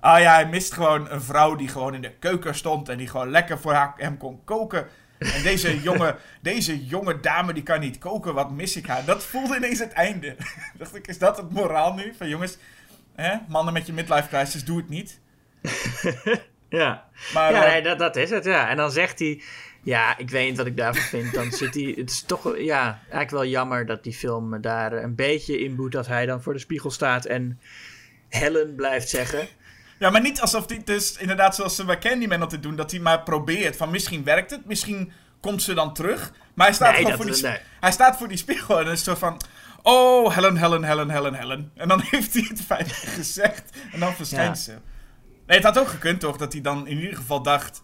ah 0.00 0.20
ja, 0.20 0.32
hij 0.32 0.46
mist 0.46 0.72
gewoon 0.72 1.10
een 1.10 1.22
vrouw 1.22 1.56
die 1.56 1.68
gewoon 1.68 1.94
in 1.94 2.02
de 2.02 2.12
keuken 2.18 2.54
stond. 2.54 2.88
En 2.88 2.96
die 2.98 3.08
gewoon 3.08 3.30
lekker 3.30 3.58
voor 3.58 3.72
haar, 3.72 3.92
hem 3.96 4.16
kon 4.16 4.44
koken. 4.44 4.86
En 5.18 5.42
deze 5.42 5.80
jonge, 5.80 6.16
deze 6.42 6.86
jonge 6.86 7.20
dame 7.20 7.52
die 7.52 7.62
kan 7.62 7.80
niet 7.80 7.98
koken, 7.98 8.34
wat 8.34 8.50
mis 8.50 8.76
ik 8.76 8.86
haar? 8.86 9.04
Dat 9.04 9.24
voelde 9.24 9.56
ineens 9.56 9.78
het 9.78 9.92
einde. 9.92 10.36
dacht 10.78 10.94
ik, 10.94 11.06
is 11.06 11.18
dat 11.18 11.36
het 11.36 11.50
moraal 11.50 11.94
nu? 11.94 12.14
Van 12.16 12.28
jongens, 12.28 12.56
hè, 13.14 13.36
mannen 13.48 13.72
met 13.72 13.86
je 13.86 13.92
midlife 13.92 14.28
crisis, 14.28 14.64
doe 14.64 14.76
het 14.76 14.88
niet. 14.88 15.20
Ja, 16.68 17.08
Maar 17.34 17.52
ja 17.52 17.64
eh, 17.64 17.72
nee, 17.72 17.82
dat, 17.82 17.98
dat 17.98 18.16
is 18.16 18.30
het, 18.30 18.44
ja. 18.44 18.68
En 18.68 18.76
dan 18.76 18.90
zegt 18.90 19.18
hij, 19.18 19.42
ja, 19.82 20.18
ik 20.18 20.30
weet 20.30 20.48
niet 20.48 20.56
wat 20.56 20.66
ik 20.66 20.76
daarvan 20.76 21.02
vind. 21.02 21.34
Dan 21.34 21.52
zit 21.52 21.74
hij, 21.74 21.94
het 21.96 22.10
is 22.10 22.22
toch, 22.22 22.58
ja, 22.58 22.98
eigenlijk 23.00 23.30
wel 23.30 23.46
jammer 23.46 23.86
dat 23.86 24.02
die 24.02 24.12
film 24.12 24.60
daar 24.60 24.92
een 24.92 25.14
beetje 25.14 25.60
in 25.60 25.76
boet 25.76 25.96
als 25.96 26.06
hij 26.06 26.26
dan 26.26 26.42
voor 26.42 26.52
de 26.52 26.58
spiegel 26.58 26.90
staat 26.90 27.24
en 27.24 27.60
Helen 28.28 28.74
blijft 28.74 29.08
zeggen. 29.08 29.48
Ja, 29.98 30.10
maar 30.10 30.20
niet 30.20 30.40
alsof 30.40 30.68
hij 30.68 30.80
dus 30.84 31.16
inderdaad 31.16 31.54
zoals 31.54 31.76
ze 31.76 31.84
bij 31.84 31.98
Candyman 31.98 32.40
altijd 32.42 32.62
doen, 32.62 32.76
dat 32.76 32.90
hij 32.90 33.00
maar 33.00 33.22
probeert 33.22 33.76
van 33.76 33.90
misschien 33.90 34.24
werkt 34.24 34.50
het, 34.50 34.64
misschien 34.64 35.12
komt 35.40 35.62
ze 35.62 35.74
dan 35.74 35.94
terug. 35.94 36.32
Maar 36.54 36.66
hij 36.66 36.74
staat 36.74 36.92
Nee, 36.92 37.02
gewoon 37.02 37.16
voor 37.16 37.32
die, 37.32 37.42
nee. 37.42 37.58
hij 37.80 37.92
staat 37.92 38.16
voor 38.16 38.28
die 38.28 38.36
spiegel 38.36 38.80
en 38.80 38.86
is 38.86 39.04
zo 39.04 39.14
van, 39.14 39.40
oh 39.82 40.34
Helen, 40.34 40.56
Helen, 40.56 40.84
Helen, 40.84 41.10
Helen, 41.10 41.34
Helen. 41.34 41.70
En 41.74 41.88
dan 41.88 42.00
heeft 42.10 42.32
hij 42.34 42.46
het 42.48 42.66
keer 42.66 42.94
gezegd 43.08 43.76
en 43.92 44.00
dan 44.00 44.14
verschijnt 44.14 44.56
Ja. 44.56 44.62
ze. 44.62 44.72
Nee, 45.46 45.56
het 45.56 45.66
had 45.66 45.78
ook 45.78 45.88
gekund 45.88 46.20
toch, 46.20 46.36
dat 46.36 46.52
hij 46.52 46.62
dan 46.62 46.86
in 46.86 46.98
ieder 46.98 47.16
geval 47.16 47.42
dacht, 47.42 47.82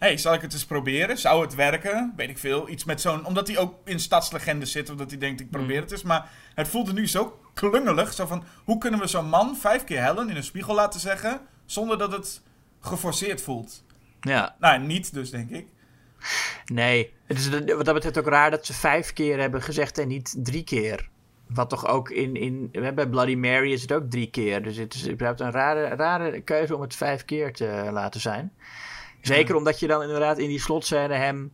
hey, 0.00 0.16
zal 0.16 0.34
ik 0.34 0.40
het 0.40 0.52
eens 0.52 0.64
proberen? 0.66 1.18
Zou 1.18 1.42
het 1.42 1.54
werken? 1.54 2.12
Weet 2.16 2.28
ik 2.28 2.38
veel. 2.38 2.68
Iets 2.68 2.84
met 2.84 3.00
zo'n, 3.00 3.24
omdat 3.26 3.48
hij 3.48 3.58
ook 3.58 3.74
in 3.84 4.00
stadslegendes 4.00 4.72
zit, 4.72 4.90
omdat 4.90 5.10
hij 5.10 5.18
denkt, 5.18 5.40
ik 5.40 5.50
probeer 5.50 5.76
Mm. 5.76 5.82
het 5.82 5.92
eens. 5.92 6.02
Maar 6.02 6.30
het 6.54 6.68
voelde 6.68 6.92
nu 6.92 7.06
zo 7.08 7.38
klungelig, 7.54 8.12
zo 8.12 8.26
van, 8.26 8.44
hoe 8.64 8.78
kunnen 8.78 9.00
we 9.00 9.06
zo'n 9.06 9.28
man 9.28 9.56
vijf 9.56 9.84
keer 9.84 10.02
Helen 10.04 10.28
in 10.30 10.36
een 10.36 10.42
spiegel 10.44 10.74
laten 10.74 11.00
zeggen, 11.00 11.40
zonder 11.64 11.98
dat 11.98 12.12
het 12.12 12.42
geforceerd 12.80 13.42
voelt? 13.42 13.84
Ja, 14.20 14.56
Nou, 14.58 14.80
niet 14.80 15.14
dus, 15.14 15.30
denk 15.30 15.50
ik. 15.50 15.66
nee. 16.64 17.12
Het 17.26 17.38
is 17.38 17.48
wat 17.48 17.84
dat 17.84 17.94
betreft 17.94 18.18
ook 18.18 18.28
raar 18.28 18.50
dat 18.50 18.66
ze 18.66 18.72
vijf 18.74 19.12
keer 19.12 19.38
hebben 19.38 19.62
gezegd 19.62 19.98
en 19.98 20.08
niet 20.08 20.34
drie 20.38 20.64
keer. 20.64 21.08
Wat 21.46 21.68
toch 21.70 21.86
ook 21.86 22.10
in, 22.10 22.34
in 22.34 22.70
bij 22.94 23.08
Bloody 23.08 23.34
Mary 23.34 23.72
is 23.72 23.82
het 23.82 23.92
ook 23.92 24.10
drie 24.10 24.30
keer. 24.30 24.62
Dus 24.62 24.76
het 24.76 24.94
is 24.94 25.08
überhaupt 25.08 25.40
een 25.40 25.50
rare, 25.50 25.88
rare 25.96 26.40
keuze 26.40 26.74
om 26.74 26.80
het 26.80 26.96
vijf 26.96 27.24
keer 27.24 27.52
te 27.52 27.88
laten 27.92 28.20
zijn. 28.20 28.52
Zeker 29.20 29.54
omdat 29.54 29.80
je 29.80 29.86
dan 29.86 30.02
inderdaad 30.02 30.38
in 30.38 30.48
die 30.48 30.60
slotscène 30.60 31.14
hem 31.14 31.52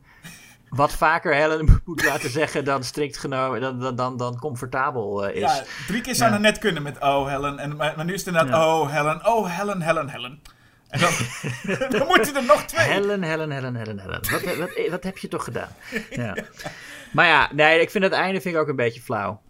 wat 0.68 0.92
vaker 0.92 1.34
Helen 1.34 1.80
moet 1.84 2.04
laten 2.04 2.30
zeggen 2.30 2.64
dan 2.64 2.84
strikt 2.84 3.18
genomen, 3.18 3.60
dan, 3.60 3.80
dan, 3.80 3.96
dan, 3.96 4.16
dan 4.16 4.38
comfortabel 4.38 5.26
eh, 5.26 5.34
is. 5.34 5.40
Ja, 5.40 5.62
drie 5.86 6.00
keer 6.00 6.14
zou 6.14 6.28
Ja. 6.28 6.34
het 6.34 6.42
net 6.44 6.58
kunnen 6.58 6.82
met 6.82 7.00
oh, 7.00 7.26
Helen. 7.28 7.58
En, 7.58 7.76
maar, 7.76 7.92
maar 7.96 8.04
nu 8.04 8.12
is 8.12 8.24
het 8.24 8.28
inderdaad 8.28 8.60
Ja. 8.60 8.80
oh, 8.80 8.92
Helen, 8.92 9.26
oh, 9.26 9.56
Helen, 9.56 9.82
Helen, 9.82 10.08
Helen. 10.08 10.40
En 10.88 11.00
dan, 11.00 11.10
dan 11.98 12.06
moeten 12.06 12.36
er 12.36 12.44
nog 12.44 12.62
twee. 12.62 12.86
Helen, 12.86 13.22
Helen, 13.22 13.50
Helen, 13.50 13.74
Helen, 13.76 13.98
Helen. 13.98 14.20
Wat, 14.30 14.56
wat, 14.56 14.70
wat 14.90 15.02
heb 15.04 15.18
je 15.18 15.28
toch 15.28 15.44
gedaan? 15.44 15.68
Ja. 16.10 16.36
Maar 17.12 17.26
ja, 17.26 17.48
nee, 17.52 17.80
ik 17.80 17.90
vind 17.90 18.04
het 18.04 18.12
einde 18.12 18.40
vind 18.40 18.54
ik 18.54 18.60
ook 18.60 18.68
een 18.68 18.76
beetje 18.76 19.00
flauw. 19.00 19.40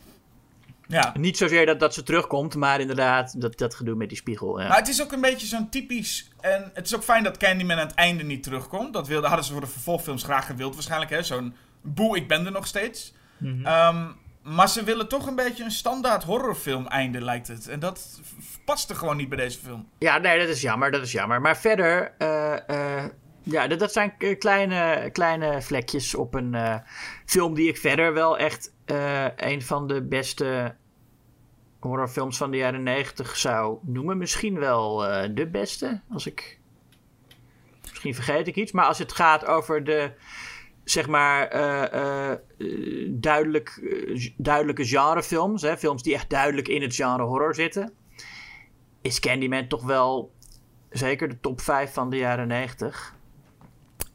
Ja. 0.89 1.13
Niet 1.19 1.37
zozeer 1.37 1.67
dat, 1.67 1.81
dat 1.81 1.95
ze 1.95 2.03
terugkomt, 2.03 2.55
maar 2.55 2.81
inderdaad 2.81 3.41
dat, 3.41 3.59
dat 3.59 3.75
gedoe 3.75 3.95
met 3.95 4.09
die 4.09 4.19
spiegel. 4.19 4.61
Ja. 4.61 4.69
Maar 4.69 4.79
het 4.79 4.89
is 4.89 5.03
ook 5.03 5.13
een 5.13 5.21
beetje 5.21 5.47
zo'n 5.47 5.69
typisch. 5.69 6.31
En 6.41 6.71
het 6.75 6.87
is 6.87 6.95
ook 6.97 7.03
fijn 7.03 7.23
dat 7.23 7.37
Candyman 7.37 7.79
aan 7.79 7.87
het 7.87 7.97
einde 7.97 8.23
niet 8.23 8.43
terugkomt. 8.43 8.93
Dat 8.93 9.07
wilde, 9.07 9.27
hadden 9.27 9.45
ze 9.45 9.53
voor 9.53 9.61
de 9.61 9.67
vervolgfilms 9.67 10.23
graag 10.23 10.47
gewild, 10.47 10.75
waarschijnlijk. 10.75 11.11
hè 11.11 11.23
Zo'n 11.23 11.55
boe, 11.83 12.17
ik 12.17 12.29
ben 12.29 12.47
er 12.47 12.53
nog 12.53 12.67
steeds. 12.67 13.15
Mhm. 13.39 13.67
Ehm, 13.67 14.05
maar 14.43 14.69
ze 14.69 14.85
willen 14.85 15.09
toch 15.09 15.27
een 15.27 15.35
beetje 15.35 15.65
een 15.65 15.71
standaard 15.71 16.25
horrorfilm 16.25 16.87
einde, 16.87 17.21
lijkt 17.21 17.49
het. 17.49 17.69
En 17.69 17.81
dat 17.81 18.21
paste 18.65 18.95
gewoon 18.95 19.17
niet 19.17 19.29
bij 19.29 19.39
deze 19.39 19.59
film. 19.59 19.89
Ja, 19.99 20.19
nee, 20.19 20.39
dat 20.39 20.49
is 20.49 20.61
jammer, 20.61 20.91
dat 20.91 21.03
is 21.03 21.13
jammer. 21.13 21.41
Maar 21.41 21.57
verder, 21.57 22.15
eh, 22.19 22.69
eh, 22.69 23.05
ja, 23.51 23.67
dat, 23.67 23.93
zijn 23.93 24.13
kleine, 24.39 25.11
kleine 25.13 25.63
vlekjes 25.63 26.15
op 26.15 26.35
een 26.35 26.55
eh, 26.55 26.77
film 27.25 27.55
die 27.55 27.69
ik 27.69 27.77
verder 27.77 28.13
wel 28.13 28.39
echt 28.39 28.75
eh, 28.85 29.27
een 29.37 29.63
van 29.63 29.87
de 29.87 30.03
beste 30.03 30.75
horrorfilms 31.81 32.37
van 32.37 32.51
de 32.51 32.57
jaren 32.57 32.83
negentig 32.83 33.37
zou 33.37 33.79
noemen. 33.83 34.19
Misschien 34.19 34.59
wel 34.59 35.07
eh, 35.07 35.31
de 35.35 35.47
beste, 35.47 36.01
als 36.11 36.27
ik... 36.27 36.59
Misschien 37.83 38.15
vergeet 38.15 38.47
ik 38.47 38.57
iets, 38.57 38.73
maar 38.73 38.85
als 38.85 38.99
het 38.99 39.13
gaat 39.13 39.47
over 39.47 39.85
de, 39.85 40.13
zeg 40.85 41.09
maar, 41.09 41.51
duidelijk, 43.09 43.81
duidelijke 44.37 44.85
genrefilms, 44.85 45.63
hè, 45.63 45.77
films 45.77 46.03
die 46.03 46.15
echt 46.15 46.31
duidelijk 46.31 46.69
in 46.69 46.83
het 46.83 46.95
genre 46.95 47.23
horror 47.23 47.55
zitten, 47.55 47.93
is 49.03 49.21
Candyman 49.21 49.69
toch 49.69 49.85
wel 49.85 50.33
zeker 50.91 51.29
de 51.29 51.41
top 51.41 51.61
5 51.61 51.93
van 51.93 52.11
de 52.11 52.17
jaren 52.17 52.49
90. 52.49 53.16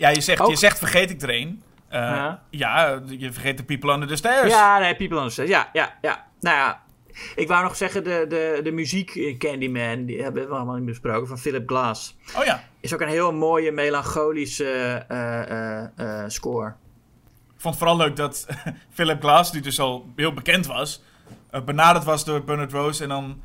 Ja, 0.02 0.10
je 0.10 0.22
zegt, 0.22 0.42
Ook- 0.42 0.50
je 0.50 0.56
zegt 0.56 0.78
vergeet 0.78 1.10
ik 1.10 1.22
er 1.22 1.30
een. 1.30 1.64
Eh, 1.88 2.00
Ja. 2.00 2.44
ja, 2.50 3.02
je 3.08 3.32
vergeet 3.32 3.58
de 3.58 3.64
People 3.64 3.94
Under 3.94 4.08
the 4.08 4.16
Stairs. 4.16 4.52
Ja, 4.52 4.80
nee, 4.80 4.96
People 4.96 5.18
on 5.20 5.26
the 5.26 5.32
Stairs. 5.32 5.50
Ja, 5.52 5.70
ja, 5.74 5.98
ja. 6.02 6.26
Nou 6.40 6.56
ja, 6.58 6.82
ik 7.36 7.48
wou 7.48 7.64
nog 7.64 7.76
zeggen, 7.76 8.04
de, 8.04 8.26
de, 8.30 8.60
de 8.64 8.72
muziek 8.72 9.16
in 9.16 9.38
Candyman, 9.38 10.06
die 10.06 10.22
hebben 10.24 10.48
we 10.50 10.56
allemaal 10.56 10.76
niet 10.76 10.86
besproken, 10.86 11.28
van 11.28 11.38
Philip 11.38 11.70
Glass. 11.70 12.18
Oh 12.38 12.44
ja. 12.44 12.64
Is 12.80 12.94
ook 12.94 13.02
een 13.02 13.08
heel 13.08 13.34
mooie, 13.34 13.72
melancholische 13.72 15.06
eh, 15.08 15.82
eh, 15.84 16.24
score. 16.28 16.68
Ik 17.56 17.68
vond 17.68 17.76
het 17.76 17.84
vooral 17.84 17.98
leuk 17.98 18.16
dat 18.16 18.48
Philip 18.96 19.22
Glass, 19.22 19.52
die 19.52 19.62
dus 19.62 19.80
al 19.80 20.10
heel 20.16 20.34
bekend 20.34 20.66
was, 20.66 21.04
benaderd 21.66 22.04
was 22.06 22.26
door 22.26 22.44
Bernard 22.44 22.72
Rose. 22.72 23.04
En 23.04 23.10
dan 23.10 23.42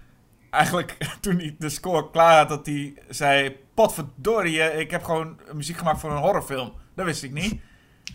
eigenlijk 0.51 0.97
toen 1.21 1.37
hij 1.39 1.55
de 1.59 1.69
score 1.69 2.11
klaar 2.11 2.39
had, 2.39 2.49
dat 2.49 2.67
hij 2.67 2.95
zei: 3.09 3.57
Potverdorie, 3.77 4.63
eh, 4.63 4.81
ik 4.81 4.91
heb 4.91 5.05
gewoon 5.05 5.41
muziek 5.53 5.77
gemaakt 5.77 6.01
voor 6.01 6.11
een 6.11 6.17
horrorfilm. 6.17 6.73
Dat 6.95 7.05
wist 7.05 7.23
ik 7.23 7.33
niet. 7.33 7.61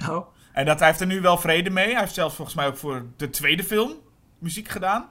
Oh. 0.10 0.28
En 0.52 0.66
dat 0.66 0.80
hij 0.80 0.88
heeft 0.88 1.00
er 1.00 1.08
nu 1.08 1.22
wel 1.22 1.38
vrede 1.38 1.70
mee. 1.70 1.92
Hij 1.92 2.00
heeft 2.00 2.14
zelfs 2.14 2.36
volgens 2.36 2.58
mij 2.58 2.68
ook 2.68 2.78
voor 2.78 3.06
de 3.18 3.30
tweede 3.30 3.64
film 3.64 3.92
muziek 4.40 4.68
gedaan. 4.68 5.10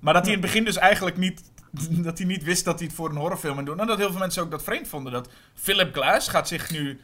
Maar 0.00 0.14
dat 0.14 0.24
hij 0.24 0.32
in 0.34 0.38
het 0.38 0.46
begin 0.46 0.64
dus 0.64 0.76
eigenlijk 0.76 1.16
niet. 1.16 1.42
Dat 2.06 2.18
hij 2.18 2.26
niet 2.26 2.42
wist 2.42 2.64
dat 2.64 2.78
hij 2.78 2.86
het 2.86 2.96
voor 2.96 3.10
een 3.10 3.16
horrorfilm 3.16 3.58
aan 3.58 3.64
doen. 3.64 3.80
En 3.80 3.86
dat 3.86 3.98
heel 3.98 4.10
veel 4.10 4.18
mensen 4.18 4.42
ook 4.42 4.50
dat 4.50 4.62
vreemd 4.62 4.88
vonden. 4.88 5.12
Dat 5.12 5.28
Philip 5.54 5.94
Glass 5.94 6.28
gaat 6.28 6.48
zich 6.48 6.70
nu 6.70 7.00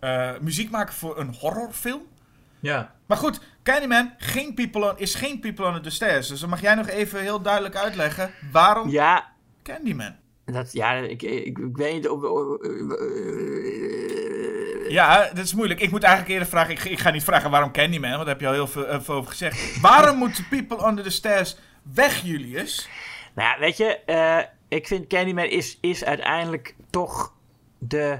eh, 0.00 0.30
muziek 0.40 0.70
maken 0.70 0.94
voor 0.94 1.18
een 1.18 1.34
horrorfilm. 1.34 2.02
Ja. 2.60 2.94
Maar 3.06 3.16
goed, 3.16 3.40
Candyman 3.62 4.12
geen 4.18 4.54
people 4.54 4.90
on, 4.90 4.98
is 4.98 5.14
geen 5.14 5.40
People 5.40 5.66
Under 5.66 5.82
the 5.82 5.90
Stairs. 5.90 6.28
Dus 6.28 6.40
dan 6.40 6.48
mag 6.48 6.60
jij 6.60 6.74
nog 6.74 6.88
even 6.88 7.20
heel 7.20 7.42
duidelijk 7.42 7.76
uitleggen 7.76 8.30
waarom 8.52 8.90
Ja, 8.90 9.32
Candyman. 9.62 10.14
Dat, 10.54 10.72
ja 10.72 10.92
ik, 10.94 11.22
ik, 11.22 11.58
ik 11.58 11.76
weet 11.76 11.92
niet 11.94 12.08
of... 12.08 12.22
of- 12.22 12.58
Ja, 14.88 15.28
dat 15.34 15.44
is 15.44 15.54
moeilijk. 15.54 15.80
Ik 15.80 15.90
moet 15.90 16.02
eigenlijk 16.02 16.32
eerder 16.34 16.48
vragen. 16.48 16.70
Ik, 16.72 16.84
ik 16.84 16.98
ga 16.98 17.10
niet 17.10 17.24
vragen 17.24 17.50
waarom 17.50 17.72
Candyman, 17.72 18.10
want 18.10 18.20
daar 18.24 18.28
heb 18.32 18.40
je 18.40 18.46
al 18.46 18.52
heel 18.52 18.66
veel, 18.66 18.86
heel 18.86 19.02
veel 19.02 19.14
over 19.14 19.30
gezegd. 19.30 19.80
Waarom 19.80 20.16
moeten 20.16 20.46
People 20.48 20.86
Under 20.88 21.04
the 21.04 21.10
Stairs 21.10 21.56
weg, 21.94 22.22
Julius? 22.22 22.88
Nou 23.34 23.48
ja, 23.48 23.58
weet 23.58 23.76
je, 23.76 23.98
eh, 24.04 24.38
ik 24.68 24.86
vind 24.86 25.06
Candyman 25.06 25.44
is, 25.44 25.78
is 25.80 26.04
uiteindelijk 26.04 26.74
toch 26.90 27.32
de 27.78 28.18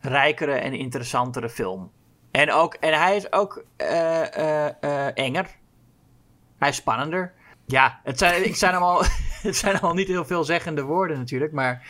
rijkere 0.00 0.52
en 0.54 0.72
interessantere 0.72 1.48
film. 1.48 1.90
En, 2.30 2.52
ook, 2.52 2.74
en 2.74 2.98
hij 3.00 3.16
is 3.16 3.32
ook 3.32 3.64
eh, 3.76 4.36
eh, 4.36 4.74
eh, 4.80 5.10
enger. 5.14 5.46
Hij 6.58 6.68
is 6.68 6.76
spannender. 6.76 7.32
Ja, 7.66 8.00
het 8.04 8.18
zijn, 8.18 8.44
ik 8.44 8.56
zijn, 8.56 8.72
allemaal, 8.74 9.02
het 9.48 9.56
zijn 9.56 9.72
allemaal 9.72 9.94
niet 9.94 10.08
heel 10.08 10.24
veelzeggende 10.24 10.82
woorden 10.82 11.18
natuurlijk, 11.18 11.52
maar 11.52 11.86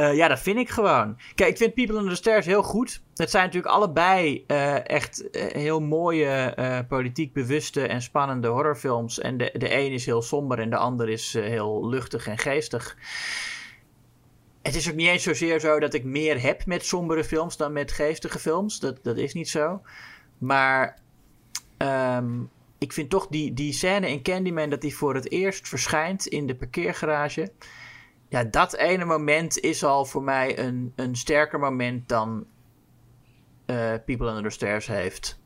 eh, 0.00 0.14
ja, 0.14 0.28
dat 0.28 0.40
vind 0.40 0.58
ik 0.58 0.68
gewoon. 0.68 1.18
Kijk, 1.34 1.50
ik 1.50 1.56
vind 1.56 1.74
People 1.74 1.96
Under 1.96 2.10
the 2.10 2.16
Stairs 2.16 2.46
heel 2.46 2.62
goed. 2.62 3.02
Het 3.14 3.30
zijn 3.30 3.44
natuurlijk 3.44 3.74
allebei 3.74 4.44
eh, 4.46 4.88
echt 4.88 5.30
eh, 5.30 5.46
heel 5.46 5.80
mooie, 5.80 6.84
politiek 6.88 7.32
bewuste 7.32 7.86
en 7.86 8.02
spannende 8.02 8.48
horrorfilms. 8.48 9.18
En 9.18 9.36
de, 9.36 9.50
de 9.58 9.74
een 9.74 9.92
is 9.92 10.06
heel 10.06 10.22
somber 10.22 10.58
en 10.58 10.70
de 10.70 10.76
ander 10.76 11.08
is 11.08 11.32
heel 11.32 11.88
luchtig 11.88 12.26
en 12.26 12.38
geestig. 12.38 12.96
het 14.62 14.74
is 14.74 14.88
ook 14.88 14.94
niet 14.94 15.08
eens 15.08 15.22
zozeer 15.22 15.60
zo 15.60 15.78
dat 15.80 15.94
ik 15.94 16.04
meer 16.04 16.42
heb 16.42 16.66
met 16.66 16.84
sombere 16.84 17.24
films 17.24 17.56
dan 17.56 17.72
met 17.72 17.92
geestige 17.92 18.38
films. 18.38 18.80
Dat, 18.80 18.98
dat 19.02 19.16
is 19.16 19.34
niet 19.34 19.48
zo. 19.48 19.82
Maar 20.38 20.98
ehm, 21.76 22.38
ik 22.80 22.92
vind 22.92 23.10
toch 23.10 23.26
die, 23.26 23.54
die 23.54 23.72
scène 23.72 24.08
in 24.08 24.22
Candyman 24.22 24.70
dat 24.70 24.80
die 24.80 24.96
voor 24.96 25.14
het 25.14 25.30
eerst 25.30 25.68
verschijnt 25.68 26.26
in 26.26 26.46
de 26.46 26.56
parkeergarage. 26.56 27.52
Ja, 28.28 28.44
dat 28.44 28.74
ene 28.74 29.04
moment 29.04 29.58
is 29.58 29.84
al 29.84 30.04
voor 30.04 30.22
mij 30.22 30.58
een, 30.58 30.92
een 30.96 31.16
sterker 31.16 31.58
moment 31.58 32.08
dan 32.08 32.46
uh, 33.66 33.94
People 34.04 34.28
Under 34.28 34.42
the 34.42 34.50
Stairs 34.50 34.86
heeft. 34.86 35.40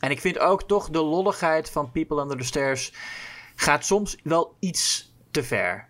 En 0.00 0.10
ik 0.10 0.20
vind 0.20 0.38
ook 0.38 0.62
toch 0.62 0.90
de 0.90 1.02
lolligheid 1.02 1.70
van 1.70 1.90
People 1.90 2.20
Under 2.20 2.36
the 2.36 2.44
Stairs 2.44 2.92
gaat 3.54 3.84
soms 3.84 4.18
wel 4.22 4.56
iets 4.58 5.14
te 5.30 5.42
ver. 5.42 5.88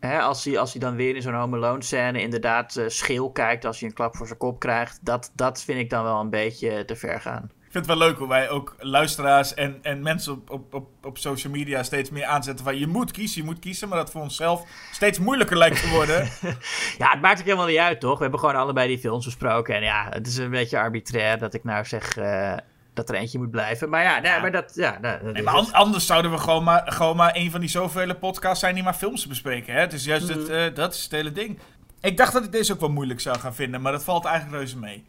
Hè, 0.00 0.20
als, 0.20 0.44
hij, 0.44 0.58
als 0.58 0.72
hij 0.72 0.80
dan 0.80 0.96
weer 0.96 1.16
in 1.16 1.22
zo'n 1.22 1.34
Home 1.34 1.56
Alone 1.56 1.82
scène 1.82 2.20
inderdaad 2.20 2.76
uh, 2.76 2.88
scheel 2.88 3.30
kijkt 3.30 3.64
als 3.64 3.80
hij 3.80 3.88
een 3.88 3.94
klap 3.94 4.16
voor 4.16 4.26
zijn 4.26 4.38
kop 4.38 4.58
krijgt. 4.58 4.98
Dat, 5.02 5.32
dat 5.34 5.62
vind 5.62 5.78
ik 5.78 5.90
dan 5.90 6.04
wel 6.04 6.20
een 6.20 6.30
beetje 6.30 6.84
te 6.84 6.96
ver 6.96 7.20
gaan. 7.20 7.50
Ik 7.74 7.80
vind 7.80 7.92
het 7.92 7.98
wel 7.98 8.08
leuk 8.08 8.18
hoe 8.18 8.28
wij 8.28 8.50
ook 8.50 8.74
luisteraars 8.78 9.54
en, 9.54 9.78
en 9.82 10.02
mensen 10.02 10.32
op, 10.32 10.50
op, 10.50 10.74
op, 10.74 10.88
op 11.02 11.18
social 11.18 11.52
media 11.52 11.82
steeds 11.82 12.10
meer 12.10 12.24
aanzetten 12.24 12.64
van 12.64 12.78
je 12.78 12.86
moet 12.86 13.10
kiezen, 13.10 13.40
je 13.40 13.46
moet 13.46 13.58
kiezen. 13.58 13.88
Maar 13.88 13.98
dat 13.98 14.10
voor 14.10 14.20
onszelf 14.20 14.64
steeds 14.92 15.18
moeilijker 15.18 15.56
lijkt 15.56 15.80
te 15.80 15.88
worden. 15.88 16.16
ja, 16.98 17.10
het 17.10 17.20
maakt 17.20 17.38
ook 17.38 17.44
helemaal 17.44 17.66
niet 17.66 17.78
uit 17.78 18.00
toch? 18.00 18.16
We 18.16 18.22
hebben 18.22 18.40
gewoon 18.40 18.56
allebei 18.56 18.88
die 18.88 18.98
films 18.98 19.24
besproken. 19.24 19.74
En 19.74 19.82
ja, 19.82 20.06
het 20.10 20.26
is 20.26 20.36
een 20.36 20.50
beetje 20.50 20.78
arbitrair 20.78 21.38
dat 21.38 21.54
ik 21.54 21.64
nou 21.64 21.84
zeg... 21.84 22.16
Uh, 22.16 22.56
dat 22.92 23.08
er 23.08 23.14
eentje 23.14 23.38
moet 23.38 23.50
blijven. 23.50 23.88
Maar 23.88 24.02
ja, 24.02 24.18
nee, 24.18 24.40
maar 24.40 24.52
dat. 24.52 24.72
Ja, 24.74 24.98
dat 25.00 25.22
nee, 25.22 25.42
maar 25.42 25.54
anders 25.72 26.06
zouden 26.06 26.30
we 26.30 26.38
gewoon 26.38 26.64
maar, 26.64 26.92
gewoon 26.92 27.16
maar 27.16 27.36
een 27.36 27.50
van 27.50 27.60
die 27.60 27.68
zoveel 27.68 28.14
podcasts 28.14 28.60
zijn 28.60 28.74
die 28.74 28.84
maar 28.84 28.94
films 28.94 29.26
bespreken. 29.26 29.74
Hè? 29.74 29.80
Het 29.80 29.92
is 29.92 30.04
juist 30.04 30.28
het, 30.28 30.48
uh, 30.48 30.62
dat 30.74 30.94
is 30.94 31.02
het 31.02 31.12
hele 31.12 31.32
ding. 31.32 31.58
Ik 32.00 32.16
dacht 32.16 32.32
dat 32.32 32.44
ik 32.44 32.52
deze 32.52 32.72
ook 32.72 32.80
wel 32.80 32.90
moeilijk 32.90 33.20
zou 33.20 33.38
gaan 33.38 33.54
vinden, 33.54 33.80
maar 33.80 33.92
dat 33.92 34.04
valt 34.04 34.24
eigenlijk 34.24 34.56
reuze 34.56 34.78
mee. 34.78 35.04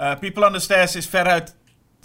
Uh, 0.00 0.18
People 0.18 0.46
on 0.46 0.52
the 0.52 0.58
Stairs 0.58 0.96
is 0.96 1.06
veruit 1.06 1.56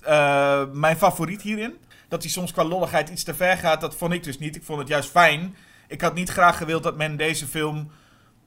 uh, 0.07 0.63
mijn 0.71 0.97
favoriet 0.97 1.41
hierin. 1.41 1.77
Dat 2.07 2.23
hij 2.23 2.31
soms 2.31 2.51
qua 2.51 2.63
lolligheid 2.63 3.09
iets 3.09 3.23
te 3.23 3.33
ver 3.33 3.57
gaat, 3.57 3.81
dat 3.81 3.95
vond 3.95 4.13
ik 4.13 4.23
dus 4.23 4.39
niet. 4.39 4.55
Ik 4.55 4.63
vond 4.63 4.79
het 4.79 4.87
juist 4.87 5.09
fijn. 5.09 5.55
Ik 5.87 6.01
had 6.01 6.13
niet 6.13 6.29
graag 6.29 6.57
gewild 6.57 6.83
dat 6.83 6.97
men 6.97 7.17
deze 7.17 7.47
film 7.47 7.91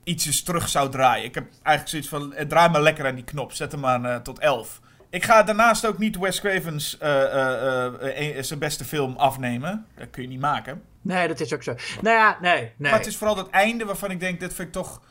ietsjes 0.04 0.42
terug 0.42 0.68
zou 0.68 0.90
draaien. 0.90 1.24
Ik 1.24 1.34
heb 1.34 1.46
eigenlijk 1.62 1.88
zoiets 1.88 2.08
van, 2.08 2.48
draai 2.48 2.68
maar 2.68 2.82
lekker 2.82 3.06
aan 3.06 3.14
die 3.14 3.24
knop. 3.24 3.52
Zet 3.52 3.72
hem 3.72 3.80
maar 3.80 4.22
tot 4.22 4.38
11. 4.38 4.80
Ik 5.10 5.24
ga 5.24 5.42
daarnaast 5.42 5.86
ook 5.86 5.98
niet 5.98 6.18
Wes 6.18 6.40
Cravens 6.40 6.98
uh, 7.02 7.08
uh, 7.08 8.42
zijn 8.42 8.58
beste 8.58 8.84
film 8.84 9.16
afnemen. 9.16 9.86
Dat 9.96 10.10
kun 10.10 10.22
je 10.22 10.28
niet 10.28 10.40
maken. 10.40 10.82
Nee, 11.02 11.28
dat 11.28 11.40
is 11.40 11.54
ook 11.54 11.62
zo. 11.62 11.74
Nou 12.00 12.16
ja, 12.16 12.38
nee, 12.40 12.60
nee. 12.60 12.72
Maar 12.90 12.98
het 12.98 13.06
is 13.06 13.16
vooral 13.16 13.34
dat 13.34 13.50
einde 13.50 13.84
waarvan 13.84 14.10
ik 14.10 14.20
denk, 14.20 14.40
dit 14.40 14.54
vind 14.54 14.68
ik 14.68 14.74
toch 14.74 15.02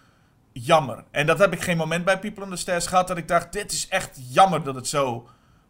jammer. 0.51 1.03
En 1.11 1.25
dat 1.25 1.39
heb 1.39 1.53
ik 1.53 1.61
geen 1.61 1.77
moment 1.77 2.05
bij 2.05 2.19
People 2.19 2.43
on 2.43 2.49
the 2.49 2.55
Stairs 2.55 2.87
gehad 2.87 3.07
dat 3.07 3.17
ik 3.17 3.27
dacht, 3.27 3.53
dit 3.53 3.71
is 3.71 3.87
echt 3.87 4.19
jammer 4.29 4.63
dat 4.63 4.75
het 4.75 4.87
zo 4.87 5.29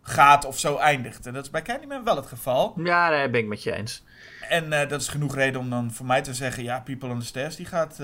gaat 0.10 0.46
of 0.46 0.60
zo 0.60 0.78
eindigt. 0.78 1.26
En 1.26 1.34
dat 1.34 1.44
is 1.44 1.50
bij 1.50 1.62
Candyman 1.62 2.04
wel 2.04 2.16
het 2.16 2.28
geval. 2.28 2.74
Ja, 2.84 3.10
nee, 3.10 3.30
ben 3.30 3.42
ik 3.42 3.48
met 3.48 3.64
je 3.64 3.72
eens. 3.72 4.04
En 4.50 4.70
dat 4.70 5.02
is 5.02 5.08
genoeg 5.08 5.36
reden 5.36 5.60
om 5.60 5.70
dan 5.70 5.92
voor 5.92 6.06
mij 6.06 6.22
te 6.22 6.34
zeggen, 6.34 6.64
ja, 6.64 6.80
People 6.80 7.10
on 7.10 7.20
the 7.20 7.26
Stairs, 7.26 7.56
die 7.56 7.66
gaat, 7.66 8.00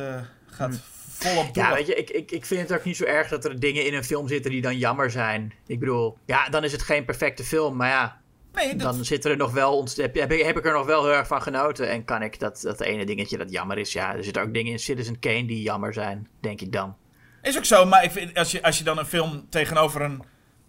gaat 0.45 0.69
hm 0.69 0.93
volop 1.23 1.55
Ja, 1.55 1.73
weet 1.73 1.87
je, 1.87 1.95
ik, 1.95 2.09
ik, 2.09 2.31
ik 2.31 2.45
vind 2.45 2.69
het 2.69 2.79
ook 2.79 2.83
niet 2.83 2.97
zo 2.97 3.03
erg 3.03 3.27
dat 3.27 3.45
er 3.45 3.59
dingen 3.59 3.85
in 3.85 3.93
een 3.93 4.03
film 4.03 4.27
zitten 4.27 4.51
die 4.51 4.61
dan 4.61 4.77
jammer 4.77 5.11
zijn. 5.11 5.53
Ik 5.67 5.79
bedoel, 5.79 6.17
ja, 6.25 6.49
dan 6.49 6.63
is 6.63 6.71
het 6.71 6.81
geen 6.81 7.05
perfecte 7.05 7.43
film, 7.43 7.75
maar 7.75 7.89
ja. 7.89 8.21
Nee, 8.53 8.75
dat... 8.75 8.93
Dan 8.93 9.05
zitten 9.05 9.31
er 9.31 9.37
nog 9.37 9.51
wel, 9.51 9.87
heb, 9.95 10.15
heb, 10.15 10.29
heb 10.29 10.57
ik 10.57 10.65
er 10.65 10.73
nog 10.73 10.85
wel 10.85 11.03
heel 11.03 11.13
erg 11.13 11.27
van 11.27 11.41
genoten. 11.41 11.89
En 11.89 12.05
kan 12.05 12.21
ik 12.21 12.39
dat, 12.39 12.61
dat 12.61 12.81
ene 12.81 13.05
dingetje 13.05 13.37
dat 13.37 13.51
jammer 13.51 13.77
is, 13.77 13.93
ja. 13.93 14.15
Er 14.15 14.23
zitten 14.23 14.43
ook 14.43 14.53
dingen 14.53 14.71
in 14.71 14.79
Citizen 14.79 15.19
Kane 15.19 15.45
die 15.45 15.61
jammer 15.61 15.93
zijn, 15.93 16.27
denk 16.39 16.61
ik 16.61 16.71
dan. 16.71 16.95
Is 17.41 17.57
ook 17.57 17.65
zo, 17.65 17.85
maar 17.85 18.03
ik 18.03 18.11
vind, 18.11 18.37
als, 18.37 18.51
je, 18.51 18.63
als 18.63 18.77
je 18.77 18.83
dan 18.83 18.97
een 18.97 19.05
film 19.05 19.45
tegenover 19.49 20.01
een 20.01 20.23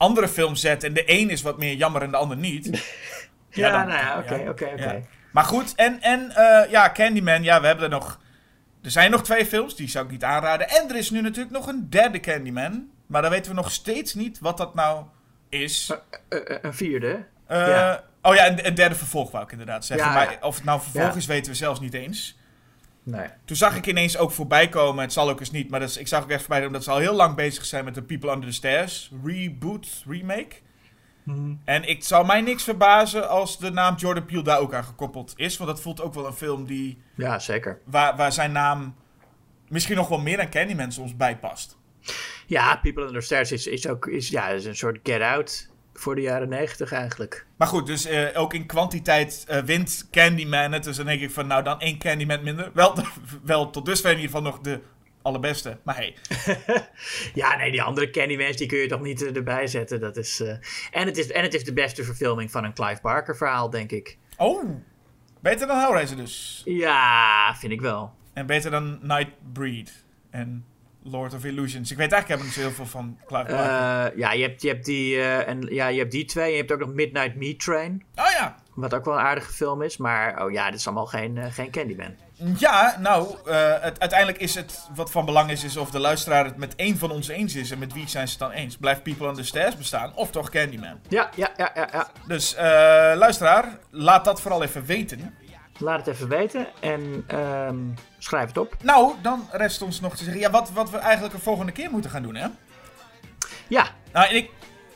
andere 0.05 0.29
film 0.29 0.55
zet. 0.57 0.85
en 0.85 0.93
de 0.93 1.03
een 1.07 1.31
is 1.31 1.43
wat 1.43 1.59
meer 1.59 1.75
jammer 1.75 2.03
en 2.03 2.11
de 2.11 2.17
ander 2.17 2.37
niet. 2.37 2.67
ja, 3.51 3.69
ja, 3.69 3.85
nou 3.85 3.99
ja, 3.99 4.19
oké, 4.19 4.49
oké, 4.49 4.65
oké. 4.65 5.03
Maar 5.31 5.45
goed, 5.45 5.75
en, 5.75 6.01
en 6.01 6.33
uh, 6.39 6.71
ja, 6.71 6.93
Candyman, 6.93 7.43
ja, 7.43 7.61
we 7.61 7.67
hebben 7.67 7.85
er 7.85 7.91
nog 7.91 8.19
er 8.85 8.91
zijn 8.91 9.11
nog 9.11 9.23
twee 9.23 9.47
films, 9.47 9.77
die 9.77 9.89
zou 9.89 10.05
ik 10.05 10.11
niet 10.11 10.25
aanraden. 10.25 10.69
En 10.69 10.89
er 10.89 10.97
is 10.97 11.11
nu 11.11 11.21
natuurlijk 11.21 11.55
nog 11.55 11.67
een 11.67 11.91
derde 11.91 12.21
Candyman. 12.21 12.89
Maar 13.07 13.23
dan 13.23 13.31
weten 13.31 13.51
we 13.51 13.57
nog 13.57 13.71
steeds 13.71 14.15
niet 14.15 14.39
wat 14.39 14.57
dat 14.57 14.75
nou 14.75 15.05
is. 15.49 15.91
Uh, 16.29 16.41
uh, 16.41 16.57
een 16.63 16.75
vierde? 16.75 17.25
Ja. 17.49 18.05
Oh 18.23 18.35
ja, 18.35 18.47
een, 18.47 18.67
een, 18.67 18.75
derde 18.75 18.95
vervolg 18.95 19.31
wou 19.31 19.45
ik 19.45 19.53
inderdaad 19.53 19.85
zeggen. 19.85 20.13
Maar 20.13 20.39
of 20.41 20.55
het 20.55 20.65
nou 20.65 20.81
vervolg 20.81 21.17
is, 21.17 21.27
weten 21.27 21.51
we 21.51 21.57
zelfs 21.57 21.81
niet 21.81 21.95
eens. 21.95 22.39
Nee. 23.05 23.27
Toen 23.45 23.57
zag 23.57 23.77
ik 23.77 23.87
ineens 23.87 24.17
ook 24.17 24.31
voorbij 24.31 24.69
komen, 24.69 25.03
het 25.03 25.13
zal 25.13 25.31
ook 25.31 25.41
eens 25.41 25.51
niet, 25.51 25.71
maar 25.71 25.81
dat 25.81 25.89
is, 25.89 25.97
ik 25.97 26.09
zag 26.09 26.23
ook 26.23 26.31
echt 26.31 26.41
voorbij 26.41 26.67
omdat 26.67 26.85
ze 26.85 26.91
al 26.91 26.99
heel 26.99 27.15
lang 27.15 27.35
bezig 27.37 27.65
zijn 27.65 27.85
met 27.85 27.95
de 27.95 28.03
People 28.03 28.33
Under 28.33 28.49
the 28.49 28.55
Stairs 28.55 29.13
reboot, 29.25 30.03
remake. 30.07 30.57
Mhm. 31.23 31.55
En 31.65 31.89
ik 31.89 32.05
zou 32.05 32.27
mij 32.27 32.41
niks 32.41 32.63
verbazen 32.63 33.29
als 33.29 33.59
de 33.59 33.71
naam 33.71 33.95
Jordan 33.97 34.25
Peele 34.25 34.43
daar 34.43 34.59
ook 34.59 34.75
aan 34.75 34.85
gekoppeld 34.85 35.33
is. 35.37 35.57
Want 35.57 35.71
dat 35.71 35.81
voelt 35.81 36.01
ook 36.01 36.15
wel 36.15 36.27
een 36.27 36.33
film 36.33 36.67
die... 36.67 37.03
Ja, 37.15 37.39
zeker. 37.39 37.81
Waar, 37.85 38.17
waar 38.17 38.33
zijn 38.33 38.53
naam 38.53 38.95
misschien 39.69 39.97
nog 39.97 40.09
wel 40.09 40.21
meer 40.21 40.37
dan 40.37 40.51
Candyman 40.51 40.93
soms 40.93 41.17
bij 41.17 41.39
past. 41.39 41.79
Ja, 42.47 42.77
People 42.77 43.03
Under 43.03 43.21
the 43.21 43.27
Stairs 43.27 43.53
is, 43.53 43.67
is 43.67 43.89
ook 43.89 44.07
is, 44.07 44.29
ja, 44.29 44.49
is 44.49 44.65
een 44.65 44.77
soort 44.77 44.99
Get 45.03 45.21
Out 45.21 45.73
voor 45.95 46.15
de 46.15 46.21
jaren 46.21 46.49
negentig 46.49 46.93
eigenlijk. 46.93 47.47
Maar 47.57 47.69
goed, 47.69 47.87
dus 47.87 48.07
uh, 48.11 48.29
ook 48.35 48.55
in 48.55 48.67
kwantiteit 48.67 49.47
uh, 49.51 49.59
wint 49.59 50.09
Candyman 50.11 50.73
het. 50.73 50.85
Dus 50.85 50.97
dan 50.97 51.07
denk 51.07 51.21
ik 51.21 51.31
van, 51.31 51.47
nou 51.47 51.63
dan 51.63 51.81
één 51.81 51.99
Candyman 51.99 52.43
minder. 52.43 52.71
Wel, 52.75 52.95
wel 53.43 53.71
tot 53.71 53.87
dusver 53.87 54.11
in 54.11 54.17
ieder 54.17 54.31
geval 54.31 54.51
nog 54.51 54.61
de 54.61 54.81
allerbeste. 55.23 55.79
Maar 55.83 55.97
hey. 55.97 56.17
ja, 57.43 57.57
nee, 57.57 57.71
die 57.71 57.83
andere 57.83 58.11
Candymans 58.11 58.57
die 58.57 58.67
kun 58.67 58.79
je 58.79 58.87
toch 58.87 59.01
niet 59.01 59.23
uh, 59.23 59.37
erbij 59.37 59.67
zetten. 59.67 60.01
Dat 60.01 60.17
is, 60.17 60.41
en, 60.91 61.07
het 61.07 61.19
is, 61.19 61.31
en 61.31 61.43
het 61.43 61.55
is 61.55 61.65
de 61.65 61.73
beste 61.73 62.05
verfilming 62.05 62.51
van 62.51 62.65
een 62.65 62.75
Clive 62.75 63.01
Barker 63.03 63.37
verhaal, 63.37 63.71
denk 63.71 63.91
ik. 63.91 64.19
Oh, 64.37 64.71
beter 65.41 65.67
dan 65.67 65.79
Hellraiser 65.79 66.17
dus? 66.17 66.63
Ja, 66.65 67.55
vind 67.57 67.73
ik 67.73 67.81
wel. 67.81 68.13
En 68.33 68.47
beter 68.47 68.71
dan 68.71 68.99
Nightbreed 69.03 70.05
en 70.31 70.65
Lord 71.11 71.35
of 71.35 71.45
Illusions. 71.45 71.91
Ik 71.91 71.97
weet 71.97 72.13
eigenlijk 72.13 72.29
helemaal 72.29 72.45
niet 72.47 72.55
zo 72.55 72.61
heel 72.61 72.71
veel 72.71 72.87
van 72.87 73.19
Clive. 73.27 73.53
Uh, 73.53 74.19
ja, 74.19 74.33
je 74.33 74.43
hebt, 74.43 74.63
je, 74.63 74.69
hebt 74.69 74.85
die, 74.85 75.23
en, 75.23 75.61
ja, 75.61 75.87
je 75.87 75.99
hebt 75.99 76.11
die 76.11 76.25
twee. 76.25 76.51
Je 76.51 76.57
hebt 76.57 76.73
ook 76.73 76.79
nog 76.79 76.93
Midnight 76.93 77.35
Meat 77.37 77.59
Train. 77.61 78.05
Oh 78.15 78.31
ja. 78.39 78.57
Wat 78.75 78.95
ook 78.95 79.05
wel 79.05 79.15
een 79.15 79.21
aardige 79.21 79.53
film 79.53 79.83
is. 79.83 79.97
Maar 79.97 80.45
oh 80.45 80.53
ja, 80.53 80.71
dit 80.71 80.79
is 80.79 80.87
allemaal 80.87 81.07
geen, 81.07 81.53
geen 81.53 81.71
Candyman. 81.71 82.15
Ja, 82.57 82.97
nou, 83.01 83.37
het, 83.81 84.01
uiteindelijk 84.01 84.39
is 84.39 84.55
het 84.55 84.89
wat 84.95 85.11
van 85.11 85.25
belang 85.25 85.51
is, 85.51 85.65
is 85.65 85.77
of 85.77 85.91
de 85.91 85.99
luisteraar 85.99 86.45
het 86.45 86.57
met 86.57 86.75
één 86.75 86.99
van 86.99 87.11
ons 87.11 87.29
eens 87.29 87.55
is. 87.55 87.71
En 87.71 87.79
met 87.79 87.93
wie 87.93 88.09
zijn 88.09 88.29
ze 88.29 88.33
het 88.33 88.43
dan 88.43 88.51
eens? 88.51 88.77
Blijft 88.77 89.03
People 89.03 89.29
on 89.29 89.35
the 89.35 89.45
Stairs 89.45 89.77
bestaan 89.77 90.15
of 90.15 90.31
toch 90.31 90.51
Candyman? 90.51 91.01
Ja, 91.09 91.31
ja, 91.37 91.51
ja, 91.57 91.71
ja. 91.75 91.89
ja. 91.93 92.09
Dus 92.27 92.55
luisteraar, 93.17 93.79
laat 93.91 94.25
dat 94.25 94.41
vooral 94.41 94.63
even 94.63 94.85
weten. 94.85 95.35
Laat 95.79 96.07
het 96.07 96.15
even 96.15 96.29
weten 96.29 96.67
en 96.81 97.25
um, 97.39 97.95
schrijf 98.19 98.49
het 98.49 98.59
op. 98.59 98.77
Nou, 98.83 99.13
dan 99.23 99.49
rest 99.51 99.83
ons 99.83 100.01
nog 100.01 100.17
te 100.17 100.25
zeggen 100.25 100.43
ja, 100.43 100.51
wat, 100.51 100.71
wat 100.71 100.91
we 100.91 100.97
eigenlijk 100.97 101.35
de 101.35 101.41
volgende 101.41 101.73
keer 101.73 101.91
moeten 101.91 102.11
gaan 102.11 102.23
doen, 102.23 102.35
hè? 102.35 102.47
Ja. 103.69 103.87
Nou, 104.13 104.29
en 104.29 104.37
ik 104.37 104.51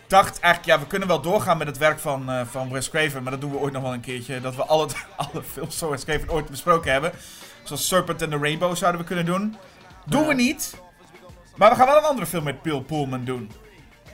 dacht 0.06 0.40
eigenlijk, 0.40 0.74
ja, 0.74 0.80
we 0.84 0.86
kunnen 0.86 1.09
wel 1.09 1.20
doorgaan 1.20 1.59
met 1.59 1.66
het 1.66 1.78
werk 1.78 1.98
van, 1.98 2.30
uh, 2.30 2.40
van 2.46 2.70
Wes 2.70 2.90
Craven. 2.90 3.22
Maar 3.22 3.32
dat 3.32 3.40
doen 3.40 3.50
we 3.50 3.59
ooit 3.59 3.72
nog 3.72 3.82
wel 3.82 3.92
een 3.92 4.00
keertje. 4.00 4.40
Dat 4.40 4.56
we 4.56 4.64
alle, 4.64 4.88
alle 5.32 5.42
films 5.42 5.76
van 5.76 5.88
Wes 5.88 6.05
Craven 6.05 6.30
ooit 6.30 6.48
besproken 6.50 6.92
hebben. 6.92 7.12
Zoals 7.62 7.88
Serpent 7.88 8.22
and 8.22 8.30
the 8.30 8.38
Rainbow 8.38 8.76
zouden 8.76 9.00
we 9.00 9.06
kunnen 9.06 9.26
doen. 9.26 9.56
Doen 10.05 10.26
we 10.26 10.34
niet. 10.34 10.74
Maar 11.56 11.70
we 11.70 11.76
gaan 11.76 11.86
wel 11.86 11.96
een 11.96 12.05
andere 12.05 12.26
film 12.26 12.44
met 12.44 12.62
Bill 12.62 12.80
Pullman 12.80 13.24
doen. 13.24 13.50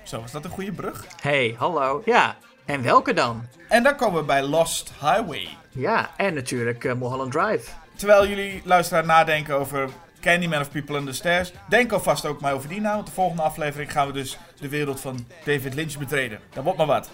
Zo, 0.03 0.23
is 0.25 0.31
dat 0.31 0.45
een 0.45 0.51
goede 0.51 0.73
brug? 0.73 1.07
Hey, 1.21 1.55
hallo. 1.59 2.03
Ja, 2.05 2.37
en 2.65 2.83
welke 2.83 3.13
dan? 3.13 3.47
En 3.69 3.83
dan 3.83 3.97
komen 3.97 4.21
we 4.21 4.27
bij 4.27 4.43
Lost 4.43 4.93
Highway. 5.01 5.49
Ja, 5.75 6.11
en 6.17 6.35
natuurlijk 6.35 6.85
uh, 6.85 6.93
Mulholland 6.93 7.33
Drive. 7.33 7.71
Terwijl 7.97 8.27
jullie 8.27 8.63
luisteraar 8.65 9.05
nadenken 9.05 9.55
over 9.55 9.89
Candyman 10.21 10.61
of 10.61 10.71
People 10.71 10.99
in 10.99 11.07
the 11.07 11.13
Stairs. 11.13 11.53
Denk 11.69 11.93
alvast 11.93 12.27
ook 12.27 12.41
maar 12.41 12.53
over 12.53 12.69
die 12.69 12.81
nou. 12.81 12.95
Want 12.95 13.07
de 13.07 13.13
volgende 13.13 13.43
aflevering 13.43 13.93
gaan 13.93 14.07
we 14.07 14.13
dus 14.13 14.39
de 14.61 14.69
wereld 14.69 15.01
van 15.01 15.27
David 15.45 15.75
Lynch 15.75 15.99
betreden. 15.99 16.41
Dat 16.53 16.65
wordt 16.65 16.79
maar 16.79 16.87
wat. 16.87 17.11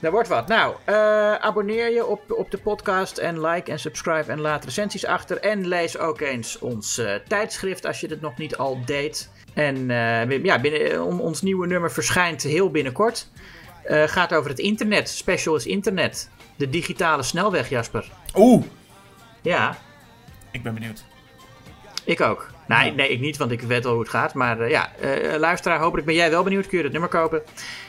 Dat 0.00 0.12
wordt 0.12 0.28
wat. 0.28 0.48
Nou, 0.48 0.74
uh, 0.86 1.34
abonneer 1.34 1.90
je 1.92 2.06
op, 2.06 2.32
op 2.32 2.50
de 2.50 2.58
podcast 2.58 3.18
en 3.18 3.40
like 3.40 3.70
en 3.70 3.78
subscribe 3.78 4.32
en 4.32 4.40
laat 4.40 4.64
recensies 4.64 5.06
achter. 5.06 5.38
En 5.38 5.66
lees 5.66 5.98
ook 5.98 6.20
eens 6.20 6.58
ons 6.58 6.98
uh, 6.98 7.14
tijdschrift 7.28 7.86
als 7.86 8.00
je 8.00 8.06
het 8.06 8.20
nog 8.20 8.36
niet 8.36 8.56
al 8.56 8.84
deed. 8.84 9.30
En 9.54 9.76
uh, 9.76 10.44
ja, 10.44 10.60
binnen, 10.60 11.02
ons 11.02 11.42
nieuwe 11.42 11.66
nummer 11.66 11.92
verschijnt 11.92 12.42
heel 12.42 12.70
binnenkort. 12.70 13.28
gaat 13.84 14.34
over 14.34 14.50
het 14.50 14.58
internet. 14.58 15.08
Special 15.08 15.56
is 15.56 15.66
internet. 15.66 16.30
De 16.60 16.70
digitale 16.70 17.22
snelweg, 17.22 17.68
Jasper. 17.68 18.10
Oeh. 18.34 18.64
Ja. 19.42 19.76
Ik 20.50 20.62
ben 20.62 20.74
benieuwd. 20.74 21.04
Ik 22.04 22.20
ook. 22.20 22.50
Nee, 22.66 22.92
nee, 22.92 23.08
ik 23.08 23.20
niet, 23.20 23.36
want 23.36 23.50
ik 23.50 23.60
weet 23.60 23.84
al 23.84 23.92
hoe 23.92 24.00
het 24.00 24.10
gaat. 24.10 24.34
Maar 24.34 24.60
uh, 24.60 24.70
ja, 24.70 24.90
uh, 25.02 25.36
luisteraar, 25.36 25.78
hopelijk 25.78 26.06
ben 26.06 26.16
jij 26.16 26.30
wel 26.30 26.42
benieuwd. 26.42 26.66
Kun 26.66 26.78
je 26.78 26.84
het 26.84 26.92
nummer 26.92 27.10
kopen. 27.10 27.42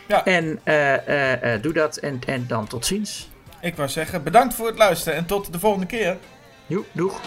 Ja. 0.08 0.26
En 0.26 0.60
uh, 0.66 1.62
doe 1.62 1.74
dat 1.74 1.98
en, 1.98 2.20
en 2.26 2.48
dan 2.48 2.68
tot 2.68 2.86
ziens. 2.86 3.30
Ik 3.62 3.76
wou 3.76 3.90
zeggen, 3.90 4.24
bedankt 4.24 4.54
voor 4.54 4.68
het 4.68 4.78
luisteren 4.78 5.18
en 5.18 5.26
tot 5.26 5.52
de 5.54 5.60
volgende 5.60 5.86
keer. 5.86 6.18
Jo, 6.66 6.86
doeg. 6.92 7.22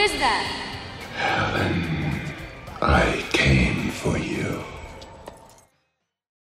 Is 0.00 0.12
that? 0.12 0.44
Helen, 1.14 2.20
I 2.80 3.22
came 3.32 3.79